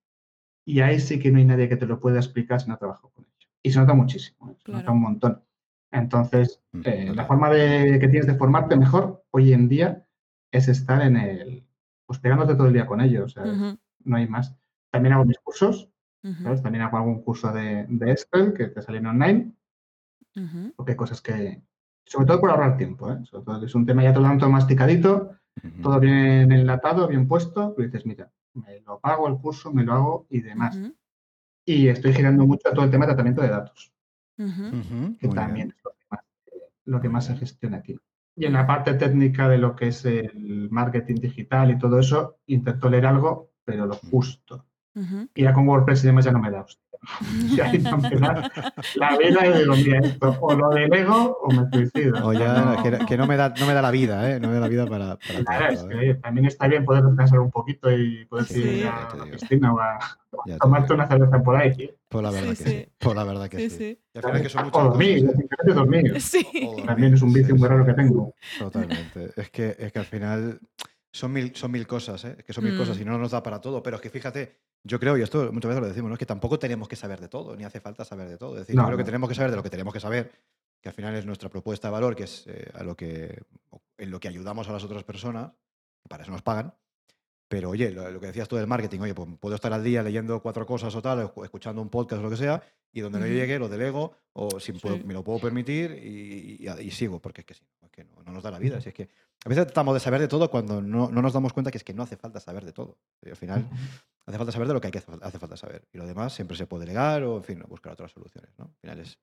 Y 0.66 0.80
ahí 0.80 1.00
sí 1.00 1.18
que 1.18 1.30
no 1.30 1.38
hay 1.38 1.46
nadie 1.46 1.68
que 1.68 1.76
te 1.76 1.86
lo 1.86 1.98
pueda 1.98 2.18
explicar 2.18 2.60
si 2.60 2.68
no 2.68 2.76
trabajo 2.76 3.10
con 3.10 3.24
ello. 3.24 3.48
Y 3.62 3.70
se 3.70 3.80
nota 3.80 3.94
muchísimo, 3.94 4.54
se 4.64 4.70
nota 4.70 4.90
un 4.92 5.00
montón. 5.00 5.42
Entonces, 5.90 6.60
Mm, 6.72 6.82
eh, 6.84 7.12
la 7.14 7.24
forma 7.24 7.50
de, 7.50 7.98
que 7.98 8.06
tienes 8.08 8.26
de 8.26 8.34
formarte 8.34 8.76
mejor 8.76 9.24
hoy 9.30 9.52
en 9.52 9.68
día 9.68 10.06
es 10.52 10.68
estar 10.68 11.02
en 11.02 11.16
el, 11.16 11.66
pues 12.06 12.18
pegándote 12.20 12.54
todo 12.54 12.68
el 12.68 12.72
día 12.74 12.86
con 12.86 13.00
ellos, 13.00 13.34
no 14.04 14.16
hay 14.16 14.28
más. 14.28 14.54
También 14.92 15.14
hago 15.14 15.24
mis 15.24 15.38
cursos, 15.38 15.90
ujú, 16.22 16.42
¿sabes? 16.42 16.62
También 16.62 16.82
hago 16.82 16.98
algún 16.98 17.22
curso 17.22 17.52
de, 17.52 17.86
de 17.88 18.12
Excel 18.12 18.52
que 18.52 18.66
te 18.68 18.82
salen 18.82 19.06
online 19.06 19.52
porque 20.76 20.92
hay 20.92 20.96
cosas 20.96 21.20
que, 21.20 21.62
sobre 22.04 22.26
todo 22.26 22.40
por 22.40 22.50
ahorrar 22.50 22.76
tiempo, 22.76 23.10
¿eh? 23.10 23.18
sobre 23.24 23.44
todo 23.44 23.64
es 23.64 23.74
un 23.74 23.86
tema 23.86 24.02
ya 24.02 24.12
todo 24.12 24.24
tanto 24.24 24.48
masticadito, 24.48 25.32
todo 25.82 26.00
bien 26.00 26.50
enlatado, 26.52 27.08
bien 27.08 27.28
puesto, 27.28 27.72
tú 27.74 27.82
dices, 27.82 28.06
mira, 28.06 28.30
me 28.54 28.80
lo 28.80 29.00
pago 29.00 29.28
el 29.28 29.36
curso, 29.36 29.72
me 29.72 29.84
lo 29.84 29.92
hago 29.92 30.26
y 30.30 30.40
demás. 30.40 30.78
Y 31.64 31.88
estoy 31.88 32.12
girando 32.12 32.46
mucho 32.46 32.68
a 32.68 32.72
todo 32.72 32.84
el 32.84 32.90
tema 32.90 33.04
de 33.04 33.12
tratamiento 33.12 33.42
de 33.42 33.48
datos, 33.48 33.92
que 34.36 34.44
muy 34.44 35.34
también 35.34 35.68
bien. 35.68 35.74
es 35.76 35.84
lo 35.84 35.90
que 35.90 36.06
más, 36.10 36.20
lo 36.84 37.00
que 37.00 37.08
Muy 37.08 37.14
más 37.14 37.26
se 37.26 37.36
gestiona 37.36 37.78
aquí. 37.78 37.98
Y 38.36 38.46
en 38.46 38.54
la 38.54 38.66
parte 38.66 38.94
técnica 38.94 39.48
de 39.48 39.58
lo 39.58 39.76
que 39.76 39.88
es 39.88 40.04
el 40.04 40.68
marketing 40.70 41.16
digital 41.16 41.70
y 41.70 41.78
todo 41.78 41.98
eso, 41.98 42.38
intento 42.46 42.88
leer 42.88 43.06
algo, 43.06 43.50
pero 43.64 43.86
lo 43.86 43.94
justo. 43.94 44.66
Y 45.34 45.42
ya 45.42 45.52
con 45.52 45.68
WordPress 45.68 46.04
y 46.04 46.06
demás 46.08 46.24
ya 46.24 46.32
no 46.32 46.40
me 46.40 46.50
da. 46.50 46.62
hostia. 46.62 46.89
La 48.96 49.16
vida 49.16 49.46
y 49.46 49.58
digo, 49.60 49.74
mira, 49.76 49.98
esto 50.00 50.36
o 50.40 50.54
lo 50.54 50.68
delego 50.70 51.38
o 51.42 51.52
me 51.52 51.68
suicido. 51.70 52.26
O 52.26 52.32
ya, 52.32 52.54
no- 52.76 52.82
que, 52.82 53.06
que 53.06 53.16
no, 53.16 53.26
me 53.26 53.36
da, 53.36 53.54
no 53.58 53.66
me 53.66 53.74
da 53.74 53.82
la 53.82 53.90
vida, 53.90 54.30
¿eh? 54.30 54.38
No 54.40 54.48
me 54.48 54.54
da 54.54 54.60
la 54.60 54.68
vida 54.68 54.86
para, 54.86 55.16
para 55.16 55.34
todo 55.34 55.44
Claro, 55.44 55.72
es 55.72 55.82
que 55.84 55.94
¿eh? 55.94 55.98
oye, 55.98 56.14
también 56.16 56.46
está 56.46 56.68
bien 56.68 56.84
poder 56.84 57.04
descansar 57.04 57.40
un 57.40 57.50
poquito 57.50 57.90
y 57.90 58.24
poder 58.26 58.44
Sí. 58.46 58.60
ir 58.62 58.86
a 58.86 59.08
la 59.16 59.24
piscina 59.24 59.72
o 59.74 59.80
a, 59.80 59.98
tomarte 60.60 60.92
una 60.94 61.06
cerveza 61.08 61.42
por 61.42 61.56
ahí. 61.56 61.90
Por 62.08 62.22
la 62.22 62.30
verdad 62.30 62.54
Sí, 62.54 62.64
que 62.64 62.70
sí. 62.70 62.78
sí. 62.84 62.88
Por 62.98 63.16
la 63.16 63.24
verdad 63.24 63.48
que 63.48 63.58
Sí, 63.58 63.70
sí. 63.70 63.76
sí. 63.78 63.98
Que 64.14 64.48
son 64.48 64.62
O 64.62 64.64
muchas 64.64 64.82
dormir, 64.84 65.20
cosas, 65.26 65.36
simplemente 65.38 65.72
dormir. 65.74 66.20
Sí. 66.20 66.46
O 66.54 66.66
dormir, 66.70 66.86
También 66.86 67.14
es 67.14 67.22
un 67.22 67.32
vicio 67.32 67.54
sí, 67.54 67.60
muy 67.60 67.68
sí. 67.68 67.74
raro 67.74 67.86
que 67.86 67.94
tengo. 67.94 68.34
Totalmente. 68.58 69.30
Es 69.36 69.50
que, 69.50 69.76
es 69.78 69.92
que 69.92 69.98
al 69.98 70.04
final 70.04 70.60
son 71.12 71.32
mil, 71.32 71.54
son 71.56 71.70
mil 71.70 71.86
cosas, 71.86 72.24
¿eh? 72.24 72.36
Es 72.38 72.44
que 72.44 72.52
son 72.52 72.64
mil 72.64 72.74
Mm. 72.74 72.78
cosas 72.78 72.98
y 73.00 73.04
no 73.04 73.18
nos 73.18 73.30
da 73.32 73.42
para 73.42 73.60
todo. 73.60 73.82
Pero 73.82 73.96
es 73.96 74.02
que 74.02 74.10
fíjate, 74.10 74.56
yo 74.84 74.98
creo, 75.00 75.16
y 75.18 75.22
esto 75.22 75.52
muchas 75.52 75.68
veces 75.70 75.82
lo 75.82 75.88
decimos, 75.88 76.08
¿no? 76.08 76.14
Es 76.14 76.18
que 76.18 76.26
tampoco 76.26 76.58
tenemos 76.58 76.88
que 76.88 76.96
saber 76.96 77.20
de 77.20 77.28
todo, 77.28 77.56
ni 77.56 77.64
hace 77.64 77.80
falta 77.80 78.04
saber 78.04 78.28
de 78.28 78.36
todo. 78.38 78.54
Es 78.54 78.60
decir, 78.60 78.76
No, 78.76 78.82
yo 78.82 78.86
creo 78.88 78.96
que 78.98 79.02
no. 79.02 79.06
tenemos 79.06 79.28
que 79.28 79.34
saber 79.34 79.50
de 79.50 79.56
lo 79.56 79.62
que 79.62 79.70
tenemos 79.70 79.92
que 79.92 80.00
saber, 80.00 80.30
que 80.80 80.88
al 80.88 80.94
final 80.94 81.14
es 81.14 81.26
nuestra 81.26 81.48
propuesta 81.48 81.88
de 81.88 81.92
valor, 81.92 82.16
que 82.16 82.24
es 82.24 82.44
eh, 82.46 82.70
a 82.74 82.82
lo 82.84 82.96
que, 82.96 83.42
en 83.98 84.10
lo 84.10 84.18
que 84.20 84.28
ayudamos 84.28 84.68
a 84.68 84.72
las 84.72 84.84
otras 84.84 85.04
personas, 85.04 85.50
que 86.02 86.08
para 86.08 86.22
eso 86.22 86.32
nos 86.32 86.42
pagan. 86.42 86.72
Pero 87.48 87.70
oye, 87.70 87.90
lo, 87.90 88.08
lo 88.12 88.20
que 88.20 88.28
decías 88.28 88.46
tú 88.48 88.54
del 88.56 88.68
marketing, 88.68 89.00
oye, 89.00 89.12
pues 89.14 89.28
puedo 89.40 89.56
estar 89.56 89.72
al 89.72 89.82
día 89.82 90.04
leyendo 90.04 90.40
cuatro 90.40 90.64
cosas 90.64 90.94
o 90.94 91.02
tal, 91.02 91.18
o 91.18 91.34
escu- 91.34 91.44
escuchando 91.44 91.82
un 91.82 91.88
podcast 91.90 92.20
o 92.20 92.22
lo 92.22 92.30
que 92.30 92.36
sea, 92.36 92.62
y 92.92 93.00
donde 93.00 93.18
no 93.18 93.24
Ujú. 93.24 93.34
llegue 93.34 93.58
lo 93.58 93.68
delego, 93.68 94.12
o 94.34 94.60
si 94.60 94.72
puedo- 94.72 94.96
Sí. 94.96 95.02
me 95.04 95.12
lo 95.14 95.24
puedo 95.24 95.40
permitir 95.40 95.90
y, 96.00 96.64
y- 96.64 96.68
y 96.80 96.90
sigo, 96.92 97.20
porque 97.20 97.40
es 97.40 97.46
que 97.46 97.54
sí, 97.54 97.64
es 97.82 97.90
que 97.90 98.04
no, 98.04 98.22
no 98.24 98.32
nos 98.32 98.42
da 98.44 98.52
la 98.52 98.60
vida. 98.60 98.80
Si 98.80 98.88
es 98.90 98.94
que 98.94 99.08
a 99.44 99.48
veces 99.48 99.66
tratamos 99.66 99.94
de 99.94 100.00
saber 100.00 100.20
de 100.20 100.28
todo 100.28 100.50
cuando 100.50 100.82
no, 100.82 101.10
no 101.10 101.22
nos 101.22 101.32
damos 101.32 101.52
cuenta 101.52 101.70
que 101.70 101.78
es 101.78 101.84
que 101.84 101.94
no 101.94 102.02
hace 102.02 102.16
falta 102.16 102.40
saber 102.40 102.64
de 102.64 102.72
todo. 102.72 102.98
Y 103.22 103.30
al 103.30 103.36
final 103.36 103.66
hace 104.26 104.36
falta 104.36 104.52
saber 104.52 104.68
de 104.68 104.74
lo 104.74 104.80
que 104.80 104.88
hay 104.88 104.92
que 104.92 104.98
hace, 104.98 105.38
falta 105.38 105.56
saber. 105.56 105.88
Y 105.92 105.98
lo 105.98 106.06
demás 106.06 106.34
siempre 106.34 106.56
se 106.56 106.66
puede 106.66 106.84
delegar 106.84 107.22
o, 107.22 107.38
en 107.38 107.44
fin, 107.44 107.62
buscar 107.68 107.92
otras 107.94 108.12
soluciones. 108.12 108.50
¿no? 108.58 108.66
Al 108.66 108.74
final 108.80 108.98
es. 109.00 109.18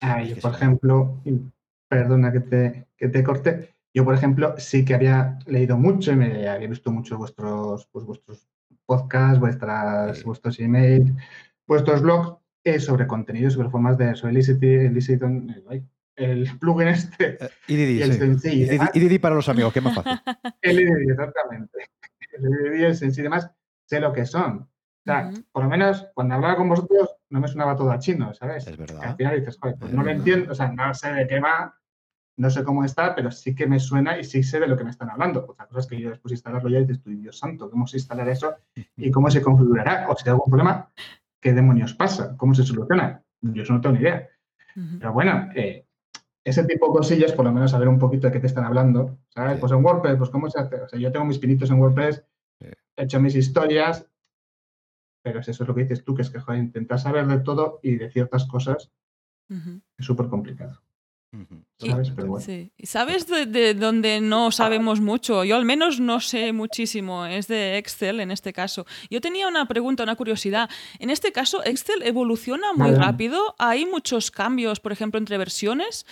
Ah, 0.00 0.22
yo, 0.22 0.36
por 0.36 0.52
ejemplo, 0.52 1.20
perdona 1.88 2.32
que 2.32 2.40
te, 2.40 2.88
que 2.96 3.08
te 3.08 3.22
corte, 3.22 3.74
yo, 3.92 4.04
por 4.04 4.14
ejemplo, 4.14 4.54
sí 4.58 4.84
que 4.84 4.94
había 4.94 5.38
leído 5.46 5.76
mucho 5.76 6.12
y 6.12 6.16
me 6.16 6.48
había 6.48 6.68
visto 6.68 6.90
mucho 6.90 7.18
vuestros, 7.18 7.86
pues, 7.86 8.04
vuestros 8.06 8.48
podcasts, 8.86 9.40
vuestras, 9.40 10.18
Sí. 10.18 10.24
vuestros 10.24 10.60
emails, 10.60 11.12
vuestros 11.66 12.00
blogs 12.00 12.38
eh, 12.64 12.80
sobre 12.80 13.06
contenido, 13.06 13.50
sobre 13.50 13.70
formas 13.70 13.98
de 13.98 14.14
sobre 14.14 14.40
eh, 14.40 15.64
ay, 15.68 15.84
el 16.18 16.58
plugin 16.58 16.88
este, 16.88 17.38
Eh, 17.44 17.48
IDD, 17.68 17.90
y 17.98 18.02
el 18.02 18.12
sí. 18.12 18.18
sencillo 18.18 18.72
y 18.72 18.76
IDD. 18.76 18.90
IDD 18.94 19.20
para 19.20 19.34
los 19.36 19.48
amigos, 19.48 19.72
que 19.72 19.78
es 19.78 19.84
más 19.84 19.94
fácil. 19.94 20.12
El 20.62 20.80
IDD, 20.80 21.10
exactamente. 21.10 21.78
El 22.32 22.44
IDD, 22.76 22.86
el 22.86 22.96
sencillo 22.96 23.22
y 23.22 23.24
demás, 23.24 23.50
sé 23.86 24.00
lo 24.00 24.12
que 24.12 24.26
son. 24.26 24.58
O 24.58 24.68
sea, 25.04 25.28
Ujú. 25.32 25.42
por 25.52 25.62
lo 25.62 25.68
menos 25.70 26.06
cuando 26.14 26.34
hablaba 26.34 26.56
con 26.56 26.68
vosotros 26.68 27.16
no 27.30 27.40
me 27.40 27.48
sonaba 27.48 27.76
todo 27.76 27.90
a 27.92 27.98
chino, 27.98 28.34
¿sabes? 28.34 28.66
Es 28.66 28.76
Que 28.76 28.82
al 28.82 28.88
verdad. 28.88 29.16
final 29.16 29.38
dices, 29.38 29.56
joder, 29.58 29.76
pues 29.78 29.90
Es 29.90 29.96
no 29.96 30.02
lo 30.02 30.06
verdad. 30.08 30.18
entiendo, 30.26 30.52
o 30.52 30.54
sea, 30.54 30.68
no 30.72 30.92
sé 30.94 31.12
de 31.12 31.26
qué 31.26 31.40
va, 31.40 31.74
no 32.36 32.50
sé 32.50 32.62
cómo 32.64 32.84
está, 32.84 33.14
pero 33.14 33.30
sí 33.30 33.54
que 33.54 33.66
me 33.66 33.78
suena 33.80 34.18
y 34.18 34.24
sí 34.24 34.42
sé 34.42 34.60
de 34.60 34.66
lo 34.68 34.76
que 34.76 34.84
me 34.84 34.90
están 34.90 35.10
hablando. 35.10 35.46
Otra 35.48 35.66
cosa 35.66 35.80
es 35.80 35.86
que 35.86 36.00
yo 36.00 36.10
después 36.10 36.30
de 36.30 36.34
instalarlo 36.34 36.68
ya 36.68 36.80
dices, 36.80 37.00
tú, 37.00 37.10
Dios 37.10 37.38
santo, 37.38 37.70
¿cómo 37.70 37.86
se 37.86 37.96
instalará 37.96 38.30
eso 38.32 38.56
y 38.96 39.10
cómo 39.12 39.30
se 39.30 39.40
configurará? 39.40 40.06
O 40.08 40.16
si 40.16 40.24
hay 40.28 40.32
algún 40.32 40.50
problema, 40.50 40.90
¿qué 41.40 41.52
demonios 41.52 41.94
pasa? 41.94 42.36
¿Cómo 42.36 42.54
se 42.54 42.64
soluciona? 42.64 43.22
Yo 43.40 43.62
eso 43.62 43.72
no 43.72 43.80
tengo 43.80 43.94
ni 43.96 44.02
idea. 44.02 44.28
Ujú. 44.76 44.98
Pero 44.98 45.12
bueno, 45.12 45.48
eh, 45.54 45.86
ese 46.48 46.64
tipo 46.64 46.86
de 46.88 46.92
cosillas, 46.92 47.32
por 47.32 47.44
lo 47.44 47.52
menos 47.52 47.70
saber 47.70 47.88
un 47.88 47.98
poquito 47.98 48.26
de 48.26 48.32
qué 48.32 48.40
te 48.40 48.46
están 48.46 48.64
hablando, 48.64 49.18
¿sabes? 49.28 49.54
Sí. 49.54 49.60
Pues 49.60 49.72
en 49.72 49.84
WordPress, 49.84 50.16
pues 50.16 50.30
cómo 50.30 50.48
se 50.50 50.58
hace. 50.60 50.76
O 50.76 50.88
sea, 50.88 50.98
yo 50.98 51.10
tengo 51.12 51.24
mis 51.26 51.38
pinitos 51.38 51.70
en 51.70 51.78
WordPress, 51.80 52.24
Sí. 52.60 52.66
he 52.96 53.04
hecho 53.04 53.20
mis 53.20 53.34
historias, 53.36 54.06
pero 55.22 55.40
es 55.40 55.48
eso 55.48 55.62
es 55.64 55.68
lo 55.68 55.74
que 55.74 55.82
dices 55.82 56.04
tú, 56.04 56.14
que 56.14 56.22
es 56.22 56.30
que 56.30 56.40
joder, 56.40 56.60
intentar 56.60 56.98
saber 56.98 57.26
de 57.26 57.38
todo 57.40 57.80
y 57.82 57.96
de 57.96 58.10
ciertas 58.10 58.46
cosas 58.46 58.90
es 59.50 60.04
súper 60.04 60.28
complicado. 60.28 60.80
¿Sabes? 61.30 61.48
totalmente. 61.76 62.12
Pero 62.16 62.28
bueno. 62.28 62.44
Sí. 62.44 62.72
¿Y 62.78 62.86
¿Sabes 62.86 63.26
de, 63.26 63.44
de 63.46 63.74
dónde 63.74 64.20
no 64.22 64.50
sabemos 64.50 65.00
mucho? 65.00 65.44
Yo 65.44 65.56
al 65.56 65.66
menos 65.66 66.00
no 66.00 66.20
sé 66.20 66.52
muchísimo. 66.54 67.26
Es 67.26 67.48
de 67.48 67.76
Excel 67.76 68.20
en 68.20 68.30
este 68.30 68.52
caso. 68.54 68.86
Yo 69.10 69.20
tenía 69.20 69.46
una 69.46 69.66
pregunta, 69.68 70.02
una 70.04 70.16
curiosidad. 70.16 70.70
En 70.98 71.10
este 71.10 71.30
caso, 71.30 71.62
Excel 71.64 72.02
evoluciona 72.02 72.72
muy 72.72 72.92
Vale. 72.92 72.98
rápido. 73.04 73.54
¿Hay 73.58 73.84
muchos 73.84 74.30
cambios, 74.30 74.80
por 74.80 74.90
ejemplo, 74.92 75.18
entre 75.18 75.36
versiones? 75.36 76.06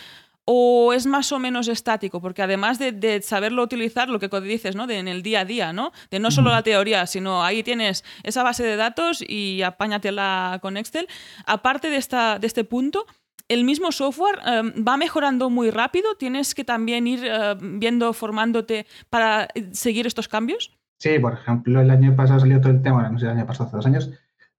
¿O 0.48 0.92
es 0.92 1.06
más 1.06 1.32
o 1.32 1.38
menos 1.38 1.66
estático? 1.68 2.20
Porque 2.20 2.40
además 2.40 2.78
de, 2.78 2.92
de 2.92 3.20
saberlo 3.20 3.62
utilizar, 3.62 4.08
lo 4.08 4.20
que 4.20 4.28
dices, 4.40 4.76
¿no? 4.76 4.86
De 4.86 4.98
en 4.98 5.08
el 5.08 5.22
día 5.22 5.40
a 5.40 5.44
día, 5.44 5.72
¿no? 5.72 5.92
De 6.10 6.20
no 6.20 6.30
solo 6.30 6.50
la 6.50 6.62
teoría, 6.62 7.06
sino 7.06 7.44
ahí 7.44 7.62
tienes 7.62 8.04
esa 8.22 8.42
base 8.42 8.62
de 8.62 8.76
datos 8.76 9.24
y 9.26 9.62
apáñatela 9.62 10.60
con 10.62 10.76
Excel. 10.76 11.08
Aparte 11.46 11.90
de, 11.90 11.96
esta, 11.96 12.38
de 12.38 12.46
este 12.46 12.62
punto, 12.62 13.06
el 13.48 13.64
mismo 13.64 13.90
software 13.90 14.38
eh, 14.46 14.62
va 14.80 14.96
mejorando 14.96 15.50
muy 15.50 15.70
rápido. 15.70 16.14
Tienes 16.16 16.54
que 16.54 16.64
también 16.64 17.06
ir 17.06 17.24
eh, 17.24 17.56
viendo, 17.60 18.12
formándote 18.12 18.86
para 19.10 19.48
eh, 19.54 19.68
seguir 19.72 20.06
estos 20.06 20.28
cambios. 20.28 20.78
Sí, 20.98 21.18
por 21.18 21.34
ejemplo, 21.34 21.80
el 21.80 21.90
año 21.90 22.16
pasado 22.16 22.40
salió 22.40 22.60
todo 22.60 22.72
el 22.72 22.82
tema, 22.82 23.08
no 23.08 23.18
sé, 23.18 23.26
el 23.26 23.32
año 23.32 23.46
pasado, 23.46 23.68
hace 23.68 23.76
dos 23.76 23.86
años, 23.86 24.10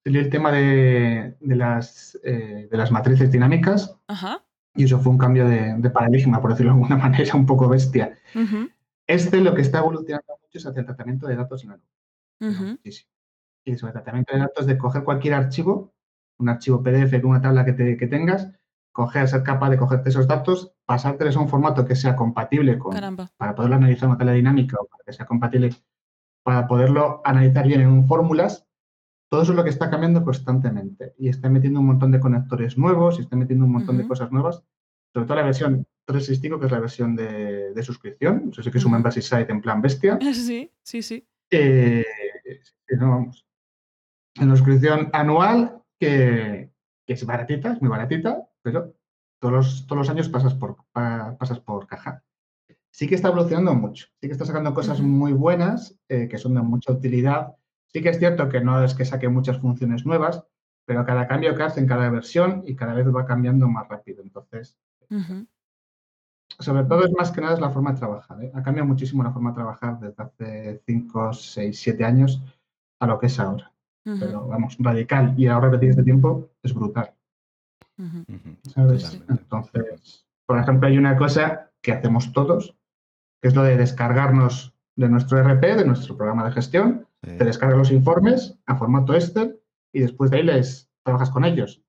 salió 0.04 0.22
el 0.22 0.30
tema 0.30 0.52
de, 0.52 1.36
de 1.40 1.56
las, 1.56 2.18
eh, 2.24 2.68
de 2.70 2.78
las 2.78 2.92
matrices 2.92 3.32
dinámicas 3.32 3.96
Ajá. 4.08 4.44
Y 4.78 4.86
eso 4.86 5.00
fue 5.00 5.12
un 5.12 5.18
cambio 5.18 5.48
de, 5.48 5.74
de 5.78 5.90
paradigma, 5.90 6.40
por 6.42 6.52
decirlo 6.52 6.72
de 6.74 6.76
alguna 6.82 6.98
manera, 7.04 7.36
un 7.36 7.46
poco 7.46 7.68
bestia. 7.68 8.18
Este 9.08 9.42
lo 9.42 9.56
que 9.56 9.62
está 9.62 9.80
evolucionando 9.80 10.34
mucho 10.42 10.58
es 10.58 10.66
hacia 10.66 10.82
el 10.82 10.86
tratamiento 10.86 11.28
de 11.28 11.36
datos 11.36 11.64
en 11.64 11.70
la 11.72 11.78
nube. 11.78 12.52
ujú, 12.52 12.64
muchísimo. 12.72 13.10
Y 13.66 13.76
sobre 13.78 13.90
el 13.92 13.94
tratamiento 13.96 14.34
de 14.34 14.40
datos 14.40 14.66
de 14.68 14.78
coger 14.78 15.04
cualquier 15.04 15.34
archivo, 15.34 15.94
un 16.40 16.50
archivo 16.50 16.84
PDF 16.84 17.22
con 17.22 17.32
una 17.32 17.42
tabla 17.42 17.66
que, 17.66 17.74
te- 17.74 17.98
que 17.98 18.08
tengas, 18.08 18.50
coger, 18.92 19.28
ser 19.28 19.44
capaz 19.44 19.70
de 19.72 19.78
cogerte 19.78 20.10
esos 20.10 20.28
datos, 20.28 20.74
pasártelos 20.86 21.36
a 21.38 21.40
un 21.40 21.50
formato 21.50 21.86
que 21.86 21.96
sea 21.96 22.16
compatible 22.16 22.78
con, 22.78 22.94
Caramba. 22.94 23.30
para 23.38 23.56
poderlo 23.56 23.76
analizar 23.78 24.04
en 24.06 24.10
una 24.10 24.18
tabla 24.18 24.34
dinámica 24.34 24.78
o 24.80 24.86
para 24.88 25.04
que 25.06 25.14
sea 25.14 25.26
compatible, 25.26 25.72
para 26.44 26.68
poderlo 26.68 27.22
analizar 27.26 27.66
bien 27.68 27.82
en 27.82 28.08
fórmulas, 28.08 28.67
todo 29.30 29.42
eso 29.42 29.52
es 29.52 29.56
lo 29.58 29.64
que 29.64 29.70
está 29.70 29.90
cambiando 29.90 30.24
constantemente. 30.24 31.14
Y 31.18 31.30
está 31.30 31.50
metiendo 31.50 31.80
un 31.80 31.88
montón 31.88 32.12
de 32.12 32.20
conectores 32.20 32.78
nuevos 32.78 33.18
y 33.18 33.22
está 33.22 33.36
metiendo 33.36 33.66
un 33.66 33.72
montón 33.72 33.98
de 33.98 34.08
cosas 34.08 34.32
nuevas, 34.32 34.64
sobre 35.14 35.26
todo 35.28 35.36
la 35.38 35.44
versión 35.44 35.86
365, 36.06 36.60
que 36.60 36.66
es 36.68 36.72
la 36.72 36.80
versión 36.80 37.16
de, 37.16 37.74
de 37.74 37.84
suscripción. 37.84 38.50
Eso 38.52 38.64
sí 38.64 38.72
que 38.72 38.78
es 38.78 38.86
un 38.86 38.92
membership 38.94 39.22
site 39.22 39.52
en 39.52 39.62
plan 39.62 39.82
bestia. 39.82 40.18
Sí, 40.34 40.72
sí, 40.82 41.02
sí. 41.02 41.28
Eh, 41.52 42.06
sí, 42.88 42.96
no, 42.98 43.10
vamos. 43.12 43.46
En 44.36 44.50
la 44.50 44.56
suscripción 44.56 45.10
anual, 45.14 45.82
que, 46.00 46.72
que 47.06 47.14
es 47.14 47.26
baratita, 47.26 47.74
es 47.74 47.82
muy 47.82 47.90
baratita, 47.90 48.48
pero 48.62 48.94
todos 49.40 49.54
los, 49.54 49.88
todos 49.88 50.00
los 50.00 50.10
años 50.10 50.30
pasas 50.30 50.54
por, 50.54 50.78
pa- 50.92 51.36
pasas 51.38 51.60
por 51.60 51.88
caja. 51.88 52.24
Sí 52.92 53.08
que 53.08 53.16
está 53.16 53.28
evolucionando 53.28 53.74
mucho, 53.76 54.08
sí 54.22 54.28
que 54.28 54.32
está 54.32 54.46
sacando 54.46 54.74
cosas 54.74 55.02
muy 55.02 55.32
buenas, 55.34 56.00
eh, 56.10 56.28
que 56.28 56.38
son 56.38 56.54
de 56.56 56.62
mucha 56.62 56.92
utilidad. 56.94 57.56
Sí 57.88 58.02
que 58.02 58.10
es 58.10 58.20
cierto 58.20 58.50
que 58.50 58.62
no 58.62 58.84
es 58.84 58.94
que 58.94 59.06
saque 59.06 59.30
muchas 59.30 59.60
funciones 59.60 60.06
nuevas, 60.06 60.44
pero 60.86 61.06
cada 61.06 61.28
cambio 61.28 61.56
que 61.56 61.64
hace 61.64 61.80
en 61.80 61.88
cada 61.88 62.10
versión 62.10 62.64
y 62.66 62.76
cada 62.76 62.94
vez 62.94 63.08
va 63.08 63.26
cambiando 63.26 63.68
más 63.68 63.88
rápido. 63.88 64.24
Entonces, 64.24 64.78
sobre 66.60 66.84
todo 66.86 67.06
es 67.06 67.12
más 67.12 67.32
que 67.32 67.42
nada 67.42 67.54
es 67.54 67.60
la 67.60 67.70
forma 67.70 67.92
de 67.92 68.00
trabajar. 68.00 68.44
¿eh? 68.44 68.52
Ha 68.54 68.64
cambiado 68.64 68.88
muchísimo 68.88 69.24
la 69.24 69.32
forma 69.32 69.52
de 69.52 69.56
trabajar 69.56 70.00
desde 70.00 70.24
hace 70.24 70.82
5, 70.86 71.34
6, 71.34 71.80
7 71.80 72.06
años 72.06 72.42
a 73.00 73.08
lo 73.08 73.20
que 73.20 73.28
es 73.28 73.40
ahora. 73.40 73.72
Pero 74.04 74.48
vamos, 74.48 74.78
radical. 74.80 75.34
Y 75.38 75.48
ahora 75.48 75.68
repetir 75.68 75.90
este 75.90 76.04
tiempo 76.04 76.50
es 76.64 76.74
brutal. 76.74 77.14
Entonces, 77.98 79.22
por 80.46 80.60
ejemplo, 80.60 80.88
hay 80.88 80.98
una 80.98 81.18
cosa 81.18 81.72
que 81.82 81.92
hacemos 81.92 82.32
todos, 82.32 82.78
que 83.42 83.50
es 83.50 83.56
lo 83.56 83.64
de 83.64 83.76
descargarnos 83.76 84.74
de 84.96 85.10
nuestro 85.10 85.40
RP, 85.40 85.76
de 85.76 85.86
nuestro 85.86 86.16
programa 86.16 86.46
de 86.46 86.54
gestión, 86.54 87.07
Sí. 87.24 87.38
te 87.38 87.46
descargas 87.46 87.78
los 87.78 87.92
informes 87.92 88.58
a 88.66 88.76
formato 88.76 89.14
Excel 89.14 89.60
y 89.94 90.02
después 90.02 90.30
de 90.32 90.38
ahí 90.38 90.44
les 90.44 90.90
trabajas 91.04 91.32
con 91.32 91.46
ellos. 91.46 91.84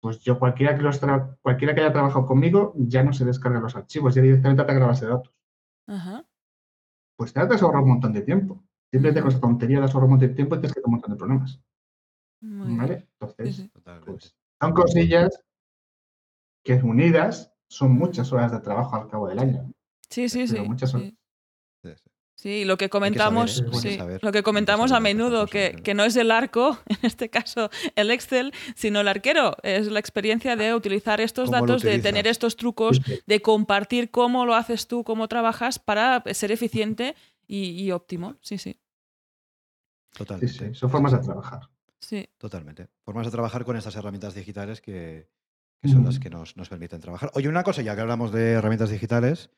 Pues 0.00 0.20
yo, 0.20 0.38
cualquiera 0.38 0.76
que, 0.76 0.82
los 0.82 1.02
tra- 1.02 1.36
cualquiera 1.42 1.74
que 1.74 1.80
haya 1.80 1.92
trabajado 1.92 2.24
conmigo, 2.26 2.72
ya 2.76 3.02
no 3.02 3.12
se 3.12 3.24
descarga 3.24 3.60
los 3.60 3.74
archivos, 3.76 4.14
ya 4.14 4.22
directamente 4.22 4.64
te 4.64 4.74
la 4.74 4.86
base 4.86 5.04
de 5.06 5.10
datos. 5.12 5.34
Ajá. 5.88 6.24
Pues 7.16 7.32
te 7.32 7.40
has 7.40 7.62
ahorrado 7.62 7.82
un 7.84 7.90
montón 7.90 8.12
de 8.12 8.22
tiempo. 8.22 8.62
Siempre 8.90 9.12
te 9.12 9.18
Ujú. 9.18 9.24
con 9.26 9.32
esa 9.32 9.40
tontería, 9.40 9.78
te 9.78 9.84
has 9.84 9.90
ahorrado 9.90 10.06
un 10.06 10.10
montón 10.12 10.28
de 10.28 10.34
tiempo 10.34 10.54
y 10.54 10.58
tienes 10.60 10.72
que 10.74 10.80
tener 10.80 10.86
un 10.86 10.92
montón 10.92 11.10
de 11.10 11.16
problemas. 11.16 11.60
Muy. 12.40 12.76
¿Vale? 12.76 13.08
Entonces, 13.20 13.56
sí. 13.56 13.72
Pues, 14.06 14.36
son 14.60 14.72
cosillas 14.72 15.42
que 16.64 16.74
unidas 16.74 17.52
son 17.68 17.92
muchas 17.92 18.32
horas 18.32 18.52
de 18.52 18.60
trabajo 18.60 18.96
al 18.96 19.08
cabo 19.08 19.28
del 19.28 19.40
año. 19.40 19.72
Sí, 20.08 20.28
sí, 20.28 20.46
Pero 20.48 20.62
sí. 20.62 20.68
muchas 20.68 20.94
horas. 20.94 21.08
Sí, 21.08 21.17
sí. 22.38 22.60
Sí, 22.60 22.64
lo 22.64 22.78
que 22.78 22.88
comentamos, 22.88 23.64
sí, 23.80 23.96
saber, 23.96 24.22
lo 24.22 24.30
que 24.30 24.42
comentamos 24.44 24.92
a 24.92 25.00
menudo, 25.00 25.46
que, 25.46 25.72
¿no? 25.76 25.82
que 25.82 25.92
no 25.94 26.04
es 26.04 26.14
el 26.16 26.30
arco, 26.30 26.78
en 26.86 26.98
este 27.02 27.28
caso 27.30 27.68
el 27.96 28.10
Excel, 28.12 28.52
sino 28.76 29.00
el 29.00 29.08
arquero. 29.08 29.56
Es 29.64 29.88
la 29.90 29.98
experiencia 29.98 30.54
de 30.54 30.72
utilizar 30.74 31.20
estos 31.20 31.46
¿Cómo 31.50 31.58
lo 31.58 31.66
datos, 31.66 31.82
de 31.82 31.98
tener 31.98 32.26
estos 32.28 32.56
trucos, 32.56 32.98
Sí, 32.98 33.02
sí. 33.16 33.20
de 33.26 33.42
compartir 33.42 34.10
cómo 34.10 34.46
lo 34.46 34.54
haces 34.54 34.86
tú, 34.86 35.02
cómo 35.02 35.26
trabajas 35.26 35.78
para 35.80 36.22
ser 36.32 36.52
eficiente 36.52 37.16
y, 37.46 37.70
y 37.82 37.90
óptimo. 37.90 38.36
Sí, 38.40 38.56
sí. 38.58 38.78
Sí, 40.12 40.18
Totalmente. 40.18 40.68
sí, 40.68 40.74
son 40.74 40.90
formas 40.90 41.12
de 41.12 41.18
trabajar. 41.18 41.68
Sí. 42.00 42.28
Totalmente. 42.38 42.88
Formas 43.02 43.26
de 43.26 43.32
trabajar 43.32 43.64
con 43.64 43.76
estas 43.76 43.96
herramientas 43.96 44.34
digitales 44.34 44.80
que, 44.80 45.28
que 45.82 45.88
son 45.88 46.04
las 46.04 46.18
que 46.18 46.30
nos, 46.30 46.56
nos 46.56 46.68
permiten 46.68 47.00
trabajar. 47.00 47.30
Oye, 47.34 47.48
una 47.48 47.62
cosa, 47.64 47.82
ya 47.82 47.94
que 47.94 48.00
hablamos 48.00 48.32
de 48.32 48.52
herramientas 48.52 48.90
digitales, 48.90 49.50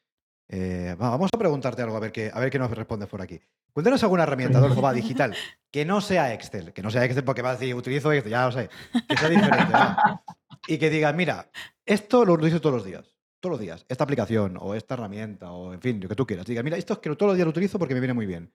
eh, 0.53 0.97
va, 1.01 1.11
vamos 1.11 1.31
a 1.33 1.39
preguntarte 1.39 1.81
algo, 1.81 1.97
a 1.97 2.01
ver 2.01 2.11
qué, 2.11 2.29
a 2.33 2.41
ver 2.41 2.51
qué 2.51 2.59
nos 2.59 2.71
respondes 2.73 3.09
por 3.09 3.23
aquí. 3.23 3.41
Cuéntanos 3.73 4.03
alguna 4.03 4.25
herramienta, 4.25 4.59
Adolfo, 4.59 4.83
va, 4.83 4.93
digital, 4.93 5.33
que 5.71 5.85
no 5.85 6.01
sea 6.01 6.35
Excel, 6.35 6.73
que 6.73 6.83
no 6.83 6.91
sea 6.91 7.05
Excel 7.05 7.23
porque 7.23 7.41
va 7.41 7.51
a 7.51 7.53
decir, 7.53 7.73
utilizo 7.73 8.13
Excel, 8.13 8.33
ya 8.33 8.47
lo 8.47 8.53
sé, 8.53 8.69
que 9.09 9.17
sea 9.17 9.29
diferente, 9.29 9.73
va. 9.73 10.25
Y 10.67 10.77
que 10.77 10.91
diga, 10.91 11.13
mira, 11.13 11.49
esto 11.87 12.25
lo 12.25 12.33
utilizo 12.33 12.61
todos 12.61 12.75
los 12.75 12.85
días, 12.85 13.17
todos 13.39 13.53
los 13.53 13.61
días, 13.61 13.87
esta 13.89 14.03
aplicación 14.03 14.59
o 14.61 14.75
esta 14.75 14.95
herramienta 14.95 15.53
o, 15.53 15.73
en 15.73 15.81
fin, 15.81 16.01
lo 16.01 16.09
que 16.09 16.17
tú 16.17 16.27
quieras. 16.27 16.47
Diga, 16.47 16.65
mira, 16.65 16.77
esto 16.77 16.95
es 16.95 16.99
que 16.99 17.15
todos 17.15 17.31
los 17.31 17.37
días 17.37 17.47
lo 17.47 17.51
utilizo 17.51 17.79
porque 17.79 17.95
me 17.95 18.01
viene 18.01 18.15
muy 18.15 18.27
bien. 18.27 18.53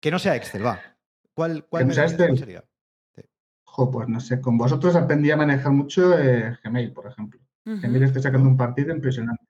Que 0.00 0.10
no 0.10 0.18
sea 0.18 0.36
Excel, 0.36 0.64
va. 0.64 0.80
¿Cuál, 1.34 1.66
cuál 1.66 1.82
no 1.82 1.88
me 1.88 1.94
sea 1.94 2.04
dirías? 2.04 2.16
¿Cuál 2.16 2.30
Excel. 2.30 2.46
sería? 2.46 2.64
Jo, 3.64 3.90
pues 3.90 4.08
no 4.08 4.20
sé, 4.20 4.40
con 4.40 4.56
vosotros 4.56 4.94
aprendí 4.96 5.30
a 5.30 5.36
manejar 5.36 5.72
mucho 5.72 6.18
eh, 6.18 6.56
Gmail, 6.64 6.92
por 6.92 7.08
ejemplo. 7.08 7.40
Gmail 7.64 8.04
estoy 8.04 8.22
sacando 8.22 8.48
un 8.48 8.56
partido 8.56 8.94
impresionante. 8.94 9.44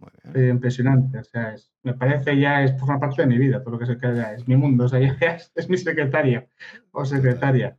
Muy 0.00 0.10
bien. 0.32 0.44
eh, 0.46 0.48
impresionante. 0.50 1.18
O 1.18 1.24
sea, 1.24 1.54
es- 1.54 1.70
me 1.82 1.94
parece 1.94 2.38
ya, 2.38 2.62
es 2.64 2.78
forma 2.78 2.98
parte 2.98 3.22
de 3.22 3.28
mi 3.28 3.38
vida, 3.38 3.60
todo 3.62 3.72
lo 3.72 3.78
que 3.78 3.86
se 3.86 3.98
queda, 3.98 4.32
es 4.34 4.48
mi 4.48 4.56
mundo, 4.56 4.84
o 4.84 4.88
sea, 4.88 4.98
ya 5.22 5.34
es, 5.36 5.52
es 5.54 5.68
mi 5.68 5.76
secretario 5.76 6.46
o 6.92 7.04
secretaria. 7.04 7.76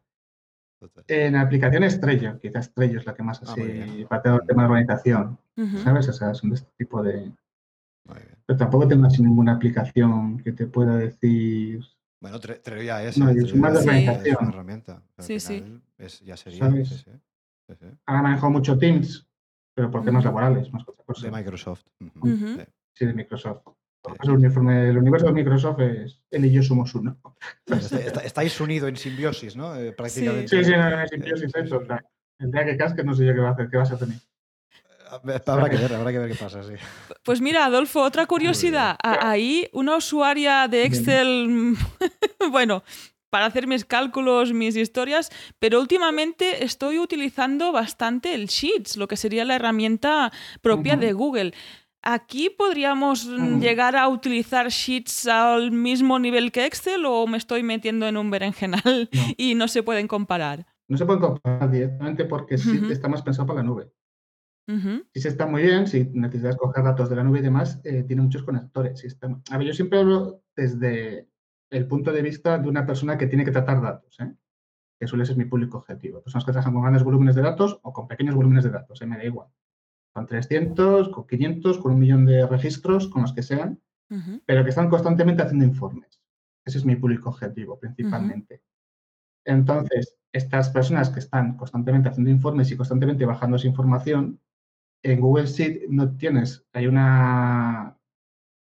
Total. 0.80 1.04
En 1.08 1.36
aplicaciones 1.36 2.00
Trello, 2.02 2.40
quizás 2.40 2.74
Trello 2.74 3.00
es 3.00 3.06
la 3.06 3.14
que 3.14 3.22
más 3.24 3.40
Ah, 3.44 3.52
así, 3.52 4.06
todo 4.24 4.36
el 4.42 4.48
tema 4.48 4.64
de 4.64 4.70
organización. 4.70 5.38
¿sabes? 5.84 6.10
O 6.10 6.14
sea, 6.14 6.34
son 6.34 6.50
de 6.52 6.56
este 6.56 6.72
tipo 6.78 7.04
de... 7.04 7.32
Pero 8.48 8.58
tampoco 8.58 8.88
tengo 8.88 9.06
así 9.06 9.22
ninguna 9.22 9.54
aplicación 9.54 10.40
que 10.40 10.52
te 10.54 10.66
pueda 10.66 10.98
decir... 10.98 11.82
Bueno, 12.20 12.40
Tre- 12.40 12.62
Trello 12.62 12.82
ya 12.84 13.04
es. 13.04 13.18
No, 13.18 13.30
¿eh? 13.30 13.36
es- 13.38 13.54
organización. 13.54 14.26
Es 14.36 14.42
una 14.42 14.50
herramienta. 14.50 15.02
pero 15.16 15.28
Sí, 15.28 15.40
sí. 15.40 15.82
es- 16.00 16.20
ya 16.22 16.36
sería. 16.38 16.60
¿Sabes? 16.60 16.90
sí, 16.90 16.96
sí. 16.98 17.12
Sí, 17.70 17.76
sí. 17.80 17.86
Ahora 18.06 18.22
manejo 18.24 18.50
mucho 18.50 18.78
Teams, 18.78 19.28
pero 19.74 19.90
por 19.92 20.04
temas 20.04 20.24
laborales, 20.24 20.72
más 20.72 20.84
que 20.86 20.92
otra 20.92 21.06
cosa. 21.06 21.26
De 21.26 21.32
Microsoft. 21.32 21.84
Sí. 22.94 23.06
De 23.06 23.14
Microsoft. 23.14 23.62
Sí. 23.66 24.12
El, 24.24 24.30
uniforme- 24.32 24.90
el 24.90 24.98
universo 24.98 25.28
de 25.28 25.34
Microsoft 25.34 25.80
es 25.82 26.22
él 26.32 26.46
y 26.46 26.52
yo 26.52 26.64
somos 26.64 26.94
uno. 26.96 27.18
Está- 27.68 28.22
estáis 28.22 28.60
unidos 28.60 28.90
en 28.90 28.96
simbiosis, 28.98 29.56
¿no? 29.56 29.76
Eh, 29.76 29.92
prácticamente. 29.94 30.48
Sí, 30.48 30.64
sí, 30.64 30.72
no, 30.72 30.90
no, 30.90 31.00
Eh, 31.00 31.04
es 31.04 31.10
simbiosis 31.12 31.52
eso. 31.56 31.78
o 31.78 31.86
sea, 31.86 32.04
El 32.40 32.52
día 32.52 32.66
que 32.66 32.78
casque 32.78 33.04
no 33.04 33.14
sé 33.14 33.26
yo 33.26 33.34
qué 33.36 33.40
va 33.42 33.50
a 33.50 33.52
hacer, 33.54 33.70
qué 33.70 33.78
vas 33.78 33.92
a 33.92 33.96
hacer. 33.96 34.08
Habrá 35.46 35.70
que 35.70 35.76
ver, 35.78 35.94
habrá 35.94 36.12
que 36.12 36.20
ver 36.20 36.32
qué 36.32 36.36
pasa, 36.38 36.64
sí. 36.64 36.74
Pues 37.24 37.42
mira, 37.42 37.66
Adolfo, 37.66 38.02
otra 38.02 38.26
curiosidad. 38.28 38.96
Ahí, 39.04 39.68
una 39.74 39.98
usuaria 39.98 40.68
de. 40.70 40.86
Excel, 40.86 41.76
bueno, 42.52 42.82
para 43.32 43.48
hacer 43.48 43.66
mis 43.66 43.86
cálculos, 43.86 44.54
mis 44.54 44.76
historias, 44.76 45.32
pero 45.58 45.80
últimamente 45.80 46.64
estoy 46.64 47.00
utilizando 47.00 47.72
bastante 47.72 48.36
el 48.36 48.46
Sheets, 48.48 48.98
lo 48.98 49.08
que 49.08 49.18
sería 49.18 49.46
la 49.46 49.56
herramienta 49.56 50.32
propia 50.62 50.98
de 50.98 51.14
Google. 51.14 51.54
¿Aquí 52.04 52.50
podríamos 52.50 53.26
llegar 53.60 53.96
a 53.96 54.08
utilizar 54.10 54.68
Sheets 54.70 55.28
al 55.28 55.72
mismo 55.72 56.20
nivel 56.20 56.52
que 56.52 56.66
Excel 56.66 57.06
o 57.06 57.26
me 57.28 57.38
estoy 57.38 57.64
metiendo 57.64 58.08
en 58.08 58.18
un 58.18 58.30
berenjenal 58.32 59.10
No. 59.14 59.22
y 59.38 59.56
no 59.56 59.68
se 59.68 59.82
pueden 59.82 60.08
comparar? 60.08 60.66
No 60.90 60.98
se 60.98 61.06
pueden 61.06 61.22
comparar 61.22 61.72
directamente 61.72 62.26
porque 62.26 62.56
está 62.56 63.08
más 63.08 63.22
pensado 63.22 63.48
para 63.48 63.62
la 63.62 63.64
nube. 63.68 63.92
Sí, 65.14 65.20
sí 65.22 65.28
está 65.28 65.46
muy 65.48 65.62
bien, 65.64 65.86
si 65.88 66.06
necesitas 66.14 66.56
coger 66.56 66.84
datos 66.84 67.10
de 67.10 67.16
la 67.18 67.24
nube 67.24 67.40
y 67.40 67.42
demás, 67.42 67.80
eh, 67.84 68.04
tiene 68.08 68.22
muchos 68.22 68.44
conectores. 68.44 69.04
está- 69.04 69.28
A 69.52 69.58
ver, 69.58 69.68
yo 69.68 69.74
siempre 69.74 70.00
hablo 70.00 70.42
desde 70.56 71.28
el 71.72 71.88
punto 71.88 72.12
de 72.12 72.22
vista 72.22 72.58
de 72.58 72.70
una 72.70 72.86
persona 72.86 73.18
que 73.18 73.28
tiene 73.28 73.46
que 73.46 73.52
tratar 73.52 73.82
datos, 73.82 74.20
¿eh? 74.20 74.34
que 75.00 75.08
suele 75.08 75.26
ser 75.26 75.38
mi 75.38 75.46
público 75.46 75.78
objetivo. 75.78 76.22
Personas 76.22 76.46
que 76.46 76.52
trabajan 76.52 76.74
con 76.74 76.84
grandes 76.84 77.04
volúmenes 77.04 77.34
de 77.34 77.42
datos 77.42 77.80
o 77.82 77.92
con 77.92 78.08
pequeños 78.08 78.36
volúmenes 78.36 78.66
de 78.66 78.70
datos, 78.70 79.02
¿eh? 79.02 79.08
me 79.08 79.18
da 79.18 79.26
igual. 79.26 79.48
Con 80.14 80.28
300, 80.28 81.10
con 81.10 81.26
500, 81.26 81.80
con 81.80 81.94
un 81.94 82.00
millón 82.00 82.26
de 82.26 82.46
registros, 82.46 83.08
con 83.08 83.24
los 83.24 83.34
que 83.34 83.42
sean, 83.42 83.82
pero 84.46 84.64
que 84.66 84.72
están 84.72 84.90
constantemente 84.90 85.42
haciendo 85.42 85.64
informes. 85.64 86.22
Ese 86.66 86.80
es 86.80 86.86
mi 86.86 86.98
público 86.98 87.30
objetivo 87.30 87.80
principalmente. 87.80 88.62
Entonces, 89.46 90.18
estas 90.34 90.70
personas 90.70 91.10
que 91.10 91.20
están 91.20 91.56
constantemente 91.56 92.10
haciendo 92.10 92.30
informes 92.30 92.70
y 92.72 92.76
constantemente 92.76 93.26
bajando 93.26 93.56
esa 93.56 93.68
información, 93.68 94.42
en 95.02 95.20
Google 95.20 95.46
Sheet 95.46 95.88
no 95.90 96.16
tienes, 96.18 96.66
hay 96.74 96.88
una, 96.88 97.98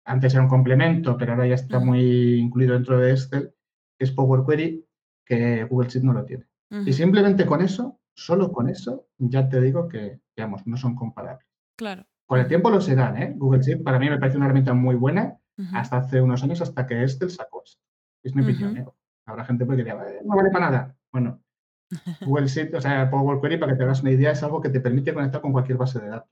antes 0.05 0.35
era 0.35 0.43
un 0.43 0.49
complemento, 0.49 1.17
pero 1.17 1.33
ahora 1.33 1.47
ya 1.47 1.55
está 1.55 1.79
Ujú. 1.79 1.87
muy 1.87 2.35
incluido 2.35 2.75
dentro 2.75 2.99
de 2.99 3.11
Excel, 3.13 3.55
que 3.99 4.05
es 4.05 4.11
Power 4.13 4.43
Query, 4.47 4.85
que 5.25 5.65
Google 5.65 5.89
Sheet 5.89 6.05
no 6.05 6.13
lo 6.13 6.25
tiene. 6.25 6.47
Y 6.85 6.93
simplemente 6.93 7.47
con 7.47 7.61
eso, 7.63 8.01
solo 8.15 8.51
con 8.51 8.69
eso, 8.69 9.07
ya 9.19 9.49
te 9.49 9.61
digo 9.61 9.89
que, 9.89 10.21
digamos, 10.37 10.67
no 10.67 10.77
son 10.77 10.95
comparables. 10.97 11.47
Claro. 11.77 12.05
Con 12.27 12.41
el 12.41 12.49
tiempo 12.49 12.69
lo 12.71 12.81
serán, 12.81 13.17
¿eh? 13.23 13.33
Google 13.37 13.63
Sheet 13.63 13.83
para 13.85 13.99
mí 13.99 14.11
me 14.11 14.19
parece 14.19 14.37
una 14.39 14.47
herramienta 14.47 14.75
muy 14.75 14.97
buena, 14.97 15.39
hasta 15.73 15.99
hace 15.99 16.21
unos 16.21 16.43
años, 16.43 16.61
hasta 16.61 16.85
que 16.87 17.01
Excel 17.03 17.31
sacó 17.31 17.63
esto. 17.65 17.81
Es 18.25 18.35
mi 18.35 18.43
opinión, 18.43 18.73
Ujú. 18.73 18.91
¿eh? 18.91 18.93
Habrá 19.27 19.45
gente 19.45 19.65
que 19.67 19.77
diría, 19.77 19.95
"Eh, 19.95 20.21
no 20.25 20.35
vale 20.37 20.51
para 20.51 20.71
nada. 20.71 20.97
Bueno, 21.13 21.41
Google 22.21 22.49
Sheet, 22.49 22.75
o 22.75 22.81
sea, 22.81 23.09
Power 23.11 23.41
Query, 23.41 23.59
para 23.59 23.73
que 23.73 23.79
te 23.79 23.85
hagas 23.85 24.03
una 24.03 24.11
idea, 24.11 24.33
es 24.33 24.43
algo 24.43 24.61
que 24.61 24.69
te 24.71 24.81
permite 24.81 25.15
conectar 25.15 25.41
con 25.41 25.53
cualquier 25.53 25.79
base 25.79 26.01
de 26.01 26.09
datos. 26.09 26.31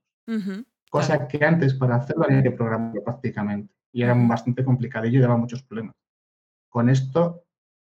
Cosa 0.92 1.14
claro. 1.16 1.28
que 1.28 1.44
antes 1.44 1.74
para 1.74 1.96
hacerlo 1.96 2.24
había 2.24 2.42
que 2.42 2.50
programarlo 2.52 3.02
prácticamente. 3.02 3.72
Y 3.92 4.02
era 4.02 4.14
bastante 4.14 4.64
complicadillo 4.64 5.18
y 5.18 5.22
daba 5.22 5.36
muchos 5.38 5.62
problemas. 5.62 5.94
Con 6.70 6.88
esto 6.90 7.44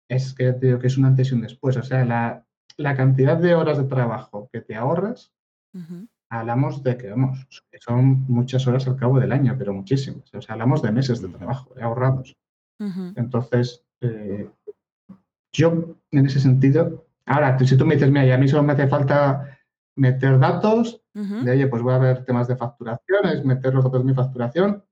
es 0.09 0.34
que 0.34 0.53
te 0.53 0.66
digo 0.66 0.78
que 0.78 0.86
es 0.88 0.97
un 0.99 1.07
antes 1.07 1.30
y 1.30 1.34
un 1.34 1.42
después. 1.42 1.76
O 1.76 1.82
sea, 1.82 2.05
la, 2.05 2.47
la 2.76 2.97
cantidad 2.97 3.36
de 3.36 3.55
horas 3.55 3.78
de 3.78 3.84
trabajo 3.84 4.49
que 4.53 4.61
te 4.61 4.76
ahorras, 4.76 5.32
Ujú, 5.74 6.07
hablamos 6.30 6.82
de 6.84 6.97
que, 6.97 7.11
vamos, 7.11 7.47
son 7.80 8.24
muchas 8.28 8.66
horas 8.66 8.86
al 8.86 8.97
cabo 8.97 9.18
del 9.20 9.32
año, 9.32 9.57
pero 9.59 9.72
muchísimas. 9.74 10.32
O 10.34 10.40
sea, 10.42 10.55
hablamos 10.55 10.82
de 10.82 10.92
meses 10.92 11.20
de 11.20 11.28
trabajo 11.28 11.76
eh, 11.76 11.82
ahorrados. 11.82 12.36
ujú, 12.80 13.12
Entonces, 13.16 13.84
eh, 14.01 14.49
yo 15.53 15.97
en 16.12 16.26
ese 16.26 16.40
sentido, 16.40 17.07
ahora, 17.26 17.59
si 17.59 17.76
tú 17.76 17.86
me 17.86 17.95
dices, 17.95 18.11
mira, 18.11 18.26
y 18.26 18.30
a 18.32 18.38
mí 18.38 18.49
solo 18.49 18.62
me 18.62 18.72
hace 18.72 18.88
falta 18.88 19.59
meter 19.97 20.38
datos, 20.38 21.03
de 21.14 21.50
oye, 21.50 21.66
pues 21.68 21.82
voy 21.82 21.94
a 21.94 21.98
ver 21.98 22.24
temas 22.24 22.48
de 22.48 22.56
facturación, 22.56 23.26
es 23.26 23.44
meter 23.44 23.72
los 23.72 23.84
datos 23.84 24.00
de 24.00 24.04
mi 24.10 24.14
facturación 24.14 24.84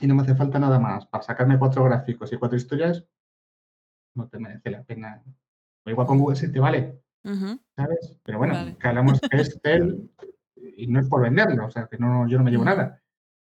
y 0.00 0.06
no 0.06 0.14
me 0.14 0.22
hace 0.22 0.34
falta 0.34 0.58
nada 0.58 0.78
más. 0.78 1.06
Para 1.06 1.24
sacarme 1.24 1.58
cuatro 1.58 1.84
gráficos 1.84 2.32
y 2.32 2.36
cuatro 2.36 2.56
historias, 2.56 3.04
no 4.14 4.28
te 4.28 4.38
merece 4.38 4.70
la 4.70 4.82
pena. 4.82 5.22
O 5.84 5.90
igual 5.90 6.06
con 6.06 6.18
Google 6.18 6.36
sí 6.36 6.52
te 6.52 6.60
vale, 6.60 7.00
¿sabes? 7.76 8.18
Pero 8.22 8.38
bueno, 8.38 8.54
Vale. 8.54 8.76
que 8.76 8.88
hablamos 8.88 9.20
que 9.20 9.36
Excel, 9.36 10.10
y 10.76 10.86
no 10.88 11.00
es 11.00 11.08
por 11.08 11.22
venderlo, 11.22 11.66
o 11.66 11.70
sea, 11.70 11.86
que 11.86 11.96
no, 11.96 12.28
yo 12.28 12.36
no 12.38 12.44
me 12.44 12.50
llevo 12.50 12.64
nada. 12.64 13.00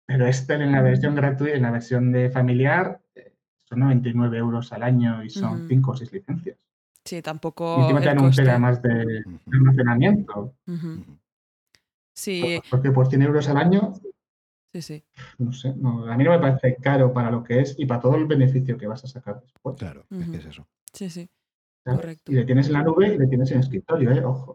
Pero 0.05 0.27
Excel 0.27 0.61
en 0.61 0.73
la 0.73 0.81
versión 0.81 1.15
gratuita, 1.15 1.55
en 1.55 1.61
la 1.61 1.71
versión 1.71 2.11
de 2.11 2.29
familiar, 2.29 3.01
eh, 3.15 3.33
son 3.63 3.79
99 3.79 4.37
euros 4.37 4.73
al 4.73 4.83
año 4.83 5.23
y 5.23 5.29
son 5.29 5.59
Ujú. 5.59 5.67
5 5.67 5.91
o 5.91 5.95
6 5.95 6.11
licencias. 6.11 6.57
Sí, 7.05 7.17
Y 7.17 7.21
tampoco 7.21 7.81
encima 7.81 7.99
te 8.01 8.05
dan 8.07 8.19
un 8.19 8.31
tera 8.31 8.59
más 8.59 8.81
de 8.81 9.23
almacenamiento. 9.51 10.53
Ujú. 10.67 11.17
Sí, 12.13 12.59
Porque 12.69 12.91
por 12.91 13.07
100 13.07 13.21
euros 13.23 13.47
al 13.49 13.57
año, 13.57 13.93
sí, 14.71 14.81
sí. 14.81 15.03
no 15.39 15.51
sé, 15.51 15.73
no, 15.75 16.05
a 16.05 16.15
mí 16.15 16.23
no 16.23 16.31
me 16.31 16.39
parece 16.39 16.75
caro 16.75 17.11
para 17.11 17.31
lo 17.31 17.43
que 17.43 17.61
es 17.61 17.75
y 17.77 17.85
para 17.85 18.01
todo 18.01 18.15
el 18.15 18.25
beneficio 18.25 18.77
que 18.77 18.87
vas 18.87 19.03
a 19.03 19.07
sacar 19.07 19.41
después. 19.41 19.75
Claro, 19.77 20.05
es 20.11 20.29
que 20.29 20.37
es 20.37 20.45
eso. 20.45 20.67
Sí, 20.93 21.09
sí. 21.09 21.29
Y 22.27 22.33
le 22.33 22.45
tienes 22.45 22.67
en 22.67 22.73
la 22.73 22.83
nube 22.83 23.13
y 23.13 23.17
le 23.17 23.27
tienes 23.27 23.51
en 23.51 23.59
escritorio, 23.59 24.11
¿eh? 24.11 24.23
Ojo. 24.23 24.53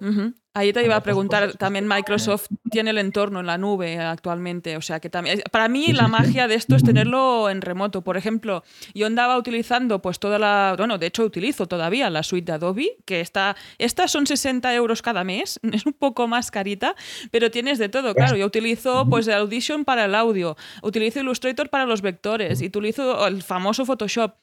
Ahí 0.54 0.72
te 0.72 0.82
iba 0.82 0.96
a 0.96 1.02
preguntar, 1.02 1.52
también 1.52 1.86
Microsoft 1.86 2.48
tiene 2.70 2.90
el 2.90 2.98
entorno 2.98 3.38
en 3.40 3.46
la 3.46 3.58
nube 3.58 3.98
actualmente, 4.00 4.76
o 4.76 4.80
sea 4.80 4.98
que 4.98 5.08
también, 5.08 5.40
para 5.52 5.68
mí 5.68 5.92
la 5.92 6.08
magia 6.08 6.48
de 6.48 6.56
esto 6.56 6.74
es 6.74 6.82
tenerlo 6.82 7.48
en 7.48 7.60
remoto. 7.60 8.02
Por 8.02 8.16
ejemplo, 8.16 8.64
yo 8.94 9.06
andaba 9.06 9.36
utilizando 9.36 10.00
pues 10.02 10.18
toda 10.18 10.38
la, 10.38 10.74
bueno, 10.76 10.98
de 10.98 11.06
hecho 11.06 11.22
utilizo 11.22 11.66
todavía 11.66 12.10
la 12.10 12.22
suite 12.24 12.50
de 12.50 12.56
Adobe, 12.56 12.96
que 13.04 13.20
está, 13.20 13.56
estas 13.76 14.10
son 14.10 14.26
60 14.26 14.74
euros 14.74 15.00
cada 15.00 15.22
mes, 15.22 15.60
es 15.72 15.86
un 15.86 15.92
poco 15.92 16.26
más 16.26 16.50
carita, 16.50 16.96
pero 17.30 17.50
tienes 17.50 17.78
de 17.78 17.88
todo, 17.88 18.14
claro, 18.14 18.36
yo 18.36 18.46
utilizo 18.46 19.06
pues 19.08 19.28
Audition 19.28 19.84
para 19.84 20.06
el 20.06 20.14
audio, 20.14 20.56
utilizo 20.82 21.20
Illustrator 21.20 21.68
para 21.68 21.84
los 21.84 22.02
vectores, 22.02 22.62
y 22.62 22.66
utilizo 22.66 23.26
el 23.28 23.42
famoso 23.42 23.84
Photoshop. 23.84 24.34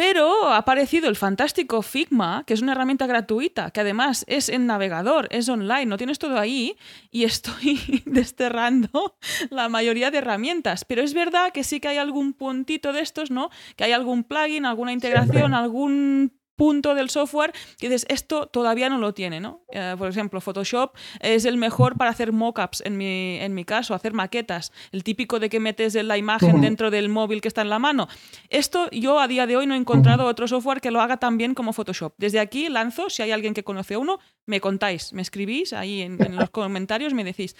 Pero 0.00 0.48
ha 0.48 0.56
aparecido 0.56 1.10
el 1.10 1.16
fantástico 1.16 1.82
Figma, 1.82 2.44
que 2.46 2.54
es 2.54 2.62
una 2.62 2.72
herramienta 2.72 3.06
gratuita, 3.06 3.70
que 3.70 3.80
además 3.80 4.24
es 4.28 4.48
en 4.48 4.64
navegador, 4.64 5.28
es 5.30 5.46
online, 5.50 5.84
no 5.84 5.98
tienes 5.98 6.18
todo 6.18 6.38
ahí, 6.38 6.78
y 7.10 7.24
estoy 7.24 8.02
desterrando 8.06 9.18
la 9.50 9.68
mayoría 9.68 10.10
de 10.10 10.16
herramientas. 10.16 10.86
Pero 10.86 11.02
es 11.02 11.12
verdad 11.12 11.52
que 11.52 11.64
sí 11.64 11.80
que 11.80 11.88
hay 11.88 11.98
algún 11.98 12.32
puntito 12.32 12.94
de 12.94 13.02
estos, 13.02 13.30
¿no? 13.30 13.50
Que 13.76 13.84
hay 13.84 13.92
algún 13.92 14.24
plugin, 14.24 14.64
alguna 14.64 14.94
integración, 14.94 15.52
algún 15.52 16.32
punto 16.60 16.94
del 16.94 17.08
software 17.08 17.54
que 17.78 17.88
dices, 17.88 18.04
esto 18.10 18.46
todavía 18.46 18.90
no 18.90 18.98
lo 18.98 19.14
tiene, 19.14 19.40
¿no? 19.40 19.62
Eh, 19.72 19.94
por 19.96 20.10
ejemplo, 20.10 20.42
Photoshop 20.42 20.94
es 21.20 21.46
el 21.46 21.56
mejor 21.56 21.96
para 21.96 22.10
hacer 22.10 22.32
mockups 22.32 22.82
en 22.84 22.98
mi, 22.98 23.38
en 23.40 23.54
mi 23.54 23.64
caso, 23.64 23.94
hacer 23.94 24.12
maquetas. 24.12 24.70
El 24.92 25.02
típico 25.02 25.40
de 25.40 25.48
que 25.48 25.58
metes 25.58 25.94
la 25.94 26.18
imagen 26.18 26.56
Ujú. 26.56 26.60
dentro 26.60 26.90
del 26.90 27.08
móvil 27.08 27.40
que 27.40 27.48
está 27.48 27.62
en 27.62 27.70
la 27.70 27.78
mano. 27.78 28.08
Esto 28.50 28.90
yo 28.90 29.20
a 29.20 29.26
día 29.26 29.46
de 29.46 29.56
hoy 29.56 29.66
no 29.66 29.72
he 29.72 29.78
encontrado 29.78 30.26
otro 30.26 30.46
software 30.46 30.82
que 30.82 30.90
lo 30.90 31.00
haga 31.00 31.16
tan 31.16 31.38
bien 31.38 31.54
como 31.54 31.72
Photoshop. 31.72 32.12
Desde 32.18 32.40
aquí 32.40 32.68
lanzo, 32.68 33.08
si 33.08 33.22
hay 33.22 33.30
alguien 33.30 33.54
que 33.54 33.64
conoce 33.64 33.96
uno, 33.96 34.18
me 34.44 34.60
contáis, 34.60 35.14
me 35.14 35.22
escribís 35.22 35.72
ahí 35.72 36.02
en, 36.02 36.22
en 36.22 36.36
los 36.36 36.50
comentarios, 36.50 37.14
me 37.14 37.24
decís. 37.24 37.56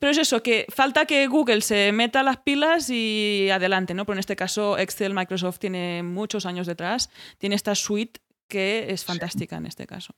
Pero 0.00 0.10
es 0.10 0.18
eso, 0.18 0.42
que 0.42 0.66
falta 0.74 1.06
que 1.06 1.26
Google 1.28 1.60
se 1.60 1.92
meta 1.92 2.24
las 2.24 2.38
pilas 2.38 2.90
y 2.90 3.48
adelante, 3.50 3.94
¿no? 3.94 4.04
Pero 4.04 4.14
en 4.14 4.20
este 4.20 4.34
caso 4.34 4.76
Excel, 4.76 5.14
Microsoft 5.14 5.58
tiene 5.60 6.02
muchos 6.02 6.46
años 6.46 6.66
detrás, 6.66 7.10
tiene 7.38 7.54
esta 7.54 7.76
suite 7.76 8.20
que 8.48 8.90
es 8.92 9.04
fantástica 9.04 9.56
en 9.56 9.66
este 9.66 9.86
caso. 9.86 10.14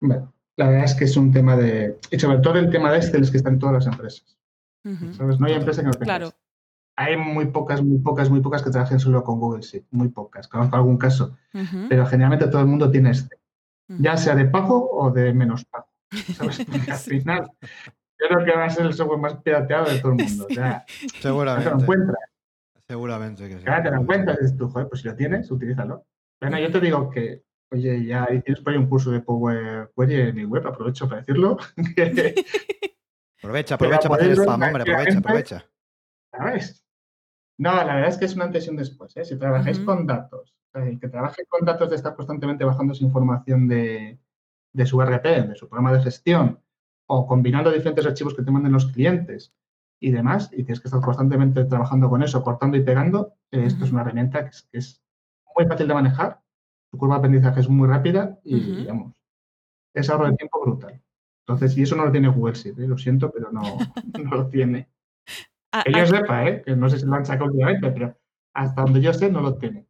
Bueno, 0.00 0.32
la 0.56 0.68
verdad 0.68 0.84
es 0.84 0.94
que 0.94 1.04
es 1.04 1.16
un 1.16 1.32
tema 1.32 1.56
de. 1.56 1.98
Y 2.10 2.18
sobre 2.18 2.38
todo 2.38 2.58
el 2.58 2.70
tema 2.70 2.90
de 2.92 2.98
Excel 2.98 3.22
es 3.22 3.30
que 3.30 3.36
está 3.38 3.50
en 3.50 3.58
todas 3.58 3.74
las 3.74 3.86
empresas. 3.86 4.38
¿sabes? 5.16 5.40
No 5.40 5.46
hay 5.46 5.54
empresa 5.54 5.80
que 5.82 5.86
no 5.88 5.92
tenga. 5.92 6.04
Claro. 6.04 6.26
Excel. 6.26 6.40
Hay 6.98 7.16
muy 7.18 7.46
pocas, 7.46 7.82
muy 7.82 7.98
pocas, 7.98 8.30
muy 8.30 8.40
pocas 8.40 8.62
que 8.62 8.70
trabajen 8.70 8.98
solo 8.98 9.22
con 9.22 9.38
Google 9.38 9.62
Sheet. 9.62 9.84
Muy 9.90 10.08
pocas. 10.08 10.48
Conozco 10.48 10.76
algún 10.76 10.96
caso. 10.96 11.36
Pero 11.88 12.06
generalmente 12.06 12.46
todo 12.48 12.60
el 12.62 12.66
mundo 12.68 12.90
tiene 12.90 13.10
Excel. 13.10 13.38
Ya 13.88 14.16
sea 14.16 14.34
de 14.34 14.46
pago 14.46 14.90
o 14.90 15.10
de 15.10 15.32
menos 15.34 15.64
pago. 15.64 15.88
¿sabes? 16.36 16.64
Porque 16.70 16.90
al 16.90 16.96
Sí. 16.98 17.10
final, 17.10 17.50
yo 18.18 18.28
creo 18.28 18.44
que 18.44 18.52
va 18.56 18.64
a 18.64 18.70
ser 18.70 18.86
el 18.86 18.94
software 18.94 19.20
más 19.20 19.34
pirateado 19.42 19.90
de 19.90 19.98
todo 19.98 20.12
el 20.12 20.24
mundo. 20.24 20.46
O 20.50 20.54
sea, 20.54 20.84
no 21.02 21.08
te 21.08 21.14
lo 21.16 21.20
Seguramente. 21.22 21.70
encuentras. 21.82 22.18
Seguramente 22.88 23.48
que 23.48 23.58
sí. 23.58 23.64
Cada 23.64 23.82
te 23.82 23.90
lo 23.90 24.00
encuentras 24.00 24.38
y 24.38 24.42
dices 24.42 24.56
tú, 24.56 24.68
joder, 24.68 24.88
pues 24.88 25.00
si 25.02 25.08
lo 25.08 25.16
tienes, 25.16 25.50
utilízalo. 25.50 26.06
Bueno, 26.40 26.58
yo 26.58 26.70
te 26.70 26.80
digo 26.80 27.10
que, 27.10 27.42
oye, 27.70 28.04
ya 28.06 28.26
tienes 28.26 28.60
por 28.60 28.72
ahí 28.72 28.78
un 28.78 28.88
curso 28.88 29.10
de 29.10 29.20
Power 29.20 29.90
Query 29.96 30.14
en 30.14 30.34
mi 30.34 30.44
web, 30.44 30.66
aprovecho 30.66 31.08
para 31.08 31.20
decirlo. 31.20 31.58
Aprovecha, 33.38 33.74
aprovecha 33.76 34.08
para 34.08 34.22
hacer 34.22 34.38
spam, 34.38 34.62
hombre, 34.62 34.82
aprovecha, 34.82 35.18
aprovecha. 35.18 35.64
¿Sabes? 36.32 36.84
No, 37.58 37.72
la 37.72 37.94
verdad 37.94 38.08
es 38.08 38.18
que 38.18 38.24
es 38.24 38.34
un 38.34 38.42
antes 38.42 38.66
y 38.66 38.70
un 38.70 38.76
después. 38.76 39.16
¿eh? 39.16 39.24
Si 39.24 39.38
trabajáis 39.38 39.78
Ujú. 39.78 39.86
con 39.86 40.06
datos, 40.06 40.56
eh, 40.74 40.98
que 41.00 41.08
trabajéis 41.08 41.46
con 41.48 41.64
datos 41.64 41.90
de 41.90 41.96
estar 41.96 42.16
constantemente 42.16 42.64
bajando 42.64 42.92
esa 42.92 43.04
información 43.04 43.68
de, 43.68 44.18
de 44.72 44.86
su 44.86 45.00
RP, 45.00 45.48
de 45.48 45.54
su 45.54 45.68
programa 45.68 45.96
de 45.96 46.02
gestión, 46.02 46.60
o 47.06 47.26
combinando 47.26 47.70
diferentes 47.70 48.04
archivos 48.04 48.34
que 48.34 48.42
te 48.42 48.50
manden 48.50 48.72
los 48.72 48.86
clientes 48.86 49.54
y 50.00 50.10
demás, 50.10 50.50
y 50.52 50.64
tienes 50.64 50.80
que 50.80 50.88
estar 50.88 51.00
constantemente 51.00 51.64
trabajando 51.64 52.10
con 52.10 52.22
eso, 52.22 52.42
cortando 52.42 52.76
y 52.76 52.82
pegando, 52.82 53.34
eh, 53.52 53.64
esto 53.64 53.84
es 53.84 53.92
una 53.92 54.02
herramienta 54.02 54.44
que 54.44 54.50
es, 54.50 54.68
que 54.70 54.78
es 54.78 55.02
muy 55.56 55.66
fácil 55.66 55.88
de 55.88 55.94
manejar, 55.94 56.42
su 56.90 56.98
curva 56.98 57.14
de 57.16 57.18
aprendizaje 57.18 57.60
es 57.60 57.68
muy 57.68 57.88
rápida 57.88 58.38
y, 58.44 58.56
Ujú. 58.56 58.80
digamos, 58.80 59.14
es 59.94 60.10
ahorro 60.10 60.26
de 60.30 60.36
tiempo 60.36 60.60
brutal. 60.60 61.00
Entonces, 61.46 61.76
y 61.78 61.82
eso 61.82 61.96
no 61.96 62.04
lo 62.06 62.12
tiene 62.12 62.28
Google 62.28 62.54
Sheet, 62.54 62.78
¿eh? 62.78 62.88
lo 62.88 62.98
siento, 62.98 63.30
pero 63.30 63.50
no, 63.50 63.62
no 64.18 64.30
lo 64.36 64.48
tiene. 64.48 64.88
A- 65.72 65.82
Que 65.84 65.92
yo 65.92 65.98
a- 66.02 66.06
sepa, 66.06 66.48
¿eh? 66.48 66.62
que 66.64 66.76
no 66.76 66.88
sé 66.88 66.98
si 66.98 67.06
lo 67.06 67.14
han 67.14 67.24
sacado 67.26 67.46
últimamente, 67.50 67.90
pero 67.90 68.16
hasta 68.54 68.82
donde 68.82 69.00
yo 69.00 69.12
sé 69.12 69.30
no 69.30 69.40
lo 69.40 69.56
tiene. 69.56 69.85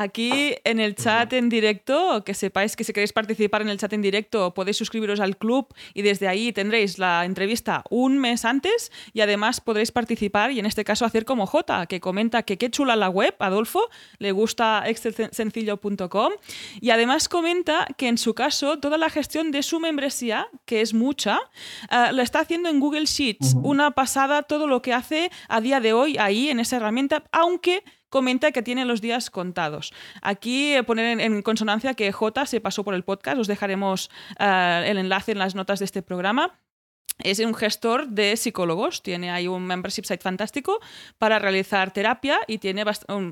Aquí 0.00 0.54
en 0.62 0.78
el 0.78 0.94
chat 0.94 1.32
en 1.32 1.48
directo, 1.48 2.22
que 2.24 2.32
sepáis 2.32 2.76
que 2.76 2.84
si 2.84 2.92
queréis 2.92 3.12
participar 3.12 3.62
en 3.62 3.68
el 3.68 3.78
chat 3.78 3.92
en 3.92 4.00
directo, 4.00 4.54
podéis 4.54 4.76
suscribiros 4.76 5.18
al 5.18 5.36
club 5.36 5.74
y 5.92 6.02
desde 6.02 6.28
ahí 6.28 6.52
tendréis 6.52 6.98
la 6.98 7.24
entrevista 7.24 7.82
un 7.90 8.16
mes 8.16 8.44
antes 8.44 8.92
y 9.12 9.22
además 9.22 9.60
podréis 9.60 9.90
participar 9.90 10.52
y 10.52 10.60
en 10.60 10.66
este 10.66 10.84
caso 10.84 11.04
hacer 11.04 11.24
como 11.24 11.46
J, 11.46 11.86
que 11.86 11.98
comenta 11.98 12.44
que 12.44 12.58
qué 12.58 12.70
chula 12.70 12.94
la 12.94 13.08
web, 13.08 13.34
Adolfo, 13.40 13.90
le 14.18 14.30
gusta 14.30 14.84
excelsencillo.com 14.86 16.32
y 16.80 16.90
además 16.90 17.28
comenta 17.28 17.88
que 17.96 18.06
en 18.06 18.18
su 18.18 18.34
caso 18.34 18.78
toda 18.78 18.98
la 18.98 19.10
gestión 19.10 19.50
de 19.50 19.64
su 19.64 19.80
membresía, 19.80 20.46
que 20.64 20.80
es 20.80 20.94
mucha, 20.94 21.40
uh, 21.90 22.12
la 22.12 22.22
está 22.22 22.38
haciendo 22.38 22.68
en 22.68 22.78
Google 22.78 23.06
Sheets. 23.06 23.54
Uh 23.54 23.62
-huh. 23.62 23.70
Una 23.70 23.90
pasada 23.90 24.44
todo 24.44 24.68
lo 24.68 24.80
que 24.80 24.94
hace 24.94 25.32
a 25.48 25.60
día 25.60 25.80
de 25.80 25.92
hoy 25.92 26.18
ahí 26.18 26.50
en 26.50 26.60
esa 26.60 26.76
herramienta, 26.76 27.24
aunque 27.32 27.82
comenta 28.08 28.52
que 28.52 28.62
tiene 28.62 28.84
los 28.84 29.00
días 29.00 29.30
contados. 29.30 29.92
Aquí 30.22 30.74
eh, 30.74 30.82
poner 30.82 31.20
en, 31.20 31.42
consonancia 31.42 31.94
que 31.94 32.12
J 32.12 32.46
se 32.46 32.60
pasó 32.60 32.84
por 32.84 32.94
el 32.94 33.04
podcast, 33.04 33.38
os 33.38 33.46
dejaremos 33.46 34.10
uh, 34.38 34.82
el 34.84 34.98
enlace 34.98 35.32
en 35.32 35.38
las 35.38 35.54
notas 35.54 35.78
de 35.78 35.84
este 35.84 36.02
programa 36.02 36.58
es 37.18 37.38
un 37.40 37.54
gestor 37.54 38.08
de 38.08 38.36
psicólogos, 38.36 39.02
tiene 39.02 39.30
ahí 39.30 39.48
un 39.48 39.66
membership 39.66 40.04
site 40.04 40.22
fantástico 40.22 40.78
para 41.18 41.38
realizar 41.38 41.92
terapia 41.92 42.38
y 42.46 42.58
tiene 42.58 42.84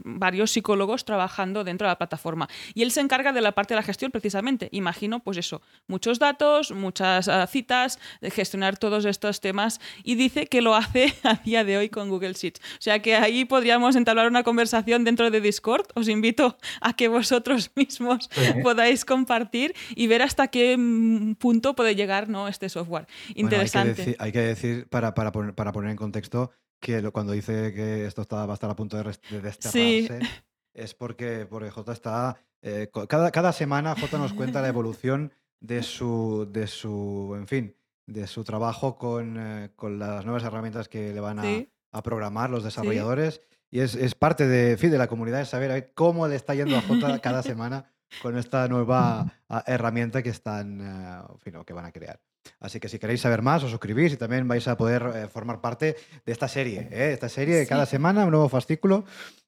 varios 0.04 0.50
psicólogos 0.50 1.04
trabajando 1.04 1.64
dentro 1.64 1.86
de 1.86 1.92
la 1.92 1.98
plataforma. 1.98 2.48
Y 2.74 2.82
él 2.82 2.90
se 2.90 3.00
encarga 3.00 3.32
de 3.32 3.40
la 3.40 3.52
parte 3.52 3.74
de 3.74 3.80
la 3.80 3.82
gestión 3.82 4.10
precisamente. 4.10 4.68
Imagino, 4.72 5.20
pues 5.20 5.36
eso, 5.38 5.62
muchos 5.86 6.18
datos, 6.18 6.72
muchas 6.72 7.28
uh, 7.28 7.46
citas, 7.48 7.98
de 8.20 8.30
gestionar 8.30 8.76
todos 8.76 9.04
estos 9.04 9.40
temas 9.40 9.80
y 10.02 10.16
dice 10.16 10.46
que 10.46 10.62
lo 10.62 10.74
hace 10.74 11.14
a 11.22 11.34
día 11.34 11.64
de 11.64 11.76
hoy 11.76 11.88
con 11.88 12.08
Google 12.08 12.32
Sheets. 12.32 12.60
O 12.60 12.80
sea 12.80 13.00
que 13.00 13.14
ahí 13.14 13.44
podríamos 13.44 13.96
entablar 13.96 14.26
una 14.26 14.42
conversación 14.42 15.04
dentro 15.04 15.30
de 15.30 15.40
Discord. 15.40 15.86
Os 15.94 16.08
invito 16.08 16.58
a 16.80 16.94
que 16.94 17.08
vosotros 17.08 17.70
mismos 17.76 18.28
sí. 18.32 18.42
podáis 18.62 19.04
compartir 19.04 19.74
y 19.94 20.06
ver 20.06 20.22
hasta 20.22 20.48
qué 20.48 20.76
mm, 20.76 21.34
punto 21.34 21.74
puede 21.74 21.94
llegar 21.94 22.28
¿no? 22.28 22.48
este 22.48 22.68
software. 22.68 23.06
Interesante. 23.34 23.75
Bueno, 23.75 23.75
hay, 23.76 23.84
que 23.84 23.94
decir, 23.94 24.16
hay 24.18 24.32
que 24.32 24.40
decir, 24.40 24.88
para, 24.88 25.14
para, 25.14 25.32
poner, 25.32 25.54
para 25.54 25.72
poner 25.72 25.90
en 25.90 25.96
contexto, 25.96 26.50
que 26.80 27.00
lo, 27.00 27.12
cuando 27.12 27.32
dice 27.32 27.72
que 27.72 28.06
esto 28.06 28.22
está, 28.22 28.46
va 28.46 28.52
a 28.52 28.54
estar 28.54 28.70
a 28.70 28.76
punto 28.76 28.96
de, 28.96 29.04
de 29.04 29.40
desterrarse, 29.40 29.70
sí. 29.70 30.08
es 30.74 30.94
porque, 30.94 31.46
porque 31.48 31.70
J 31.70 31.92
está. 31.92 32.36
Eh, 32.62 32.90
cada, 33.08 33.30
cada 33.30 33.52
semana 33.52 33.94
J 33.94 34.18
nos 34.18 34.32
cuenta 34.32 34.60
la 34.60 34.68
evolución 34.68 35.32
de 35.60 35.82
su, 35.82 36.48
de 36.50 36.66
su 36.66 37.34
en 37.36 37.46
fin, 37.46 37.76
de 38.06 38.26
su 38.26 38.44
trabajo 38.44 38.96
con, 38.96 39.36
eh, 39.38 39.70
con 39.76 39.98
las 39.98 40.24
nuevas 40.24 40.44
herramientas 40.44 40.88
que 40.88 41.12
le 41.12 41.20
van 41.20 41.38
a, 41.38 41.42
sí. 41.42 41.70
a 41.92 42.02
programar 42.02 42.50
los 42.50 42.64
desarrolladores. 42.64 43.34
Sí. 43.34 43.40
Y 43.70 43.80
es, 43.80 43.94
es, 43.94 44.14
parte 44.14 44.46
de, 44.46 44.76
de 44.76 44.98
la 44.98 45.08
comunidad 45.08 45.38
de 45.38 45.44
saber 45.44 45.92
cómo 45.94 46.28
le 46.28 46.36
está 46.36 46.54
yendo 46.54 46.76
a 46.76 46.82
J 46.82 47.18
cada 47.18 47.42
semana 47.42 47.90
con 48.22 48.38
esta 48.38 48.68
nueva 48.68 49.32
herramienta 49.66 50.22
que 50.22 50.30
están, 50.30 50.80
uh, 50.80 51.32
en 51.32 51.38
fin, 51.40 51.64
que 51.64 51.72
van 51.72 51.84
a 51.84 51.92
crear. 51.92 52.20
Así 52.60 52.80
que 52.80 52.88
si 52.88 52.98
queréis 52.98 53.20
saber 53.20 53.42
más, 53.42 53.62
os 53.62 53.70
suscribís 53.70 54.12
y 54.12 54.16
también 54.16 54.46
vais 54.48 54.66
a 54.68 54.76
poder 54.76 55.02
eh, 55.14 55.28
formar 55.28 55.60
parte 55.60 55.96
de 56.24 56.32
esta 56.32 56.48
serie. 56.48 56.88
¿eh? 56.90 57.12
Esta 57.12 57.28
serie, 57.28 57.62
sí. 57.62 57.68
cada 57.68 57.86
semana, 57.86 58.24
un 58.24 58.30
nuevo 58.30 58.48
fascículo 58.48 59.04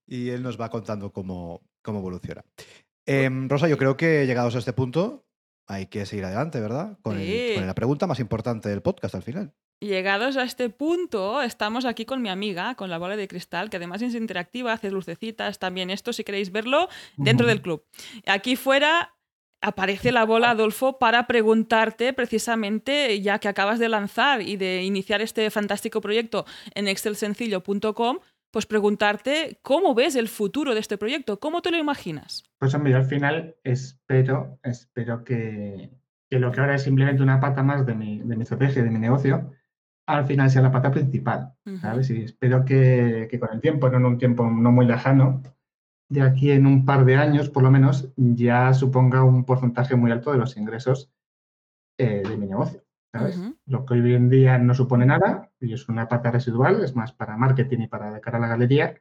y 0.06 0.30
él 0.30 0.42
nos 0.42 0.60
va 0.60 0.70
contando 0.70 1.12
cómo, 1.12 1.62
cómo 1.82 1.98
evoluciona. 1.98 2.44
Eh, 3.06 3.30
Rosa, 3.48 3.68
yo 3.68 3.78
creo 3.78 3.96
que 3.96 4.26
llegados 4.26 4.54
a 4.54 4.58
este 4.58 4.72
punto 4.72 5.26
hay 5.66 5.86
que 5.86 6.06
seguir 6.06 6.24
adelante, 6.24 6.60
¿verdad? 6.60 6.98
Con, 7.02 7.18
sí. 7.18 7.30
el, 7.30 7.54
con 7.56 7.66
la 7.66 7.74
pregunta 7.74 8.06
más 8.06 8.20
importante 8.20 8.68
del 8.68 8.82
podcast 8.82 9.14
al 9.14 9.22
final. 9.22 9.54
Llegados 9.80 10.36
a 10.36 10.42
este 10.42 10.70
punto, 10.70 11.40
estamos 11.40 11.84
aquí 11.84 12.04
con 12.04 12.20
mi 12.20 12.28
amiga, 12.28 12.74
con 12.74 12.90
la 12.90 12.98
bola 12.98 13.16
de 13.16 13.28
cristal, 13.28 13.70
que 13.70 13.76
además 13.76 14.02
es 14.02 14.14
interactiva, 14.14 14.72
hace 14.72 14.90
lucecitas, 14.90 15.60
también 15.60 15.90
esto, 15.90 16.12
si 16.12 16.24
queréis 16.24 16.50
verlo, 16.50 16.88
dentro 17.16 17.46
del 17.46 17.62
club. 17.62 17.84
Aquí 18.26 18.56
fuera 18.56 19.14
aparece 19.60 20.12
la 20.12 20.24
bola, 20.24 20.50
Adolfo, 20.50 20.98
para 20.98 21.26
preguntarte 21.26 22.12
precisamente, 22.12 23.20
ya 23.20 23.38
que 23.38 23.48
acabas 23.48 23.78
de 23.78 23.88
lanzar 23.88 24.42
y 24.42 24.56
de 24.56 24.82
iniciar 24.82 25.20
este 25.20 25.50
fantástico 25.50 26.00
proyecto 26.00 26.44
en 26.74 26.88
excelsencillo.com, 26.88 28.18
pues 28.50 28.66
preguntarte 28.66 29.58
cómo 29.62 29.94
ves 29.94 30.16
el 30.16 30.28
futuro 30.28 30.74
de 30.74 30.80
este 30.80 30.98
proyecto, 30.98 31.38
cómo 31.38 31.60
te 31.60 31.70
lo 31.70 31.78
imaginas. 31.78 32.44
Pues 32.58 32.74
hombre, 32.74 32.92
yo 32.92 32.98
al 32.98 33.04
final 33.04 33.56
espero, 33.62 34.58
espero 34.62 35.24
que, 35.24 35.90
que 36.30 36.38
lo 36.38 36.50
que 36.50 36.60
ahora 36.60 36.76
es 36.76 36.82
simplemente 36.82 37.22
una 37.22 37.40
pata 37.40 37.62
más 37.62 37.84
de 37.84 37.94
mi, 37.94 38.20
de 38.20 38.36
mi 38.36 38.42
estrategia, 38.42 38.82
de 38.82 38.90
mi 38.90 38.98
negocio, 38.98 39.52
al 40.06 40.24
final 40.24 40.48
sea 40.48 40.62
la 40.62 40.72
pata 40.72 40.90
principal, 40.90 41.52
¿sabes? 41.82 42.08
Y 42.08 42.22
espero 42.22 42.64
que, 42.64 43.28
que, 43.30 43.38
con 43.38 43.50
el 43.52 43.60
tiempo, 43.60 43.90
no 43.90 43.98
en 43.98 44.06
un 44.06 44.16
tiempo 44.16 44.50
no 44.50 44.72
muy 44.72 44.86
lejano, 44.86 45.42
de 46.08 46.22
aquí 46.22 46.50
en 46.50 46.66
un 46.66 46.84
par 46.84 47.04
de 47.04 47.16
años, 47.16 47.50
por 47.50 47.62
lo 47.62 47.70
menos, 47.70 48.08
ya 48.16 48.72
suponga 48.72 49.22
un 49.24 49.44
porcentaje 49.44 49.94
muy 49.94 50.10
alto 50.10 50.32
de 50.32 50.38
los 50.38 50.56
ingresos 50.56 51.10
eh, 51.98 52.22
de 52.26 52.36
mi 52.36 52.46
negocio. 52.46 52.82
¿sabes? 53.12 53.38
Uh 53.38 53.42
-huh. 53.42 53.56
Lo 53.66 53.84
que 53.84 53.94
hoy 53.94 54.14
en 54.14 54.28
día 54.28 54.58
no 54.58 54.74
supone 54.74 55.06
nada 55.06 55.50
y 55.60 55.72
es 55.72 55.88
una 55.88 56.08
pata 56.08 56.30
residual, 56.30 56.82
es 56.82 56.94
más 56.94 57.12
para 57.12 57.36
marketing 57.36 57.80
y 57.80 57.88
para 57.88 58.10
de 58.12 58.20
cara 58.20 58.38
a 58.38 58.40
la 58.40 58.48
galería, 58.48 59.00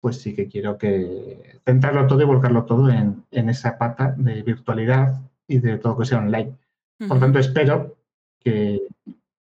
pues 0.00 0.20
sí 0.20 0.34
que 0.34 0.48
quiero 0.48 0.78
que 0.78 1.60
centrarlo 1.64 2.06
todo 2.06 2.22
y 2.22 2.24
volcarlo 2.24 2.64
todo 2.64 2.90
en, 2.90 3.24
en 3.30 3.48
esa 3.48 3.76
pata 3.78 4.14
de 4.16 4.42
virtualidad 4.42 5.20
y 5.46 5.58
de 5.58 5.78
todo 5.78 5.98
que 5.98 6.06
sea 6.06 6.18
online. 6.18 6.56
Uh 7.00 7.04
-huh. 7.04 7.08
Por 7.08 7.20
tanto, 7.20 7.38
espero 7.38 7.96
que, 8.40 8.80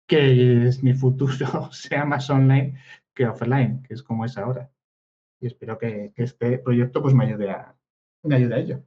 que 0.08 0.72
mi 0.84 0.94
futuro 0.94 1.34
sea 1.72 2.06
más 2.06 2.30
online 2.30 2.76
que 3.14 3.28
offline, 3.28 3.84
que 3.84 3.94
es 3.94 4.04
como 4.04 4.26
es 4.26 4.38
ahora 4.38 4.70
y 5.40 5.48
espero 5.48 5.78
que, 5.78 6.12
que, 6.16 6.24
este 6.24 6.58
proyecto 6.60 7.02
pues 7.02 7.14
me 7.14 7.26
ayude 7.26 7.50
a, 7.50 7.76
me 8.24 8.36
ayude 8.36 8.56
a 8.56 8.60
ello. 8.60 8.84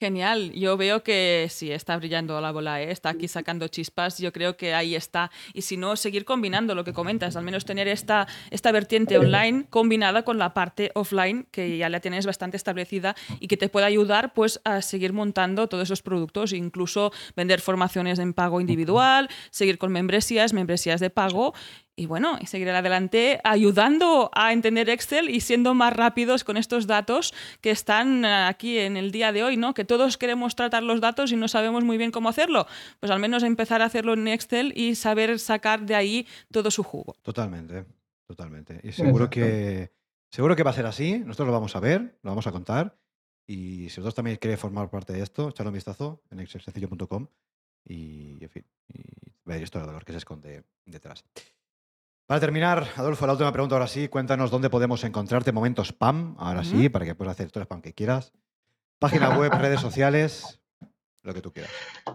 Genial, 0.00 0.52
yo 0.52 0.76
veo 0.76 1.02
que 1.02 1.48
sí, 1.50 1.72
está 1.72 1.96
brillando 1.96 2.40
la 2.40 2.52
bola, 2.52 2.80
¿eh? 2.80 2.92
está 2.92 3.08
aquí 3.08 3.26
sacando 3.26 3.66
chispas, 3.66 4.18
yo 4.18 4.32
creo 4.32 4.56
que 4.56 4.72
ahí 4.72 4.94
está. 4.94 5.32
Y 5.54 5.62
si 5.62 5.76
no, 5.76 5.96
seguir 5.96 6.24
combinando 6.24 6.76
lo 6.76 6.84
que 6.84 6.92
comentas, 6.92 7.34
al 7.34 7.42
menos 7.42 7.64
tener 7.64 7.88
esta, 7.88 8.28
esta 8.52 8.70
vertiente 8.70 9.18
online 9.18 9.66
combinada 9.70 10.22
con 10.22 10.38
la 10.38 10.54
parte 10.54 10.92
offline, 10.94 11.48
que 11.50 11.78
ya 11.78 11.88
la 11.88 11.98
tienes 11.98 12.26
bastante 12.26 12.56
establecida 12.56 13.16
y 13.40 13.48
que 13.48 13.56
te 13.56 13.68
puede 13.68 13.86
ayudar 13.86 14.34
pues, 14.34 14.60
a 14.62 14.82
seguir 14.82 15.12
montando 15.12 15.68
todos 15.68 15.82
esos 15.82 16.02
productos, 16.02 16.52
incluso 16.52 17.10
vender 17.34 17.60
formaciones 17.60 18.20
en 18.20 18.34
pago 18.34 18.60
individual, 18.60 19.28
seguir 19.50 19.78
con 19.78 19.90
membresías, 19.90 20.52
membresías 20.52 21.00
de 21.00 21.10
pago 21.10 21.54
y 21.98 22.06
bueno, 22.06 22.38
y 22.40 22.46
seguir 22.46 22.70
adelante 22.70 23.40
ayudando 23.42 24.30
a 24.32 24.52
entender 24.52 24.88
Excel 24.88 25.28
y 25.28 25.40
siendo 25.40 25.74
más 25.74 25.92
rápidos 25.92 26.44
con 26.44 26.56
estos 26.56 26.86
datos 26.86 27.34
que 27.60 27.70
están 27.70 28.24
aquí 28.24 28.78
en 28.78 28.96
el 28.96 29.10
día 29.10 29.32
de 29.32 29.42
hoy, 29.42 29.56
¿no? 29.56 29.74
Que 29.74 29.84
todos 29.84 30.16
queremos 30.16 30.54
tratar 30.54 30.84
los 30.84 31.00
datos 31.00 31.32
y 31.32 31.36
no 31.36 31.48
sabemos 31.48 31.82
muy 31.82 31.98
bien 31.98 32.12
cómo 32.12 32.28
hacerlo. 32.28 32.68
Pues 33.00 33.10
al 33.10 33.18
menos 33.18 33.42
empezar 33.42 33.82
a 33.82 33.86
hacerlo 33.86 34.12
en 34.12 34.28
Excel 34.28 34.72
y 34.76 34.94
saber 34.94 35.40
sacar 35.40 35.84
de 35.84 35.96
ahí 35.96 36.26
todo 36.52 36.70
su 36.70 36.84
jugo. 36.84 37.16
Totalmente, 37.22 37.84
totalmente. 38.26 38.80
Y 38.84 38.92
seguro 38.92 39.28
que 39.28 39.90
seguro 40.30 40.54
que 40.54 40.62
va 40.62 40.70
a 40.70 40.74
ser 40.74 40.86
así. 40.86 41.18
Nosotros 41.18 41.48
lo 41.48 41.52
vamos 41.52 41.74
a 41.74 41.80
ver, 41.80 42.18
lo 42.22 42.30
vamos 42.30 42.46
a 42.46 42.52
contar. 42.52 42.96
Y 43.44 43.88
si 43.88 44.00
vosotros 44.00 44.14
también 44.14 44.36
queréis 44.36 44.60
formar 44.60 44.88
parte 44.88 45.12
de 45.14 45.22
esto, 45.22 45.48
echadle 45.48 45.70
un 45.70 45.74
vistazo 45.74 46.22
en 46.30 46.38
excelsencillo.com 46.38 47.26
y, 47.84 48.38
en 48.44 48.50
fin, 48.50 48.64
y 48.86 49.02
veréis 49.44 49.70
todo 49.70 49.82
el 49.82 49.86
valor 49.88 50.04
que 50.04 50.12
se 50.12 50.18
esconde 50.18 50.62
detrás. 50.84 51.24
Para 52.28 52.40
terminar, 52.40 52.84
Adolfo, 52.96 53.26
la 53.26 53.32
última 53.32 53.52
pregunta 53.52 53.74
ahora 53.74 53.86
sí. 53.86 54.08
Cuéntanos 54.08 54.50
dónde 54.50 54.68
podemos 54.68 55.02
encontrarte. 55.02 55.50
Momento 55.50 55.82
spam, 55.82 56.36
ahora 56.38 56.60
uh 56.60 56.62
-huh. 56.62 56.82
sí, 56.82 56.88
para 56.90 57.06
que 57.06 57.14
puedas 57.14 57.32
hacer 57.32 57.50
todo 57.50 57.62
el 57.62 57.64
spam 57.64 57.80
que 57.80 57.94
quieras. 57.94 58.34
Página 58.98 59.30
web, 59.38 59.50
redes 59.50 59.80
sociales, 59.80 60.60
lo 61.22 61.32
que 61.32 61.40
tú 61.40 61.54
quieras. 61.54 61.72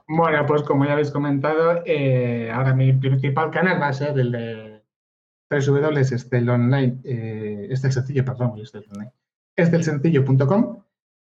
Bueno, 0.08 0.46
pues 0.46 0.62
como 0.62 0.86
ya 0.86 0.92
habéis 0.92 1.10
comentado, 1.10 1.82
eh, 1.88 2.52
ahora 2.52 2.76
mi 2.76 2.94
principal 2.94 3.50
canal 3.50 3.82
va 3.82 3.88
a 3.88 3.94
ser 3.94 4.20
el 4.20 4.32
de 4.32 4.84
www. 5.50 6.52
online, 6.52 7.00
eh, 7.04 7.68
este 7.72 7.92
sencillo, 7.92 8.24
perdón, 8.24 8.54
este 8.62 8.86
online, 8.92 9.14
estelsencillo.com 9.56 10.84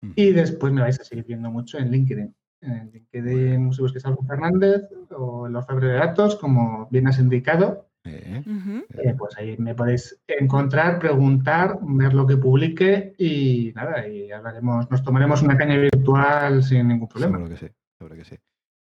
mm. 0.04 0.12
y 0.16 0.32
después 0.32 0.72
me 0.72 0.84
vais 0.84 0.98
a 0.98 1.04
seguir 1.04 1.26
viendo 1.26 1.52
mucho 1.52 1.80
en 1.80 1.92
LinkedIn. 1.92 2.34
En 2.62 2.92
LinkedIn, 2.92 3.74
si 3.74 4.08
algo 4.08 4.24
Fernández 4.24 4.84
o 5.12 5.48
en 5.48 5.52
los 5.52 5.68
de 5.68 5.94
datos, 5.96 6.38
como 6.38 6.88
bien 6.90 7.08
has 7.08 7.20
indicado, 7.20 7.89
eh, 8.10 8.44
uh 8.46 8.50
-huh. 8.50 8.86
eh, 8.90 9.16
pues 9.18 9.38
ahí 9.38 9.56
me 9.58 9.76
podéis 9.76 10.20
encontrar, 10.28 11.00
preguntar, 11.00 11.78
ver 11.82 12.14
lo 12.14 12.26
que 12.26 12.38
publique 12.38 13.14
y 13.18 13.72
nada, 13.76 14.08
y 14.08 14.32
hablaremos, 14.32 14.90
nos 14.90 15.04
tomaremos 15.04 15.42
una 15.42 15.58
caña 15.58 15.78
virtual 15.78 16.64
sin 16.64 16.88
ningún 16.88 17.08
problema. 17.08 17.38
Seguro 17.38 17.56
que 17.56 17.68
sí, 17.68 17.74
seguro 17.98 18.16
que 18.16 18.26
sí. 18.26 18.36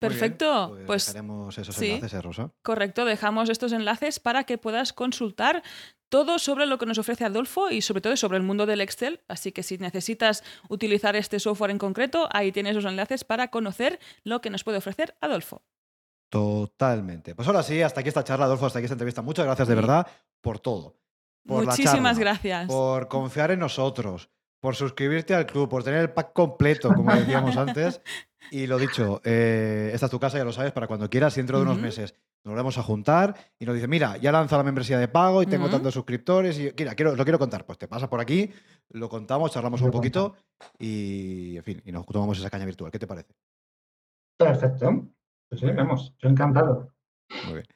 Perfecto, 0.00 0.66
Bien, 0.66 0.86
pues, 0.86 0.86
pues 0.86 1.06
dejaremos 1.06 1.58
esos 1.58 1.74
sí, 1.76 1.92
enlaces, 1.92 2.14
¿eh, 2.14 2.22
Rosa? 2.22 2.50
Correcto, 2.62 3.04
dejamos 3.04 3.48
estos 3.48 3.72
enlaces 3.72 4.20
para 4.20 4.44
que 4.44 4.58
puedas 4.58 4.92
consultar 4.92 5.62
todo 6.10 6.38
sobre 6.38 6.66
lo 6.66 6.78
que 6.78 6.86
nos 6.86 6.98
ofrece 6.98 7.24
Adolfo 7.24 7.70
y 7.70 7.80
sobre 7.80 8.00
todo 8.00 8.16
sobre 8.16 8.36
el 8.36 8.44
mundo 8.44 8.66
del 8.66 8.80
Excel. 8.80 9.20
Así 9.28 9.50
que 9.50 9.62
si 9.62 9.78
necesitas 9.78 10.44
utilizar 10.68 11.16
este 11.16 11.40
software 11.40 11.70
en 11.70 11.78
concreto, 11.78 12.28
ahí 12.32 12.52
tienes 12.52 12.76
los 12.76 12.84
enlaces 12.84 13.24
para 13.24 13.48
conocer 13.48 13.98
lo 14.22 14.40
que 14.40 14.50
nos 14.50 14.62
puede 14.62 14.78
ofrecer 14.78 15.16
Adolfo. 15.20 15.62
Totalmente. 16.34 17.36
Pues 17.36 17.46
ahora 17.46 17.62
sí, 17.62 17.80
hasta 17.80 18.00
aquí 18.00 18.08
esta 18.08 18.24
charla, 18.24 18.46
Adolfo, 18.46 18.66
hasta 18.66 18.80
aquí 18.80 18.86
esta 18.86 18.94
entrevista. 18.94 19.22
Muchas 19.22 19.44
gracias 19.44 19.68
de 19.68 19.74
verdad 19.76 20.04
por 20.40 20.58
todo. 20.58 20.96
Por 21.46 21.64
Muchísimas 21.64 21.96
la 21.96 22.10
charla, 22.10 22.20
gracias. 22.20 22.66
Por 22.66 23.06
confiar 23.06 23.52
en 23.52 23.60
nosotros, 23.60 24.30
por 24.58 24.74
suscribirte 24.74 25.32
al 25.32 25.46
club, 25.46 25.68
por 25.68 25.84
tener 25.84 26.00
el 26.00 26.10
pack 26.10 26.32
completo, 26.32 26.92
como 26.92 27.14
decíamos 27.14 27.56
antes. 27.56 28.00
Y 28.50 28.66
lo 28.66 28.78
dicho, 28.78 29.20
eh, 29.24 29.92
esta 29.94 30.06
es 30.06 30.10
tu 30.10 30.18
casa, 30.18 30.36
ya 30.38 30.44
lo 30.44 30.52
sabes, 30.52 30.72
para 30.72 30.88
cuando 30.88 31.08
quieras, 31.08 31.36
y 31.36 31.40
dentro 31.40 31.58
de 31.58 31.62
unos 31.62 31.78
meses 31.78 32.14
nos 32.42 32.52
volvemos 32.52 32.76
a 32.78 32.82
juntar 32.82 33.36
y 33.58 33.64
nos 33.64 33.76
dice, 33.76 33.86
mira, 33.86 34.16
ya 34.16 34.32
lanza 34.32 34.56
la 34.56 34.64
membresía 34.64 34.98
de 34.98 35.06
pago 35.06 35.40
y 35.40 35.46
tengo 35.46 35.70
tantos 35.70 35.94
suscriptores 35.94 36.58
y 36.58 36.74
mira, 36.76 36.96
quiero, 36.96 37.14
lo 37.14 37.22
quiero 37.22 37.38
contar. 37.38 37.64
Pues 37.64 37.78
te 37.78 37.86
pasa 37.86 38.10
por 38.10 38.20
aquí, 38.20 38.50
lo 38.90 39.08
contamos, 39.08 39.52
charlamos 39.52 39.80
un 39.82 39.92
poquito 39.92 40.34
y, 40.80 41.56
en 41.58 41.62
fin, 41.62 41.82
y 41.84 41.92
nos 41.92 42.04
tomamos 42.06 42.36
esa 42.38 42.50
caña 42.50 42.64
virtual. 42.64 42.90
¿Qué 42.90 42.98
te 42.98 43.06
parece? 43.06 43.34
Perfecto. 44.36 45.13
Pues 45.60 45.70
sí, 45.72 45.76
vamos, 45.76 46.14
yo 46.18 46.28
encantado. 46.28 46.90
Muy 47.44 47.54
bien. 47.54 47.66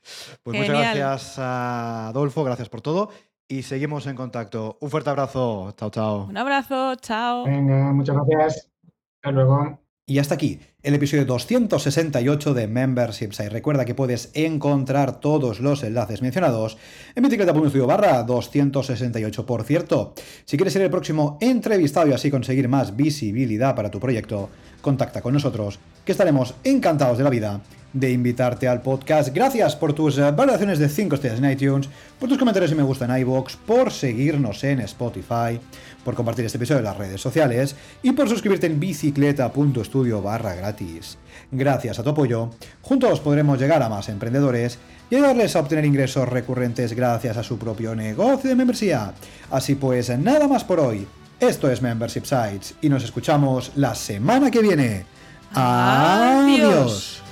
Pues 0.43 0.59
muchas 0.59 0.69
gracias 0.69 1.39
a 1.39 2.09
Adolfo, 2.09 2.45
gracias 2.45 2.69
por 2.69 2.81
todo 2.81 3.11
y 3.47 3.63
seguimos 3.63 4.07
en 4.07 4.17
contacto. 4.17 4.79
Un 4.81 4.91
fuerte 4.91 5.11
abrazo. 5.11 5.73
Chao, 5.77 5.91
chao. 5.91 6.27
Un 6.27 6.37
abrazo, 6.37 6.97
chao. 6.97 7.45
Venga, 7.45 7.93
muchas 7.93 8.17
gracias. 8.17 8.71
Hasta 9.17 9.33
luego. 9.33 9.88
Y 10.11 10.19
hasta 10.21 10.37
aquí 10.37 10.59
el 10.83 10.95
episodio 10.95 11.27
268 11.27 12.55
de 12.55 12.67
Membership 12.67 13.33
Site. 13.33 13.51
Recuerda 13.51 13.85
que 13.85 13.95
puedes 13.95 14.31
encontrar 14.33 15.21
todos 15.21 15.61
los 15.61 15.83
enlaces 15.83 16.23
mencionados 16.23 16.79
en 17.15 17.25
bicicleta.studio 17.25 17.87
barra 17.87 18.23
268. 18.23 19.45
Por 19.45 19.65
cierto, 19.65 20.15
si 20.47 20.57
quieres 20.57 20.73
ser 20.73 20.81
el 20.81 20.91
próximo 20.91 21.37
entrevistado 21.43 22.09
y 22.09 22.15
así 22.15 22.31
conseguir 22.31 22.71
más 22.71 22.97
visibilidad 22.97 23.77
para 23.77 23.91
tu 23.91 24.01
proyecto, 24.01 24.49
contacta 24.81 25.21
con 25.21 25.35
nosotros, 25.35 25.79
que 26.07 26.13
estaremos 26.13 26.55
encantados 26.65 27.19
de 27.19 27.25
la 27.25 27.31
vida 27.31 27.61
de 27.93 28.11
invitarte 28.13 28.69
al 28.69 28.83
podcast. 28.83 29.35
Gracias 29.35 29.77
por 29.77 29.93
tus 29.93 30.19
eh, 30.19 30.31
valoraciones 30.31 30.79
de 30.79 30.89
5 30.89 31.15
estrellas 31.15 31.39
en 31.39 31.51
iTunes, 31.51 31.89
por 32.19 32.29
tus 32.29 32.39
comentarios 32.39 32.73
y 32.73 32.75
me 32.75 32.83
gusta 32.83 33.05
en 33.05 33.19
iVoox, 33.21 33.57
por 33.57 33.91
seguirnos 33.91 34.63
en 34.65 34.81
Spotify, 34.81 35.59
por 36.05 36.15
compartir 36.15 36.45
este 36.45 36.59
episodio 36.59 36.81
en 36.81 36.85
las 36.85 36.97
redes 36.97 37.21
sociales 37.21 37.77
y 38.03 38.13
por 38.13 38.29
suscribirte 38.29 38.67
en 38.67 38.79
bicicleta.studio 38.81 40.23
barra 40.23 40.55
gratis. 40.55 41.19
Gracias 41.51 41.99
a 41.99 42.03
tu 42.03 42.11
apoyo, 42.11 42.51
juntos 42.83 43.21
podremos 43.21 43.59
llegar 43.59 43.83
a 43.83 43.89
más 43.89 44.09
emprendedores 44.09 44.79
y 45.11 45.17
ayudarles 45.17 45.57
a 45.57 45.61
obtener 45.61 45.85
ingresos 45.85 46.29
recurrentes 46.29 46.93
gracias 46.93 47.37
a 47.37 47.43
su 47.43 47.59
propio 47.59 47.95
negocio 47.95 48.51
de 48.51 48.57
membresía. 48.57 49.13
Así 49.51 49.75
pues, 49.75 50.17
nada 50.19 50.47
más 50.47 50.65
por 50.65 50.81
hoy. 50.81 51.07
Esto 51.41 51.71
es 51.71 51.81
Membership 51.81 52.25
Sites 52.25 52.75
y 52.83 52.89
nos 52.89 53.05
escuchamos 53.05 53.73
la 53.77 53.95
semana 53.95 54.51
que 54.51 54.61
viene. 54.61 55.07
Adiós. 55.55 56.59
Adiós. 56.59 57.28